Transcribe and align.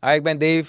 Hi, 0.00 0.14
ik 0.14 0.22
ben 0.22 0.38
Dave 0.38 0.64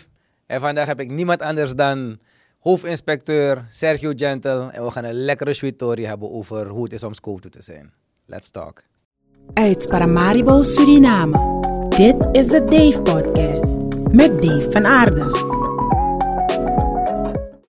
en 0.45 0.59
vandaag 0.59 0.87
heb 0.87 0.99
ik 0.99 1.09
niemand 1.09 1.41
anders 1.41 1.75
dan 1.75 2.19
hoofdinspecteur 2.59 3.65
Sergio 3.71 4.11
Gentle. 4.15 4.69
En 4.71 4.83
we 4.85 4.91
gaan 4.91 5.03
een 5.03 5.13
lekkere 5.13 5.53
story 5.53 6.03
hebben 6.03 6.31
over 6.31 6.67
hoe 6.67 6.83
het 6.83 6.93
is 6.93 7.03
om 7.03 7.13
scouter 7.13 7.49
te 7.49 7.61
zijn. 7.61 7.93
Let's 8.25 8.49
talk. 8.49 8.83
Uit 9.53 9.87
Paramaribo, 9.89 10.63
Suriname. 10.63 11.59
Dit 11.89 12.15
is 12.31 12.47
de 12.47 12.63
Dave 12.65 13.01
Podcast 13.01 13.75
met 14.11 14.41
Dave 14.41 14.71
van 14.71 14.85
Aarde. 14.85 15.25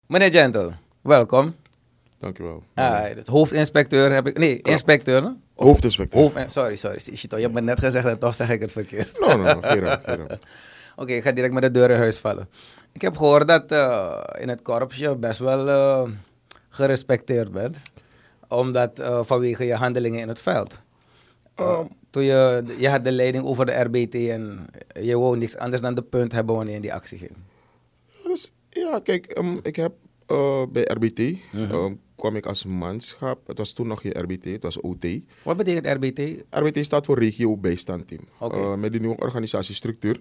Meneer 0.07 0.33
Gentle, 0.33 0.71
welkom. 1.03 1.55
Dankjewel. 2.19 2.63
Ah, 2.75 3.03
het 3.03 3.27
hoofdinspecteur 3.27 4.13
heb 4.13 4.27
ik... 4.27 4.39
Nee, 4.39 4.63
inspecteur. 4.63 5.23
no? 5.23 5.37
Hoofdinspecteur. 5.55 6.21
Hoofd, 6.21 6.53
sorry, 6.53 6.77
sorry. 6.77 6.99
Je 7.03 7.37
hebt 7.37 7.53
me 7.53 7.61
net 7.61 7.79
gezegd 7.79 8.07
en 8.07 8.19
toch 8.19 8.35
zeg 8.35 8.51
ik 8.51 8.61
het 8.61 8.73
verkeerd. 8.73 9.21
No, 9.21 9.37
no, 9.37 9.55
no. 9.55 9.61
Geen 9.61 10.29
Oké, 11.01 11.13
ik 11.13 11.23
ga 11.23 11.33
direct 11.33 11.53
met 11.53 11.63
de 11.63 11.71
deur 11.71 11.91
in 11.91 11.97
huis 11.99 12.19
vallen. 12.19 12.49
Ik 12.93 13.01
heb 13.01 13.17
gehoord 13.17 13.49
dat 13.49 13.73
eh, 13.73 14.23
in 14.39 14.49
het 14.49 14.63
korps 14.63 14.97
je 14.97 15.17
best 15.17 15.39
wel 15.39 15.69
eh, 15.69 16.11
gerespecteerd 16.69 17.53
bent. 17.53 17.79
Omdat 18.49 18.99
eh, 18.99 19.21
vanwege 19.25 19.65
je 19.65 19.75
handelingen 19.75 20.21
in 20.21 20.29
het 20.29 20.39
veld. 20.39 20.81
Eh, 21.55 21.81
toen 22.11 22.23
je, 22.23 22.65
je 22.79 22.89
had 22.89 23.05
de 23.05 23.13
leiding 23.13 23.45
over 23.45 23.67
de 23.67 23.73
RBT 23.73 24.15
en 24.15 24.67
je 25.01 25.19
wou 25.19 25.37
niks 25.39 25.57
anders 25.57 25.83
dan 25.83 25.95
de 25.95 26.03
punt 26.03 26.33
hebben 26.33 26.55
wanneer 26.55 26.71
je 26.73 26.77
in 26.81 26.83
die 26.87 26.95
actie 26.95 27.19
ging. 27.19 27.37
Dus, 28.25 28.53
ja, 28.71 29.01
kijk, 29.03 29.27
ehm, 29.27 29.57
ik 29.63 29.77
heb 29.77 29.93
bij 30.73 30.83
RBT 30.83 31.19
Mhm. 31.53 31.71
ehm, 31.73 31.95
kwam 32.17 32.37
ik 32.37 32.47
als 32.47 32.65
manschap. 32.65 33.47
Het 33.47 33.59
was 33.59 33.73
toen 33.73 33.87
nog 33.87 34.01
geen 34.01 34.21
RBT, 34.21 34.45
het 34.45 34.63
was 34.63 34.81
OT. 34.81 35.07
Wat 35.43 35.57
betekent 35.57 35.87
RBT? 35.87 36.45
RBT 36.51 36.85
staat 36.85 37.07
voor 37.07 37.19
regio 37.19 37.57
bijstandteam. 37.57 38.21
Met 38.79 38.93
die 38.93 39.01
nieuwe 39.01 39.17
organisatiestructuur 39.19 40.21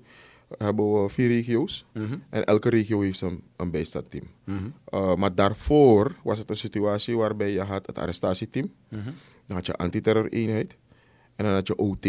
hebben 0.58 1.04
we 1.04 1.10
vier 1.10 1.28
regio's. 1.28 1.86
Mhm. 1.94 2.18
En 2.30 2.44
elke 2.46 2.70
regio 2.70 3.02
heeft 3.02 3.22
een, 3.22 3.44
een 3.56 3.72
bijstandteam. 3.72 4.24
Mhm. 4.44 4.70
Eh, 4.86 5.16
maar 5.16 5.36
daarvoor 5.36 6.16
was 6.24 6.38
het 6.38 6.50
een 6.50 6.56
situatie 6.58 7.18
waarbij 7.18 7.52
je 7.52 7.62
had 7.62 7.86
het 7.88 7.98
arrestatieteam. 7.98 8.72
Mhm. 8.90 9.10
Dan 9.46 9.56
had 9.56 9.66
je 9.66 9.74
antiterror-eenheid. 9.76 10.76
En 11.36 11.46
dan 11.46 11.54
had 11.54 11.68
je 11.68 11.76
OT. 11.76 12.08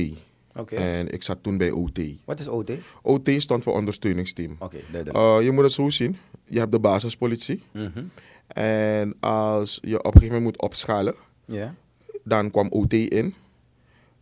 Oké. 0.56 0.74
En 0.76 1.08
ik 1.12 1.22
zat 1.22 1.42
toen 1.42 1.56
bij 1.58 1.70
OT. 1.70 1.98
Wat 2.24 2.40
is 2.40 2.48
OT? 2.48 2.70
Oké, 2.70 2.80
OT 3.02 3.30
stond 3.36 3.62
voor 3.62 3.74
ondersteuningsteam. 3.74 4.56
duidelijk. 4.90 5.16
Uh, 5.16 5.38
je 5.44 5.50
moet 5.50 5.62
het 5.64 5.72
zo 5.72 5.90
zien. 5.90 6.16
Je 6.44 6.58
hebt 6.58 6.72
de 6.72 6.78
basispolitie. 6.80 7.62
Mhm. 7.72 8.02
En 8.46 9.14
als 9.20 9.78
je 9.82 9.98
op 9.98 10.04
een 10.04 10.20
gegeven 10.20 10.34
moment 10.36 10.44
moet 10.44 10.62
opschalen, 10.62 11.14
dan 12.24 12.50
kwam 12.50 12.68
OT 12.70 12.92
in. 12.92 13.34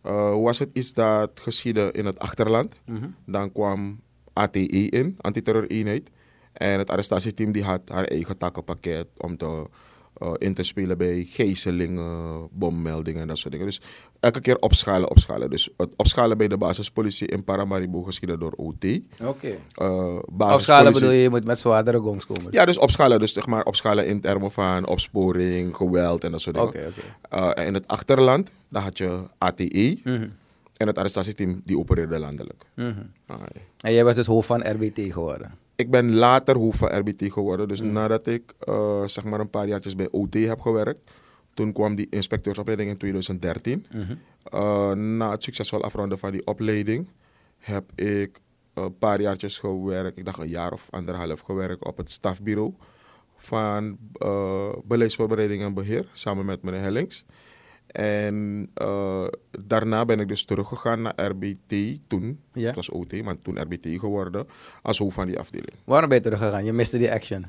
Uh, 0.05 0.41
was 0.41 0.59
het 0.59 0.69
iets 0.73 0.93
dat 0.93 1.39
geschiedde 1.39 1.89
in 1.91 2.05
het 2.05 2.19
achterland, 2.19 2.75
Mhm. 2.85 3.07
dan 3.25 3.51
kwam 3.51 3.99
ATE 4.33 4.89
in, 4.89 5.15
antiterror-eenheid. 5.21 6.09
En 6.53 6.77
het 6.79 6.89
arrestatieteam 6.89 7.51
die 7.51 7.63
had 7.63 7.81
haar 7.85 8.03
eigen 8.03 8.37
takkenpakket 8.37 9.07
om 9.17 9.37
te, 9.37 9.65
uh, 10.23 10.31
in 10.37 10.53
te 10.53 10.63
spelen 10.63 10.97
bij 10.97 11.25
gijzelingen, 11.29 12.47
bommeldingen 12.51 13.21
en 13.21 13.27
dat 13.27 13.37
soort 13.37 13.51
dingen. 13.51 13.67
Dus 13.67 13.81
elke 14.19 14.41
keer 14.41 14.57
opschalen, 14.59 15.09
opschalen. 15.09 15.49
Dus 15.49 15.69
het 15.77 15.89
opschalen 15.95 16.37
bij 16.37 16.47
de 16.47 16.57
basispolitie 16.57 17.27
in 17.27 17.43
Paramaribo 17.43 18.01
geschiedde 18.03 18.37
door 18.37 18.51
OT. 18.51 18.85
Oké. 19.23 19.47
Uh, 19.81 20.15
Op 20.15 20.25
basispolitie- 20.27 20.61
schalen 20.61 20.93
bedoel 20.93 21.11
je, 21.11 21.21
je 21.21 21.29
moet 21.29 21.45
met 21.45 21.59
zwaardere 21.59 21.99
gongs 21.99 22.25
komen. 22.25 22.47
Ja, 22.51 22.65
dus 22.65 22.77
opschalen. 22.77 23.19
Dus 23.19 23.33
zeg 23.33 23.45
maar 23.47 23.63
opschalen 23.63 24.07
in 24.07 24.21
termen 24.21 24.51
van 24.51 24.87
opsporing, 24.87 25.75
geweld 25.75 26.23
en 26.23 26.31
dat 26.31 26.41
soort 26.41 26.55
dingen. 26.55 26.69
Oké, 26.69 26.91
oké. 27.29 27.35
Uh, 27.37 27.51
en 27.63 27.67
in 27.67 27.73
het 27.73 27.87
achterland, 27.87 28.49
daar 28.69 28.83
had 28.83 28.97
je 28.97 29.23
ATE. 29.37 29.97
En 30.79 30.87
het 30.87 30.97
arrestatieteam, 30.97 31.61
die 31.65 31.77
opereerde 31.77 32.19
landelijk. 32.19 32.63
Mhm. 32.73 32.89
Ah, 33.25 33.39
ja. 33.53 33.61
En 33.79 33.93
jij 33.93 34.03
was 34.03 34.15
dus 34.15 34.25
hoofd 34.25 34.47
van 34.47 34.71
RBT 34.71 35.13
geworden. 35.13 35.51
Ik 35.75 35.89
ben 35.91 36.15
later 36.15 36.57
hoofd 36.57 36.77
van 36.77 36.97
RBT 36.97 37.31
geworden. 37.33 37.67
Dus 37.67 37.81
nadat 37.81 38.27
ik 38.27 38.53
uh, 38.69 39.05
zeg 39.05 39.23
maar 39.23 39.39
een 39.39 39.49
paar 39.49 39.67
jaartjes 39.67 39.95
bij 39.95 40.07
OT 40.11 40.33
heb 40.33 40.59
gewerkt. 40.59 41.11
Toen 41.53 41.73
kwam 41.73 41.95
die 41.95 42.07
inspecteursopleiding 42.09 42.89
in 42.89 42.97
2013. 42.97 43.85
Mhm. 43.91 44.15
Uh, 44.53 44.91
na 44.91 45.31
het 45.31 45.43
succesvol 45.43 45.83
afronden 45.83 46.19
van 46.19 46.31
die 46.31 46.45
opleiding 46.47 47.07
heb 47.57 47.91
ik 47.95 48.39
een 48.73 48.97
paar 48.97 49.21
jaartjes 49.21 49.57
gewerkt. 49.57 50.17
Ik 50.17 50.25
dacht 50.25 50.39
een 50.39 50.47
jaar 50.47 50.71
of 50.71 50.87
anderhalf 50.89 51.39
gewerkt 51.39 51.85
op 51.85 51.97
het 51.97 52.11
stafbureau 52.11 52.73
van 53.37 53.97
uh, 54.23 54.69
beleidsvoorbereiding 54.83 55.63
en 55.63 55.73
beheer. 55.73 56.09
Samen 56.13 56.45
met 56.45 56.61
meneer 56.61 56.81
Hellings. 56.81 57.25
En 57.91 58.69
uh, 58.81 59.27
daarna 59.67 60.05
ben 60.05 60.19
ik 60.19 60.27
dus 60.27 60.45
teruggegaan 60.45 61.01
naar 61.01 61.13
RBT 61.15 61.99
toen. 62.07 62.39
Ja. 62.53 62.65
Het 62.65 62.75
was 62.75 62.89
OT, 62.89 63.23
maar 63.23 63.41
toen 63.41 63.61
RBT 63.61 63.99
geworden. 63.99 64.47
Als 64.81 64.97
hoofd 64.97 65.15
van 65.15 65.27
die 65.27 65.39
afdeling. 65.39 65.73
Waarom 65.83 66.09
ben 66.09 66.17
je 66.17 66.23
teruggegaan? 66.23 66.65
Je 66.65 66.73
miste 66.73 66.97
die 66.97 67.11
action. 67.11 67.45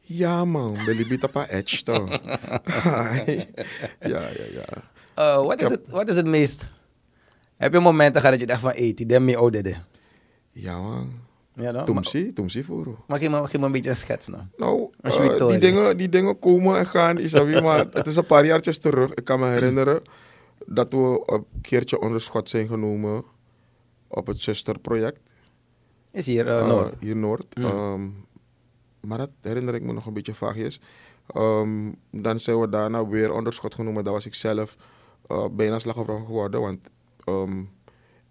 Ja 0.00 0.44
man, 0.44 0.76
ben 0.86 0.96
je 0.96 1.18
op 1.22 1.46
edge 1.48 1.82
toch? 1.82 2.08
ja, 4.00 4.20
ja, 4.20 4.44
ja. 4.52 4.66
Uh, 5.18 5.46
wat, 5.46 5.60
is 5.60 5.68
het, 5.68 5.80
wat 5.88 6.08
is 6.08 6.16
het 6.16 6.26
meest? 6.26 6.72
Heb 7.56 7.72
je 7.72 7.80
momenten 7.80 8.20
gehad 8.20 8.38
dat 8.38 8.48
je 8.48 8.52
dacht 8.54 8.60
van, 8.60 8.70
hey, 8.70 8.92
die 8.94 9.06
dem 9.06 9.24
me 9.24 9.36
oude 9.36 9.76
Ja 10.52 10.80
man. 10.80 11.12
Ja, 11.54 11.70
no? 11.70 11.72
Maar, 11.72 11.84
Tumsi, 11.84 12.32
tumsi 12.32 12.64
voor. 12.64 12.86
me, 13.06 13.18
geef 13.18 13.58
me 13.58 13.66
een 13.66 13.72
beetje 13.72 13.90
een 13.90 13.96
schets 13.96 14.26
nou. 14.26 14.42
Nou, 14.56 14.90
Eh, 15.02 15.48
die, 15.48 15.58
dingen, 15.58 15.96
die 15.96 16.08
dingen 16.08 16.38
komen 16.38 16.78
en 16.78 16.86
gaan, 16.86 17.18
Isabi, 17.18 17.60
maar 17.62 17.86
het 17.92 18.06
is 18.06 18.16
een 18.16 18.26
paar 18.26 18.46
jaartjes 18.46 18.78
terug. 18.78 19.14
Ik 19.14 19.24
kan 19.24 19.40
me 19.40 19.46
herinneren 19.46 20.02
dat 20.66 20.92
we 20.92 21.22
een 21.26 21.44
keertje 21.60 22.00
onder 22.00 22.20
schot 22.20 22.48
zijn 22.48 22.66
genomen 22.66 23.24
op 24.08 24.26
het 24.26 24.40
zusterproject. 24.40 25.32
Is 26.12 26.26
hier 26.26 26.46
uh, 26.46 26.58
eh, 26.58 26.66
Noord. 26.66 26.94
Hier 27.00 27.16
Noord. 27.16 27.56
Mm. 27.56 27.64
Ehm, 27.64 28.08
maar 29.00 29.18
dat 29.18 29.30
herinner 29.40 29.74
ik 29.74 29.82
me 29.82 29.92
nog 29.92 30.06
een 30.06 30.12
beetje 30.12 30.34
vaagjes. 30.34 30.80
Ehm, 31.26 31.92
dan 32.10 32.40
zijn 32.40 32.60
we 32.60 32.68
daarna 32.68 33.06
weer 33.06 33.32
onder 33.32 33.52
schot 33.52 33.74
genomen. 33.74 34.04
Daar 34.04 34.12
was 34.12 34.26
ik 34.26 34.34
zelf 34.34 34.76
eh, 35.26 35.46
bijna 35.52 35.78
slachtoffer 35.78 36.18
geworden, 36.18 36.60
want 36.60 36.78
ehm, 37.24 37.62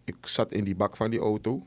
ik 0.04 0.16
zat 0.22 0.52
in 0.52 0.64
die 0.64 0.76
bak 0.76 0.98
van 0.98 1.10
die 1.10 1.20
auto. 1.20 1.64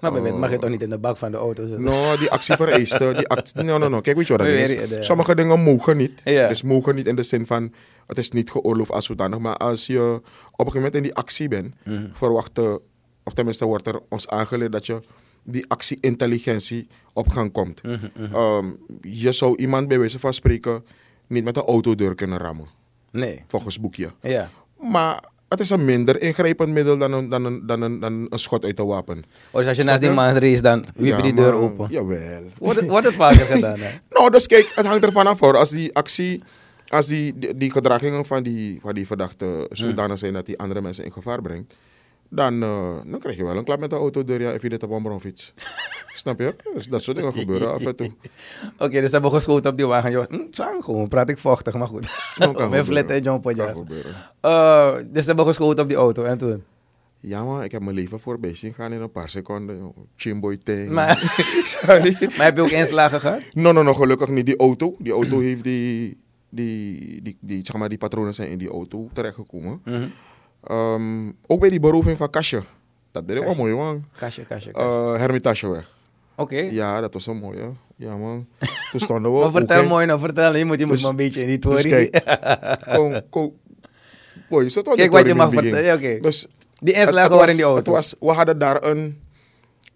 Maar 0.00 0.12
bij 0.12 0.20
mij 0.20 0.30
Oh. 0.30 0.38
mag 0.38 0.50
je 0.50 0.58
toch 0.58 0.70
niet 0.70 0.82
in 0.82 0.90
de 0.90 0.98
bak 0.98 1.16
van 1.16 1.30
de 1.30 1.36
auto 1.36 1.64
zitten? 1.64 1.82
No, 1.82 2.16
die 2.16 2.30
actie 2.30 2.56
vereiste. 2.56 3.12
Die 3.16 3.28
actie, 3.36 3.62
no, 3.62 3.78
no, 3.78 3.88
no. 3.88 4.00
Kijk, 4.00 4.16
weet 4.16 4.26
je 4.26 4.36
wat 4.36 4.46
dat 4.46 4.52
Weer, 4.52 4.98
is? 4.98 5.06
Sommige 5.06 5.34
dingen 5.34 5.60
mogen 5.62 5.96
niet. 5.96 6.20
Ja. 6.24 6.48
Dus 6.48 6.62
mogen 6.62 6.94
niet 6.94 7.06
in 7.06 7.16
de 7.16 7.22
zin 7.22 7.46
van, 7.46 7.72
het 8.06 8.18
is 8.18 8.30
niet 8.30 8.50
geoorloofd 8.50 8.90
als 8.90 9.06
zodanig. 9.06 9.38
Maar 9.38 9.56
als 9.56 9.86
je 9.86 10.00
op 10.52 10.66
een 10.66 10.72
gegeven 10.72 10.74
moment 10.74 10.94
in 10.94 11.02
die 11.02 11.14
actie 11.14 11.48
bent, 11.48 11.74
Mhm. 11.84 12.06
verwachten, 12.12 12.80
of 13.24 13.32
tenminste 13.32 13.64
wordt 13.64 13.86
er 13.86 14.00
ons 14.08 14.28
aangeleerd 14.28 14.72
dat 14.72 14.86
je 14.86 15.00
die 15.42 15.64
actie-intelligentie 15.68 16.88
op 17.12 17.28
gang 17.28 17.52
komt. 17.52 17.82
Mhm, 17.82 18.08
mhm. 18.16 18.34
Ehm, 18.34 18.66
je 19.00 19.32
zou 19.32 19.56
iemand 19.56 19.88
bij 19.88 19.98
wijze 19.98 20.18
van 20.18 20.34
spreken 20.34 20.84
niet 21.26 21.44
met 21.44 21.54
de 21.54 21.64
autodeur 21.64 22.14
kunnen 22.14 22.38
rammen, 22.38 22.66
Nee. 23.12 23.44
volgens 23.48 23.80
boekje. 23.80 24.10
Ja. 24.22 24.50
Maar 24.80 25.24
het 25.50 25.60
is 25.60 25.70
een 25.70 25.84
minder 25.84 26.22
ingrijpend 26.22 26.68
middel 26.72 26.98
dan 26.98 27.12
een, 27.12 27.28
dan 27.28 27.44
een, 27.44 27.66
dan 27.66 27.82
een, 27.82 28.00
dan 28.00 28.26
een 28.30 28.38
schot 28.38 28.64
uit 28.64 28.78
een 28.78 28.86
wapen. 28.86 29.22
Of 29.50 29.66
als 29.66 29.76
je 29.76 29.82
naast 29.84 30.00
die 30.00 30.10
man 30.10 30.34
race, 30.36 30.62
dan 30.62 30.84
wiep 30.94 31.16
je 31.16 31.22
die 31.22 31.34
deur 31.34 31.52
maar- 31.52 31.62
open. 31.62 31.86
Jawel. 31.90 32.42
Wordt 32.58 32.80
het, 32.80 32.88
wordt 32.88 33.06
het 33.06 33.14
vaker 33.14 33.46
gedaan, 33.54 33.78
hè? 33.78 33.90
Nou, 34.10 34.30
dus 34.30 34.46
kijk, 34.46 34.72
het 34.74 34.86
hangt 34.86 35.04
ervan 35.04 35.26
af 35.26 35.40
hoor. 35.40 35.56
Als 35.56 35.70
die 35.70 35.94
actie, 35.94 36.42
als 36.88 37.06
die, 37.06 37.38
die, 37.38 37.56
die 37.56 37.70
gedragingen 37.70 38.24
van 38.24 38.42
die, 38.42 38.78
van 38.82 38.94
die 38.94 39.06
verdachte 39.06 39.66
zodanig 39.70 40.18
zijn 40.18 40.32
dat 40.32 40.46
die 40.46 40.58
andere 40.58 40.80
mensen 40.80 41.04
in 41.04 41.12
gevaar 41.12 41.42
brengt, 41.42 41.74
dan, 42.30 42.62
eh, 42.62 42.96
dan 43.06 43.20
krijg 43.20 43.36
je 43.36 43.44
wel 43.44 43.56
een 43.56 43.64
klap 43.64 43.80
met 43.80 43.90
de 43.90 43.96
autodeur, 43.96 44.40
ja, 44.40 44.52
if 44.52 44.62
je 44.62 44.68
dit 44.68 44.82
op 44.82 44.90
een 44.90 45.02
bronfiets. 45.02 45.54
Snap 46.14 46.38
je? 46.38 46.54
Dus 46.74 46.86
dat 46.86 47.02
soort 47.02 47.16
dingen 47.16 47.32
gebeuren 47.32 47.72
af 47.72 47.84
en 47.84 47.96
toe. 47.96 48.10
Oké, 48.78 49.00
dus 49.00 49.04
ze 49.04 49.12
hebben 49.12 49.30
geschoten 49.30 49.70
op 49.70 49.76
die 49.76 49.86
wagen. 49.86 50.10
Je, 50.10 50.26
hm, 50.28 50.46
zang 50.50 50.84
gewoon, 50.84 51.08
praat 51.08 51.30
ik 51.30 51.38
vochtig, 51.38 51.74
maar 51.74 51.86
goed. 51.86 52.06
Gebeuren. 52.40 52.84
flat 52.84 53.10
en 53.10 53.22
John 53.22 53.40
Podjas. 53.40 53.80
Uh, 54.42 54.94
dus 54.94 55.20
ze 55.20 55.26
hebben 55.26 55.46
geschoten 55.46 55.82
op 55.82 55.88
die 55.88 55.98
auto 55.98 56.24
en 56.24 56.38
toen? 56.38 56.62
Ja, 57.22 57.44
maar 57.44 57.64
ik 57.64 57.72
heb 57.72 57.82
mijn 57.82 57.94
leven 57.94 58.20
voorbij 58.20 58.54
zien 58.54 58.74
gaan 58.74 58.92
in 58.92 59.00
een 59.00 59.10
paar 59.10 59.28
seconden. 59.28 59.76
joh. 59.76 59.96
Chimboy 60.16 60.56
thing. 60.56 60.90
Maar, 60.90 61.16
Sorry. 61.64 62.16
maar 62.20 62.46
heb 62.46 62.56
je 62.56 62.62
ook 62.62 62.68
inslagen 62.68 63.20
gehad? 63.20 63.40
No, 63.52 63.72
no, 63.72 63.82
no, 63.82 63.94
gelukkig 63.94 64.28
niet. 64.28 64.46
Die 64.46 64.56
auto, 64.56 64.94
die 64.98 65.12
auto 65.12 65.40
heeft 65.40 65.64
die, 65.64 66.16
die, 66.48 67.22
die, 67.22 67.38
die, 67.40 67.64
zeg 67.64 67.76
maar, 67.76 67.88
die 67.88 67.98
patronen 67.98 68.34
zijn 68.34 68.50
in 68.50 68.58
die 68.58 68.70
auto 68.70 69.08
terechtgekomen. 69.12 69.80
Mhm. 69.84 70.06
Ehm, 70.62 71.28
ook 71.46 71.60
bij 71.60 71.70
die 71.70 71.80
beroving 71.80 72.16
van 72.16 72.30
Kasje. 72.30 72.62
Dat 73.12 73.26
ben 73.26 73.36
ik 73.36 73.42
wel 73.42 73.54
Kastje. 73.54 73.62
mooi, 73.72 73.74
man. 73.84 74.04
Kastje, 74.18 74.42
kastje, 74.44 74.70
kastje. 74.70 75.00
Uh, 75.00 75.16
Hermitageweg. 75.16 75.90
Oké. 76.36 76.56
Ja, 76.56 77.00
dat 77.00 77.12
was 77.12 77.26
een 77.26 77.36
mooie. 77.36 77.70
Ja, 77.96 78.16
man. 78.16 78.46
Toen 78.90 79.00
stonden 79.00 79.32
we. 79.34 79.38
Maar 79.38 79.50
vertel 79.50 79.86
mooi 79.86 80.06
nou, 80.06 80.18
vertel. 80.20 80.56
Je 80.56 80.64
moet, 80.64 80.78
je 80.78 80.84
moet 80.86 80.94
Dus- 80.94 81.02
maar 81.02 81.10
een 81.10 81.16
beetje 81.16 81.40
in 81.40 81.46
die 81.46 81.58
Dus 81.58 81.82
tory. 81.82 82.08
kijk, 82.08 82.24
kom, 82.96 83.20
kom. 83.30 83.52
Boy, 84.48 84.62
je 84.62 84.68
zit 84.70 84.86
wel 84.86 84.94
Kijk 84.94 85.12
wat 85.12 85.26
je 85.26 85.34
mag 85.34 85.52
vertellen. 85.52 85.94
Oké. 85.94 86.18
Dus 86.20 86.46
Die 86.80 86.94
het 86.96 87.10
waren 87.10 87.48
in 87.48 87.54
die 87.56 87.64
auto. 87.64 87.76
Het 87.78 87.86
was, 87.86 88.14
we 88.20 88.30
hadden 88.32 88.58
daar 88.58 88.84
een... 88.84 89.20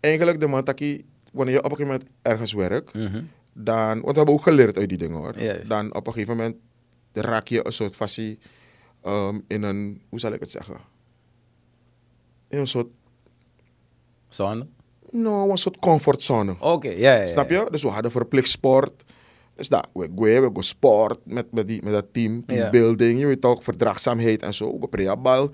Eigenlijk 0.01 0.41
de 0.41 0.47
mataki, 0.47 1.05
wanneer 1.33 1.55
je 1.55 1.63
op 1.65 1.71
een 1.71 1.77
gegeven 1.77 1.93
moment 1.93 2.11
ergens 2.23 2.53
werkt, 2.53 2.95
Mhm. 2.95 3.23
dan... 3.53 3.87
Want 4.01 4.05
we 4.11 4.13
hebben 4.17 4.35
ook 4.35 4.43
geleerd 4.43 4.77
uit 4.77 4.89
die 4.89 4.99
dingen 4.99 5.17
hoor. 5.17 5.39
Juist. 5.39 5.69
Dan 5.69 5.95
op 5.95 6.07
een 6.07 6.13
gegeven 6.13 6.37
moment 6.37 6.57
raak 7.13 7.49
je 7.49 7.67
een 7.67 7.73
soort 7.73 7.95
fascie 7.95 8.39
ehm, 9.05 9.41
in 9.47 9.63
een... 9.63 10.03
Hoe 10.09 10.19
zal 10.19 10.33
ik 10.33 10.41
het 10.41 10.51
zeggen? 10.51 10.77
In 12.49 12.59
een 12.59 12.67
soort 12.67 12.89
Zon. 14.35 14.69
Nou, 15.11 15.51
een 15.51 15.59
soort 15.59 15.79
comfortzone. 15.79 16.57
Oké, 16.61 16.89
ja, 16.89 16.97
ja, 16.97 17.21
ja. 17.21 17.27
Snap 17.27 17.51
je? 17.51 17.67
Dus 17.71 17.83
we 17.83 17.89
hadden 17.89 18.11
verplicht 18.11 18.49
sport. 18.49 19.05
Dus 19.55 19.69
dat, 19.69 19.89
we 19.93 20.01
gaan, 20.01 20.15
we 20.43 20.51
gaan 20.55 20.63
sport 20.63 21.19
met, 21.25 21.53
met, 21.53 21.67
die, 21.67 21.83
met 21.83 21.93
dat 21.93 22.07
team, 22.13 22.47
teambuilding, 22.47 23.21
je 23.21 23.27
weet 23.27 23.41
toch, 23.41 23.65
verdraagzaamheid 23.65 24.43
en 24.43 24.55
zo, 24.55 24.79
we 24.79 24.87
spelen 24.87 25.23
bal. 25.23 25.51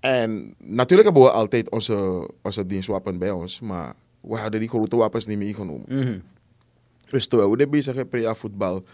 En 0.00 0.54
natuurlijk 0.58 1.08
hebben 1.08 1.22
we 1.22 1.30
altijd 1.30 1.70
onze, 1.70 2.28
onze 2.42 2.66
dienstwapen 2.66 3.18
bij 3.18 3.30
ons, 3.30 3.60
maar 3.60 3.94
we 4.20 4.36
hadden 4.36 4.60
die 4.60 4.68
grote 4.68 4.96
wapens 4.96 5.26
niet 5.26 5.38
meegenomen. 5.38 5.84
Mhm. 5.88 6.18
Dus 7.08 7.26
terwijl 7.26 7.56
we 7.56 7.68
bezig 7.68 7.94
zijn 7.94 8.08
met 8.10 8.38
voetbal, 8.38 8.84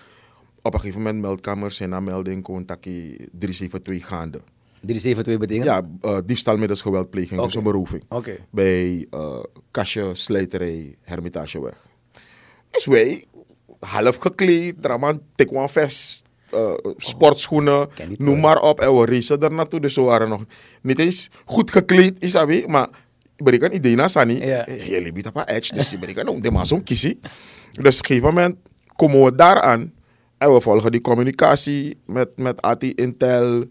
op 0.63 0.75
een 0.75 0.81
gegeven 0.81 1.03
moment 1.03 1.21
meldkamers 1.23 1.81
en 1.81 1.89
na 1.89 2.01
melding 2.01 2.43
kon 2.43 2.65
taki 2.65 3.17
372 3.33 4.07
gaande. 4.07 4.41
372 4.81 5.39
betekent? 5.39 5.65
Ja, 5.67 5.83
eh, 6.11 6.19
diefstal 6.25 6.57
middels 6.57 6.83
geweldpleging, 6.83 7.41
dus 7.41 7.49
Oké. 7.49 7.57
een 7.57 7.63
beroeping 7.73 8.05
Oké. 8.09 8.37
bij 8.51 9.07
eh 9.11 9.43
Kastje 9.71 10.11
Slijterij 10.15 10.97
Hermitageweg. 11.03 11.87
Dus 12.71 12.87
wij, 12.87 13.25
half 13.81 14.17
gekleed, 14.17 14.75
draman, 14.83 15.21
tekwan 15.35 15.69
vest, 15.71 16.23
eh, 16.51 16.75
sportschoenen, 16.97 17.89
ken 17.95 18.09
die 18.09 18.23
noem 18.23 18.41
maar 18.41 18.61
op. 18.63 18.81
En 18.81 18.97
we 18.99 19.07
racen 19.07 19.41
er 19.43 19.53
naartoe, 19.53 19.81
dus 19.81 19.95
we 19.95 20.01
waren 20.03 20.29
nog 20.29 20.45
niet 20.83 20.99
eens 20.99 21.31
goed 21.45 21.71
gekleed, 21.71 22.23
is 22.23 22.33
dat 22.33 22.47
weet, 22.47 22.67
maar 22.67 22.89
ik 23.45 23.61
kan 23.61 23.73
idee 23.73 23.95
na 23.95 24.09
sani. 24.09 24.41
Eh, 24.41 24.89
Jullie 24.89 25.13
bieden 25.13 25.33
een 25.35 25.45
edge, 25.45 25.75
dus 25.75 25.93
ik 25.93 26.15
kan 26.15 26.29
ook 26.29 26.43
de 26.43 26.51
man 26.51 26.67
zo'n 26.67 26.83
kiesie. 26.83 27.19
Dus 27.21 27.31
op 27.79 27.85
een 27.85 27.93
gegeven 27.93 28.29
moment 28.29 28.57
komen 28.97 29.25
we 29.25 29.35
daaraan 29.35 29.93
en 30.41 30.53
we 30.53 30.61
volgen 30.61 30.93
die 30.93 31.01
communicatie 31.01 31.97
met, 32.07 32.37
met 32.37 32.63
AT 32.63 32.83
Intel, 32.83 33.65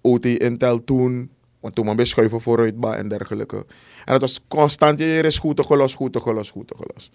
OT 0.00 0.24
Intel 0.24 0.84
toen. 0.84 1.30
Want 1.60 1.74
toen 1.74 1.84
man 1.84 1.96
beschuiven 1.96 2.40
vooruit 2.40 2.74
en 2.84 3.08
dergelijke. 3.08 3.56
En 4.04 4.12
het 4.12 4.20
was 4.20 4.40
constant, 4.48 4.98
hier 4.98 5.24
is 5.24 5.38
goed 5.38 5.60
gelos, 5.60 5.94
goed 5.94 6.16
gelos, 6.16 6.50
goed 6.50 6.72
gelos. 6.76 7.10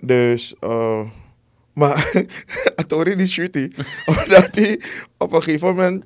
Dus, 0.00 0.54
eh 0.60 1.00
maar 1.72 2.12
hoorde 2.88 3.14
die 3.14 3.26
shooty. 3.26 3.70
Omdat 4.06 4.54
hij 4.54 4.80
op 5.18 5.32
een 5.32 5.42
gegeven 5.42 5.68
moment 5.68 6.04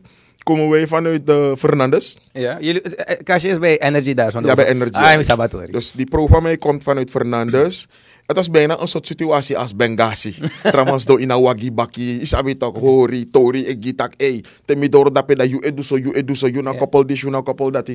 komen 0.49 0.69
wij 0.69 0.87
vanuit 0.87 1.27
de 1.27 1.55
Fernandes. 1.59 2.19
Ja, 2.33 2.57
jullie, 2.61 2.81
eh, 2.83 3.13
eh, 3.13 3.21
Kasje 3.23 3.49
is 3.49 3.59
bij 3.59 3.81
Energy 3.81 4.15
daar. 4.15 4.45
Ja, 4.45 4.55
bij 4.55 4.67
Energy. 4.67 4.99
Ah, 4.99 5.13
in 5.13 5.25
Sabatori. 5.25 5.73
Dus 5.73 5.93
die 5.93 6.07
pro 6.07 6.27
van 6.27 6.43
mij 6.43 6.57
komt 6.57 6.83
vanuit 6.83 7.11
Fernandes. 7.11 7.89
Het 8.27 8.37
was 8.37 8.51
bijna 8.51 8.81
een 8.81 8.89
soort 8.89 9.07
situatie 9.07 9.59
als 9.59 9.77
Benghazi. 9.77 10.35
Trouwens, 10.73 11.05
do 11.05 11.19
ina 11.19 11.41
wagi 11.41 11.73
baki, 11.73 12.21
isabi 12.21 12.57
toch, 12.57 12.79
hori, 12.79 13.31
tori, 13.31 13.67
egitak, 13.67 14.13
ey. 14.17 14.45
Temi 14.65 14.89
doro 14.89 15.11
dape 15.11 15.35
da 15.35 15.45
you 15.45 15.65
edu 15.65 15.83
so, 15.83 15.97
you 15.97 16.15
edu 16.15 16.35
so, 16.35 16.47
you 16.47 16.63
na 16.63 16.73
koppel 16.73 17.07
dis, 17.07 17.21
you 17.21 17.33
na 17.33 17.41
koppel 17.41 17.71
dat. 17.71 17.89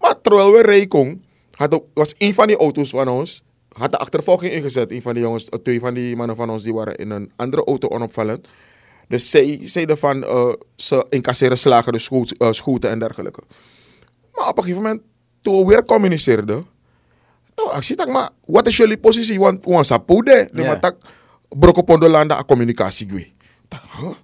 Maar 0.00 0.20
terwijl 0.22 0.52
we 0.52 0.62
rijden, 0.62 1.20
was 1.94 2.14
een 2.18 2.34
van 2.34 2.46
die 2.46 2.56
auto's 2.56 2.90
van 2.90 3.08
ons, 3.08 3.42
had 3.72 3.90
de 3.90 3.98
achtervolging 3.98 4.52
ingezet. 4.52 4.92
Een 4.92 5.02
van 5.02 5.14
die 5.14 5.22
jongens, 5.22 5.48
eh, 5.48 5.58
twee 5.58 5.80
van 5.80 5.94
die 5.94 6.16
mannen 6.16 6.36
van 6.36 6.50
ons, 6.50 6.62
die 6.62 6.74
waren 6.74 6.96
in 6.96 7.10
een 7.10 7.30
andere 7.36 7.64
auto 7.64 7.88
onopvallend. 7.88 8.48
Dus 9.08 9.30
zij 9.30 9.60
zeiden 9.64 9.98
van, 9.98 10.24
eh, 10.24 10.52
ze 10.76 11.06
incasseren 11.08 11.58
slagen, 11.58 11.92
dus 11.92 12.04
schoot, 12.04 12.30
eh, 12.30 12.52
schoten 12.52 12.90
en 12.90 12.98
dergelijke. 12.98 13.40
Maar 14.32 14.48
op 14.48 14.56
een 14.56 14.62
gegeven 14.62 14.82
moment, 14.82 15.02
toen 15.40 15.58
we 15.58 15.64
weer 15.66 15.84
communiceerden, 15.84 16.66
nou, 17.54 17.76
ik 17.76 17.82
zeg 17.82 18.06
maar, 18.06 18.30
wat 18.44 18.66
is 18.66 18.76
jullie 18.76 18.98
positie? 18.98 19.38
Want 19.38 19.64
we 19.64 19.84
zijn 19.84 20.04
poede. 20.04 20.48
Ja. 20.52 20.66
Maar 20.66 20.80
tak, 20.80 20.96
broko 21.48 21.82
pondo 21.82 22.08
landa 22.08 22.36
a 22.36 22.44
communicatie 22.44 23.08
gwe. 23.08 23.26
Tak, 23.68 23.82
huh? 24.00 24.14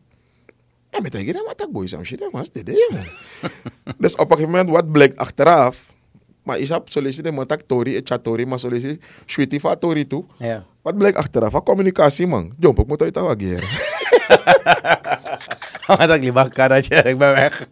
Ja, 0.91 1.01
met 1.01 1.11
tegen 1.11 1.43
maar 1.45 1.55
tak 1.55 1.71
boy 1.71 1.87
sam 1.87 2.05
shit, 2.05 2.33
maar 2.33 2.47
dit 2.53 2.69
is 2.69 2.89
Dus 3.99 4.15
op 4.15 4.31
een 4.31 4.37
gegeven 4.37 4.51
moment, 4.51 4.71
wat 4.71 4.93
blijkt 4.93 5.17
achteraf, 5.17 5.93
maar 6.43 6.59
is 6.59 6.71
op 6.71 6.91
sollicite 6.91 7.31
maar 7.31 7.47
tak 7.47 7.61
tori, 7.61 7.97
et 7.97 8.09
chatori, 8.09 8.47
maar 8.47 8.59
sollicite, 8.59 8.99
shwiti 9.27 9.61
fa 9.61 9.77
tori 9.77 10.07
toe. 10.07 10.25
Ja. 10.39 10.67
Wat 10.85 10.99
blijkt 10.99 11.17
achteraf? 11.17 11.55
A 11.55 11.61
communicatie, 11.61 12.27
man. 12.27 12.53
Jomp, 12.59 12.79
ik 12.79 12.87
moet 12.87 13.03
uit 13.03 13.15
de 13.15 13.21
wageren. 13.21 13.69
Wat 16.33 16.47
ik 16.47 16.53
karretje, 16.53 16.97
ik 16.97 17.19
ben 17.19 17.33
weg. 17.33 17.67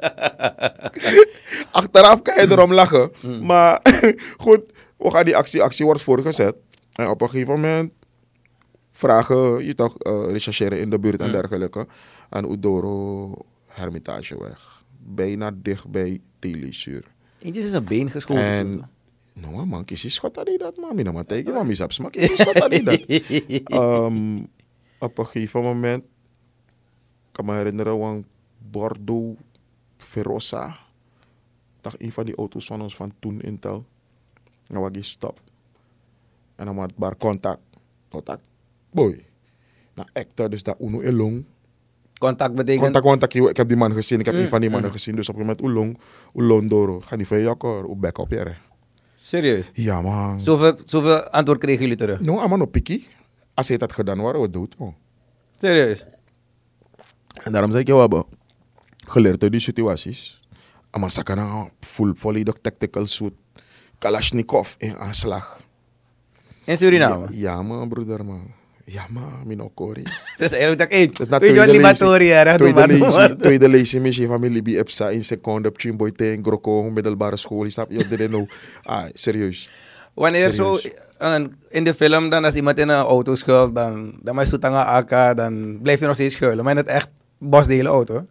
Achteraf 1.81 2.23
kan 2.23 2.41
je 2.41 2.51
erom 2.51 2.73
lachen. 2.73 3.11
Maar 3.41 3.81
goed, 4.45 4.61
we 4.97 5.11
gaan 5.11 5.25
die 5.25 5.37
actie. 5.37 5.63
Actie 5.63 5.85
wordt 5.85 6.03
voorgezet. 6.03 6.55
En 6.93 7.09
op 7.09 7.21
een 7.21 7.31
gegeven 7.31 7.55
moment 7.55 7.93
vragen 8.93 9.65
je 9.65 9.75
toch 9.75 9.99
eh 9.99 10.25
rechercheren 10.29 10.81
in 10.81 10.91
de 10.91 10.99
buurt 10.99 11.21
en 11.21 11.33
dergelijke. 11.33 11.87
Aan 12.29 12.53
Udoro 12.53 13.35
Hermitageweg. 13.67 14.83
Bijna 14.99 15.51
dicht 15.55 15.89
bij 15.89 16.21
Telesuur. 16.39 17.05
Eentje 17.39 17.61
is 17.61 17.73
een 17.73 17.85
been 17.85 18.11
geschoten. 18.11 18.45
En, 18.45 18.91
nou 19.33 19.67
man, 19.67 19.85
kies 19.85 20.03
je 20.03 20.09
schot 20.09 20.35
dat 20.35 20.51
dat 20.59 20.77
man. 20.77 20.95
Mina 20.95 21.13
maar 21.13 21.27
teken, 21.27 21.53
maar 21.55 21.67
misap 21.67 21.93
smak. 21.93 22.13
Kies 22.13 22.27
je 22.29 22.37
schot 22.37 22.55
dat 22.55 22.71
dat. 22.85 23.01
Ehm, 23.65 24.43
op 24.99 25.19
een 25.19 25.27
gegeven 25.27 25.63
moment, 25.63 26.05
kan 27.33 27.45
me 27.45 27.55
herinneren, 27.55 28.01
een 28.01 28.25
Bordeaux 28.71 29.41
Verosa. 29.97 30.79
Dat 31.81 31.95
een 31.99 32.13
van 32.13 32.25
die 32.25 32.37
auto's 32.37 32.67
van 32.67 32.83
ons 32.83 32.97
van 32.97 33.13
toen 33.19 33.41
Intel. 33.41 33.85
En 34.67 34.81
wat 34.81 34.95
die 34.95 35.03
stop. 35.03 35.41
En 36.55 36.67
dan 36.67 36.79
had 36.79 36.97
bar 36.97 37.17
contact. 37.17 37.61
Dat, 38.09 38.39
boy. 38.91 39.25
Nou, 39.95 40.09
echt, 40.13 40.37
dus 40.51 40.63
dat 40.63 40.77
uno 40.81 41.01
elong. 41.01 41.45
Contact 42.19 42.55
betekent... 42.55 42.83
Contact, 42.83 43.05
contact, 43.05 43.35
ik 43.35 43.57
heb 43.57 43.69
die 43.69 43.77
man 43.77 43.93
gezien. 43.93 44.19
Ik 44.19 44.27
heb 44.27 44.35
Mm, 44.35 44.41
een 44.41 44.49
van 44.49 44.61
die 44.61 44.71
mannen 44.71 44.89
mm. 44.89 44.97
gezien. 44.97 45.17
Dus 45.17 45.29
op 45.29 45.35
een 45.35 45.41
gegeven 45.41 45.65
moment, 45.65 45.79
oelong, 45.79 46.01
oelong 46.35 46.69
doro. 46.71 47.01
Ga 47.01 47.17
niet 47.17 47.27
van 47.27 47.41
jakker, 47.41 47.85
op 47.85 48.01
back 48.01 48.19
op 48.19 48.31
hier. 48.31 48.61
Serieus? 49.23 49.71
Ja, 49.75 50.01
man. 50.01 50.41
Zoveel, 50.41 50.79
zoveel 50.85 51.23
antwoord 51.31 51.61
kregen 51.61 51.81
jullie 51.81 51.97
terug? 51.97 52.21
Nou, 52.21 52.39
allemaal 52.39 52.61
op 52.61 52.73
pikkie. 52.73 53.07
Als 53.55 53.69
hij 53.69 53.79
dat 53.79 53.93
gedaan 53.93 54.21
waren, 54.21 54.41
we 54.41 54.49
dood. 54.49 54.75
Oh. 54.79 54.95
Serieus? 55.57 56.05
En 57.35 57.53
daarom 57.53 57.71
zeg 57.71 57.81
ik, 57.81 57.87
we 57.87 57.95
hebben 57.95 58.25
geleerd 59.07 59.43
uit 59.43 59.53
die 59.53 59.61
situaties. 59.61 60.41
Maar 60.91 61.11
sakana 61.11 61.71
full 61.81 62.15
volledig 62.15 62.57
tactical 62.61 63.07
suit. 63.07 63.33
Kalashnikov 63.99 64.75
in 64.79 64.97
aanslag. 64.97 65.61
In 66.65 66.77
Suriname? 66.77 67.27
Ja, 67.31 67.39
ja, 67.39 67.63
man, 67.63 67.89
broeder, 67.89 68.25
man. 68.25 68.51
Ja, 68.85 69.07
man, 69.11 69.33
minokori. 69.47 70.03
Is 70.39 70.51
eigenlijk 70.51 70.79
dat 70.79 70.93
ik... 70.93 71.19
Is 71.19 71.27
Weet 71.29 71.55
je 71.55 71.61
wat, 71.61 71.69
Libatori, 71.69 72.29
hè? 72.29 72.57
Tweede 72.57 72.99
maar, 72.99 73.59
maar. 73.59 73.69
lezen, 73.69 74.03
misschien 74.03 74.27
van 74.27 74.41
mijn 74.41 74.53
Libi 74.53 74.79
Epsa 74.79 75.09
in 75.09 75.25
seconde 75.25 75.69
op 75.69 75.81
Chimboyte 75.81 76.33
in 76.33 76.45
Groko, 76.45 76.83
middelbare 76.83 77.37
school. 77.37 77.65
Je 77.65 77.71
snap 77.71 77.91
je, 77.91 78.09
dit 78.09 78.31
nou. 78.31 78.47
Ah, 78.83 79.05
serieus. 79.15 79.71
Wanneer 80.15 80.51
zo 80.51 80.79
in 81.69 81.85
de 81.85 81.95
film, 81.95 82.31
dan 82.31 82.45
als 82.45 82.55
iemand 82.55 82.79
in 82.79 82.89
een 82.89 83.05
auto 83.05 83.35
schuilt, 83.35 83.75
dan, 83.75 84.19
dan 84.23 84.35
maar 84.35 84.47
Soetanga 84.47 84.83
AK, 84.83 85.37
dan 85.37 85.79
blijft 85.83 85.99
hij 85.99 86.09
nog 86.09 86.17
steeds 86.17 86.35
schuilen. 86.35 86.65
Maar 86.65 86.73
in 86.73 86.79
het 86.79 86.89
echt 86.89 87.09
bos 87.39 87.67
de 87.67 87.75
hele 87.75 87.89
auto. 87.89 88.25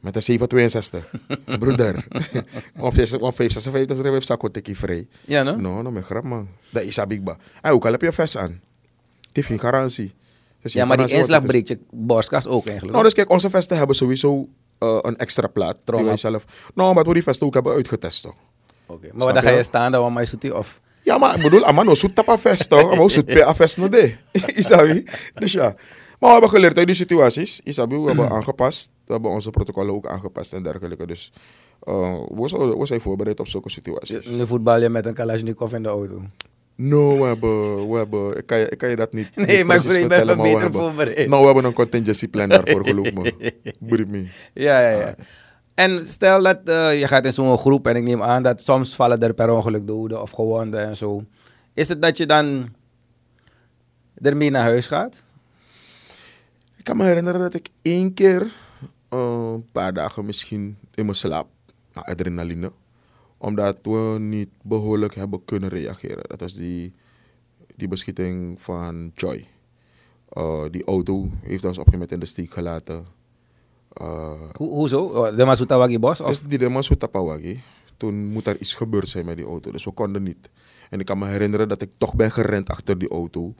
Met 0.00 0.16
een 0.16 0.22
762. 0.22 1.10
broeder. 1.60 2.04
Of 2.78 2.94
556 2.94 3.98
is 3.98 4.04
er 4.04 4.14
een 4.14 4.22
zakko 4.22 4.48
tikkie 4.48 4.78
vrij. 4.78 5.06
Ja, 5.26 5.42
no? 5.42 5.56
No, 5.56 5.82
no, 5.82 5.90
mijn 5.90 6.04
grap 6.04 6.24
man. 6.24 6.48
Dat 6.70 6.82
is 6.82 7.00
abigba. 7.00 7.36
En 7.60 7.72
ook 7.72 7.84
al 7.84 7.92
heb 7.92 8.00
je 8.00 8.06
een 8.06 8.12
vest 8.12 8.36
aan. 8.36 8.60
Het 9.32 9.36
heeft 9.46 9.46
geen 9.60 9.70
garantie. 9.70 10.14
Dus 10.62 10.72
Ja, 10.72 10.84
maar 10.84 10.96
die 10.96 11.14
inslag 11.14 11.46
breekt 11.46 11.68
je 11.68 11.78
borstkas 11.90 12.46
ook 12.46 12.64
eigenlijk. 12.64 12.92
Nou, 12.92 13.04
dus 13.04 13.14
kijk, 13.14 13.30
onze 13.30 13.50
vesten 13.50 13.76
hebben 13.76 13.96
sowieso 13.96 14.48
eh, 14.78 14.98
een 15.00 15.16
extra 15.16 15.46
plaat. 15.46 15.76
Die 15.84 16.04
wij 16.04 16.16
zelf... 16.16 16.44
Nou, 16.74 16.94
maar 16.94 17.04
we 17.04 17.14
die 17.14 17.22
vesten 17.22 17.46
ook 17.46 17.54
hebben 17.54 17.72
uitgetest. 17.72 18.26
Oké, 18.86 19.08
Maar 19.12 19.34
dan 19.34 19.42
ga 19.42 19.50
je? 19.50 19.62
staan, 19.62 19.92
dan 19.92 20.12
maar 20.12 20.28
je 20.40 20.56
of... 20.56 20.80
Ja, 21.02 21.18
maar 21.18 21.36
ik 21.36 21.42
bedoel, 21.42 21.72
maar 21.72 21.84
no 21.84 21.94
zoet 21.94 22.14
tapa 22.14 22.38
vest 22.38 22.70
toch? 22.70 22.96
Maar 22.96 23.10
zoet 23.10 23.24
pe 23.24 23.46
a 23.46 23.54
vest 23.54 23.76
no 23.76 23.88
de. 23.88 24.14
Isabi. 24.54 25.04
Dus 25.34 25.52
ja. 25.52 25.62
Maar 25.62 25.74
we 26.18 26.28
hebben 26.30 26.50
geleerd 26.50 26.76
uit 26.76 26.86
die 26.86 26.96
situaties. 26.96 27.60
Isabi, 27.64 27.96
we 27.96 28.06
hebben 28.06 28.30
aangepast. 28.30 28.90
We 29.06 29.12
hebben 29.12 29.30
onze 29.30 29.50
protocollen 29.50 29.94
ook 29.94 30.06
aangepast 30.06 30.52
en 30.52 30.62
dergelijke. 30.62 31.06
Dus 31.06 31.32
eh, 31.80 32.20
we, 32.28 32.48
zijn, 32.48 32.78
we 32.78 32.86
zijn 32.86 33.00
voorbereid 33.00 33.40
op 33.40 33.48
zulke 33.48 33.70
situaties. 33.70 34.26
Nu 34.26 34.46
voetbal 34.46 34.80
je 34.80 34.88
met 34.88 35.06
een 35.06 35.14
Kalashnikov 35.14 35.72
in 35.72 35.82
de 35.82 35.88
auto. 35.88 36.22
No, 36.76 37.16
we 37.16 37.22
hebben, 37.22 37.88
we 37.90 37.96
hebben 37.96 38.36
ik, 38.36 38.46
kan 38.46 38.58
je, 38.58 38.68
ik 38.68 38.78
kan 38.78 38.88
je 38.90 38.96
dat 38.96 39.12
niet, 39.12 39.36
Nee, 39.36 39.56
niet 39.56 39.66
maar 39.66 39.76
ik 39.76 39.82
ben- 39.82 40.00
ik 40.02 40.08
beter 40.08 40.60
hebben, 40.60 40.80
voorbereid. 40.80 41.28
Nou, 41.28 41.40
we 41.40 41.46
hebben 41.46 41.64
een 41.64 41.72
contingency 41.72 42.28
plan 42.28 42.48
daarvoor, 42.48 42.86
geloof 42.86 43.12
me. 43.12 43.52
Believe 43.78 44.10
me. 44.10 44.26
Ja, 44.54 44.80
ja, 44.80 44.98
ja. 44.98 45.14
En 45.74 46.06
stel 46.06 46.42
dat 46.42 46.60
eh, 46.64 47.00
je 47.00 47.06
gaat 47.06 47.24
in 47.24 47.32
zo'n 47.32 47.58
groep 47.58 47.86
en 47.86 47.96
ik 47.96 48.02
neem 48.02 48.22
aan 48.22 48.42
dat 48.42 48.62
soms 48.62 48.94
vallen 48.94 49.20
er 49.20 49.34
per 49.34 49.50
ongeluk 49.50 49.86
doden 49.86 50.22
of 50.22 50.30
gewonden 50.30 50.86
en 50.86 50.96
zo. 50.96 51.24
Is 51.74 51.88
het 51.88 52.02
dat 52.02 52.16
je 52.16 52.26
dan 52.26 52.68
ermee 54.22 54.50
naar 54.50 54.62
huis 54.62 54.86
gaat? 54.86 55.22
Ik 56.76 56.84
kan 56.84 56.96
me 56.96 57.04
herinneren 57.04 57.40
dat 57.40 57.54
ik 57.54 57.68
één 57.82 58.14
keer, 58.14 58.52
eh, 59.08 59.48
een 59.52 59.66
paar 59.72 59.92
dagen 59.92 60.24
misschien, 60.26 60.76
in 60.94 61.04
mijn 61.04 61.16
slaap, 61.16 61.46
naar 61.92 62.04
adrenaline, 62.04 62.72
omdat 63.42 63.78
we 63.82 64.16
niet 64.18 64.48
behoorlijk 64.62 65.14
hebben 65.14 65.44
kunnen 65.44 65.68
reageren. 65.68 66.22
Dat 66.26 66.40
was 66.40 66.54
die, 66.54 66.92
die 67.76 67.88
beschieting 67.88 68.60
van 68.60 69.10
Joy. 69.14 69.46
Eh, 70.28 70.64
die 70.70 70.84
auto 70.84 71.28
heeft 71.40 71.64
ons 71.64 71.78
op 71.78 71.86
een 71.86 71.92
gegeven 71.92 71.92
moment 71.92 72.12
in 72.12 72.20
de 72.20 72.26
steek 72.26 72.52
gelaten. 72.52 73.06
Eh, 73.92 74.40
Ho 74.56 74.68
hoezo? 74.68 75.04
Oh, 75.04 75.36
De 75.36 75.44
Masutawagi 75.44 75.98
Bos? 75.98 76.20
Of? 76.20 76.28
dus 76.28 76.40
die 76.40 76.58
de 76.58 76.96
tapawagi. 76.98 77.60
toen 77.96 78.26
moet 78.26 78.46
er 78.46 78.60
iets 78.60 78.74
gebeurd 78.74 79.08
zijn 79.08 79.24
met 79.26 79.36
die 79.36 79.46
auto. 79.46 79.70
Dus 79.70 79.84
we 79.84 79.90
konden 79.90 80.22
niet. 80.22 80.50
En 80.90 81.00
ik 81.00 81.06
kan 81.06 81.18
me 81.18 81.26
herinneren 81.26 81.68
dat 81.68 81.82
ik 81.82 81.90
toch 81.98 82.14
ben 82.14 82.30
gerend 82.30 82.68
achter 82.68 82.98
die 82.98 83.08
auto. 83.10 83.54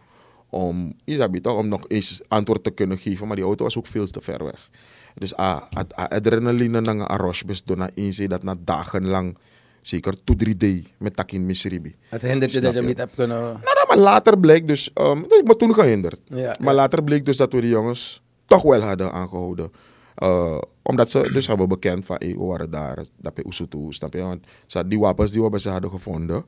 Om, 0.51 0.93
Isabi, 1.05 1.41
toch, 1.41 1.57
om 1.59 1.69
nog 1.69 1.89
eens 1.89 2.23
antwoord 2.29 2.65
te 2.65 2.71
kunnen 2.71 2.99
geven. 2.99 3.27
Maar 3.27 3.37
die 3.37 3.45
auto 3.45 3.65
was 3.65 3.79
ook 3.79 3.87
veel 3.87 4.07
te 4.07 4.21
ver 4.21 4.45
weg. 4.45 4.71
Dus 5.15 5.39
a, 5.39 5.69
a, 5.79 5.85
a 5.99 6.09
adrenaline 6.09 6.81
na 6.81 6.93
nga 6.93 7.05
aros 7.05 7.45
bes 7.45 7.65
do 7.65 7.75
na 7.75 7.91
inzien 7.95 8.29
dat 8.29 8.43
na 8.43 8.55
dagenlang 8.65 9.37
zeker 9.83 10.15
2-3 10.49 10.57
day 10.57 10.85
met 10.99 11.17
takin 11.17 11.47
misribi. 11.47 11.95
Het 12.09 12.23
hindert 12.23 12.53
je 12.53 12.61
dat 12.61 12.73
je 12.73 12.79
hem 12.79 12.89
niet 12.89 12.99
hebt 12.99 13.15
kunnen... 13.15 13.39
Nou, 13.39 13.59
nou, 13.63 13.87
maar 13.89 13.99
later 13.99 14.39
bleek 14.39 14.69
dus, 14.69 14.91
um, 15.01 15.21
nee, 15.29 15.39
ik 15.39 15.47
me 15.47 15.57
toen 15.57 15.75
gehinderd. 15.75 16.21
Ja, 16.25 16.57
maar 16.61 16.75
later 16.75 17.05
bleek 17.05 17.25
dus 17.25 17.37
dat 17.37 17.53
we 17.53 17.61
die 17.61 17.71
jongens 17.71 18.23
toch 18.47 18.63
wel 18.63 18.81
hadden 18.81 19.13
aangehouden. 19.13 19.73
Uh, 20.19 20.59
omdat 20.83 21.11
ze 21.11 21.31
dus 21.33 21.47
hebben 21.47 21.69
bekend 21.69 22.05
van, 22.05 22.17
hey, 22.19 22.35
we 22.37 22.45
waren 22.45 22.71
daar, 22.71 23.05
dat 23.17 23.35
bij 23.35 23.45
Usutu, 23.45 23.87
snap 23.89 24.13
je? 24.13 24.21
Want 24.21 24.47
ze, 24.67 24.89
die 24.89 24.99
wapens 24.99 25.31
die 25.31 25.43
we 25.43 25.51
bij 25.51 25.59
ze 25.59 25.69
hadden 25.69 25.91
gevonden, 25.91 26.45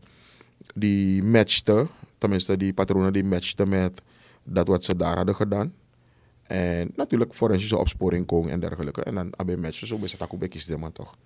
die 0.74 1.22
matchten, 1.22 1.88
tenminste 2.18 2.56
die 2.56 2.72
patronen 2.72 3.12
die 3.12 3.24
matchten 3.24 3.68
met 3.68 4.02
dat 4.44 4.68
wat 4.68 4.84
ze 4.84 4.96
daar 4.96 5.16
hadden 5.16 5.34
gedaan. 5.34 5.74
En 6.42 6.92
natuurlijk 6.96 7.34
forensische 7.34 7.76
opsporing 7.76 8.26
komen 8.26 8.50
en 8.50 8.60
dergelijke. 8.60 9.02
En 9.02 9.14
dan 9.14 9.32
hebben 9.36 9.60
matchen, 9.60 9.86
zo 9.86 9.98
bij 9.98 10.08
ze 10.08 10.16
bekjes 10.38 10.68
man 10.68 10.92
toch. 10.92 11.16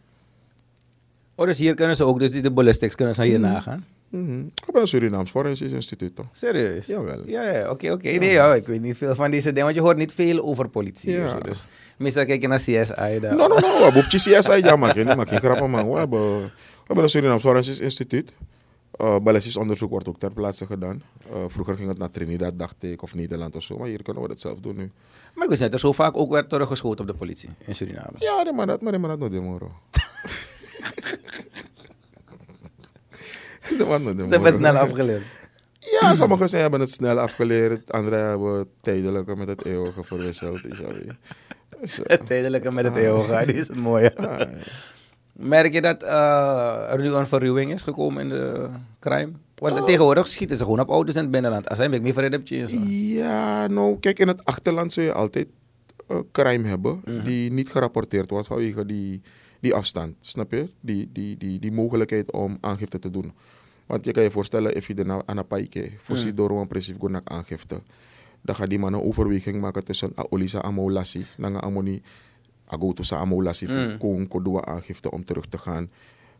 Oh, 1.38 1.46
dus 1.46 1.58
hier 1.58 1.74
kunnen 1.74 1.96
ze 1.96 2.04
ook, 2.04 2.18
dus 2.18 2.30
die 2.30 2.42
de 2.42 2.50
ballistics 2.50 2.94
kunnen 2.94 3.14
ze 3.14 3.24
hier 3.24 3.40
nagaan. 3.40 3.86
Mhm. 4.08 4.38
Ik 4.40 4.62
heb 4.66 4.74
een 4.74 4.86
Surinaams 4.86 5.30
Forensisch 5.30 5.70
Instituut 5.70 6.16
toch? 6.16 6.26
Serieus? 6.32 6.86
Jawel. 6.86 7.22
Ja, 7.26 7.50
ja, 7.50 7.70
oké, 7.70 7.92
oké. 7.92 8.08
Nee, 8.08 8.30
ja, 8.30 8.54
ik 8.54 8.66
weet 8.66 8.80
niet 8.80 8.96
veel 8.96 9.14
van 9.14 9.30
deze 9.30 9.48
dingen, 9.48 9.62
want 9.62 9.74
je 9.74 9.80
hoort 9.80 9.96
niet 9.96 10.12
veel 10.12 10.44
over 10.44 10.68
politie. 10.68 11.12
Ja. 11.12 11.28
zo, 11.28 11.38
dus 11.38 11.66
meestal 11.98 12.24
kijk 12.24 12.40
je 12.40 12.48
naar 12.48 12.58
CSI. 12.58 13.20
Daar. 13.20 13.36
No, 13.36 13.46
no, 13.46 13.54
no. 13.54 13.78
We 13.78 13.80
hebben 13.82 14.02
op 14.02 14.08
CSI, 14.08 14.30
ja, 14.30 14.92
je 14.94 15.04
niet, 15.04 15.16
maak 15.16 15.30
je 15.30 15.36
grappen, 15.36 15.70
man. 15.70 15.90
We 15.90 15.98
hebben, 15.98 16.38
we 16.38 16.50
hebben 16.86 17.04
een 17.04 17.10
Surinaams 17.10 17.42
Forensisch 17.42 17.80
Instituut. 17.80 18.32
Uh, 19.00 19.18
ballistisch 19.18 19.56
onderzoek 19.56 19.90
wordt 19.90 20.08
ook 20.08 20.18
ter 20.18 20.32
plaatse 20.32 20.66
gedaan. 20.66 21.02
Uh, 21.30 21.36
vroeger 21.46 21.76
ging 21.76 21.88
het 21.88 21.98
naar 21.98 22.10
Trinidad, 22.10 22.58
dacht 22.58 22.82
ik, 22.82 23.02
of 23.02 23.14
Nederland 23.14 23.56
of 23.56 23.62
zo. 23.62 23.78
Maar 23.78 23.88
hier 23.88 24.02
kunnen 24.02 24.22
we 24.22 24.28
dat 24.28 24.40
zelf 24.40 24.60
doen 24.60 24.76
nu. 24.76 24.90
Maar 25.34 25.44
ik 25.44 25.50
wist 25.50 25.60
net 25.60 25.70
dat 25.70 25.80
er 25.80 25.86
zo 25.86 25.92
vaak 25.92 26.16
ook 26.16 26.30
werd 26.30 26.48
teruggeschoten 26.48 27.00
op 27.00 27.06
de 27.06 27.16
politie 27.16 27.50
in 27.66 27.74
Suriname. 27.74 28.16
Ja, 28.18 28.42
nee, 28.42 28.52
maar 28.52 28.66
dat, 28.66 28.80
maar 28.80 28.92
nee, 28.92 29.00
maar 29.00 29.18
dat. 29.18 29.20
Dat 29.20 29.32
Ze 33.60 34.14
hebben 34.28 34.42
het 34.44 34.54
snel 34.54 34.76
afgeleerd. 34.76 35.22
Ja, 36.00 36.14
sommigen 36.14 36.48
zijn 36.48 36.62
hebben 36.62 36.80
het 36.80 36.90
snel 36.90 37.18
afgeleerd. 37.18 37.92
Anderen 37.92 38.28
hebben 38.28 38.58
het 38.58 38.68
tijdelijke 38.80 39.36
met 39.36 39.48
het 39.48 39.64
eeuwige 39.64 40.02
verwisseld. 40.04 40.64
eh, 40.64 40.78
Het 42.06 42.26
tijdelijke 42.26 42.72
met 42.72 42.84
het 42.84 42.96
eeuwige, 42.96 43.46
die 43.46 43.54
is 43.54 43.68
mooi. 43.70 44.10
ah, 44.16 44.38
ja. 44.38 44.48
Merk 45.32 45.72
je 45.72 45.80
dat 45.82 46.02
eh, 46.02 46.90
er 46.92 47.00
nu 47.00 47.08
een 47.12 47.26
verruwing 47.26 47.72
is 47.72 47.82
gekomen 47.82 48.22
in 48.22 48.28
de 48.28 48.68
crime? 49.00 49.30
Want 49.54 49.78
Oh. 49.80 49.84
tegenwoordig 49.84 50.26
schieten 50.28 50.56
ze 50.56 50.64
gewoon 50.64 50.80
op 50.80 50.88
auto's 50.88 51.14
in 51.14 51.22
het 51.22 51.30
binnenland. 51.30 51.68
Als 51.68 51.78
hij 51.78 51.88
ik 51.88 52.02
meer 52.02 52.12
verder 52.12 52.30
heb, 52.30 52.46
Ja, 52.46 53.66
nou, 53.66 53.98
kijk, 54.00 54.18
in 54.18 54.28
het 54.28 54.44
achterland 54.44 54.92
zul 54.92 55.02
je 55.04 55.12
altijd 55.12 55.46
eh, 56.08 56.16
crime 56.32 56.68
hebben 56.68 57.00
Mhm. 57.04 57.24
die 57.24 57.52
niet 57.52 57.68
gerapporteerd 57.70 58.30
wordt 58.30 58.46
vanwege 58.46 58.86
die, 58.86 59.20
die 59.60 59.74
afstand. 59.74 60.16
Snap 60.20 60.52
je? 60.52 60.70
Die, 60.80 61.10
die, 61.12 61.36
die, 61.36 61.58
die 61.58 61.72
mogelijkheid 61.72 62.32
om 62.32 62.58
aangifte 62.60 62.98
te 62.98 63.10
doen. 63.10 63.32
Want 63.86 64.04
je 64.04 64.12
kan 64.12 64.22
je 64.22 64.30
voorstellen, 64.30 64.74
als 64.74 64.86
je 64.86 64.94
er 64.94 65.06
nou 65.06 65.22
aan 65.26 65.36
een 65.36 65.46
paike 65.46 65.90
voorziet 65.96 66.36
door 66.36 66.60
een 66.60 66.66
principe 66.66 67.10
naar 67.10 67.20
aangifte, 67.24 67.82
dan 68.42 68.54
gaat 68.54 68.68
die 68.68 68.78
man 68.78 68.92
een 68.92 69.02
overweging 69.02 69.60
maken 69.60 69.84
tussen 69.84 70.12
Olisa 70.30 70.62
Amolassi, 70.62 71.26
Nanga 71.36 71.60
Amoni, 71.60 72.02
Ago 72.66 72.92
to 72.92 73.02
sa 73.02 73.16
Amolassi, 73.16 73.66
Mm. 73.66 73.98
Koon 73.98 74.28
Kodua 74.28 74.64
aangifte 74.64 75.10
om 75.10 75.24
terug 75.24 75.46
te 75.46 75.58
gaan. 75.58 75.90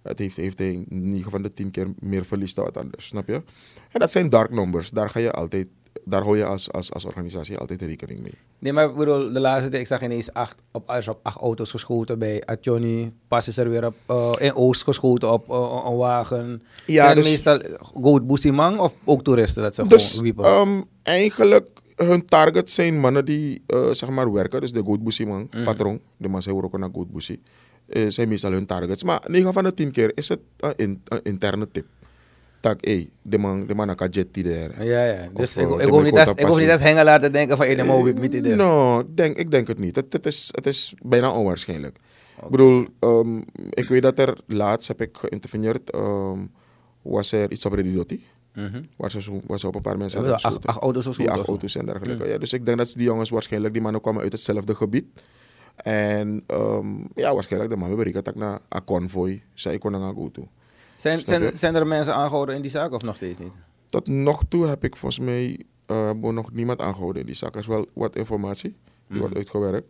Het 0.03 0.19
heeft, 0.19 0.37
heeft 0.37 0.59
hij 0.59 0.85
9 0.89 1.31
van 1.31 1.43
de 1.43 1.53
10 1.53 1.71
keer 1.71 1.87
meer 1.99 2.25
verlies 2.25 2.55
dan 2.55 2.65
wat 2.65 2.77
anders, 2.77 3.07
snap 3.07 3.27
je? 3.27 3.43
En 3.91 4.01
dat 4.01 4.11
zijn 4.11 4.29
dark 4.29 4.51
numbers. 4.51 4.91
Daar 4.91 5.11
ga 5.11 5.19
je 5.21 5.33
altijd, 5.33 5.69
daar 6.09 6.23
hou 6.23 6.37
je 6.37 6.45
als, 6.45 6.73
als, 6.73 6.93
als 6.93 7.05
organisatie 7.05 7.59
altijd 7.59 7.83
rekening 7.83 8.21
mee. 8.21 8.33
Nee, 8.59 8.73
maar 8.73 8.89
ik 8.89 8.97
bedoel, 8.97 9.33
de 9.33 9.41
laatste 9.41 9.69
tijd, 9.71 9.83
ik 9.83 9.89
zag 9.89 10.03
ineens 10.03 10.33
acht, 10.33 10.63
op, 10.73 10.91
er 10.91 10.97
is 10.97 11.09
op 11.09 11.19
acht 11.23 11.37
auto's 11.41 11.71
geschoten 11.71 12.19
bij 12.19 12.43
Atjoni. 12.45 13.13
Pas 13.29 13.49
is 13.49 13.59
er 13.59 13.71
weer 13.71 13.87
op, 13.87 13.95
eh, 14.07 14.33
in 14.39 14.55
Oost 14.55 14.83
geschoten 14.83 15.33
op 15.33 15.51
eh, 15.51 15.83
een 15.87 15.97
wagen. 15.97 16.63
Ja, 16.87 17.05
Zijn 17.05 17.17
dus- 17.17 17.31
het 17.43 17.45
meestal 17.63 17.77
Goat 18.03 18.27
Boesimang 18.27 18.79
of 18.79 18.95
ook 19.05 19.23
toeristen 19.23 19.63
dat 19.63 19.75
ze 19.75 19.87
Dus 19.89 20.09
gewoon 20.11 20.25
wiepen? 20.25 20.45
ehm, 20.45 20.81
eigenlijk, 21.03 21.69
hun 21.97 22.25
target 22.25 22.71
zijn 22.71 23.01
mannen 23.01 23.25
die 23.25 23.63
eh, 23.67 23.91
zeg 23.91 24.09
maar 24.09 24.33
werken. 24.33 24.61
Dus 24.61 24.73
de 24.73 24.99
Bussy 25.01 25.25
man, 25.25 25.47
Mhm. 25.51 25.65
patroon. 25.65 26.01
De 26.17 26.29
man 26.29 26.43
zijn 26.43 26.63
ook 26.63 26.79
naar 26.79 26.89
Good 26.93 27.13
Bussy. 27.13 27.39
Eh, 27.89 28.05
zijn 28.09 28.29
meestal 28.29 28.53
hun 28.53 28.67
targets. 28.67 29.03
Maar 29.03 29.23
9 29.27 29.53
van 29.53 29.63
de 29.65 29.75
10 29.75 29.91
keer 29.91 30.13
is 30.15 30.29
het 30.29 30.39
een, 30.57 30.73
in- 30.77 31.01
een 31.05 31.21
interne 31.23 31.69
tip. 31.71 31.87
Tak, 32.61 32.85
hé, 32.85 33.09
de 33.23 33.39
man, 33.39 33.67
de 33.67 33.75
man 33.75 33.95
kan 33.95 34.09
jet 34.09 34.35
die 34.35 34.45
daar. 34.45 34.85
ja, 34.85 35.05
ja. 35.05 35.29
Dus 35.35 35.57
of, 35.57 35.63
ik, 35.63 35.69
eh, 35.79 35.87
ik, 35.87 35.93
hoef 35.93 36.03
niet 36.03 36.19
als, 36.19 36.29
ik 36.35 36.47
hoef 36.47 36.59
niet 36.61 36.71
als 36.71 36.81
te 37.21 37.31
denken 37.31 37.57
van, 37.57 37.67
hey, 37.67 37.75
de 37.75 37.85
niet 38.21 38.35
idee. 38.35 38.55
Nou, 38.55 39.05
denk, 39.15 39.37
ik 39.37 39.51
denk 39.51 39.69
het 39.69 39.79
niet. 39.79 39.97
Het, 39.97 40.13
het, 40.13 40.27
is, 40.27 40.49
het 40.55 40.67
is 40.67 40.95
bijna 41.03 41.31
onwaarschijnlijk. 41.33 41.99
Ik 42.45 42.51
bedoel, 42.51 42.87
ik 43.71 43.89
weet 43.89 44.03
dat 44.03 44.19
er 44.19 44.39
laatst 44.47 44.89
heb 44.89 45.01
ik 45.01 45.17
geïnterveneerd. 45.17 45.91
ehm, 45.91 46.39
was 47.03 47.33
er 47.33 47.51
iets 47.53 47.65
op 47.65 47.73
Redidotti. 47.73 48.25
Mhm. 48.55 48.83
Waar 48.97 49.11
ze, 49.11 49.23
zo- 49.23 49.41
waar 49.47 49.59
ze 49.59 49.67
op 49.67 49.75
een 49.75 49.81
paar 49.83 49.99
mensen 49.99 50.19
hadden 50.19 50.37
acht, 50.43 50.67
acht 50.67 50.81
auto's 50.81 51.07
of 51.07 51.15
zo. 51.15 51.23
Die 51.23 51.31
acht 51.31 51.49
auto's 51.49 51.77
en 51.77 51.87
dergelijke. 51.87 52.27
Ja, 52.27 52.39
dus 52.39 52.53
ik 52.53 52.67
denk 52.67 52.79
dat 52.79 52.89
die 52.97 53.07
jongens 53.07 53.31
waarschijnlijk, 53.31 53.73
die 53.73 53.83
mannen 53.83 54.01
kwamen 54.01 54.23
uit 54.23 54.33
hetzelfde 54.33 54.75
gebied. 54.75 55.05
En 55.77 56.43
ehm, 56.47 56.87
ja, 57.15 57.35
waarschijnlijk 57.35 57.73
de 57.73 57.79
man 57.79 57.89
hebben 57.89 58.07
dat 58.25 58.35
naar 58.35 58.61
een 58.69 58.85
convoy. 58.85 59.43
Zij 59.55 59.79
kon 59.79 59.91
naar 59.93 60.15
toe. 60.31 60.47
Zijn, 61.01 61.21
zijn, 61.21 61.57
zijn 61.57 61.75
er 61.75 61.87
mensen 61.87 62.15
aangehouden 62.15 62.55
in 62.55 62.63
die 62.63 62.71
zaak 62.71 62.93
of 62.93 63.03
nog 63.03 63.17
steeds 63.17 63.39
niet? 63.39 63.53
Tot 63.91 64.07
nog 64.07 64.43
toe 64.49 64.67
heb 64.67 64.85
ik 64.85 64.97
volgens 64.97 65.27
mij 65.27 65.61
we 65.87 66.31
nog 66.33 66.53
niemand 66.53 66.81
aangehouden 66.81 67.21
in 67.21 67.27
die 67.27 67.37
zaak. 67.37 67.55
Er 67.55 67.61
is 67.61 67.67
wel 67.67 67.87
wat 67.93 68.17
informatie, 68.17 68.71
die 68.71 68.79
Mhm. 69.09 69.19
wordt 69.21 69.37
uitgewerkt. 69.37 69.87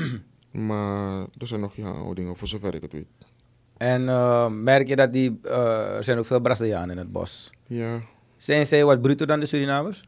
maar 0.68 1.20
er 1.38 1.46
zijn 1.46 1.60
nog 1.60 1.74
geen 1.74 1.86
aanhoudingen, 1.86 2.36
voor 2.36 2.48
zover 2.48 2.74
ik 2.74 2.82
het 2.82 2.92
weet. 2.92 3.06
En 3.76 4.08
eh, 4.08 4.48
merk 4.48 4.88
je 4.88 4.96
dat 4.96 5.12
die, 5.12 5.38
eh, 5.42 5.96
er 5.96 6.04
zijn 6.04 6.18
ook 6.18 6.24
veel 6.26 6.40
Brazilianen 6.40 6.90
in 6.90 6.96
het 6.98 7.12
bos. 7.12 7.50
Ja, 7.66 7.98
Zijn 8.36 8.66
zij 8.66 8.84
wat 8.84 9.02
bruto 9.02 9.24
dan 9.24 9.40
de 9.40 9.46
Surinamers? 9.46 10.02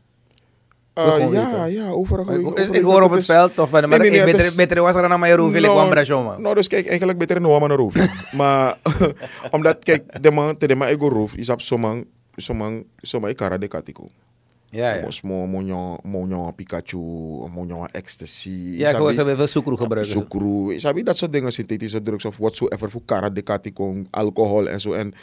Eh, 0.95 1.05
ja, 1.19 1.29
weten. 1.29 1.73
ja, 1.73 1.91
overal. 1.91 2.25
Maar 2.25 2.35
ik, 2.39 2.47
overal- 2.47 2.75
ik 2.75 2.83
hoor 2.83 3.03
op 3.03 3.11
het 3.11 3.21
is- 3.21 3.27
veld 3.27 3.55
toch, 3.55 3.71
maar 3.71 3.89
Nee, 3.89 3.99
nee, 3.99 4.11
nee, 4.11 4.25
beter, 4.33 4.53
beter 4.57 4.83
was 4.83 4.95
er 4.95 5.09
dan 5.09 5.19
maar 5.21 5.29
je 5.29 5.35
roef, 5.35 5.55
ik 5.55 5.61
Nou, 5.61 5.75
kwam 5.75 5.89
Brazil, 5.91 6.23
man. 6.23 6.43
Nou, 6.43 6.55
dus 6.55 6.69
kijk, 6.69 6.87
eigenlijk 6.87 7.19
beter 7.19 7.37
een 7.37 7.43
man 7.43 7.69
naar 7.69 7.79
roof. 7.79 7.95
maar 8.33 8.79
omdat, 9.51 9.79
kijk, 9.85 10.23
de 10.23 10.31
man, 10.31 10.55
de 10.59 10.75
man 10.75 10.89
ego 10.89 11.09
roof, 11.09 11.35
is 11.35 11.49
op 11.49 11.61
zo'n 11.61 12.07
zo'n 12.37 12.87
zo'n 12.97 13.35
cara 13.35 13.59
de 13.59 13.69
katiko. 13.69 14.09
Ja, 14.71 14.95
ja. 14.95 15.09
Mo 15.23 15.47
mo 15.47 15.99
mo 16.03 16.53
Pikachu, 16.53 16.99
mo 17.55 17.87
ecstasy. 17.91 18.51
Ja, 18.51 18.93
gewoon, 18.93 19.11
ze 19.11 19.17
hebben 19.17 19.37
veel 19.37 19.47
gebruiken. 19.77 20.13
ze. 20.13 20.19
Sukru, 20.19 20.79
sabi 20.81 21.03
dat 21.03 21.17
soort 21.17 21.33
dingen, 21.33 21.53
synthetische 21.53 22.03
drugs 22.03 22.25
of 22.25 22.37
whatsoever, 22.37 22.91
voor 22.91 23.03
cara 23.07 23.31
de 23.31 23.43
katiko, 23.43 23.95
alcohol 24.11 24.69
en 24.69 24.81
zo. 24.81 24.93
En 24.93 25.15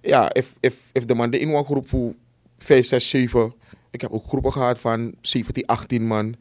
ja, 0.00 0.32
if, 0.32 0.52
if, 0.60 0.74
if 0.92 1.04
de 1.04 1.14
man 1.14 1.30
de 1.30 1.38
in 1.38 1.54
een 1.54 1.64
groep 1.64 1.88
voor 1.88 2.12
5, 2.58 2.86
6, 2.86 3.08
7, 3.08 3.54
ik 3.94 4.00
heb 4.00 4.10
ook 4.10 4.24
groepen 4.24 4.52
gehad 4.52 4.78
van 4.78 5.14
17, 5.20 5.66
18 5.66 6.06
man. 6.06 6.34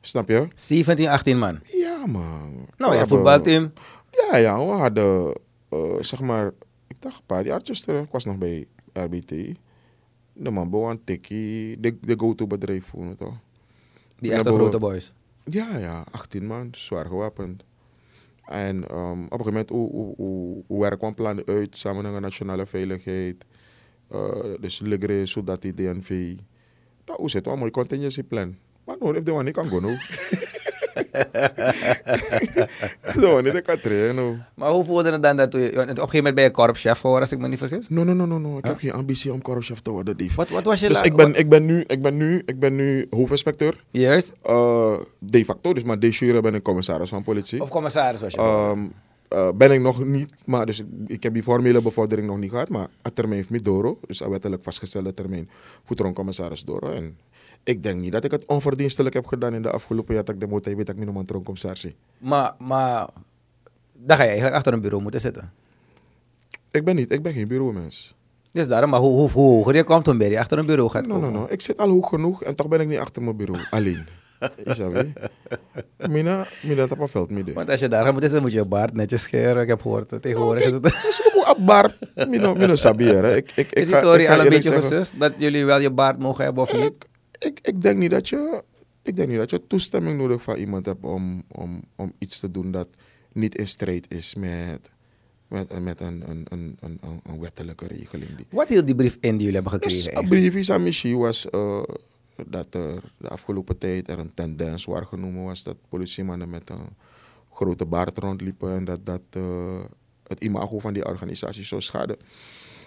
Snap 0.00 0.28
je? 0.28 0.46
17, 0.54 1.08
18 1.08 1.38
man. 1.38 1.58
Ja, 1.64 2.06
man. 2.06 2.50
Nou, 2.76 2.92
ja, 2.92 2.98
hebben- 2.98 3.08
voetbalteam. 3.08 3.72
Ja, 4.10 4.36
ja, 4.36 4.56
we 4.66 4.72
hadden, 4.72 5.32
eh, 5.68 5.94
zeg 6.00 6.20
maar, 6.20 6.52
ik 6.86 7.00
dacht 7.02 7.16
een 7.18 7.26
paar 7.26 7.44
jaartjes 7.44 7.80
terug, 7.80 8.02
ik 8.04 8.10
was 8.10 8.24
nog 8.24 8.38
bij 8.38 8.66
RBT. 8.92 9.32
De 10.32 10.50
man 10.50 10.70
bewoont 10.70 11.06
Tikkie, 11.06 11.80
de, 11.80 11.98
de 12.00 12.14
go-to 12.18 12.46
bedrijf 12.46 12.84
voelen 12.86 13.16
toch? 13.16 13.34
Die 14.18 14.32
echte 14.32 14.52
grote 14.52 14.78
boys. 14.78 15.12
Ja, 15.44 15.78
ja, 15.78 16.04
18 16.10 16.46
man, 16.46 16.68
zwaar 16.72 17.06
gewapend. 17.06 17.64
En 18.46 18.88
ehm, 18.88 19.22
op 19.24 19.32
een 19.32 19.44
gegeven 19.44 19.44
moment, 19.52 19.68
hoe, 19.68 19.90
hoe, 19.90 20.14
hoe, 20.16 20.62
hoe 20.66 20.80
werken 20.80 21.08
we 21.08 21.14
plannen 21.14 21.46
uit, 21.46 21.76
samen 21.78 22.02
met 22.02 22.14
de 22.14 22.20
nationale 22.20 22.66
veiligheid, 22.66 23.44
eh, 24.10 24.34
dus 24.60 24.80
Legre, 24.80 25.26
zodat 25.26 25.62
die 25.62 25.74
DNV. 25.74 26.34
Hoe 27.16 27.30
zit 27.30 27.44
het? 27.44 27.52
Een 27.52 27.58
mooi 27.58 27.70
contingency 27.70 28.22
plan. 28.22 28.56
Maar 28.84 28.96
no, 29.00 29.12
if 29.12 29.22
de 29.22 29.32
man 29.32 29.44
niet 29.44 29.54
kan 29.54 29.68
gaan, 29.68 29.82
no. 29.82 29.96
De 33.14 33.26
man 33.32 33.44
niet 33.44 33.62
kan 33.62 33.80
trainen. 33.80 34.46
Maar 34.54 34.70
hoe 34.70 34.84
voelde 34.84 35.12
het 35.12 35.22
dan 35.22 35.36
dat 35.36 35.52
je... 35.52 35.58
want 35.58 35.74
Op 35.74 35.78
een 35.80 35.86
gegeven 35.88 36.16
moment 36.16 36.34
ben 36.34 36.44
je 36.44 36.50
korpschef 36.50 36.98
geworden, 36.98 37.22
als 37.22 37.32
ik 37.32 37.38
me 37.38 37.48
niet 37.48 37.58
vergis. 37.58 37.88
No, 37.88 38.04
no, 38.04 38.12
no, 38.12 38.24
no, 38.26 38.38
no. 38.38 38.58
Ik 38.58 38.64
heb 38.64 38.78
geen 38.78 38.92
ambitie 38.92 39.32
om 39.32 39.42
korpschef 39.42 39.80
te 39.80 39.90
worden, 39.90 40.16
Dave. 40.16 40.34
Wat, 40.34 40.48
wat 40.48 40.64
was 40.64 40.80
je 40.80 40.88
Dus 40.88 41.00
ik 41.00 41.16
ben, 41.16 41.34
ik, 41.34 41.48
ben 41.48 41.64
nu, 41.64 41.84
ik, 41.86 42.02
ben 42.02 42.16
nu, 42.16 42.42
ik 42.46 42.58
ben 42.58 42.74
nu 42.74 43.06
hoofdinspecteur. 43.10 43.84
Juist. 43.90 44.32
eh, 44.42 44.94
de 45.18 45.44
facto, 45.44 45.72
dus 45.72 45.82
maar 45.82 45.98
de 45.98 46.08
jure 46.08 46.40
ben 46.40 46.54
ik 46.54 46.62
commissaris 46.62 47.08
van 47.08 47.22
politie. 47.22 47.62
Of 47.62 47.68
commissaris 47.68 48.20
was 48.20 48.32
je. 48.32 48.38
Ehm, 48.38 48.86
eh, 49.28 49.48
ben 49.54 49.70
ik 49.70 49.80
nog 49.80 50.04
niet, 50.04 50.32
maar 50.46 50.66
dus 50.66 50.78
ik, 50.78 50.86
ik 51.06 51.22
heb 51.22 51.34
die 51.34 51.42
formele 51.42 51.82
bevordering 51.82 52.26
nog 52.28 52.38
niet 52.38 52.50
gehad. 52.50 52.68
Maar 52.68 52.88
het 53.02 53.14
termijn 53.14 53.36
heeft 53.36 53.50
me 53.50 53.60
Doro, 53.60 53.98
dus 54.06 54.20
een 54.20 54.30
wettelijk 54.30 54.62
vastgestelde 54.62 55.14
termijn 55.14 55.50
voor 55.84 56.12
commissaris 56.12 56.64
Doro. 56.64 56.90
En 56.90 57.18
ik 57.64 57.82
denk 57.82 58.00
niet 58.00 58.12
dat 58.12 58.24
ik 58.24 58.30
het 58.30 58.46
onverdienstelijk 58.46 59.14
heb 59.14 59.26
gedaan 59.26 59.54
in 59.54 59.62
de 59.62 59.70
afgelopen 59.70 60.14
jaar 60.14 60.24
dat 60.24 60.34
ik 60.34 60.40
de 60.40 60.46
motor 60.46 60.76
weet 60.76 60.86
dat 60.86 60.94
ik 60.94 61.04
niet 61.04 61.14
nog 61.14 61.24
een 61.28 61.94
maar, 62.18 62.54
maar... 62.58 63.08
Dan 63.92 64.16
ga 64.16 64.22
je 64.22 64.28
eigenlijk 64.28 64.56
achter 64.56 64.72
een 64.72 64.80
bureau 64.80 65.02
moeten 65.02 65.20
zitten. 65.20 65.52
Ik 66.70 66.84
ben 66.84 66.96
niet, 66.96 67.12
ik 67.12 67.22
ben 67.22 67.32
geen 67.32 67.48
bureaumens. 67.48 68.14
Dus 68.52 68.68
daarom, 68.68 68.90
maar 68.90 69.00
hoe, 69.00 69.10
hoe, 69.18 69.30
hoe 69.30 69.54
hoger 69.54 69.74
je 69.76 69.84
komt, 69.84 70.06
hoe 70.06 70.14
meer 70.14 70.30
je 70.30 70.38
achter 70.38 70.58
een 70.58 70.66
bureau 70.66 70.90
gaat 70.90 71.06
No, 71.06 71.14
komen. 71.14 71.32
no, 71.32 71.38
no. 71.38 71.46
Ik 71.48 71.60
zit 71.60 71.78
al 71.78 71.88
hoog 71.88 72.08
genoeg 72.08 72.42
en 72.42 72.54
toch 72.54 72.68
ben 72.68 72.80
ik 72.80 72.88
niet 72.88 72.98
achter 72.98 73.22
mijn 73.22 73.36
bureau. 73.36 73.60
Alleen. 73.70 74.06
Is 74.64 74.78
weer? 74.78 75.12
Mina, 76.08 76.46
mina 76.62 76.86
tapa 76.86 77.06
veld 77.06 77.30
midden. 77.30 77.54
Want 77.54 77.70
als 77.70 77.80
je 77.80 77.88
daar 77.88 78.12
moet, 78.12 78.30
dan 78.30 78.42
moet 78.42 78.52
je 78.52 78.58
je 78.58 78.64
baard 78.64 78.94
netjes 78.94 79.22
scheren. 79.22 79.62
Ik 79.62 79.68
heb 79.68 79.80
gehoord, 79.80 80.12
eh, 80.12 80.18
tegenwoordig 80.18 80.64
is 80.64 80.72
het... 80.72 80.86
Ik 80.86 81.32
moet 81.56 81.66
Bart, 81.66 81.96
mina, 82.28 82.52
mina 82.54 82.74
sabier. 82.74 83.22
hè. 83.24 83.36
Ik, 83.36 83.50
ik, 83.50 83.56
ik, 83.56 83.72
Is 83.78 83.86
die 83.86 83.94
ga 83.94 84.00
al 84.00 84.40
een 84.40 84.48
beetje 84.48 84.72
gesust? 84.72 85.20
Dat 85.20 85.32
jullie 85.36 85.64
wel 85.64 85.80
je 85.80 85.90
baard 85.90 86.18
mogen 86.18 86.44
hebben 86.44 86.62
of 86.62 86.72
niet? 86.72 86.82
Ik, 86.84 87.04
ik, 87.38 87.58
ik 87.62 87.82
denk 87.82 87.98
niet 87.98 88.10
dat 88.10 88.28
je, 88.28 88.62
ik 89.02 89.16
denk 89.16 89.28
niet 89.28 89.38
dat 89.38 89.50
je 89.50 89.66
toestemming 89.66 90.18
nodig 90.18 90.42
van 90.42 90.56
iemand 90.56 90.86
hebt 90.86 91.04
om, 91.04 91.42
om, 91.52 91.82
om 91.96 92.12
iets 92.18 92.40
te 92.40 92.50
doen 92.50 92.70
dat 92.70 92.88
niet 93.32 93.56
in 93.58 93.68
strijd 93.68 94.06
is 94.08 94.34
met, 94.34 94.90
met, 95.48 95.80
met 95.82 96.00
een, 96.00 96.24
een, 96.28 96.46
een, 96.48 96.76
een, 96.80 97.00
een- 97.02 97.40
wettelijke 97.40 97.86
regeling. 97.86 98.30
Wat 98.50 98.68
hield 98.68 98.86
die 98.86 98.94
brief 98.94 99.16
in 99.20 99.34
die 99.34 99.44
jullie 99.44 99.60
hebben 99.62 99.80
Dus 99.80 100.02
gekregen? 100.02 100.22
een 100.22 100.50
brief 100.50 100.70
aan 100.70 100.82
Michi 100.82 101.16
was 101.16 101.50
eh, 101.50 101.82
dat 102.46 102.74
er 102.74 103.02
de 103.18 103.28
afgelopen 103.28 103.78
tijd 103.78 104.08
er 104.08 104.18
een 104.18 104.34
tendens 104.34 104.84
waargenomen 104.84 105.44
was 105.44 105.62
dat 105.62 105.76
politiemannen 105.88 106.50
met 106.50 106.70
een 106.70 106.88
grote 107.52 107.86
baard 107.86 108.18
rondliepen 108.18 108.74
en 108.74 108.84
dat 108.84 109.06
dat 109.06 109.22
eh, 109.30 109.84
het 110.26 110.44
imago 110.44 110.78
van 110.78 110.92
die 110.92 111.06
organisatie 111.06 111.64
zou 111.64 111.80
schaden. 111.80 112.16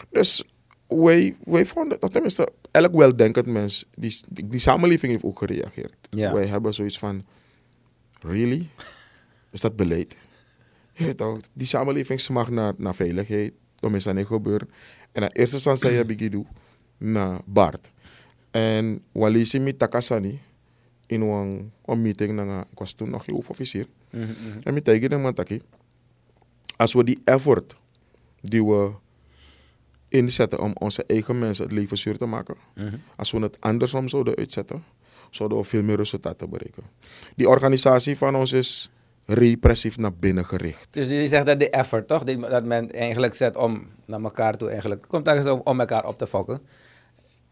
Dus 0.09 0.43
wij, 0.87 1.35
wij 1.43 1.65
vonden, 1.65 2.01
of 2.01 2.09
tenminste, 2.09 2.51
elk 2.71 2.93
weldenkend 2.93 3.45
mens, 3.45 3.85
die, 3.95 4.23
die 4.29 4.59
samenleving 4.59 5.11
heeft 5.11 5.23
ook 5.23 5.37
gereageerd. 5.37 5.95
Ja. 6.09 6.33
Wij 6.33 6.45
hebben 6.45 6.73
zoiets 6.73 6.99
van, 6.99 7.25
really? 8.19 8.67
Is 9.51 9.61
dat 9.61 9.75
beleid? 9.75 10.17
Je 10.93 11.03
weet 11.03 11.17
toch, 11.17 11.39
die 11.53 11.67
samenleving 11.67 12.19
smaakt 12.19 12.49
naar, 12.49 12.73
naar 12.77 12.95
veiligheid, 12.95 13.53
om 13.79 13.95
is 13.95 14.03
dat 14.03 14.15
niet 14.15 14.25
gebeuren. 14.25 14.69
En 15.11 15.23
in 15.23 15.29
eerste 15.29 15.55
instantie 15.55 15.89
heb 15.89 16.09
ik 16.09 16.19
gedoe 16.19 16.45
naar 16.97 17.41
Bart. 17.45 17.91
En 18.51 19.03
walisi 19.11 19.59
mi 19.59 19.77
takasani 19.77 20.39
in 21.05 21.21
een, 21.21 22.01
meeting, 22.01 22.31
na, 22.31 22.65
ik 22.71 22.79
was 22.79 22.93
toen 22.93 23.09
nog 23.09 23.25
hoofdofficier. 23.25 23.87
Mhm. 24.09 24.31
En 24.63 24.73
met 24.73 24.83
tegen 24.83 25.33
taki, 25.33 25.61
als 26.75 26.93
we 26.93 27.03
die 27.03 27.21
effort 27.23 27.75
die 28.41 28.65
we 28.65 28.91
inzetten 30.07 30.59
om 30.59 30.71
onze 30.79 31.03
eigen 31.05 31.39
mensen 31.39 31.63
het 31.63 31.73
leven 31.73 31.97
zuur 31.97 32.17
te 32.17 32.25
maken, 32.25 32.55
als 33.15 33.31
we 33.31 33.39
het 33.39 33.61
andersom 33.61 34.07
zouden 34.07 34.35
uitzetten, 34.35 34.83
zouden 35.29 35.57
we 35.57 35.63
veel 35.63 35.83
meer 35.83 35.97
resultaten 35.97 36.49
bereiken. 36.49 36.83
Die 37.35 37.49
organisatie 37.49 38.17
van 38.17 38.35
ons 38.35 38.51
is 38.51 38.91
repressief 39.25 39.97
naar 39.97 40.13
binnen 40.13 40.45
gericht. 40.45 40.87
Dus 40.89 41.09
jullie 41.09 41.27
zeggen 41.27 41.45
dat 41.45 41.59
de 41.59 41.69
effort, 41.69 42.07
toch? 42.07 42.23
Dat 42.23 42.63
men 42.63 42.91
eigenlijk 42.91 43.33
zet 43.33 43.55
om 43.55 43.87
naar 44.05 44.21
elkaar 44.21 44.57
toe 44.57 44.69
eigenlijk. 44.69 45.05
Komt 45.07 45.47
om, 45.47 45.61
om 45.63 45.79
elkaar 45.79 46.05
op 46.05 46.17
te 46.17 46.27
fokken. 46.27 46.61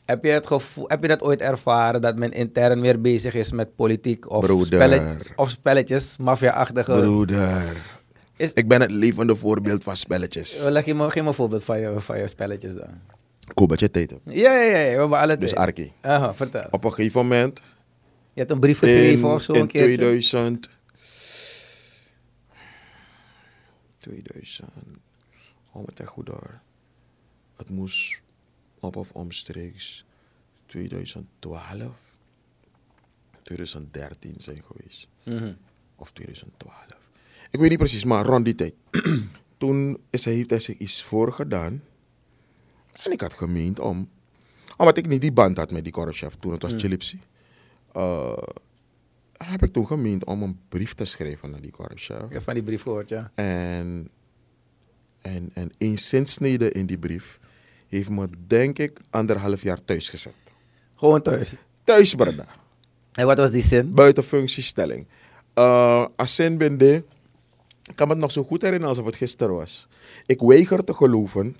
Heb 0.09 0.23
je, 0.23 0.29
het 0.29 0.47
gevoel, 0.47 0.87
heb 0.87 1.01
je 1.01 1.07
dat 1.07 1.21
ooit 1.21 1.41
ervaren 1.41 2.01
dat 2.01 2.15
men 2.15 2.31
intern 2.31 2.79
meer 2.79 3.01
bezig 3.01 3.33
is 3.33 3.51
met 3.51 3.75
politiek 3.75 4.29
of 4.29 4.45
Broeder. 4.45 4.81
spelletjes, 4.81 5.27
of 5.35 5.49
spelletjes 5.49 6.17
maffia-achtige? 6.17 6.91
Broeder, 6.91 7.77
Is, 8.37 8.53
ik 8.53 8.67
ben 8.67 8.81
het 8.81 8.91
levende 8.91 9.35
voorbeeld 9.35 9.83
van 9.83 9.95
spelletjes. 9.95 10.63
Leg 10.63 10.85
je 10.85 10.95
me, 10.95 11.11
geef 11.11 11.21
me 11.21 11.27
een 11.27 11.33
voorbeeld 11.33 11.63
van 11.63 11.79
je, 11.79 11.99
van 11.99 12.17
je 12.17 12.27
spelletjes 12.27 12.73
dan. 12.73 13.01
Dat 13.55 13.79
je 13.79 13.85
het 13.85 13.93
tijd 13.93 14.09
hebt. 14.09 14.21
Ja, 14.25 14.53
ja, 14.53 14.77
ja, 14.77 14.91
we 14.93 14.99
hebben 14.99 15.19
alle 15.19 15.37
Dus 15.37 15.49
twee. 15.49 15.59
Arki. 15.59 15.91
Aha, 16.01 16.35
vertel. 16.35 16.67
Op 16.71 16.83
een 16.83 16.93
gegeven 16.93 17.21
moment 17.21 17.61
Je 18.33 18.39
hebt 18.39 18.51
een 18.51 18.59
brief 18.59 18.79
geschreven 18.79 19.27
in, 19.27 19.33
of 19.33 19.41
zo 19.41 19.53
in 19.53 19.61
een 19.61 19.67
keertje? 19.67 19.95
2000. 19.95 20.69
2000. 23.97 24.69
Hou 25.71 25.83
me 25.83 25.89
het 25.89 25.99
echt 25.99 26.09
goed 26.09 26.25
door. 26.25 26.59
Het 27.55 27.69
moest 27.69 28.19
op 28.79 28.95
of 28.95 29.11
omstreeks 29.11 30.05
2012, 30.65 31.91
2013 33.41 34.35
zijn 34.37 34.63
geweest. 34.63 35.07
Mhm. 35.25 35.53
Of 35.95 36.11
2012. 36.11 36.85
Ik 37.51 37.59
weet 37.59 37.69
niet 37.69 37.77
precies, 37.77 38.03
maar 38.03 38.25
rond 38.25 38.45
die 38.45 38.55
tijd. 38.55 38.73
Toen 39.57 39.97
is 40.09 40.25
hij, 40.25 40.33
heeft 40.33 40.49
hij 40.49 40.59
zich 40.59 40.77
iets 40.77 41.03
voorgedaan. 41.03 41.83
En 43.03 43.11
ik 43.11 43.21
had 43.21 43.33
gemeend 43.33 43.79
om... 43.79 44.09
Omdat 44.77 44.97
ik 44.97 45.07
niet 45.07 45.21
die 45.21 45.31
band 45.31 45.57
had 45.57 45.71
met 45.71 45.83
die 45.83 45.93
korpschef 45.93 46.35
toen 46.35 46.51
het 46.51 46.61
was. 46.61 46.73
Chilipsi. 46.77 47.19
eh, 47.91 48.37
heb 49.33 49.63
ik 49.63 49.73
toen 49.73 49.87
gemeend 49.87 50.25
om 50.25 50.43
een 50.43 50.59
brief 50.69 50.93
te 50.93 51.05
schrijven 51.05 51.49
naar 51.49 51.61
die 51.61 51.71
korpschef. 51.71 52.21
Ik 52.23 52.33
heb 52.33 52.43
van 52.43 52.53
die 52.53 52.63
brief 52.63 52.81
gehoord, 52.81 53.09
ja. 53.09 53.31
En, 53.35 54.09
en, 55.21 55.49
en 55.53 55.71
een 55.77 55.97
zinsnede 55.97 56.71
in 56.71 56.85
die 56.85 56.97
brief 56.97 57.39
heeft 57.89 58.09
me 58.09 58.27
denk 58.47 58.79
ik 58.79 58.99
anderhalf 59.09 59.61
jaar 59.61 59.83
thuis 59.85 60.09
gezet. 60.09 60.33
Gewoon 60.95 61.21
thuis. 61.21 61.55
Thuis, 61.83 62.15
Brada. 62.15 62.47
En 63.11 63.25
wat 63.25 63.37
was 63.37 63.51
die 63.51 63.61
zin? 63.61 63.91
Buiten 63.91 64.23
functiestelling. 64.23 65.07
Eh 65.53 66.05
als 66.15 66.35
zin 66.35 66.57
ben 66.57 66.77
de, 66.77 67.03
ik 67.83 67.95
kan 67.95 68.07
me 68.07 68.13
het 68.13 68.21
nog 68.21 68.31
zo 68.31 68.43
goed 68.43 68.61
herinneren 68.61 68.89
alsof 68.89 69.05
het 69.05 69.15
gisteren 69.15 69.55
was. 69.55 69.87
Ik 70.25 70.39
weiger 70.39 70.83
te 70.83 70.93
geloven 70.93 71.55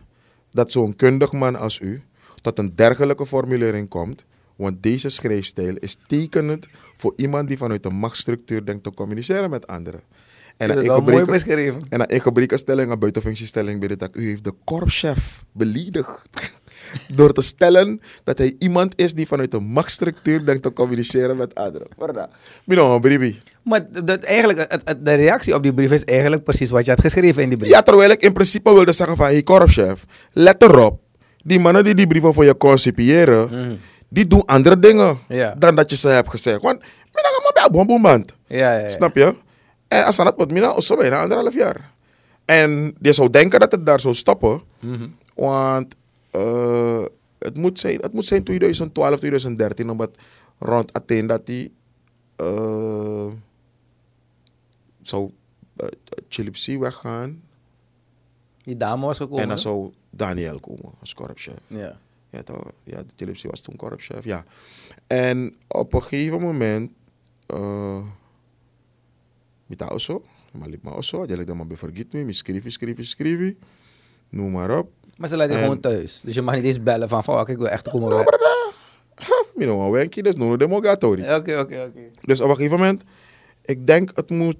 dat 0.51 0.71
zo'n 0.71 0.95
kundig 0.95 1.31
man 1.31 1.55
als 1.55 1.79
u 1.79 2.03
tot 2.41 2.59
een 2.59 2.75
dergelijke 2.75 3.25
formulering 3.25 3.89
komt, 3.89 4.25
want 4.55 4.83
deze 4.83 5.09
schrijfstijl 5.09 5.75
is 5.75 5.97
tekenend 6.07 6.67
voor 6.97 7.13
iemand 7.15 7.47
die 7.47 7.57
vanuit 7.57 7.85
een 7.85 7.95
machtsstructuur 7.95 8.65
denkt 8.65 8.83
te 8.83 8.93
communiceren 8.93 9.49
met 9.49 9.67
anderen. 9.67 10.01
En 10.60 10.67
dat 10.67 10.78
is 10.84 10.89
mooi 10.89 11.26
beschreven. 11.26 11.82
en 11.89 12.00
dat 12.00 12.12
in 12.12 12.22
gebrekenstelling 12.22 12.91
en 12.91 13.00
buitenfunctiestelling 13.00 13.80
binnen 13.80 13.98
dat 13.98 14.10
u 14.13 14.28
heeft 14.28 14.43
de 14.43 14.54
korpschef 14.63 15.43
beliedigd. 15.52 16.22
Door 17.15 17.32
te 17.34 17.41
stellen 17.41 18.02
dat 18.24 18.38
hij 18.38 18.56
iemand 18.60 18.93
is 18.95 19.13
die 19.13 19.28
vanuit 19.28 19.54
een 19.54 19.63
machtsstructuur 19.63 20.45
denkt 20.45 20.62
te 20.63 20.74
communiceren 20.74 21.38
met 21.38 21.56
anderen. 21.56 21.88
Mino, 22.63 23.00
bribi. 23.00 23.41
Maar 23.63 23.86
dat, 24.04 24.24
eigenlijk, 24.24 24.60
het, 24.72 24.82
het- 24.86 25.06
de 25.06 25.13
reactie 25.13 25.54
op 25.56 25.63
die 25.63 25.74
brief 25.74 25.91
is 25.91 26.04
eigenlijk 26.04 26.43
precies 26.43 26.69
wat 26.69 26.86
je 26.86 26.91
had 26.91 27.02
geschreven 27.02 27.43
in 27.43 27.50
die 27.50 27.58
brief. 27.58 27.72
Ja, 27.72 27.82
terwijl 27.82 28.10
ik 28.10 28.22
in 28.22 28.34
principe 28.34 28.74
wilde 28.74 28.91
zeggen 28.91 29.15
van, 29.17 29.26
hey 29.26 29.41
korpschef, 29.43 30.04
let 30.32 30.63
erop. 30.63 31.00
Die 31.43 31.60
mannen 31.60 31.84
die 31.84 31.95
die 31.95 32.08
brieven 32.08 32.34
voor 32.34 32.45
je 32.45 32.58
concipiëren, 32.58 33.50
Mhm. 33.50 33.76
die 34.10 34.28
doen 34.28 34.45
andere 34.45 34.80
dingen 34.80 35.17
dan 35.58 35.76
dat 35.76 35.89
je 35.91 35.98
ze 35.98 36.08
hebt 36.08 36.30
gezegd. 36.30 36.62
Want, 36.62 36.80
mina 36.80 37.30
maar 37.43 37.69
bij 37.72 37.80
een. 37.82 38.36
Snap 38.91 39.15
je? 39.15 39.36
En 39.89 40.06
als 40.06 40.15
dat 40.15 40.34
wordt, 40.36 40.52
mina, 40.52 40.82
zo 40.82 40.95
bijna 40.95 41.21
anderhalf 41.21 41.54
jaar. 41.54 41.91
En 42.45 42.95
je 43.02 43.13
zou 43.13 43.30
denken 43.30 43.60
dat 43.60 43.71
het 43.71 43.86
daar 43.86 43.99
zou 43.99 44.15
stoppen. 44.15 44.62
Mhm. 44.80 45.08
Want 45.36 45.95
eh, 46.32 47.04
het, 47.39 47.58
moet 47.58 47.80
zijn, 47.80 47.99
het 47.99 48.13
moet 48.13 48.25
zijn 48.25 48.43
2012, 48.43 49.19
2013, 49.19 49.89
omdat 49.89 50.10
rond 50.60 50.93
Athene 50.93 51.28
dat 51.28 51.45
die 51.45 51.73
eh 52.36 53.28
zou 55.02 55.32
uh, 55.82 55.88
Chilipsi 56.30 56.80
weggaan. 56.80 57.41
Die 58.63 58.78
dame 58.78 59.06
was 59.06 59.17
gekomen. 59.17 59.41
En 59.41 59.47
dan 59.47 59.60
zou 59.60 59.93
Daniel 60.10 60.60
komen 60.60 60.91
als 60.99 61.13
korpschef. 61.13 61.60
Ja. 61.67 61.97
Ja, 62.30 62.43
toch? 62.43 62.71
ja, 62.84 62.97
de 62.97 63.13
Chilipsi 63.15 63.47
was 63.47 63.62
toen 63.62 63.75
korpschef, 63.75 64.23
ja. 64.23 64.45
En 65.08 65.56
op 65.67 65.93
een 65.93 66.04
gegeven 66.04 66.41
moment, 66.41 66.91
uh, 67.54 68.02
met 69.69 69.91
osso, 69.91 70.21
maar 70.51 70.67
liep 70.69 70.84
maar 70.84 70.93
osso, 70.97 71.25
dat 71.25 71.39
ik 71.39 71.47
dan 71.47 71.58
maar 71.58 71.65
vergeet 71.73 72.13
me, 72.13 72.23
me 72.23 72.32
schrijven, 72.32 72.71
schrijven, 72.71 73.05
schrijven, 73.05 73.58
noem 74.29 74.51
maar 74.51 74.77
op. 74.77 74.91
Maar 75.17 75.29
ze 75.29 75.38
laat 75.38 75.49
je 75.49 75.55
En- 75.55 75.62
gewoon 75.62 75.79
thuis. 75.79 76.21
Dus 76.21 76.34
je 76.36 76.41
mag 76.41 76.55
niet 76.55 76.63
eens 76.63 76.84
bellen 76.84 77.10
van, 77.10 77.23
fuck, 77.23 77.47
ik 77.47 77.58
wil 77.58 77.67
echt 77.69 77.89
komen 77.89 78.10
Nou, 78.10 78.15
weg. 78.23 78.25
brada, 78.25 78.71
ha, 79.15 79.43
mi 79.55 79.65
no 79.65 79.86
een 79.86 79.91
wenkie, 79.91 80.23
dus 80.23 80.36
no 80.36 80.58
demogatori. 80.58 81.21
Oké, 81.21 81.60
oké, 81.60 81.84
oké. 81.89 81.99
Dus 82.21 82.41
op 82.41 82.49
een 82.49 82.55
gegeven 82.55 82.77
moment, 82.77 83.03
ik 83.65 83.88
denk 83.88 84.10
het 84.15 84.29
moet, 84.29 84.58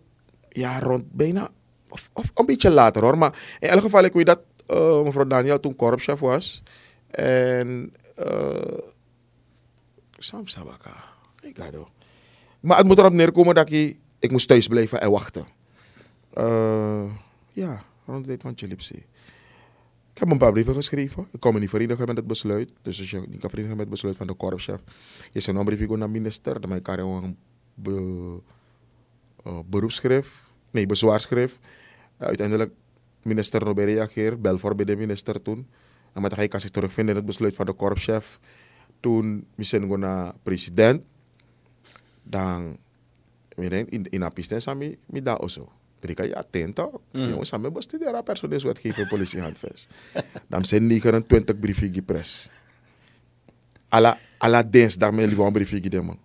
ja, 0.50 0.80
rond 0.80 1.12
bijna, 1.12 1.50
of, 1.90 2.10
of 2.14 2.32
een 2.34 2.46
beetje 2.46 2.72
later 2.72 3.02
hoor. 3.04 3.18
Maar 3.18 3.40
in 3.60 3.68
elk 3.70 3.82
geval, 3.82 4.04
ik 4.04 4.14
weet 4.14 4.26
dat 4.26 4.40
eh, 4.68 5.02
mevrouw 5.04 5.28
Daniel 5.28 5.60
toen 5.60 5.76
korpschef 5.76 6.20
was. 6.20 6.64
En, 7.10 7.94
eh 8.16 8.78
Sam 10.22 10.48
Sabaka, 10.48 11.04
ik 11.42 11.58
ga 11.58 11.72
door. 11.72 11.90
Maar 12.60 12.78
het 12.78 12.88
moet 12.88 12.98
erop 12.98 13.14
neerkomen 13.14 13.56
dat 13.56 13.70
ik, 13.72 13.98
ik 14.20 14.32
moest 14.32 14.48
thuis 14.48 14.68
blijven 14.68 15.02
en 15.02 15.12
wachten. 15.12 15.46
Eh, 16.34 17.12
ja, 17.52 17.84
rond 18.06 18.22
de 18.22 18.28
tijd 18.28 18.42
van 18.42 18.54
Chilipsi. 18.56 19.06
Ik 20.14 20.26
heb 20.26 20.32
een 20.32 20.38
paar 20.38 20.52
brieven 20.52 20.76
geschreven. 20.76 21.28
Ik 21.32 21.40
kon 21.40 21.54
me 21.54 21.60
niet 21.60 21.70
verenigen 21.70 22.08
met 22.08 22.18
het 22.18 22.28
besluit. 22.28 22.72
Dus 22.82 23.00
als 23.00 23.10
je 23.10 23.20
niet 23.28 23.40
kan 23.40 23.50
verenigen 23.50 23.78
met 23.78 23.86
het 23.86 23.90
besluit 23.90 24.18
van 24.18 24.28
de 24.28 24.34
korpschef, 24.34 24.82
je 25.32 25.40
zou 25.40 25.58
een 25.58 25.66
brief 25.66 25.88
naar 25.88 26.00
de 26.00 26.08
minister. 26.08 26.62
Dan 26.62 26.82
kan 26.82 27.00
een 27.00 27.38
be, 27.74 28.40
uh, 29.48 29.60
beroepsschrift, 29.66 30.46
nee, 30.72 30.86
bezwaarschrift. 30.86 31.60
Uiteindelijk, 32.18 32.74
minister 33.24 33.66
nog 33.66 33.74
bij 33.74 33.86
bel 34.38 34.58
voor 34.58 34.76
bij 34.76 34.86
de 34.86 34.96
minister 34.96 35.42
toen. 35.42 35.68
En 36.14 36.22
met 36.22 36.36
hij 36.36 36.48
kan 36.48 36.60
zich 36.60 36.70
terugvinden 36.70 37.14
in 37.14 37.20
het 37.20 37.30
besluit 37.30 37.56
van 37.56 37.66
de 37.66 37.74
korpschef. 37.74 38.40
Toen 39.00 39.48
gewoon 39.82 40.00
naar 40.00 40.34
president. 40.44 41.04
Dan, 42.24 42.78
weet 43.60 43.72
je, 43.72 43.86
in, 43.86 44.10
in 44.10 44.22
een 44.22 44.34
piste 44.34 44.60
sami, 44.60 44.98
mi 45.06 45.22
da 45.22 45.34
oso. 45.34 45.70
Brika, 46.00 46.24
ja, 46.24 46.44
tento. 46.50 47.02
Jongens, 47.12 47.54
aan 47.54 47.62
mij 47.62 47.72
bestuderen 47.72 48.24
personeelswetgeving 48.24 49.08
politiehandvest. 49.08 49.88
Dan 50.48 50.66
zijn 50.66 50.88
29 50.88 51.60
brieven 51.60 51.94
gepres. 51.94 52.50
Alla, 53.90 54.18
alla 54.38 54.64
dinsdag 54.64 55.12
mijn 55.12 55.28
lieve 55.28 55.52
brieven 55.52 55.82
gedemon. 55.82 56.20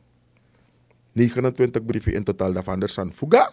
29 1.13 1.85
brieven 1.85 2.15
in 2.15 2.25
totaal 2.25 2.53
daarvan. 2.53 2.83
Er 2.83 2.89
zijn 2.89 3.13
fuga. 3.13 3.53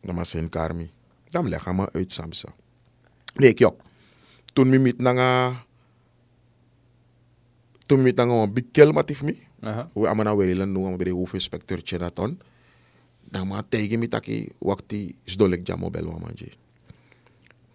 Dan 0.00 0.14
maar 0.14 0.26
zijn 0.26 0.48
karmi. 0.48 0.90
Dan 1.28 1.48
leg 1.48 1.72
me 1.72 1.92
uit 1.92 2.12
Samsa. 2.12 2.48
Nee, 3.34 3.54
kijk. 3.54 3.74
Toen 4.52 4.70
we 4.70 4.78
met 4.78 4.98
nanga... 4.98 5.64
Toen 7.86 7.98
we 7.98 8.04
met 8.04 8.16
nanga 8.16 8.42
een 8.42 8.52
bikel 8.52 8.92
matif 8.92 9.22
me. 9.22 9.36
Aha. 9.60 9.88
We 9.94 10.08
amana 10.08 10.36
weilen 10.36 10.72
nu 10.72 10.84
aan 10.84 10.96
bij 10.96 11.04
de 11.04 11.12
hoofdinspecteur 11.12 11.80
Chenaton. 11.84 12.26
Dan 12.26 12.46
maar 13.30 13.62
tegen 13.68 13.98
me 13.98 14.08
taki 14.08 14.48
wakti 14.58 15.16
is 15.24 15.36
dolek 15.36 15.66
jamo 15.66 15.90
bel 15.90 16.06
wa 16.06 16.18
manje. 16.18 16.52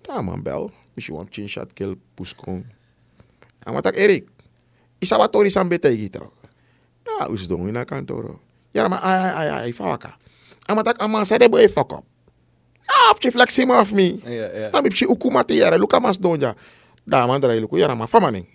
Ta 0.01 0.21
man 0.21 0.41
bel. 0.43 0.71
Misschien 0.93 1.15
want 1.15 1.31
chin 1.33 1.47
chat 1.47 1.73
kel 1.73 1.95
puskon. 2.13 2.65
En 3.63 3.73
wat 3.73 3.83
tak 3.83 3.95
Erik. 3.95 4.27
Isa 4.99 5.17
wat 5.17 5.31
tori 5.31 5.49
sambe 5.49 5.79
tegen 5.79 6.09
to. 6.11 6.31
Ja, 7.03 7.27
us 7.29 7.47
dong 7.47 7.67
in 7.67 7.85
kantoro. 7.85 8.39
Ja, 8.71 8.87
maar 8.87 8.99
ai 8.99 9.19
ai 9.19 9.47
ai 9.49 9.49
ai 9.49 9.73
faka. 9.73 10.17
Amatak 10.65 11.01
ama 11.01 11.25
sa 11.25 11.37
de 11.37 11.49
boy 11.49 11.69
fuck 11.69 11.91
up. 11.91 12.05
Ah, 12.87 13.13
chief 13.19 13.35
like 13.35 13.51
sim 13.51 13.71
of 13.71 13.91
me. 13.91 14.19
Ja, 14.23 14.47
ja. 14.47 14.69
Na 14.69 14.81
mi 14.81 14.89
psi 14.89 15.05
ukumati 15.05 15.57
yara 15.57 15.77
luka 15.77 15.99
mas 15.99 16.17
donja. 16.17 16.55
Da 17.03 17.27
man 17.27 17.41
dra 17.41 17.55
luku 17.59 17.77
yara 17.77 17.95
ma 17.95 18.05
famaning. 18.05 18.47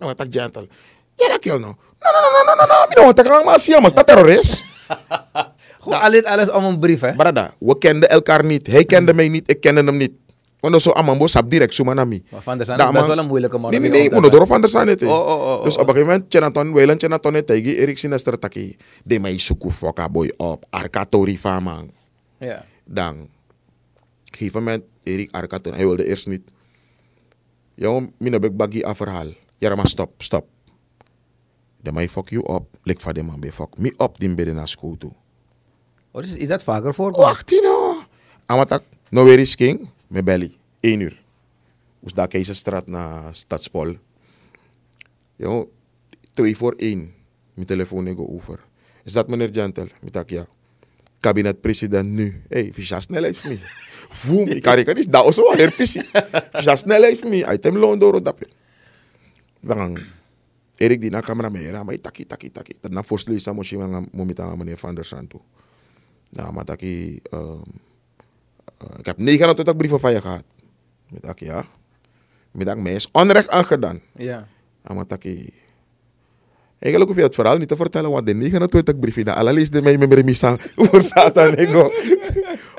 Na 0.00 0.06
matak 0.06 0.28
gentle. 0.30 0.68
Yara 1.20 1.38
kill 1.38 1.58
no. 1.58 1.76
No 2.02 2.08
no 2.12 2.18
no 2.20 2.28
no 2.30 2.42
no 2.44 2.54
no 2.54 2.64
no. 2.66 2.76
Mi 2.88 2.94
no 2.96 3.12
tak 3.12 3.26
mas 3.44 3.62
siya 3.62 3.80
mas 3.80 3.92
ta 3.94 4.02
terrorist. 4.04 4.64
Gewoon 5.82 6.00
alles, 6.00 6.24
alles 6.24 6.50
om 6.50 6.64
een 6.64 6.78
brief, 6.78 7.00
hè? 7.00 7.14
Brada, 7.14 7.54
we 7.58 7.78
kenden 7.78 8.08
elkaar 8.08 8.44
niet. 8.44 8.66
Hij 8.66 8.84
kende 8.84 9.14
mij 9.14 9.28
niet, 9.28 9.50
ik 9.50 9.60
kende 9.60 9.82
hem 9.82 9.96
niet. 9.96 10.12
Want 10.60 10.82
zo 10.82 10.92
amambo 10.92 11.26
sap 11.26 11.50
direct 11.50 11.74
zo 11.74 11.84
manami. 11.84 12.22
Maar 12.30 12.42
Van 12.42 12.56
der 12.56 12.66
Sande 12.66 12.84
is 12.84 12.90
best 12.90 13.06
wel 13.06 13.18
een 13.18 13.26
moeilijke 13.26 13.58
man 13.58 13.70
Nee, 13.70 13.80
nee, 13.80 13.90
nee, 13.90 14.20
moet 14.20 14.30
door 14.30 14.46
van 14.46 14.60
der 14.60 14.70
Sande. 14.70 14.94
te. 14.94 15.06
Oh, 15.06 15.12
oh, 15.12 15.26
oh, 15.26 15.58
oh, 15.58 15.64
Dus 15.64 15.74
op 15.74 15.80
een 15.80 15.94
gegeven 15.94 16.06
moment, 16.12 16.24
Chenaton, 16.28 16.74
Weiland 16.74 17.02
Chenaton 17.02 17.34
het 17.34 17.46
tegen 17.46 17.76
Erik 17.76 17.98
Sinester 17.98 18.38
taki. 18.38 18.76
De 19.04 19.18
mij 19.18 19.38
suku 19.38 19.70
foka 19.70 20.08
boy 20.08 20.32
op. 20.36 20.64
Arkatori 20.70 21.38
famang. 21.38 21.90
Ja. 22.38 22.64
Dan, 22.84 23.14
op 23.14 23.18
een 24.30 24.38
gegeven 24.38 24.62
moment, 24.62 24.84
Erik 25.02 25.28
Arkaton, 25.30 25.72
hij 25.72 25.86
wilde 25.86 26.06
eerst 26.06 26.26
niet. 26.26 26.42
Jongen, 27.74 28.12
mina 28.18 28.38
bek 28.38 28.56
bagi 28.56 28.84
a 28.84 28.94
verhaal. 28.94 29.26
Ja, 29.58 29.74
maar 29.74 29.86
stop, 29.86 30.12
stop. 30.18 30.46
De 31.80 31.92
mij 31.92 32.08
fuck 32.08 32.28
you 32.28 32.54
up, 32.54 32.62
lik 32.82 33.00
van 33.00 33.12
de 33.12 33.22
man 33.22 33.40
be 33.40 33.52
fuck 33.52 33.78
me 33.78 33.94
up 33.98 34.18
die 34.18 34.34
beden 34.34 34.54
naar 34.54 34.68
school 34.68 34.96
toe. 34.98 35.12
Oh, 36.12 36.22
dus 36.22 36.36
is 36.36 36.48
dat 36.48 36.62
vaker 36.62 36.94
voorkomen? 36.94 37.26
Wacht 37.26 37.50
nou. 37.50 38.02
Amatak, 38.46 38.82
nou 39.10 39.26
weer 39.26 39.38
is 39.38 39.54
king, 39.54 39.88
me 40.06 40.22
belly. 40.22 40.54
1 40.80 41.00
uur. 41.00 41.22
Dus 42.00 42.12
daar 42.12 42.28
Keizerstraat 42.28 42.86
naar 42.86 43.34
Stadspol. 43.34 43.96
Yo, 45.36 45.70
2 46.34 46.56
voor 46.56 46.74
1. 46.76 47.14
Mijn 47.54 47.66
telefoon 47.66 48.06
ik 48.06 48.18
over. 48.18 48.60
Is 49.04 49.12
dat 49.12 49.28
meneer 49.28 49.48
Gentel? 49.52 49.88
Ik 50.00 50.12
dacht 50.12 50.30
ja. 50.30 50.46
Kabinet-president 51.20 52.08
nu. 52.08 52.42
Hé, 52.48 52.60
hey, 52.60 52.72
visa 52.72 53.00
snelheid 53.00 53.36
voor 53.36 53.50
mij. 53.50 53.60
Voem, 54.08 54.48
ik 54.48 54.62
kan 54.62 54.78
is 54.78 55.06
dat 55.06 55.24
ook 55.24 55.32
zo 55.32 55.52
herpisi. 55.52 56.02
Visa 56.52 56.76
snelheid 56.76 57.18
voor 57.18 57.28
mij. 57.28 57.52
Item 57.52 57.76
loon 57.76 57.98
door 57.98 58.22
dat. 58.22 58.36
Dan 59.60 59.98
Erik 60.76 61.00
die 61.00 61.10
na 61.10 61.20
camera 61.20 61.48
mee, 61.48 61.72
maar 61.72 62.00
taki 62.00 62.26
taki 62.26 62.50
taki. 62.50 62.74
Dat 62.80 62.90
na 62.90 63.02
voorstel 63.02 63.34
is 63.34 63.44
dan 63.44 63.54
moest 63.54 63.70
je 63.70 64.06
momentan 64.12 64.58
meneer 64.58 64.78
Van 64.78 64.94
der 64.94 65.04
Sand 65.04 65.30
toe. 65.30 65.40
Nou, 66.32 66.52
maar 66.52 66.64
taki, 66.64 67.20
ehm, 67.30 67.42
eh, 68.78 68.98
ik 68.98 69.06
heb 69.06 69.18
29 69.18 69.76
brieven 69.76 70.00
van 70.00 70.12
je 70.12 70.20
gehad. 70.20 70.44
Met 71.08 71.22
taki, 71.22 71.44
ja. 71.44 71.64
Met 72.50 72.66
taki, 72.66 72.80
mij 72.80 72.92
is 72.94 73.08
onrecht 73.12 73.48
aangedaan. 73.48 74.00
Ja. 74.16 74.46
Ja, 74.88 74.94
maar 74.94 75.06
taki. 75.06 75.52
Eigenlijk 76.78 77.10
hoef 77.12 77.20
je 77.20 77.26
het 77.26 77.34
verhaal 77.34 77.56
niet 77.58 77.68
te 77.68 77.76
vertellen, 77.76 78.10
want 78.10 78.26
de 78.26 78.34
29 78.34 78.98
brieven, 78.98 79.24
dat 79.24 79.34
alle 79.36 79.52
leesden 79.52 79.82
mij 79.82 79.98
met 79.98 80.24
misa 80.24 80.56
voor 80.76 81.02
Satan. 81.02 81.54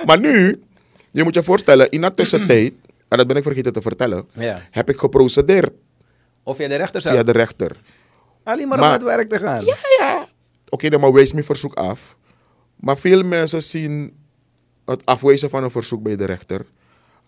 Maar 0.05 0.19
nu, 0.19 0.61
je 1.11 1.23
moet 1.23 1.33
je 1.33 1.43
voorstellen, 1.43 1.89
in 1.89 2.01
dat 2.01 2.15
tussentijd, 2.15 2.73
en 3.09 3.17
dat 3.17 3.27
ben 3.27 3.35
ik 3.35 3.43
vergeten 3.43 3.73
te 3.73 3.81
vertellen, 3.81 4.25
Ja. 4.33 4.61
heb 4.71 4.89
ik 4.89 4.97
geprocedeerd 4.97 5.71
Of 6.43 6.57
jij 6.57 6.67
de 6.67 6.75
rechter 6.75 7.01
zelf? 7.01 7.15
via 7.15 7.23
de 7.23 7.31
rechter. 7.31 7.75
Alleen 8.43 8.67
maar 8.67 8.81
om 8.81 8.91
het 8.91 9.03
werk 9.03 9.29
te 9.29 9.37
gaan. 9.39 9.65
Ja, 9.65 9.75
ja. 9.99 10.27
Oké, 10.69 10.89
dan 10.89 10.99
maar 10.99 11.13
wees 11.13 11.33
mijn 11.33 11.45
verzoek 11.45 11.73
af. 11.73 12.17
Maar 12.83 12.97
veel 12.97 13.23
mensen 13.23 13.63
zien 13.63 14.13
het 14.85 15.05
afwijzen 15.05 15.49
van 15.49 15.63
een 15.63 15.71
verzoek 15.71 16.03
bij 16.03 16.15
de 16.15 16.25
rechter 16.25 16.65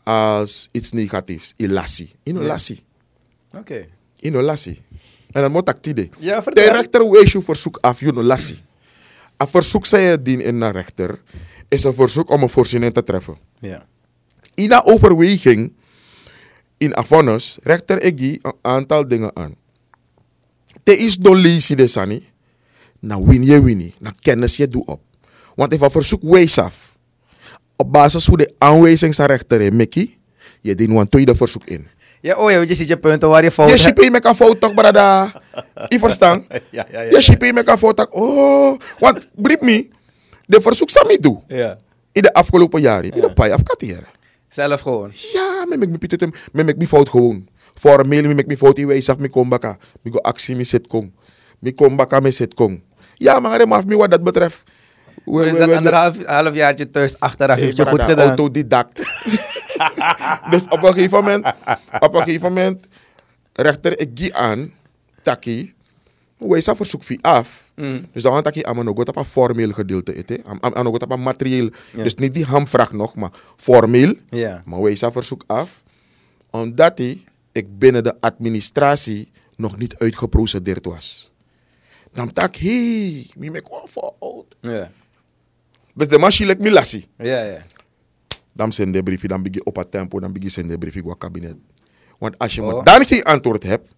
als 0.03 0.69
iets 0.71 0.91
negatiefs. 0.91 1.53
Ilassie. 1.55 2.11
Inolassie. 2.23 2.83
Oké. 3.53 3.85
Inolassie. 4.19 4.81
En 5.31 5.41
dan 5.41 5.51
moet 5.51 5.69
ik 5.69 5.77
tide. 5.81 6.09
Ja, 6.17 6.39
De 6.41 6.71
rechter 6.71 7.09
wees 7.09 7.31
je 7.31 7.41
verzoek 7.41 7.77
af, 7.81 8.01
inolassie. 8.01 8.61
Een 9.37 9.47
verzoek 9.47 9.85
zij 9.85 10.09
je 10.09 10.21
dien 10.21 10.41
in 10.41 10.61
een 10.61 10.71
rechter 10.71 11.21
is 11.67 11.83
een 11.83 11.93
verzoek 11.93 12.29
om 12.29 12.41
een 12.41 12.49
voorziening 12.49 12.93
te 12.93 13.03
treffen. 13.03 13.37
Ja. 13.59 13.85
In 14.53 14.71
een 14.71 14.83
overweging 14.83 15.73
in 16.77 16.95
Afonus 16.95 17.57
rechter 17.63 18.01
ik 18.01 18.19
een 18.19 18.53
aantal 18.61 19.07
dingen 19.07 19.35
aan. 19.35 19.55
Te 20.83 20.97
is 20.97 21.17
lezen 21.21 21.77
de 21.77 21.87
sani. 21.87 22.29
Na 22.99 23.21
win 23.21 23.43
je 23.43 23.63
win 23.63 23.93
Na 23.99 24.13
kennis 24.19 24.57
je 24.57 24.67
doe 24.67 24.85
op. 24.85 25.01
Want 25.55 25.73
if 25.73 25.81
een 25.81 25.91
verzoek 25.91 26.21
wees 26.23 26.57
af. 26.57 26.97
Op 27.75 27.91
basis 27.91 28.25
van 28.25 28.37
de 28.37 28.53
aanwijzing 28.57 29.15
van 29.15 29.25
rechter 29.25 29.61
en 29.61 29.75
Mickey. 29.75 30.17
Je 30.61 30.75
dient 30.75 30.95
een 30.97 31.09
tweede 31.09 31.35
verzoek 31.35 31.63
in. 31.63 31.87
Ja, 32.21 32.35
oh 32.35 32.51
ja, 32.51 32.61
je 32.61 32.75
ziet 32.75 32.87
je 32.87 32.97
punten 32.97 33.29
waar 33.29 33.43
je 33.43 33.51
fout 33.51 33.67
Je 33.69 33.73
hebt. 33.73 33.85
shippie 33.85 34.11
met 34.11 34.25
een 34.25 34.35
fout 34.35 34.59
toch, 34.59 34.73
brada. 34.73 35.41
Je 35.87 35.99
verstaan? 35.99 36.45
Ja, 36.49 36.59
ja, 36.91 37.01
ja. 37.01 37.01
Je 37.01 37.21
shippie 37.21 37.53
met 37.53 37.67
een 37.69 37.77
fout. 37.77 38.07
Oh, 38.09 38.79
want 38.99 39.29
brief 39.35 39.59
me. 39.59 39.87
De 40.45 40.61
verzoek 40.61 40.89
sami 40.89 41.17
doe. 41.19 41.41
Ja. 41.47 41.77
In 42.11 42.21
de 42.21 42.33
afgelopen 42.33 42.81
jaren. 42.81 43.03
Ik 43.05 43.13
ben 43.13 43.23
een 43.23 43.33
paar 43.33 43.51
afkateren. 43.51 44.07
Zelf 44.49 44.81
gewoon. 44.81 45.11
Ja, 45.33 45.65
me 45.69 45.77
mek 45.77 45.89
mi 45.89 45.97
pitet 45.97 46.29
me 46.77 46.87
fout 46.87 47.09
gewoon. 47.09 47.47
Formeel 47.73 48.21
me 48.23 48.33
mek 48.33 48.47
mi 48.47 48.57
fout 48.57 48.77
iwe 48.77 48.95
isaf 48.95 49.17
mi 49.17 49.27
kom 49.29 49.49
baka. 49.49 49.77
Mi 50.01 50.11
go 50.11 50.19
actie 50.19 50.55
mi 50.55 50.63
set 50.63 50.87
kong. 50.87 51.11
Mi 51.59 51.73
kom 51.73 51.95
baka 51.95 52.19
mi 52.19 52.31
set 52.31 52.53
kong. 52.53 52.81
Ja, 53.15 53.39
maar 53.39 53.65
af 53.65 53.85
mi 53.85 53.95
wat 53.95 54.11
dat 54.11 54.23
betreft. 54.23 54.63
We- 55.25 55.51
we- 55.51 55.57
dat 55.57 55.71
anderhalf 55.71 56.25
half 56.25 56.55
jaartje 56.55 56.89
thuis 56.89 57.19
achteraf 57.19 57.59
heeft 57.59 57.77
je 57.77 57.85
goed 57.85 58.03
gedaan. 58.03 58.27
Autodidact. 58.27 58.97
dus 60.51 60.63
op 60.67 60.83
een 60.83 60.93
gegeven 60.93 61.23
moment, 61.23 61.45
op 61.99 62.13
een 62.13 62.21
gegeven 62.21 62.53
moment, 62.53 62.87
rechter 63.53 63.99
ik 63.99 64.09
gie 64.13 64.35
aan, 64.35 64.73
taki, 65.21 65.73
wij 66.37 66.61
zijn 66.61 66.75
verzoek 66.75 67.03
via 67.03 67.17
af. 67.21 67.69
Mm. 67.75 68.05
Dus 68.11 68.23
dan 68.23 68.41
taki 68.43 68.63
aan 68.63 68.85
nog 68.85 68.97
op 68.97 69.15
een 69.15 69.25
formeel 69.25 69.71
gedeelte 69.71 70.15
eten, 70.15 70.43
aan 70.59 70.83
nog 70.83 70.93
op 70.93 71.11
een 71.11 71.21
materieel. 71.21 71.69
Dus 71.95 72.15
niet 72.15 72.33
die 72.33 72.45
hamvraag 72.45 72.91
nog, 72.91 73.15
maar 73.15 73.31
formeel. 73.55 74.13
Ja. 74.29 74.61
Maar 74.65 74.81
wij 74.81 74.95
zijn 74.95 75.11
verzoek 75.11 75.43
af, 75.47 75.83
omdat 76.49 76.97
hij, 76.97 77.23
ik 77.51 77.79
binnen 77.79 78.03
de 78.03 78.15
administratie 78.19 79.31
nog 79.55 79.77
niet 79.77 79.95
uitgeprocedeerd 79.97 80.85
was. 80.85 81.31
Dan 82.13 82.33
tak, 82.33 82.55
hé, 82.55 83.11
hey, 83.11 83.27
mi 83.37 83.51
mek 83.51 83.69
wel 83.69 83.87
fout. 83.89 84.55
Ja. 84.61 84.91
Dus 85.95 86.07
de 86.07 86.17
machine 86.17 86.47
lek 86.47 86.59
mi 86.59 86.71
lassie. 86.71 87.07
Ja, 87.17 87.43
ja. 87.43 87.61
Dan 88.53 88.73
zijn 88.73 88.91
de 88.91 89.03
briefje, 89.03 89.27
dan 89.27 89.43
begin 89.43 89.65
op 89.65 89.75
het 89.75 89.91
tempo, 89.91 90.19
dan 90.19 90.33
begin 90.33 90.51
zijn 90.51 90.67
de 90.67 90.77
briefje 90.77 91.01
qua 91.01 91.15
kabinet. 91.17 91.55
Want 92.17 92.37
als 92.37 92.55
je 92.55 92.61
Oh. 92.63 92.73
maar 92.73 92.83
dan 92.83 93.05
geen 93.05 93.23
antwoord 93.23 93.63
hebt, 93.63 93.95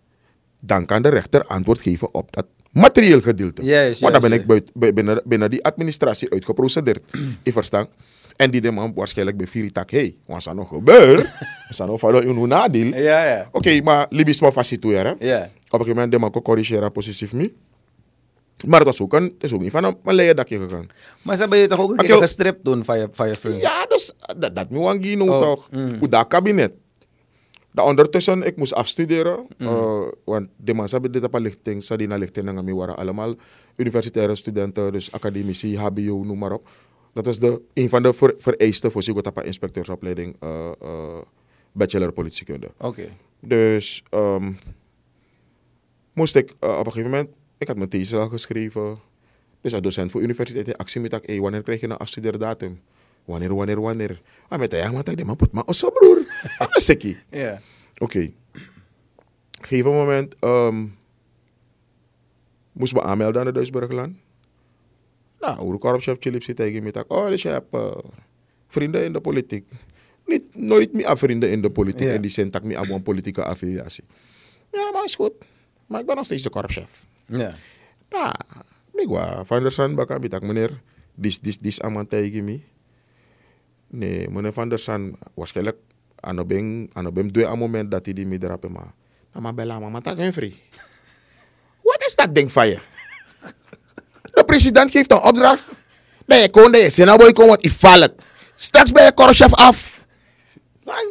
dan 0.60 0.86
kan 0.86 1.01
de 1.01 1.10
rechter 1.10 1.45
antwoord 1.45 1.79
geven 1.79 2.13
op 2.13 2.31
dat 2.33 2.45
materieel 2.71 3.21
gedeelte. 3.21 3.63
Juist, 3.63 3.99
Want 4.01 4.13
dan 4.13 4.21
ben 4.21 4.31
ik 4.31 4.45
binnen, 4.93 5.21
binnen 5.25 5.49
die 5.49 5.63
administratie 5.63 6.31
uitgeprocedeerd. 6.31 7.03
je 7.43 7.51
verstaan? 7.51 7.88
En 8.36 8.51
die 8.51 8.62
de 8.62 8.71
man 8.71 8.93
waarschijnlijk 8.95 9.38
bij 9.38 9.47
Viritak, 9.47 9.89
hé, 9.91 9.97
hey, 9.97 10.15
wat 10.25 10.38
is 10.38 10.45
er 10.45 10.55
nog 10.55 10.69
gebeurd? 10.69 11.29
is 11.69 11.79
er 11.79 11.88
nog 11.88 11.99
van 11.99 12.15
een 12.15 12.47
nadeel? 12.47 12.86
Ja, 12.86 13.25
ja. 13.25 13.49
Oké, 13.51 13.81
maar 13.81 14.05
Libisch 14.10 14.41
maar 14.41 14.51
faciliteren. 14.51 15.15
hè? 15.19 15.25
Ja. 15.25 15.39
Op 15.43 15.49
een 15.49 15.86
gegeven 15.86 15.93
moment 15.93 16.12
de 16.12 16.19
man 16.19 16.31
corrigeren 16.31 16.91
positief 16.91 17.33
me. 17.33 17.53
Maar 18.65 18.80
het 18.80 18.88
was 18.88 19.02
ook, 19.02 19.13
een, 19.13 19.36
is 19.39 19.54
ook 19.54 19.62
niet 19.62 19.72
van 19.72 19.84
een, 19.84 19.98
een 20.04 20.15
leien 20.15 20.36
dakje 20.36 20.60
gegaan. 20.60 20.88
Maar 21.22 21.36
ze 21.36 21.41
hebben 21.41 21.60
je 21.60 21.67
toch 21.67 21.80
ook 21.80 21.89
een 21.89 21.98
keer 21.98 22.15
gestript 22.15 22.65
doen 22.65 22.86
van 22.86 23.00
je, 23.00 23.08
van 23.12 23.28
je? 23.30 23.58
Ja, 23.60 23.86
dus 23.86 24.13
dat, 24.38 24.56
dat 24.56 24.70
moet 24.70 24.89
een 24.93 25.04
gino 25.04 25.26
Oh, 25.26 25.41
toch. 25.41 25.72
mm. 25.72 25.91
Hoe 26.00 26.08
dat 26.08 26.28
kabinet. 26.28 26.74
Dat 27.72 27.86
ondertussen, 27.86 28.43
ik 28.43 28.56
moest 28.58 28.74
afstuderen. 28.74 29.48
eh, 29.58 30.02
want 30.26 30.48
de 30.56 30.74
mensen 30.74 30.91
hebben 31.02 31.12
dit 31.12 31.24
op 31.24 31.34
een 31.34 31.41
lichting. 31.41 31.84
Ze 31.84 31.98
die 31.98 32.08
naar 32.08 32.20
lichting 32.20 32.48
en 32.48 32.76
waren 32.76 32.98
allemaal 32.98 33.36
universitaire 33.76 34.36
studenten. 34.36 34.91
Dus 34.91 35.12
academici, 35.12 35.78
hbo, 35.78 36.24
noem 36.24 36.38
maar 36.38 36.52
op. 36.52 36.70
Dat 37.13 37.28
is 37.28 37.39
de, 37.39 37.62
een 37.74 37.89
van 37.89 38.04
de 38.04 38.13
ver, 38.13 38.34
vereisten 38.38 38.91
voor 38.91 39.04
Sigotapa 39.04 39.41
inspecteursopleiding. 39.41 40.36
eh 40.39 41.17
bachelor 41.72 42.12
politiekunde. 42.12 42.67
Oké. 42.78 43.10
Dus 43.39 44.04
ehm, 44.10 44.52
moest 46.13 46.36
ik 46.36 46.52
op 46.60 46.86
een 46.86 46.91
gegeven 46.91 47.10
moment, 47.10 47.30
ik 47.58 47.67
had 47.67 47.78
mijn 47.78 47.89
thesis 47.89 48.13
al 48.13 48.30
geschreven. 48.30 49.00
Dus 49.62 49.72
een 49.72 49.82
docent 49.82 50.12
voor 50.12 50.22
universiteit 50.22 50.67
in 50.67 50.76
actie 50.76 51.02
met 51.02 51.20
hey, 51.26 51.39
wanneer 51.39 51.62
krijg 51.62 51.80
je 51.80 51.89
een 51.89 51.98
afstudeerdatum? 51.98 52.82
Wanneer, 53.26 53.56
wanneer, 53.56 53.82
wanneer. 53.82 54.22
Maar 54.50 54.60
met 54.60 54.72
de 54.72 54.89
man 54.91 55.15
de 55.15 55.26
man 55.26 55.36
put 55.36 55.52
maar 55.52 55.65
osso 55.65 55.89
broer. 55.89 56.15
Ah, 56.58 56.70
maar 56.70 56.82
sekkie. 56.82 57.17
Ja. 57.30 57.60
Oké. 57.98 58.32
Gegeven 59.62 59.91
moment 59.91 60.36
ehm 60.39 60.86
moest 62.72 62.93
me 62.93 63.02
aanmelden 63.02 63.39
aan 63.39 63.48
de 63.48 63.54
Duitsburgland. 63.54 64.15
Nou, 65.39 65.60
hoe 65.60 65.72
de 65.72 65.78
korpschef 65.78 66.17
Chilip 66.20 66.43
zit 66.43 66.56
tegen 66.56 66.84
me. 66.84 66.91
tak, 66.91 67.12
Oh, 67.12 67.28
dus 67.28 67.41
je 67.41 67.50
hebt 67.50 67.74
eh, 67.74 67.98
vrienden 68.67 69.04
in 69.04 69.13
de 69.13 69.22
politiek. 69.22 69.70
Niet, 70.26 70.56
nooit 70.56 70.93
meer 70.93 71.17
vrienden 71.17 71.50
in 71.50 71.62
de 71.62 71.70
politiek. 71.70 72.08
In 72.08 72.22
die 72.22 72.32
zin 72.32 72.50
dat 72.50 72.62
ik 72.62 72.67
me 72.67 72.78
aan 72.78 72.89
een 72.89 73.04
politieke 73.04 73.43
affiliatie. 73.43 74.04
Ja, 74.72 74.91
maar 74.91 75.04
is 75.04 75.15
goed. 75.15 75.32
Maar 75.86 76.00
ik 76.00 76.06
ben 76.06 76.15
nog 76.15 76.26
steeds 76.26 76.43
de 76.43 76.50
korpschef. 76.50 77.06
Ja. 77.27 77.53
Nou, 78.09 78.33
ik 78.93 79.07
wa 79.07 79.43
van 79.43 79.61
der 79.61 79.71
San 79.71 79.95
baka 79.95 80.19
bitak 80.19 80.41
meneer. 80.41 80.71
Dis, 81.15 81.39
dis, 81.39 81.57
dis 81.57 81.81
aman 81.81 82.07
tegen 82.07 82.43
me. 82.43 82.59
Nee, 83.87 84.29
meneer 84.29 84.53
van 84.53 84.69
der 84.69 84.79
San 84.79 85.15
waarschijnlijk 85.33 85.77
aan 86.19 86.47
ben 86.47 86.89
aan 86.93 87.13
ben 87.13 87.27
due 87.27 87.47
aan 87.47 87.57
moment 87.57 87.91
dat 87.91 88.05
hij 88.05 88.13
die 88.13 88.25
me 88.25 88.37
drapen 88.37 88.71
maar. 88.71 88.93
Nou, 89.31 89.43
maar 89.43 89.53
bella 89.53 89.79
mama 89.79 90.01
tak 90.01 90.17
geen. 90.17 90.55
Wat 91.83 92.03
is 92.07 92.15
dat 92.15 92.35
ding 92.35 92.51
van 92.51 92.67
je? 92.67 92.79
De 94.33 94.43
president 94.45 94.91
geeft 94.91 95.11
een 95.11 95.21
opdracht. 95.21 95.63
Nee, 96.25 96.41
je 96.41 96.49
kon 96.49 96.71
de 96.71 96.89
senaboy 96.89 97.33
kon 97.33 97.47
wat 97.47 97.67
vallen. 97.67 98.13
Straks 98.55 98.91
ben 98.91 99.03
je 99.03 99.13
korpschef 99.13 99.53
af. 99.53 100.05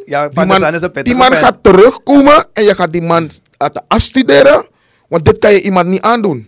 Ja, 0.05 0.29
Die 0.29 0.45
man, 0.45 0.79
die 1.03 1.15
man 1.15 1.33
gaat 1.33 1.63
terugkomen 1.63 2.47
en 2.53 2.63
je 2.63 2.75
gaat 2.75 2.91
die 2.91 3.01
man 3.01 3.29
laten 3.57 3.83
afstuderen. 3.87 4.67
Want 5.07 5.25
dit 5.25 5.37
kan 5.37 5.51
je 5.51 5.61
iemand 5.61 5.87
niet 5.87 6.01
aandoen. 6.01 6.47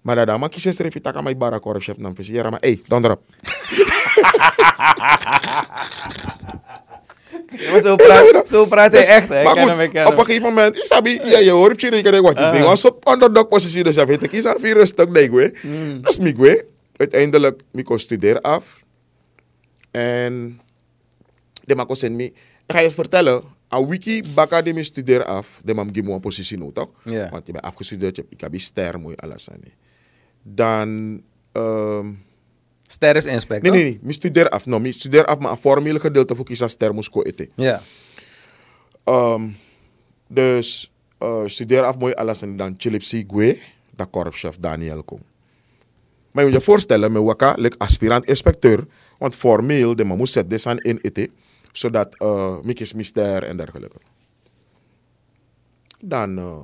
Maar 0.00 0.16
dat 0.16 0.26
streef 0.72 0.94
je 0.94 1.00
tak 1.00 1.14
aan 1.14 1.24
mijn 1.24 1.38
bara 1.38 1.58
korpschef 1.58 1.96
dan 1.96 2.14
vis. 2.14 2.28
Ja, 2.28 2.50
maar 2.50 2.60
hey, 2.60 2.80
donder 2.86 3.10
op. 3.10 3.20
Ja, 7.56 7.80
zo 7.80 7.96
praat, 7.96 8.48
zo 8.48 8.66
praat 8.66 8.92
hij 8.92 9.00
Dus, 9.00 9.10
echt, 9.10 9.28
hè. 9.28 9.42
Maar 9.42 9.54
ken 9.54 9.68
goed, 9.68 9.92
hem, 9.92 10.06
op 10.06 10.18
een 10.18 10.24
gegeven 10.24 10.48
moment, 10.48 10.76
je 10.76 10.86
sabi, 10.86 11.20
ja, 11.24 11.38
je 11.38 11.50
hoort 11.50 11.80
je 11.80 11.90
rekenen 11.90 12.22
wat 12.22 12.38
je 12.38 12.44
Ah. 12.44 12.52
ding 12.52 12.64
was 12.64 12.84
op 12.84 13.08
underdog 13.08 13.48
positie. 13.48 13.84
Dus 13.84 13.94
je 13.94 14.06
weet, 14.06 14.22
ik 14.22 14.32
is 14.32 14.46
aan 14.46 14.60
vier 14.60 14.74
rustig, 14.74 15.08
nee. 15.08 15.30
Hmm. 15.60 16.02
Dat 16.02 16.10
is 16.10 16.18
mij, 16.18 16.34
we. 16.36 16.66
Uiteindelijk, 16.96 17.62
ik 17.72 17.84
kon 17.84 17.98
studeren 17.98 18.42
af. 18.42 18.80
En 19.90 20.60
de 21.64 21.84
kon 21.86 21.96
zeggen, 21.96 22.20
ik 22.20 22.34
ga 22.66 22.78
je 22.78 22.90
vertellen, 22.90 23.42
een 23.76 23.88
wiki 23.88 24.22
baka 24.34 24.62
de 24.62 24.72
me 24.72 24.82
studeren 24.82 25.26
af, 25.26 25.60
de 25.64 25.74
geeft 25.74 26.02
me 26.04 26.12
een 26.12 26.20
positie 26.20 26.58
nou, 26.58 26.72
toch? 26.72 26.90
Ja. 27.04 27.28
Want 27.30 27.46
je 27.46 27.52
bent 27.52 27.64
afgestudeerd, 27.64 28.16
je 28.16 28.24
hebt- 28.38 28.52
je 28.52 28.58
ster, 28.58 29.00
mooi 29.00 29.14
alles 29.16 29.50
aan. 29.50 29.60
Dan, 30.42 31.22
ehm 31.52 32.12
Ster 32.86 33.16
is 33.16 33.24
inspector. 33.24 33.70
nee, 33.72 33.82
nee, 33.82 33.98
nee, 34.02 34.08
ik 34.08 34.12
studeer 34.12 34.48
af. 34.48 34.66
No, 34.66 34.80
ik 34.80 34.92
studeer 34.92 35.24
af, 35.24 35.38
maar 35.38 35.50
een 35.50 35.56
formele 35.56 36.00
gedeelte 36.00 36.34
voor 36.34 36.44
kiezen 36.44 36.68
ster 36.70 36.94
moest 36.94 37.10
ko 37.10 37.22
eten. 37.22 37.48
Ja. 37.54 37.82
Ehm, 39.04 39.48
dus 40.28 40.92
uh, 41.22 41.42
studeer 41.46 41.82
af 41.82 41.98
mooi 41.98 42.12
alles 42.12 42.42
en 42.42 42.56
dan 42.56 42.74
Chilip 42.76 43.02
Gue, 43.02 43.58
de 43.96 44.06
korpschef 44.06 44.56
Daniel 44.60 45.02
kom. 45.02 45.18
Maar 46.32 46.44
je 46.44 46.50
moet 46.50 46.58
je 46.58 46.64
voorstellen, 46.64 47.12
met 47.12 47.22
waka, 47.22 47.54
like 47.58 47.78
aspirant 47.78 48.24
inspecteur, 48.24 48.86
want 49.18 49.34
formeel, 49.34 49.96
de 49.96 50.04
man 50.04 50.16
moet 50.16 50.28
zetten 50.28 50.78
in 50.78 50.98
eten, 51.02 51.28
zodat 51.78 52.14
uh, 52.22 52.56
ik 52.64 52.80
is 52.80 52.92
mister 52.92 53.42
en 53.42 53.56
dergelijke. 53.56 53.96
Dan, 56.00 56.38
uh, 56.38 56.58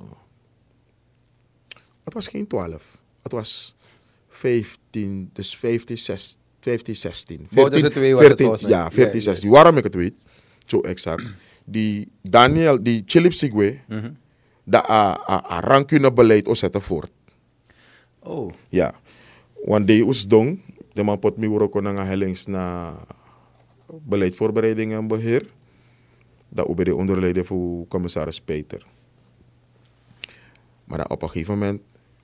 het 2.05 2.15
was 2.15 2.29
geen 2.29 2.47
12, 2.47 2.99
het 3.23 3.33
was 3.33 3.75
15, 4.29 5.31
dus 5.33 5.57
15, 5.57 5.99
16, 5.99 6.41
15, 6.61 6.97
16. 6.97 7.47
Boven 7.51 7.71
tussen 7.71 7.91
twee 7.93 8.15
was 8.15 8.61
ja, 8.61 8.91
14, 8.91 9.15
Ja, 9.15 9.21
16. 9.21 9.51
Waarom 9.51 9.77
ik 9.77 9.85
het 9.85 9.95
weet, 9.95 10.19
zo 10.67 10.81
exact. 10.81 11.25
Die 11.65 12.09
Daniel, 12.23 12.83
die 12.83 13.03
Chilip 13.07 13.33
Sigwe, 13.33 13.79
Mhm. 13.89 14.11
dat 14.65 14.89
a, 14.89 15.11
a, 15.29 15.45
a 15.51 15.61
rancune 15.61 16.13
beleid 16.13 16.47
o 16.47 16.55
zetten 16.55 16.83
voort. 16.83 17.11
Oh. 18.19 18.53
Ja. 18.69 18.95
Want 19.65 19.87
die 19.87 20.09
is 20.09 20.27
dong, 20.29 20.61
de 20.93 21.03
man 21.03 21.19
pot 21.19 21.37
mi 21.37 21.49
wuro 21.49 21.69
ko 21.69 21.81
nga 21.81 22.17
na 22.47 22.95
beleidvoorbereiding 24.01 24.93
en 24.93 25.07
beheer. 25.07 25.47
Dat 26.49 26.67
ook 26.67 26.77
bij 26.77 26.85
de 26.85 26.95
onderleden 26.95 27.45
voor 27.45 27.87
commissaris 27.89 28.41
Peter. 28.41 28.87
Maar 30.85 31.07
op 31.07 31.23
een 31.23 31.31
gegeven 31.31 31.59
moment, 31.59 31.81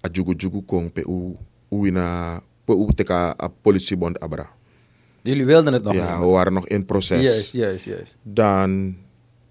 a 0.06 0.08
jugu 0.12 0.62
kong 0.62 0.92
pe 0.92 1.04
u, 1.08 1.36
u 1.76 1.90
na, 1.90 2.42
pe 2.64 2.72
u 2.72 2.94
teka 2.94 3.34
a 3.42 3.48
politiebond 3.48 4.20
abra. 4.20 4.56
Jullie 5.22 5.44
wilden 5.44 5.72
het 5.72 5.82
nog 5.82 5.94
ja, 5.94 6.20
we 6.20 6.26
waren 6.26 6.52
nog 6.52 6.68
in 6.68 6.84
proces. 6.84 7.22
Juist, 7.22 7.52
juist, 7.52 7.84
juist. 7.84 8.16
dan 8.22 8.96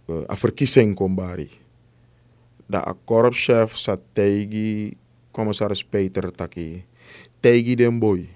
uh, 0.05 0.15
een 0.25 0.37
verkiezing 0.37 0.95
kon 0.95 1.15
bari. 1.15 1.49
Dat 2.65 2.87
een 2.87 2.95
korpschef 3.03 3.75
zat 3.75 3.99
tegen 4.13 4.95
commissaris 5.31 5.83
Peter 5.83 6.31
taki. 6.31 6.85
Tegen 7.39 7.77
den 7.77 7.99
boy. 7.99 8.29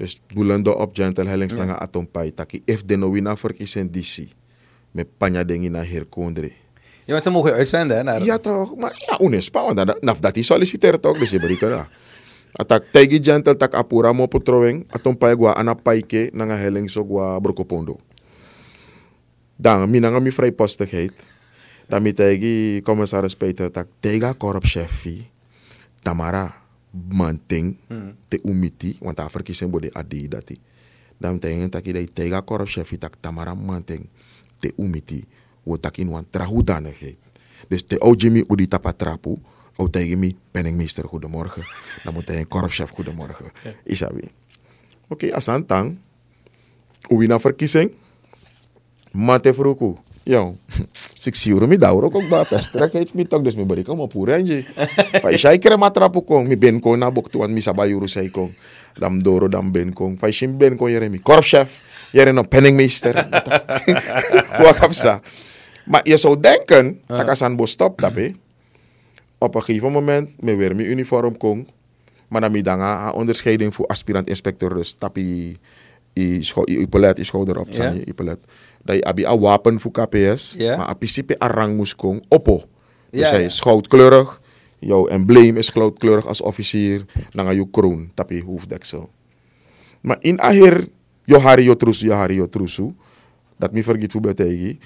Dus 0.00 0.16
doelende 0.32 0.72
op 0.72 0.96
gentle 0.96 1.28
hellings 1.28 1.52
Ja. 1.52 1.64
ja. 1.64 1.76
atompai 1.76 2.32
taki. 2.32 2.62
If 2.64 2.84
de 2.88 2.96
no 2.96 3.12
wina 3.12 3.36
verkiezing 3.36 3.92
DC. 3.92 4.32
Met 4.90 5.06
panya 5.18 5.44
dengi 5.44 5.68
na 5.68 5.84
herkondre. 5.84 6.50
Ja, 7.04 7.12
want 7.12 7.22
ze 7.22 7.30
mogen 7.30 7.52
uitzenden, 7.52 7.96
hè? 7.96 8.02
Naar... 8.02 8.24
Ja 8.24 8.38
toch, 8.38 8.76
maar 8.76 8.94
ja, 9.06 9.20
unespa, 9.20 9.62
want 9.62 9.76
dat, 9.76 10.02
naf 10.02 10.20
dat 10.20 10.34
hij 10.34 10.44
solliciteert 10.44 11.02
toch, 11.02 11.18
dus 11.18 11.30
je. 11.30 11.84
Atak 12.52 12.84
tegi 12.92 13.22
gentle 13.22 13.56
tak 13.56 13.74
apura 13.74 14.12
mo 14.12 14.26
potroweng, 14.26 14.84
atom 14.90 15.18
pai 15.18 15.34
gua 15.34 15.54
ana 15.54 15.74
paike 15.74 16.30
nanga 16.32 16.56
helling 16.56 16.90
so 16.90 17.04
gua 17.04 17.38
brokopondo. 17.40 17.96
Dan, 19.56 19.90
mi 19.90 19.98
nanga 19.98 20.18
mi 20.18 20.32
vrijpostigheid. 20.32 21.12
Dan 21.86 22.02
mi 22.02 22.12
tegi 22.12 22.80
commissaris 22.82 23.36
Peter 23.36 23.70
tak 23.70 23.86
tega 24.00 24.32
korpschefi, 24.34 25.30
Tamara 26.02 26.59
manting 26.90 27.76
Hmm. 27.86 28.14
te 28.28 28.40
umiti, 28.42 28.96
want 29.00 29.16
daar 29.16 29.30
verkiezing 29.30 29.70
bode 29.70 29.92
adi 29.94 30.28
dati. 30.28 30.58
Dan 31.18 31.38
tegen 31.38 31.70
taki 31.70 31.92
dai 31.92 32.08
tega 32.12 32.40
korpschefi 32.40 32.98
tak 32.98 33.14
Tamara 33.20 33.54
manting 33.54 34.08
te 34.58 34.72
umiti, 34.76 35.24
wo 35.62 35.76
tak 35.76 35.96
in 35.96 36.08
wan 36.08 36.26
trahudanigheid. 36.30 37.16
Dus 37.68 37.82
te 37.86 37.98
o 38.00 38.14
Jimmy 38.14 38.44
udi 38.48 38.68
tapa 38.68 38.92
trapu, 38.92 39.38
o 39.76 39.88
tegen 39.90 40.18
mi 40.18 40.36
penningmeester 40.50 41.04
goedemorgen. 41.04 41.62
Dan 42.04 42.14
moet 42.14 42.28
hij 42.28 42.44
korpschef 42.44 42.90
goedemorgen. 42.90 43.52
Isabi. 43.84 44.30
Oké, 45.08 45.34
asan 45.34 45.66
tang. 45.66 45.98
Uwi 47.08 47.26
na 47.26 47.38
verkiezing. 47.38 47.90
Mate 49.12 49.54
fruku. 49.54 49.96
Yo, 50.22 50.56
six 51.20 51.44
euro 51.52 51.68
mi 51.68 51.76
dauro 51.76 52.08
kok 52.08 52.24
ba 52.32 52.48
pestrek 52.48 52.96
het 52.96 53.12
mi 53.12 53.28
tok 53.28 53.44
dus 53.44 53.52
mi 53.52 53.68
beri 53.68 53.84
kom 53.84 54.00
purenje. 54.08 54.64
Fai 55.20 55.36
shai 55.36 55.60
kere 55.60 55.76
matrapu 55.76 56.24
kong 56.24 56.48
mi 56.48 56.56
ben 56.56 56.80
ko 56.80 56.96
na 56.96 57.12
bok 57.12 57.28
tuan 57.28 57.52
mi 57.52 57.60
euro 57.60 58.08
sei 58.08 58.32
kong. 58.32 58.48
Dam 58.96 59.20
doro 59.20 59.44
dam 59.44 59.68
ben 59.68 59.92
kong. 59.92 60.16
Fai 60.16 60.32
shim 60.32 60.56
ben 60.56 60.80
kong 60.80 60.88
yere 60.88 61.08
mi 61.12 61.20
no 62.32 62.42
penningmeester. 62.42 63.28
Maar 65.84 66.08
je 66.08 66.16
zou 66.16 66.40
denken, 66.40 67.00
dat 67.06 67.28
als 67.28 67.42
aan 67.42 67.66
stop 67.66 67.98
tapi, 67.98 68.36
op 69.38 69.54
een 69.54 69.62
gegeven 69.62 69.92
moment, 69.92 70.30
me 70.40 70.54
weer 70.54 70.76
mijn 70.76 70.88
uniform 70.88 71.36
kong, 71.36 71.66
maar 72.28 72.40
dan 72.40 72.52
mi 72.52 72.62
dan 72.62 72.80
een 72.80 73.12
onderscheiding 73.12 73.74
voor 73.74 73.86
aspirant 73.86 74.28
inspecteur 74.28 74.74
dus 74.74 74.92
tapi 74.92 75.56
i 76.14 76.42
scho 76.42 76.62
i 76.66 76.78
ipelet 76.80 77.18
i 77.18 77.24
schouder 77.24 77.58
op. 77.58 77.68
Dat 78.84 78.96
je 78.96 79.04
abi 79.04 79.24
a 79.24 79.38
wapen 79.38 79.80
voor 79.80 79.90
KPS, 79.90 80.54
Ja. 80.58 80.76
maar 80.76 80.88
a 80.88 80.94
principe 80.94 81.36
a 81.42 81.46
rang 81.46 81.76
moest 81.76 81.94
kong 81.96 82.24
oppo. 82.28 82.62
Dus 83.10 83.20
Ja, 83.20 83.30
hij 83.30 83.44
is 83.44 83.60
goudkleurig, 83.60 84.40
jouw 84.78 85.06
embleem 85.06 85.56
is 85.56 85.68
goudkleurig 85.68 86.26
als 86.26 86.40
officier, 86.40 87.04
dan 87.28 87.44
ga 87.46 87.50
je 87.52 87.70
kroon, 87.70 88.10
tapi 88.14 88.42
hoofddeksel. 88.42 89.10
Maar 90.00 90.16
in 90.20 90.38
yo 91.24 91.76
trusu, 91.76 92.06
yo 92.06 92.14
hari 92.14 92.34
yo 92.34 92.48
trusu, 92.48 92.94
dat 93.56 93.72
mi 93.72 93.82
vergiet 93.82 94.12
voor 94.12 94.20
betegi, 94.20 94.78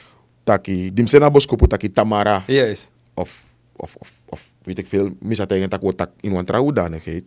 taki, 0.45 0.93
dimsena 0.93 1.31
boskopu 1.31 1.67
taki 1.67 1.91
Tamara, 1.91 2.43
Juist. 2.47 2.91
of, 3.15 3.45
of, 3.77 3.97
of, 3.97 4.13
of 4.29 4.49
weet 4.63 4.79
ik 4.79 4.87
veel, 4.87 5.11
misa 5.21 5.47
tegen 5.47 5.69
tak 5.69 5.81
wat 5.81 5.97
tak 5.97 6.11
in 6.21 6.33
wan 6.33 6.45
trouwdanigheid. 6.45 7.25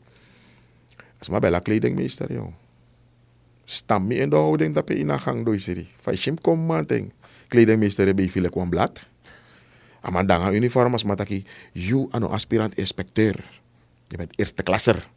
As 1.20 1.30
maar 1.30 1.40
bella 1.40 1.60
kledingmeester, 1.60 2.34
joh. 2.34 2.54
Stam 3.68 4.08
me 4.08 4.16
in 4.16 4.30
de 4.30 4.36
houding 4.36 4.74
dat 4.74 4.88
je 4.88 4.96
in 4.96 5.10
een 5.10 5.20
gang 5.20 5.46
doe, 5.46 5.60
serie. 5.60 5.88
Fashim 6.00 6.42
kom 6.42 6.60
man 6.60 6.86
ting. 6.86 7.12
Kledingmeester 7.48 8.08
je 8.08 8.30
veel 8.30 8.50
kwam 8.50 8.70
blad. 8.70 9.02
Aman 10.02 10.26
dan 10.28 10.54
uniform 10.54 10.94
as 10.94 11.04
mataki, 11.04 11.44
you 11.72 12.08
ano 12.12 12.28
aspirant 12.28 12.78
inspecteur. 12.78 13.36
Je 14.08 14.18
bent 14.18 14.32
eerste 14.36 14.64
klasser. 14.64 15.08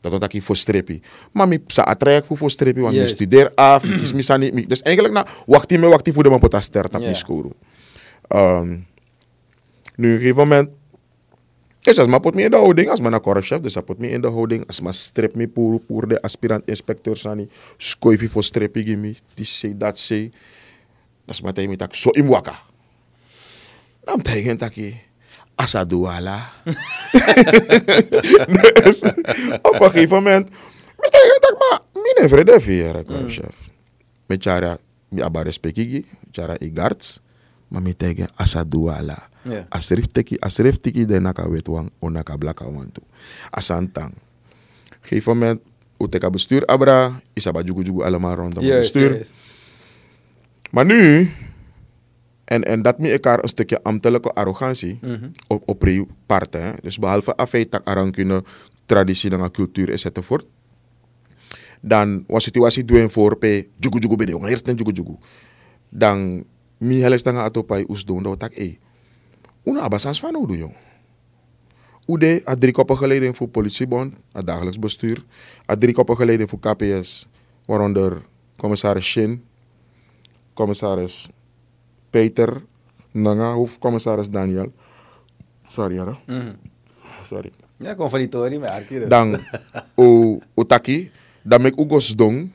Dat 0.00 0.20
dat 0.20 0.32
ik 0.32 0.42
voor 0.42 0.56
strepi. 0.56 1.00
Maar 1.32 1.48
mi 1.48 1.62
sa 1.66 1.82
atrek 1.82 2.24
voor 2.24 2.36
voor 2.36 2.50
strepi, 2.50 2.80
want 2.80 2.96
mi 2.96 3.06
studeer 3.06 3.54
af, 3.54 3.84
mi 3.84 3.96
kies 3.96 4.12
mi 4.12 4.22
sa 4.22 4.36
niet. 4.36 4.68
Dus 4.68 4.82
eigenlijk 4.82 5.14
na, 5.14 5.26
wacht 5.46 5.70
me 5.70 5.88
wacht 5.88 6.08
voor 6.12 6.22
de 6.22 6.28
man 6.28 6.40
pota 6.40 6.60
ster 6.60 6.88
tap 6.88 7.14
skoru. 7.14 7.50
Um, 8.28 8.86
nu, 9.96 10.08
op 10.08 10.14
een 10.14 10.20
gegeven 10.20 10.36
moment, 10.36 10.68
Dus 11.86 11.98
als 11.98 12.08
maar 12.08 12.20
put 12.20 12.34
me 12.34 12.42
in 12.42 12.50
de 12.50 12.56
houding, 12.56 12.88
als 12.90 13.00
maar 13.00 13.10
naar 13.10 13.20
korpschef, 13.20 13.60
dus 13.60 13.76
put 13.84 13.98
me 13.98 14.08
in 14.10 14.20
de 14.20 14.28
houding, 14.28 14.66
als 14.66 14.80
maar 14.80 14.94
strip 14.94 15.34
me 15.34 15.50
de 16.06 16.22
aspirant 16.22 16.66
inspecteur 16.66 17.16
sani, 17.16 17.48
skoifi 17.76 18.28
voor 18.28 18.44
strippie 18.44 18.84
gimme, 18.84 19.14
die 19.34 19.44
say 19.44 19.74
dat 19.76 19.98
say, 19.98 20.30
dat 21.24 21.34
is 21.34 21.40
maar 21.40 21.52
tegen 21.52 21.70
me 21.70 21.76
tak, 21.76 21.94
zo 21.94 22.10
in 22.10 22.26
waka. 22.26 22.58
Dan 24.04 24.22
tegen 24.22 24.58
taki, 24.58 25.00
asa 25.54 25.84
duala. 25.84 26.52
dus 28.82 29.02
op 29.62 29.76
een 29.80 29.90
gegeven 29.90 30.16
moment, 30.16 30.50
me 30.96 31.08
tegen 31.10 31.40
tak, 31.40 31.56
maar, 31.58 31.80
mi 32.02 32.22
ne 32.22 32.28
vrede 32.28 32.60
vier, 32.60 33.04
korpschef. 33.04 33.56
Met 34.26 34.42
jara, 34.42 34.78
mi 35.08 35.22
aba 35.22 35.42
respectigi, 35.42 36.04
jara 36.30 36.58
igarts, 36.58 37.20
maar 37.68 37.82
me 37.82 37.96
tegen 37.96 38.28
asa 38.34 38.64
duala. 38.64 39.28
Ja. 39.48 39.66
Asrif 39.68 40.06
teki, 40.06 40.36
asrif 40.40 40.80
tiki 40.80 41.04
de 41.06 41.20
naka 41.20 41.48
wet 41.48 41.66
wang, 41.66 41.90
o 41.98 42.08
naka 42.10 42.36
blaka 42.36 42.64
wantu. 42.70 43.00
Asantang. 43.50 44.12
Gegeven 45.00 45.32
moment, 45.38 45.60
uteka 45.98 46.30
bestuur 46.30 46.64
abra, 46.66 47.20
isaba 47.34 47.62
jugu 47.62 47.82
jugu 47.82 48.02
allemaal 48.02 48.34
rondom 48.34 48.62
het 48.62 48.72
Juist, 48.72 48.92
bestuur. 48.92 49.12
juist. 49.14 49.32
Maar 50.70 50.84
nu, 50.84 51.30
en, 52.44 52.62
en 52.64 52.82
dat 52.82 52.98
me 52.98 53.10
elkaar 53.10 53.42
een 53.42 53.48
stukje 53.48 53.82
ambtelijke 53.82 54.30
arrogantie 54.32 54.98
Mhm. 55.02 55.28
op, 55.48 55.62
op 55.68 55.80
die 55.80 56.06
parten. 56.26 56.74
Dus 56.82 56.98
behalve 56.98 57.36
afeitak 57.36 57.86
arankune, 57.88 58.42
traditie 58.86 59.30
en 59.30 59.50
cultuur 59.50 59.90
enzovoort. 59.90 60.46
Dan 61.80 62.24
was 62.26 62.44
situatie 62.44 62.84
doen 62.84 63.10
voor 63.10 63.36
pe 63.36 63.68
jugu 63.78 63.98
jugu 63.98 64.16
bede, 64.16 64.38
eerst 64.48 64.66
jugu 64.66 64.92
jugu. 64.92 65.16
Dan 65.88 66.44
mi 66.78 67.00
heles 67.00 67.22
tanga 67.22 67.42
ato 67.44 67.62
pai 67.62 67.84
us 67.88 68.04
doen, 68.04 68.22
dan 68.22 68.36
tak 68.36 68.52
eh. 68.52 68.76
Una 69.66 69.80
abasans 69.80 70.20
van 70.20 70.34
hoe 70.34 70.56
jong. 70.56 70.74
Ude 72.06 72.40
had 72.44 72.60
drie 72.60 72.72
koppen 72.72 72.96
geleden 72.96 73.34
voor 73.34 73.48
politiebond, 73.48 74.14
het 74.32 74.46
dagelijks 74.46 74.78
bestuur. 74.78 75.24
Had 75.66 75.80
drie 75.80 75.94
koppen 75.94 76.16
geleden 76.16 76.48
voor 76.48 76.58
KPS, 76.58 77.26
waaronder 77.64 78.22
commissaris 78.56 79.04
Shin, 79.06 79.44
commissaris 80.54 81.28
Peter 82.10 82.62
Nanga, 83.10 83.52
hoofdcommissaris 83.52 84.30
Daniel. 84.30 84.72
Sorry, 85.66 85.94
ja. 85.94 86.18
Mhm. 86.26 86.52
Sorry. 87.24 87.50
Ja, 87.76 87.94
kom 87.94 88.08
van 88.08 88.18
die 88.18 88.28
tory, 88.28 88.56
maar 88.56 88.70
arkie 88.70 88.98
dus. 88.98 89.08
Dan 89.08 89.36
o 89.94 90.38
utaki, 90.54 91.10
dan 91.42 91.62
mek 91.62 91.76
ugos 91.78 92.14
dong. 92.16 92.52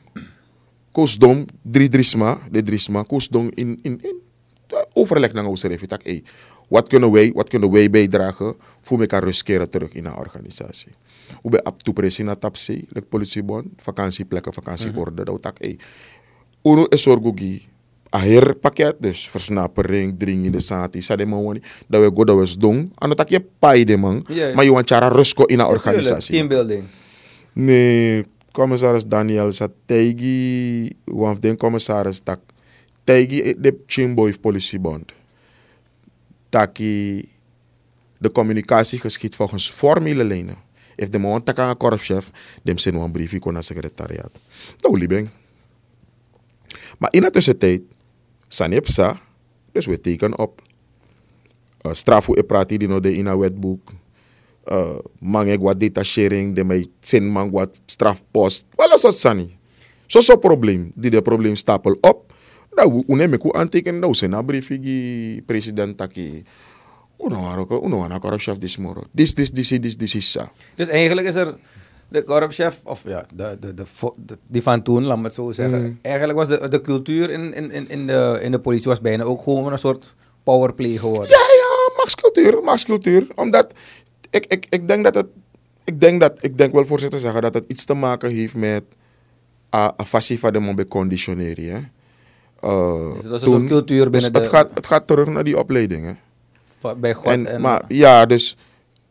Kos 0.91 1.15
dom, 1.17 1.45
drie 1.63 1.87
drisma, 1.89 2.39
de 2.51 2.63
drisma, 2.63 3.03
kos 3.03 3.29
dong 3.31 3.51
in, 3.55 3.79
in, 3.81 3.99
in 4.03 4.17
eh, 4.67 4.81
overleg 4.93 5.33
naar 5.33 5.45
ons 5.45 5.63
even. 5.63 5.87
Tak, 5.87 6.03
hey, 6.03 6.23
wat 6.71 6.87
kunnen 6.87 7.11
wij, 7.11 7.31
wat 7.35 7.49
kunnen 7.49 7.71
wij 7.71 7.89
bijdragen 7.89 8.55
voor 8.81 8.99
elkaar 8.99 9.23
rust 9.23 9.43
keren 9.43 9.69
terug 9.69 9.93
in 9.93 10.05
een 10.05 10.15
organisatie. 10.15 10.91
Hoe 11.41 11.51
bij 11.51 11.63
op 11.63 11.83
toepressing 11.83 12.27
naar 12.27 12.39
tapsi, 12.39 12.85
de 12.89 13.01
politiebond, 13.01 13.67
vakantieplekken, 13.77 14.53
vakantieorde, 14.53 15.23
dat 15.23 15.41
tak, 15.41 15.57
hey, 15.59 15.77
uno 16.63 16.83
is 16.83 17.07
orgogi, 17.07 17.67
aher 18.09 18.55
pakket, 18.55 18.95
dus 18.99 19.29
versnapering, 19.29 20.19
dring 20.19 20.45
in 20.45 20.51
de 20.51 20.59
sati, 20.59 21.01
sa 21.01 21.15
de 21.15 21.25
man 21.25 21.43
wani, 21.43 21.61
dat 21.87 22.01
we 22.01 22.11
go 22.15 22.23
dat 22.23 22.37
we 22.37 22.57
doen, 22.57 22.91
en 22.97 23.09
dat 23.09 23.29
je 23.29 23.43
pai 23.59 23.83
de 23.83 23.97
man, 23.97 24.25
maar 24.55 24.63
je 24.63 24.71
want 24.71 24.89
jara 24.89 25.07
rust 25.07 25.33
ko 25.33 25.43
in 25.43 25.59
een 25.59 25.65
organisatie. 25.65 26.35
Teambuilding. 26.35 26.83
Nee, 27.53 28.25
commissaris 28.51 29.03
Daniel 29.05 29.51
sa 29.51 29.67
tegi 29.85 30.95
wan 31.05 31.37
den 31.39 31.57
commissaris 31.57 32.19
tak 32.23 32.39
tegi 33.03 33.55
de 33.57 33.75
Chimboy 33.87 34.33
politiebond. 34.39 35.11
Taki 36.51 37.29
de 38.17 38.31
communicatie 38.31 38.99
geschiet 38.99 39.35
volgens 39.35 39.69
formele 39.69 40.23
lijnen. 40.23 40.55
If 40.95 41.09
de 41.09 41.19
man 41.19 41.43
tak 41.43 41.59
aan 41.59 41.77
korpschef, 41.77 42.31
dem 42.61 42.77
zijn 42.77 42.95
een 42.95 43.11
briefje 43.11 43.39
kon 43.39 43.53
naar 43.53 43.63
secretariaat. 43.63 44.31
Nou, 44.77 44.97
liebing. 44.97 45.29
Maar 46.97 47.13
in 47.13 47.21
de 47.21 47.31
tussentijd, 47.31 47.81
sanipsa, 48.47 49.21
dus 49.71 49.85
we 49.85 50.01
tekenen 50.01 50.37
op. 50.37 50.61
Uh, 51.81 51.93
strafu 51.93 52.33
e 52.37 52.43
prati 52.43 52.77
di 52.77 52.87
no 52.87 52.99
de 52.99 53.15
in 53.15 53.25
een 53.25 53.37
wetboek. 53.37 53.91
Uh, 54.71 54.99
mange 55.19 55.57
wat 55.59 55.79
detachering, 55.79 56.55
de 56.55 56.63
mij 56.63 56.87
zin 56.99 57.27
man 57.27 57.51
wat 57.51 57.79
strafpost. 57.85 58.65
Wel 58.75 58.91
als 58.91 59.01
dat 59.01 59.17
sani. 59.17 59.57
Zo 60.05 60.19
zo 60.21 60.35
probleem. 60.35 60.91
Die 60.95 61.09
de 61.09 61.21
probleem 61.21 61.55
stapel 61.55 61.97
op. 62.01 62.30
Nou, 62.75 63.03
we 63.07 63.15
nemen 63.15 63.39
ku 63.39 63.53
aantekenen. 63.53 63.99
Nou, 64.29 64.43
briefje 64.45 64.79
die 64.79 65.41
president 65.41 65.97
taki. 65.97 66.43
Uno 67.17 68.19
korpschef 68.19 68.57
dis 68.57 68.77
moro. 68.77 69.03
Dis 69.11 69.33
dis 69.33 69.51
dis 69.51 69.69
dis 69.69 69.97
dis 69.97 70.15
is 70.15 70.31
sa. 70.31 70.51
Dus 70.75 70.87
eigenlijk 70.87 71.27
is 71.27 71.35
er 71.35 71.57
de 72.11 72.23
korpschef, 72.23 72.79
of 72.83 73.03
ja, 73.07 73.25
de, 73.35 73.57
de, 73.59 73.73
de, 73.73 74.37
die 74.47 74.61
van 74.61 74.81
toen, 74.81 75.03
laat 75.03 75.17
me 75.17 75.23
het 75.23 75.33
zo 75.33 75.51
zeggen. 75.51 75.81
Mm. 75.81 75.99
Eigenlijk 76.01 76.37
was 76.37 76.47
de, 76.47 76.67
de 76.67 76.81
cultuur 76.81 77.29
in, 77.29 77.53
in, 77.53 77.71
in, 77.71 77.89
in, 77.89 78.07
de, 78.07 78.39
in 78.41 78.51
de 78.51 78.59
politie 78.59 78.87
was 78.87 79.01
bijna 79.01 79.23
ook 79.23 79.43
gewoon 79.43 79.71
een 79.71 79.77
soort 79.77 80.15
powerplay 80.43 80.97
geworden. 80.97 81.29
Ja, 81.29 81.37
ja, 81.37 81.95
machtscultuur, 81.97 82.63
machtscultuur. 82.63 83.27
Omdat 83.35 83.73
ik, 84.29 84.45
ik, 84.45 84.65
ik 84.69 84.87
denk 84.87 85.03
dat 85.03 85.15
het, 85.15 85.27
ik 85.83 85.99
denk 85.99 86.21
dat, 86.21 86.43
ik 86.43 86.57
denk 86.57 86.73
wel 86.73 86.85
voorzitter 86.85 87.19
zeggen 87.19 87.41
dat 87.41 87.53
het 87.53 87.65
iets 87.67 87.85
te 87.85 87.93
maken 87.93 88.29
heeft 88.29 88.55
met 88.55 88.83
a 89.75 89.93
a 90.01 90.05
fasie 90.05 90.39
van 90.39 90.53
de 90.53 90.59
mombe 90.59 90.87
conditionering. 90.87 91.89
Uh, 92.63 93.13
Dus 93.13 93.21
het 93.21 93.31
was 93.31 93.41
een 93.41 93.47
soort 93.47 93.65
cultuur 93.65 94.09
binnen 94.09 94.31
dus 94.31 94.31
de- 94.31 94.39
het, 94.39 94.47
gaat, 94.47 94.69
het 94.73 94.87
gaat 94.87 95.07
terug 95.07 95.27
naar 95.27 95.43
die 95.43 95.57
opleiding. 95.59 96.05
Hè. 96.05 96.11
Va- 96.79 96.95
Bij 96.95 97.13
God 97.13 97.25
en, 97.25 97.45
en... 97.47 97.61
maar 97.61 97.83
ja, 97.87 98.25
dus 98.25 98.57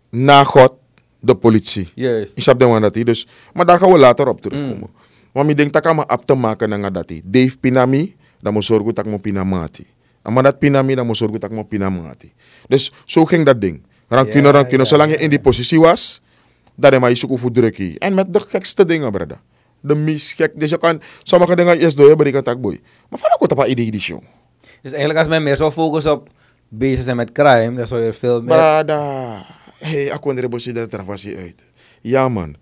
na 0.08 0.44
God 0.44 0.72
de 1.20 1.34
politie. 1.34 1.90
Juist. 1.94 2.36
Ik 2.36 2.42
snap 2.42 2.58
dat 2.58 2.94
hij 2.94 3.04
dus. 3.04 3.26
Maar 3.52 3.66
daar 3.66 3.78
gaan 3.78 3.92
we 3.92 3.98
later 3.98 4.28
op 4.28 4.40
terugkomen. 4.40 4.76
Mm. 4.78 4.90
Want 5.32 5.50
ik 5.50 5.56
denk 5.56 5.72
dat 5.72 5.86
ik 5.86 5.94
me 5.94 6.04
op 6.08 6.24
te 6.26 6.34
maken 6.34 6.68
naar 6.80 6.92
dat 6.92 7.08
hij. 7.08 7.20
Dave 7.24 7.58
Pinami, 7.58 8.16
dan 8.40 8.52
moet 8.52 8.64
zorgen 8.64 8.94
dat 8.94 9.04
ik 9.06 9.10
me 9.10 9.18
pinamati. 9.18 9.86
En 10.22 10.32
maar 10.32 10.42
dat 10.42 10.58
Pinami, 10.58 10.94
dan 10.94 11.06
moet 11.06 11.16
zorgen 11.16 11.40
dat 11.40 11.50
ik 11.50 11.56
me 11.56 11.64
pinamati. 11.64 12.32
Dus 12.68 12.92
zo 13.04 13.24
ging 13.24 13.46
dat 13.46 13.60
ding. 13.60 13.82
Rancune, 14.08 14.42
Ja, 14.46 14.50
rancune. 14.50 14.78
ja, 14.82 14.84
Zolang 14.84 15.10
je 15.10 15.16
ja, 15.16 15.22
in 15.22 15.30
die 15.30 15.40
positie 15.40 15.80
was, 15.80 16.20
dat 16.74 16.90
hij 16.90 17.00
maar 17.00 17.10
je 17.10 17.16
zoeken 17.16 17.38
voor 17.38 17.50
drukkie. 17.52 17.98
En 17.98 18.14
met 18.14 18.32
de 18.32 18.40
gekste 18.40 18.84
dingen, 18.84 19.10
brada. 19.12 19.40
De 19.80 19.94
meest 19.94 20.32
gek. 20.32 20.60
Dus 20.60 20.70
je 20.70 20.78
kan 20.78 21.00
sommige 21.22 21.56
dingen 21.56 21.78
eerst 21.78 21.96
door 21.96 22.16
maar 22.16 22.24
die 22.24 22.32
kan 22.32 22.42
tak 22.42 22.60
boy. 22.60 22.80
Maar 23.08 23.18
van 23.18 23.30
ook 23.38 23.54
wat 23.54 23.68
idee 23.68 23.90
die 23.90 24.00
show. 24.00 24.22
Dus 24.82 24.90
eigenlijk 24.90 25.18
als 25.18 25.28
men 25.28 25.42
meer 25.42 25.56
zou 25.56 25.72
focussen 25.72 26.12
op 26.12 26.28
bezig 26.68 27.04
zijn 27.04 27.16
met 27.16 27.32
crime, 27.32 27.76
dan 27.76 27.86
zou 27.86 28.02
je 28.02 28.12
veel 28.12 28.42
meer... 28.42 28.56
Brada. 28.56 29.36
Hey, 29.78 30.04
ik 30.04 30.18
kon 30.20 30.38
er 30.38 30.74
dat 30.74 30.92
er 30.92 31.04
was 31.04 31.26
uit. 31.26 31.62
Ja, 32.00 32.28
man. 32.28 32.56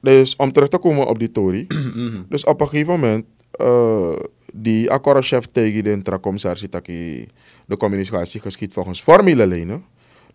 Dus 0.00 0.36
om 0.36 0.52
terug 0.52 0.68
te 0.68 0.78
komen 0.78 1.06
op 1.06 1.18
die 1.18 1.30
Tory. 1.30 1.66
dus 2.28 2.44
op 2.44 2.60
een 2.60 2.68
gegeven 2.68 2.92
moment, 2.92 3.24
eh 3.50 4.16
die 4.52 4.90
akkoordchef 4.90 5.44
tegen 5.44 5.84
de 5.84 5.90
intracommissaris 5.90 6.60
dat 6.60 6.86
de 6.86 7.76
communicatie 7.78 8.40
geschiet 8.40 8.72
volgens 8.72 9.02
formele 9.02 9.46
lijnen. 9.46 9.84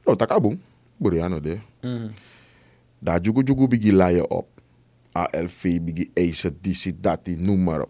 Nou, 0.03 0.17
tak 0.17 0.29
aboom. 0.29 0.61
Buriano 0.97 1.39
de. 1.39 1.57
Mhm. 1.81 2.07
Daar 2.99 3.21
jugu 3.21 3.43
jugu 3.43 3.67
bigi 3.67 3.93
laaien 3.93 4.29
op. 4.29 4.47
ALV 5.12 5.80
bigi 5.82 6.10
eisen, 6.13 6.58
disi, 6.62 6.93
dati, 7.00 7.36
noem 7.36 7.63
maar 7.63 7.82
op. 7.82 7.89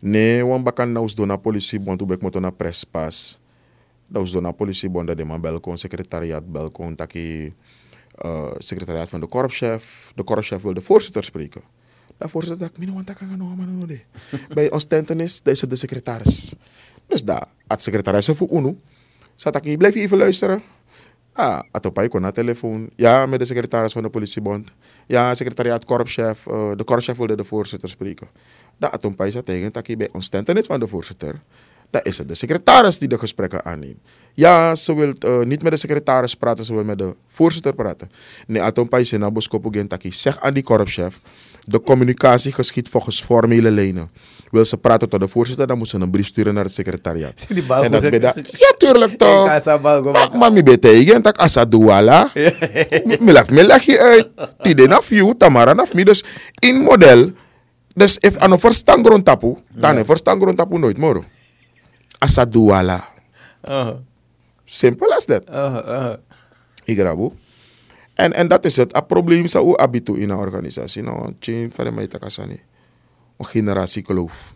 Nee, 0.00 0.44
wan 0.44 0.62
bakan 0.62 0.92
na 0.92 1.00
usdo 1.00 1.24
na 1.24 1.36
politie, 1.36 1.80
want 1.80 1.98
toen 1.98 2.06
ben 2.06 2.16
ik 2.16 2.22
moto 2.22 2.40
na 2.40 2.50
prespas. 2.50 3.40
Was 4.06 4.32
door 4.32 4.42
na 4.42 4.52
politie, 4.52 4.90
want 4.90 5.06
dat 5.06 5.16
de 5.16 5.24
man 5.24 5.40
belkon, 5.40 5.78
secretariaat 5.78 6.52
belkon, 6.52 6.94
taki 6.94 7.52
uh, 8.24 8.50
secretariaat 8.58 9.08
van 9.08 9.20
de 9.20 9.26
korpschef. 9.26 10.12
De 10.14 10.22
korpschef 10.22 10.62
wil 10.62 10.74
de 10.74 10.80
voorzitter 10.80 11.24
spreken. 11.24 11.62
De 12.18 12.28
voorzitter 12.28 12.58
dacht, 12.58 12.78
mino 12.78 12.92
want 12.92 13.12
kan 13.14 13.36
nog 13.36 13.56
maar 13.56 13.66
no 13.66 13.86
de. 13.86 14.00
Bij 14.54 14.70
ons 14.70 14.84
tentenis, 14.84 15.42
dat 15.42 15.54
is 15.54 15.60
de 15.60 15.76
secretaris. 15.76 16.54
Dus 17.06 17.24
daar, 17.24 17.48
het 17.66 17.82
secretaris 17.82 18.26
voor 18.26 18.50
UNO. 18.50 18.76
Zat 19.36 19.64
ik, 19.64 19.78
blijf 19.78 19.94
je 19.94 20.00
even 20.00 20.18
luisteren. 20.18 20.62
Ah, 21.36 21.60
atopai 21.70 22.08
kon 22.08 22.20
na 22.20 22.30
telefoon. 22.30 22.90
Ja, 22.94 23.26
met 23.26 23.38
de 23.38 23.44
secretaris 23.44 23.92
van 23.92 24.02
de 24.02 24.08
politiebond. 24.08 24.68
Ja, 25.06 25.34
secretariaat 25.34 25.84
korpschef. 25.84 26.46
eh, 26.46 26.70
de 26.76 26.84
korpschef 26.84 27.16
wilde 27.16 27.36
de 27.36 27.44
voorzitter 27.44 27.88
spreken. 27.88 28.28
Dat 28.78 28.92
atopai 28.92 29.30
zat 29.30 29.44
tegen 29.44 29.72
dat 29.72 29.96
bij 29.96 30.08
ons 30.12 30.28
tentenis 30.28 30.66
van 30.66 30.80
de 30.80 30.86
voorzitter. 30.86 31.34
Dan 31.90 32.00
is 32.02 32.18
het 32.18 32.28
de 32.28 32.34
secretaris 32.34 32.98
die 32.98 33.08
de 33.08 33.18
gesprekken 33.18 33.64
aanneemt. 33.64 33.98
Ja, 34.34 34.74
ze 34.74 34.94
wil 34.94 35.12
eh, 35.18 35.46
niet 35.46 35.62
met 35.62 35.72
de 35.72 35.78
secretaris 35.78 36.34
praten, 36.34 36.64
ze 36.64 36.74
wil 36.74 36.84
met 36.84 36.98
de 36.98 37.14
voorzitter 37.26 37.74
praten. 37.74 38.08
Nee, 38.46 38.62
atopai 38.62 39.04
zijn 39.04 39.20
naar 39.20 39.32
Boskopo 39.32 39.70
Gentaki. 39.70 40.12
Zeg 40.12 40.40
aan 40.40 40.54
die 40.54 40.62
korpschef, 40.62 41.20
de 41.64 41.80
communicatie 41.80 42.52
geschiet 42.52 42.88
volgens 42.88 43.22
formele 43.22 43.70
lijnen. 43.70 44.10
Wil 44.50 44.64
ze 44.64 44.76
praten 44.76 45.08
tot 45.08 45.20
de 45.20 45.28
voorzitter, 45.28 45.66
dan 45.66 45.78
moet 45.78 45.88
ze 45.88 45.98
een 45.98 46.10
brief 46.10 46.26
sturen 46.26 46.54
naar 46.54 46.64
het 46.64 46.72
secretariaat. 46.72 47.46
Die 47.48 47.62
bal 47.62 47.84
en 47.84 47.90
dat 47.90 48.00
ben 48.00 48.20
dat, 48.20 48.34
ja, 48.58 48.72
tuurlijk 48.78 49.18
toch. 49.22 49.46
Kasa 49.46 49.78
bal 49.78 50.02
go 50.02 50.10
Maar, 50.10 50.36
maar 50.36 50.52
mi 50.52 50.62
bete 50.62 50.94
igen 50.98 51.22
tak 51.22 51.36
asa 51.36 51.66
lach 51.70 53.50
mi 53.50 53.62
lach 53.62 53.82
je 53.82 53.98
uit. 53.98 54.28
Tide 54.62 54.86
na 54.86 55.02
fiu, 55.02 55.34
tamara 55.38 55.74
na 55.74 55.86
mi. 55.92 56.04
Dus 56.04 56.24
in 56.58 56.76
model. 56.82 57.32
Dus 57.94 58.18
if 58.20 58.36
ano 58.36 58.56
verstaan 58.56 59.04
grond 59.04 59.24
tapu, 59.24 59.56
dan 59.72 60.04
verstaan 60.04 60.40
grond 60.40 60.56
tapu 60.56 60.78
nooit 60.78 60.98
moro. 60.98 61.24
Asa 62.18 62.44
duwala. 62.44 63.08
Uh-huh. 63.64 63.96
Simple 64.64 65.14
as 65.14 65.24
that. 65.24 65.48
Uh-huh, 65.48 65.86
uh-huh. 65.86 66.16
Igrabu. 66.84 67.32
En, 68.14 68.32
en 68.32 68.48
dat 68.48 68.64
is 68.64 68.76
het. 68.76 68.96
Het 68.96 69.06
probleem 69.06 69.44
is 69.44 69.56
ook 69.56 69.80
abitu 69.80 70.20
in 70.20 70.30
een 70.30 70.38
organisatie. 70.38 71.02
Nou, 71.02 71.34
chain 71.40 71.72
van 71.72 71.84
de 71.84 71.90
mij 71.90 72.06
takasani. 72.06 72.60
Een 73.36 73.46
generatie 73.46 74.04
geloof. 74.04 74.54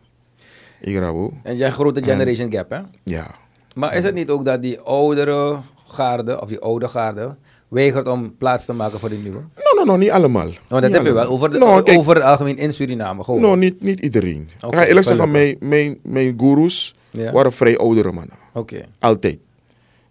Ik 0.80 0.96
rabo. 0.96 1.32
En 1.42 1.56
jij 1.56 1.70
grote 1.70 2.02
generation 2.02 2.52
gap, 2.52 2.70
hè? 2.70 2.80
Ja. 3.02 3.34
Maar 3.74 3.94
is 3.94 4.04
het 4.04 4.14
niet 4.14 4.30
ook 4.30 4.44
dat 4.44 4.62
die 4.62 4.80
oudere 4.80 5.56
garde, 5.86 6.40
of 6.40 6.48
die 6.48 6.58
oude 6.58 6.88
garde, 6.88 7.36
weigert 7.68 8.08
om 8.08 8.36
plaats 8.36 8.64
te 8.64 8.72
maken 8.72 9.00
voor 9.00 9.08
de 9.08 9.16
nieuwe? 9.16 9.38
No, 9.38 9.84
no, 9.84 9.84
no, 9.84 9.96
niet 9.96 10.10
allemaal. 10.10 10.44
Want 10.44 10.68
dat 10.68 10.82
Niet 10.82 10.92
heb 10.92 11.04
je 11.04 11.12
wel 11.12 11.26
over, 11.26 11.50
de, 11.50 11.58
No, 11.58 11.82
kijk, 11.82 11.98
over 11.98 12.14
het 12.14 12.24
algemeen 12.24 12.58
in 12.58 12.72
Suriname 12.72 13.24
gewoon. 13.24 13.40
No, 13.40 13.54
niet, 13.54 13.82
niet 13.82 14.00
iedereen. 14.00 14.50
Ik 14.66 14.74
ga 14.74 14.84
eerlijk 14.84 15.06
zeggen, 15.06 15.30
mijn, 15.30 15.56
mijn, 15.60 15.98
mijn 16.02 16.34
gurus 16.38 16.94
Ja. 17.10 17.32
waren 17.32 17.52
vrij 17.52 17.78
oudere 17.78 18.12
mannen. 18.12 18.36
Oké. 18.52 18.84
Altijd. 18.98 19.38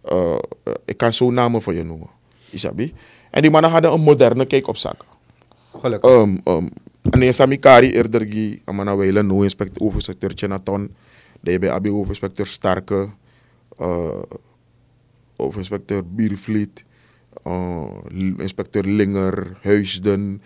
Eh, 0.02 0.36
eh, 0.64 0.74
ik 0.86 0.98
kan 0.98 1.14
zo 1.14 1.32
namen 1.32 1.62
voor 1.62 1.74
je 1.74 1.84
noemen. 1.84 2.10
Isabi. 2.50 2.94
En 3.30 3.42
die 3.42 3.52
mannen 3.52 3.72
hadden 3.72 3.92
een 3.92 4.02
moderne 4.02 4.46
kijk 4.46 4.68
op 4.68 4.78
zaken. 4.78 5.08
Gelukkig. 5.80 6.12
Um, 6.12 6.42
um, 6.46 6.70
en 7.04 7.34
Sami 7.34 7.58
Kari 7.58 7.94
eerder 7.96 8.26
amana 8.68 8.96
no 9.24 9.44
inspecteur 9.44 9.82
hoofdinspecteur 9.84 10.34
Chenaton, 10.36 10.90
de 11.42 11.60
bij 11.60 11.72
abi 11.72 11.90
hoofdinspecteur 11.90 12.46
Starke, 12.46 13.10
uh, 13.80 14.22
hoofdinspecteur 15.38 16.04
Biervliet, 16.04 16.84
uh, 17.48 17.88
l- 18.12 18.42
inspecteur 18.42 18.84
Linger, 18.84 19.58
Huisden, 19.64 20.42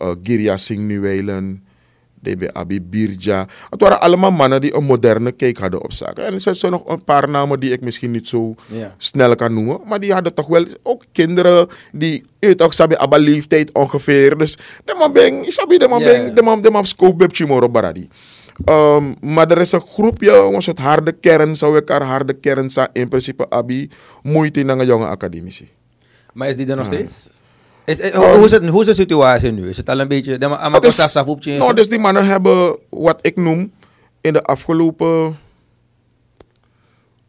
uh, 0.00 0.14
Girja 0.22 0.56
Singh 0.56 0.86
Nuwelen, 0.86 1.65
abi 2.52 2.82
Birja. 2.82 3.46
Het 3.70 3.80
waren 3.80 4.00
allemaal 4.00 4.30
mannen 4.30 4.60
die 4.60 4.74
een 4.74 4.84
moderne 4.84 5.32
kijk 5.32 5.58
hadden 5.58 5.82
op 5.84 5.92
zaken. 5.92 6.24
En 6.24 6.32
er 6.34 6.56
zijn 6.56 6.72
nog 6.72 6.86
een 6.88 7.04
paar 7.04 7.28
namen 7.30 7.60
die 7.60 7.72
ik 7.72 7.80
misschien 7.80 8.10
niet 8.10 8.28
zo 8.28 8.54
Ja. 8.66 8.94
snel 8.98 9.34
kan 9.34 9.54
noemen. 9.54 9.80
Maar 9.86 10.00
die 10.00 10.12
hadden 10.12 10.34
toch 10.34 10.46
wel 10.46 10.64
ook 10.82 11.02
kinderen 11.12 11.68
die, 11.92 12.24
je 12.38 12.54
toch, 12.54 12.74
sabi, 12.74 12.94
abba 12.94 13.16
leeftijd 13.16 13.72
ongeveer. 13.74 14.38
Dus 14.38 14.56
de 14.84 14.94
man 14.98 15.12
ben, 15.12 15.44
sabi, 15.52 15.76
de 15.78 15.88
man 15.88 15.98
ben, 16.02 16.24
ja. 16.24 16.30
de 16.30 16.42
man, 16.42 16.62
de 16.62 16.70
man 16.70 16.86
scope 16.86 17.28
chimoro 17.32 17.68
baradi. 17.68 18.08
Um, 18.64 19.14
maar 19.20 19.50
er 19.50 19.58
is 19.58 19.72
een 19.72 19.80
groepje, 19.80 20.32
een 20.54 20.62
soort 20.62 20.78
harde 20.78 21.12
kern, 21.12 21.56
zou 21.56 21.76
ik 21.76 21.88
haar 21.88 22.02
harde 22.02 22.32
kern 22.32 22.70
zijn, 22.70 22.88
in 22.92 23.08
principe 23.08 23.50
abi, 23.50 23.90
moeite 24.22 24.60
in 24.60 24.68
een 24.68 24.86
jonge 24.86 25.06
academici. 25.06 25.68
Maar 26.32 26.48
is 26.48 26.56
die 26.56 26.66
er 26.66 26.76
nog 26.76 26.86
Ah. 26.86 26.92
steeds? 26.92 27.35
Is, 27.86 28.00
eh, 28.00 28.14
hoe, 28.34 28.44
is 28.44 28.50
het, 28.50 28.68
hoe 28.68 28.80
is 28.80 28.86
de 28.86 28.94
situatie 28.94 29.50
nu? 29.50 29.68
Is 29.68 29.76
het 29.76 29.88
al 29.88 30.00
een 30.00 30.08
beetje... 30.08 30.38
De, 30.38 30.48
maar, 30.48 30.84
is- 30.84 31.12
nou, 31.44 31.74
dus 31.74 31.88
die 31.88 31.98
mannen 31.98 32.26
hebben 32.26 32.76
wat 32.88 33.18
ik 33.26 33.36
noem 33.36 33.72
in 34.20 34.32
de 34.32 34.42
afgelopen 34.42 35.38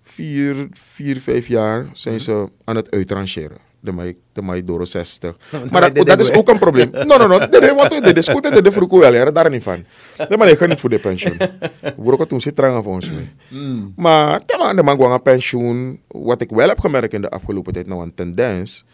vier, 0.04 0.68
vier 0.72 1.18
vijf 1.22 1.48
jaar 1.48 1.86
zijn 1.94 2.22
ze 2.22 2.50
aan 2.64 2.76
het 2.76 2.92
uitrangeren. 2.92 3.58
De 3.80 3.94
mij, 3.94 4.16
de 4.34 4.42
mij 4.42 4.64
door 4.64 4.88
60. 4.88 5.36
Nou, 5.52 5.68
Maar 5.72 5.94
dat, 5.94 6.06
dat 6.06 6.20
is 6.20 6.32
ook 6.32 6.50
een 6.50 6.60
probleem. 6.60 6.90
No, 7.08 7.18
no, 7.18 7.28
no. 7.28 7.38
Dit 7.48 7.64
is 7.64 7.74
wat 7.74 7.90
dit 7.90 8.18
is 8.18 8.28
goed. 8.28 8.44
Dit 8.44 8.68
is 8.68 8.74
vroeg 8.74 9.00
wel. 9.00 9.14
Ja, 9.14 9.32
daar 9.32 9.50
niet 9.50 9.64
van. 9.64 9.84
De 10.30 10.38
man, 10.38 10.48
ik 10.48 10.58
ga 10.58 10.66
niet 10.66 10.80
voor 10.80 10.90
de 10.90 11.00
pensioen. 11.00 11.38
We 11.98 12.28
toen 12.28 12.42
zit 12.42 12.56
trangen 12.56 12.84
voor 12.84 12.94
ons 12.94 13.12
mee. 13.12 13.30
Mm. 13.48 13.94
Maar 13.96 14.40
de 14.46 14.56
man, 14.60 14.76
de 14.76 14.84
man 14.84 15.12
een 15.12 15.22
pensioen. 15.22 16.00
Wat 16.08 16.42
ik 16.42 16.50
wel 16.50 16.68
heb 16.68 16.80
gemerkt 16.80 17.14
in 17.14 17.22
de 17.22 17.30
afgelopen 17.30 17.74
tijd, 17.74 17.88
nou 17.88 18.02
een 18.04 18.14
tendens. 18.14 18.86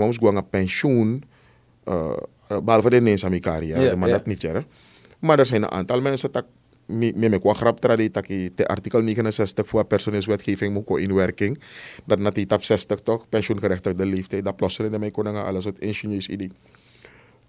Ons 0.00 0.16
gewoon 0.16 0.36
een 0.36 0.48
pensioen. 0.48 1.24
eh, 1.84 2.58
behalve 2.64 2.90
de 2.90 3.40
carrière, 3.40 3.80
Ja, 3.80 3.96
maar 3.96 4.08
dat 4.08 4.26
niet. 4.26 4.40
Ja. 4.40 4.62
Maar 5.18 5.38
er 5.38 5.46
zijn 5.46 5.62
een 5.62 5.70
aantal 5.70 6.00
mensen 6.00 6.32
dat 6.32 6.44
me 6.86 7.12
me 7.16 7.38
kwa 7.38 7.52
grap 7.52 7.80
tradi 7.80 8.10
dat 8.10 8.26
de 8.26 8.66
artikel 8.66 9.00
69 9.00 9.68
voor 9.68 9.84
personeelswetgeving 9.84 10.74
moet 10.74 10.98
in 10.98 11.14
werking. 11.14 11.60
Dat 12.04 12.18
na 12.18 12.30
die 12.30 12.46
tap 12.46 12.62
60 12.62 13.00
toch, 13.00 13.28
pensioengerechtigde 13.28 14.06
leeftijd, 14.06 14.44
dat 14.44 14.56
plotseling 14.56 14.98
mij 14.98 15.10
kon 15.10 15.26
alles 15.26 15.64
het 15.64 15.78
ingenieurs 15.80 16.28
idee. 16.28 16.50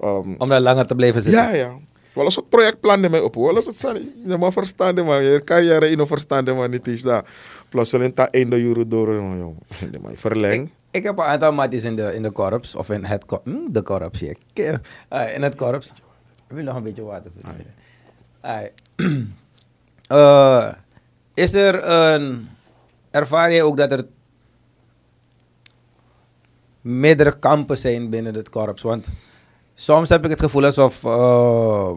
Um, 0.01 0.35
Om 0.37 0.49
daar 0.49 0.61
langer 0.61 0.85
te 0.87 0.95
blijven 0.95 1.21
zitten. 1.21 1.41
ja, 1.41 1.53
ja. 1.53 1.79
Wel 2.13 2.23
eens 2.23 2.35
het 2.35 2.49
projectplan 2.49 3.09
mij 3.09 3.19
op. 3.19 3.35
Wel 3.35 3.55
eens 3.55 3.65
het 3.65 3.79
zijn. 3.79 4.11
Je 4.27 4.37
mag 4.37 4.53
verstaan, 4.53 4.95
man. 4.95 5.23
Je 5.23 5.41
carrière 5.43 5.89
in 5.89 6.07
verstaan, 6.07 6.43
man. 6.43 6.69
Niet 6.69 6.87
is 6.87 7.01
dat. 7.01 7.25
Plotseling 7.69 8.15
ta 8.15 8.31
einde 8.31 8.61
euro 8.63 8.87
door. 8.87 9.07
man, 9.07 9.37
jong. 9.37 9.57
De 9.91 9.99
man 9.99 10.15
verleng. 10.15 10.71
Ik 10.93 11.03
heb 11.03 11.17
een 11.17 11.23
aantal 11.23 11.51
matties 11.51 11.83
in 11.83 11.95
de, 11.95 12.13
in 12.13 12.21
de 12.23 12.31
korps, 12.31 12.75
of 12.75 12.89
in 12.89 13.03
het 13.03 13.25
korps, 13.25 13.51
de 13.67 13.81
korps, 13.81 14.19
zie 14.19 14.29
ik. 14.29 14.37
Ke- 14.53 14.79
ah, 15.07 15.33
in 15.33 15.41
het 15.43 15.55
korps. 15.55 15.87
Ik 16.47 16.55
wil 16.55 16.63
nog 16.63 16.75
een 16.75 16.83
beetje 16.83 17.03
water 17.03 17.31
Eh, 20.07 20.73
Is 21.33 21.53
er 21.53 21.83
een, 21.83 22.49
ervaar 23.11 23.51
je 23.51 23.63
ook 23.63 23.77
dat 23.77 23.91
er 23.91 24.05
meerdere 26.81 27.39
kampen 27.39 27.77
zijn 27.77 28.09
binnen 28.09 28.33
het 28.33 28.49
korps? 28.49 28.81
Want 28.81 29.11
soms 29.73 30.09
heb 30.09 30.23
ik 30.23 30.29
het 30.29 30.41
gevoel 30.41 30.65
alsof, 30.65 31.03
uh, 31.03 31.91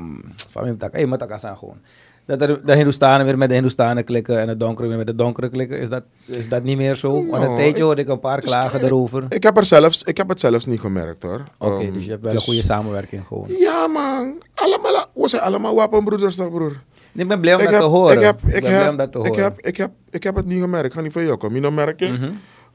van 0.50 0.62
wie 0.62 0.76
hey, 0.78 1.06
Mataka 1.06 1.38
zijn 1.38 1.56
gewoon. 1.56 1.80
Dat 2.26 2.40
er 2.40 2.66
de 2.66 2.74
Hindoestanen 2.74 3.26
weer 3.26 3.38
met 3.38 3.48
de 3.48 3.54
Hindoestanen 3.54 4.04
klikken 4.04 4.38
en 4.40 4.46
de 4.46 4.56
donkere 4.56 4.88
weer 4.88 4.96
met 4.96 5.06
de 5.06 5.14
donkere 5.14 5.48
klikken. 5.48 5.78
Is 5.78 5.88
dat, 5.88 6.02
is 6.24 6.48
dat 6.48 6.62
niet 6.62 6.76
meer 6.76 6.94
zo? 6.94 7.12
Want 7.12 7.32
een 7.32 7.40
Nou, 7.40 7.56
tijdje 7.56 7.82
hoorde 7.82 8.02
ik 8.02 8.08
een 8.08 8.20
paar 8.20 8.40
klagen 8.40 8.84
erover. 8.84 9.24
Ik 9.28 9.42
heb, 9.42 9.56
er 9.56 9.64
zelfs, 9.64 10.02
ik 10.02 10.16
heb 10.16 10.28
het 10.28 10.40
zelfs 10.40 10.66
niet 10.66 10.80
gemerkt 10.80 11.22
hoor. 11.22 11.42
Oké, 11.58 11.84
Um, 11.84 11.92
dus 11.92 12.04
je 12.04 12.10
hebt 12.10 12.22
wel 12.22 12.30
het 12.30 12.40
een 12.40 12.46
goede 12.46 12.60
is- 12.60 12.66
samenwerking 12.66 13.26
gewoon. 13.26 13.46
Ja 13.48 13.86
man. 13.86 14.34
Allemaal, 14.54 15.06
we 15.14 15.28
zijn 15.28 15.42
allemaal 15.42 15.74
wapenbroeders 15.74 16.36
toch 16.36 16.50
broer. 16.50 16.80
Ik 17.14 17.28
ben 17.28 17.40
blij 17.40 17.54
om 17.54 17.58
ik 17.60 17.64
dat 17.64 17.74
heb, 17.74 17.82
te 17.82 17.88
horen. 17.88 18.16
Ik 18.16 18.22
heb, 18.22 18.38
ben 18.44 18.54
ik, 18.54 18.60
blij 18.60 18.72
heb, 18.72 18.90
om 18.90 18.96
dat 18.96 19.12
te 19.12 19.18
ik, 19.18 19.26
horen. 19.26 19.42
heb, 19.42 19.58
ik, 19.60 19.76
heb, 19.76 19.90
ik 20.10 20.22
heb 20.22 20.34
het 20.36 20.46
niet 20.46 20.60
gemerkt. 20.60 20.86
Ik 20.86 20.92
ga 20.92 21.00
niet 21.00 21.12
van 21.12 21.24
jou 21.24 21.36
komen. 21.36 21.60
Je 21.62 21.70
merken. 21.70 22.12
Mhm. 22.12 22.30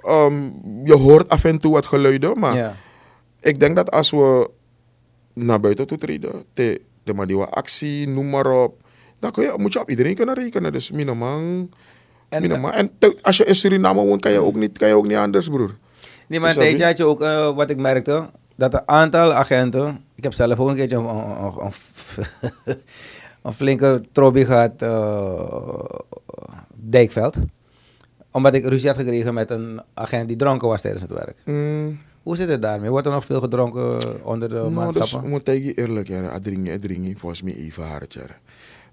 Um, 0.08 0.54
je 0.84 0.94
hoort 0.96 1.30
af 1.30 1.44
en 1.44 1.58
toe 1.58 1.74
wat 1.74 1.86
geluiden, 1.86 2.40
maar 2.40 2.56
Ja. 2.56 2.74
ik 3.40 3.60
denk 3.60 3.76
dat 3.76 3.92
als 3.92 4.12
we 4.12 4.50
naar 5.34 5.60
buiten 5.60 5.88
toe 5.88 5.98
treden, 5.98 6.44
de, 6.54 6.82
de 7.04 7.14
manier 7.14 7.46
actie, 7.50 8.08
noem 8.08 8.30
maar 8.30 8.64
op, 8.64 8.81
dan 9.22 9.32
kun 9.32 9.44
je, 9.44 9.54
moet 9.58 9.74
je 9.74 9.80
op 9.80 9.90
iedereen 9.90 10.16
kunnen 10.16 10.36
rekenen. 10.36 10.72
Dus 10.72 10.92
minimaal. 10.92 11.40
En. 12.30 12.72
En 12.74 12.90
te- 12.98 13.18
als 13.22 13.38
je 13.38 13.44
in 13.46 13.56
Suriname 13.56 14.02
woont, 14.02 14.22
kan 14.22 14.32
je 14.32 14.40
ook 14.40 14.56
niet, 14.56 14.78
kan 14.78 14.88
je 14.88 14.94
ook 14.94 15.08
niet 15.08 15.18
anders, 15.18 15.48
broer. 15.48 15.76
Nee, 16.28 16.40
maar 16.40 16.50
een 16.50 16.56
Is 16.56 16.56
dat 16.56 16.64
tijdje 16.64 16.86
had 16.86 16.98
je 16.98 17.04
ook, 17.06 17.56
wat 17.56 17.70
ik 17.70 17.78
merkte, 17.78 18.30
dat 18.56 18.74
een 18.74 18.88
aantal 18.88 19.34
agenten, 19.34 20.04
ik 20.16 20.24
heb 20.24 20.34
zelf 20.34 20.60
ook 20.60 20.70
een 20.70 20.76
keertje 20.76 20.98
een, 20.98 21.06
een, 21.06 21.72
een, 22.68 22.76
een 23.44 23.54
flinke 23.54 24.04
trobby 24.12 24.44
gehad, 24.44 24.82
eh, 24.82 25.84
Dijkveld. 26.76 27.36
Omdat 28.32 28.54
ik 28.54 28.66
ruzie 28.66 28.88
had 28.88 28.98
gekregen 28.98 29.34
met 29.34 29.50
een 29.50 29.82
agent 29.94 30.28
die 30.28 30.38
dronken 30.38 30.68
was 30.68 30.82
tijdens 30.82 31.02
het 31.04 31.12
werk. 31.12 31.38
Mm, 31.46 32.00
Hoe 32.24 32.36
zit 32.36 32.50
het 32.50 32.62
daarmee? 32.62 32.90
Wordt 32.90 33.06
er 33.08 33.14
nog 33.14 33.26
veel 33.26 33.40
gedronken 33.40 34.00
onder 34.26 34.50
de 34.50 34.56
nou, 34.56 34.68
dus 34.68 34.76
maatschappen? 34.96 35.30
moet 35.30 35.48
ik 35.48 35.64
je 35.64 35.74
eerlijk 35.74 36.08
zeggen, 36.08 36.32
adringen, 36.32 36.76
adringen, 36.76 37.18
volgens 37.18 37.42
mij 37.42 37.56
even 37.56 37.84
hard. 37.84 38.18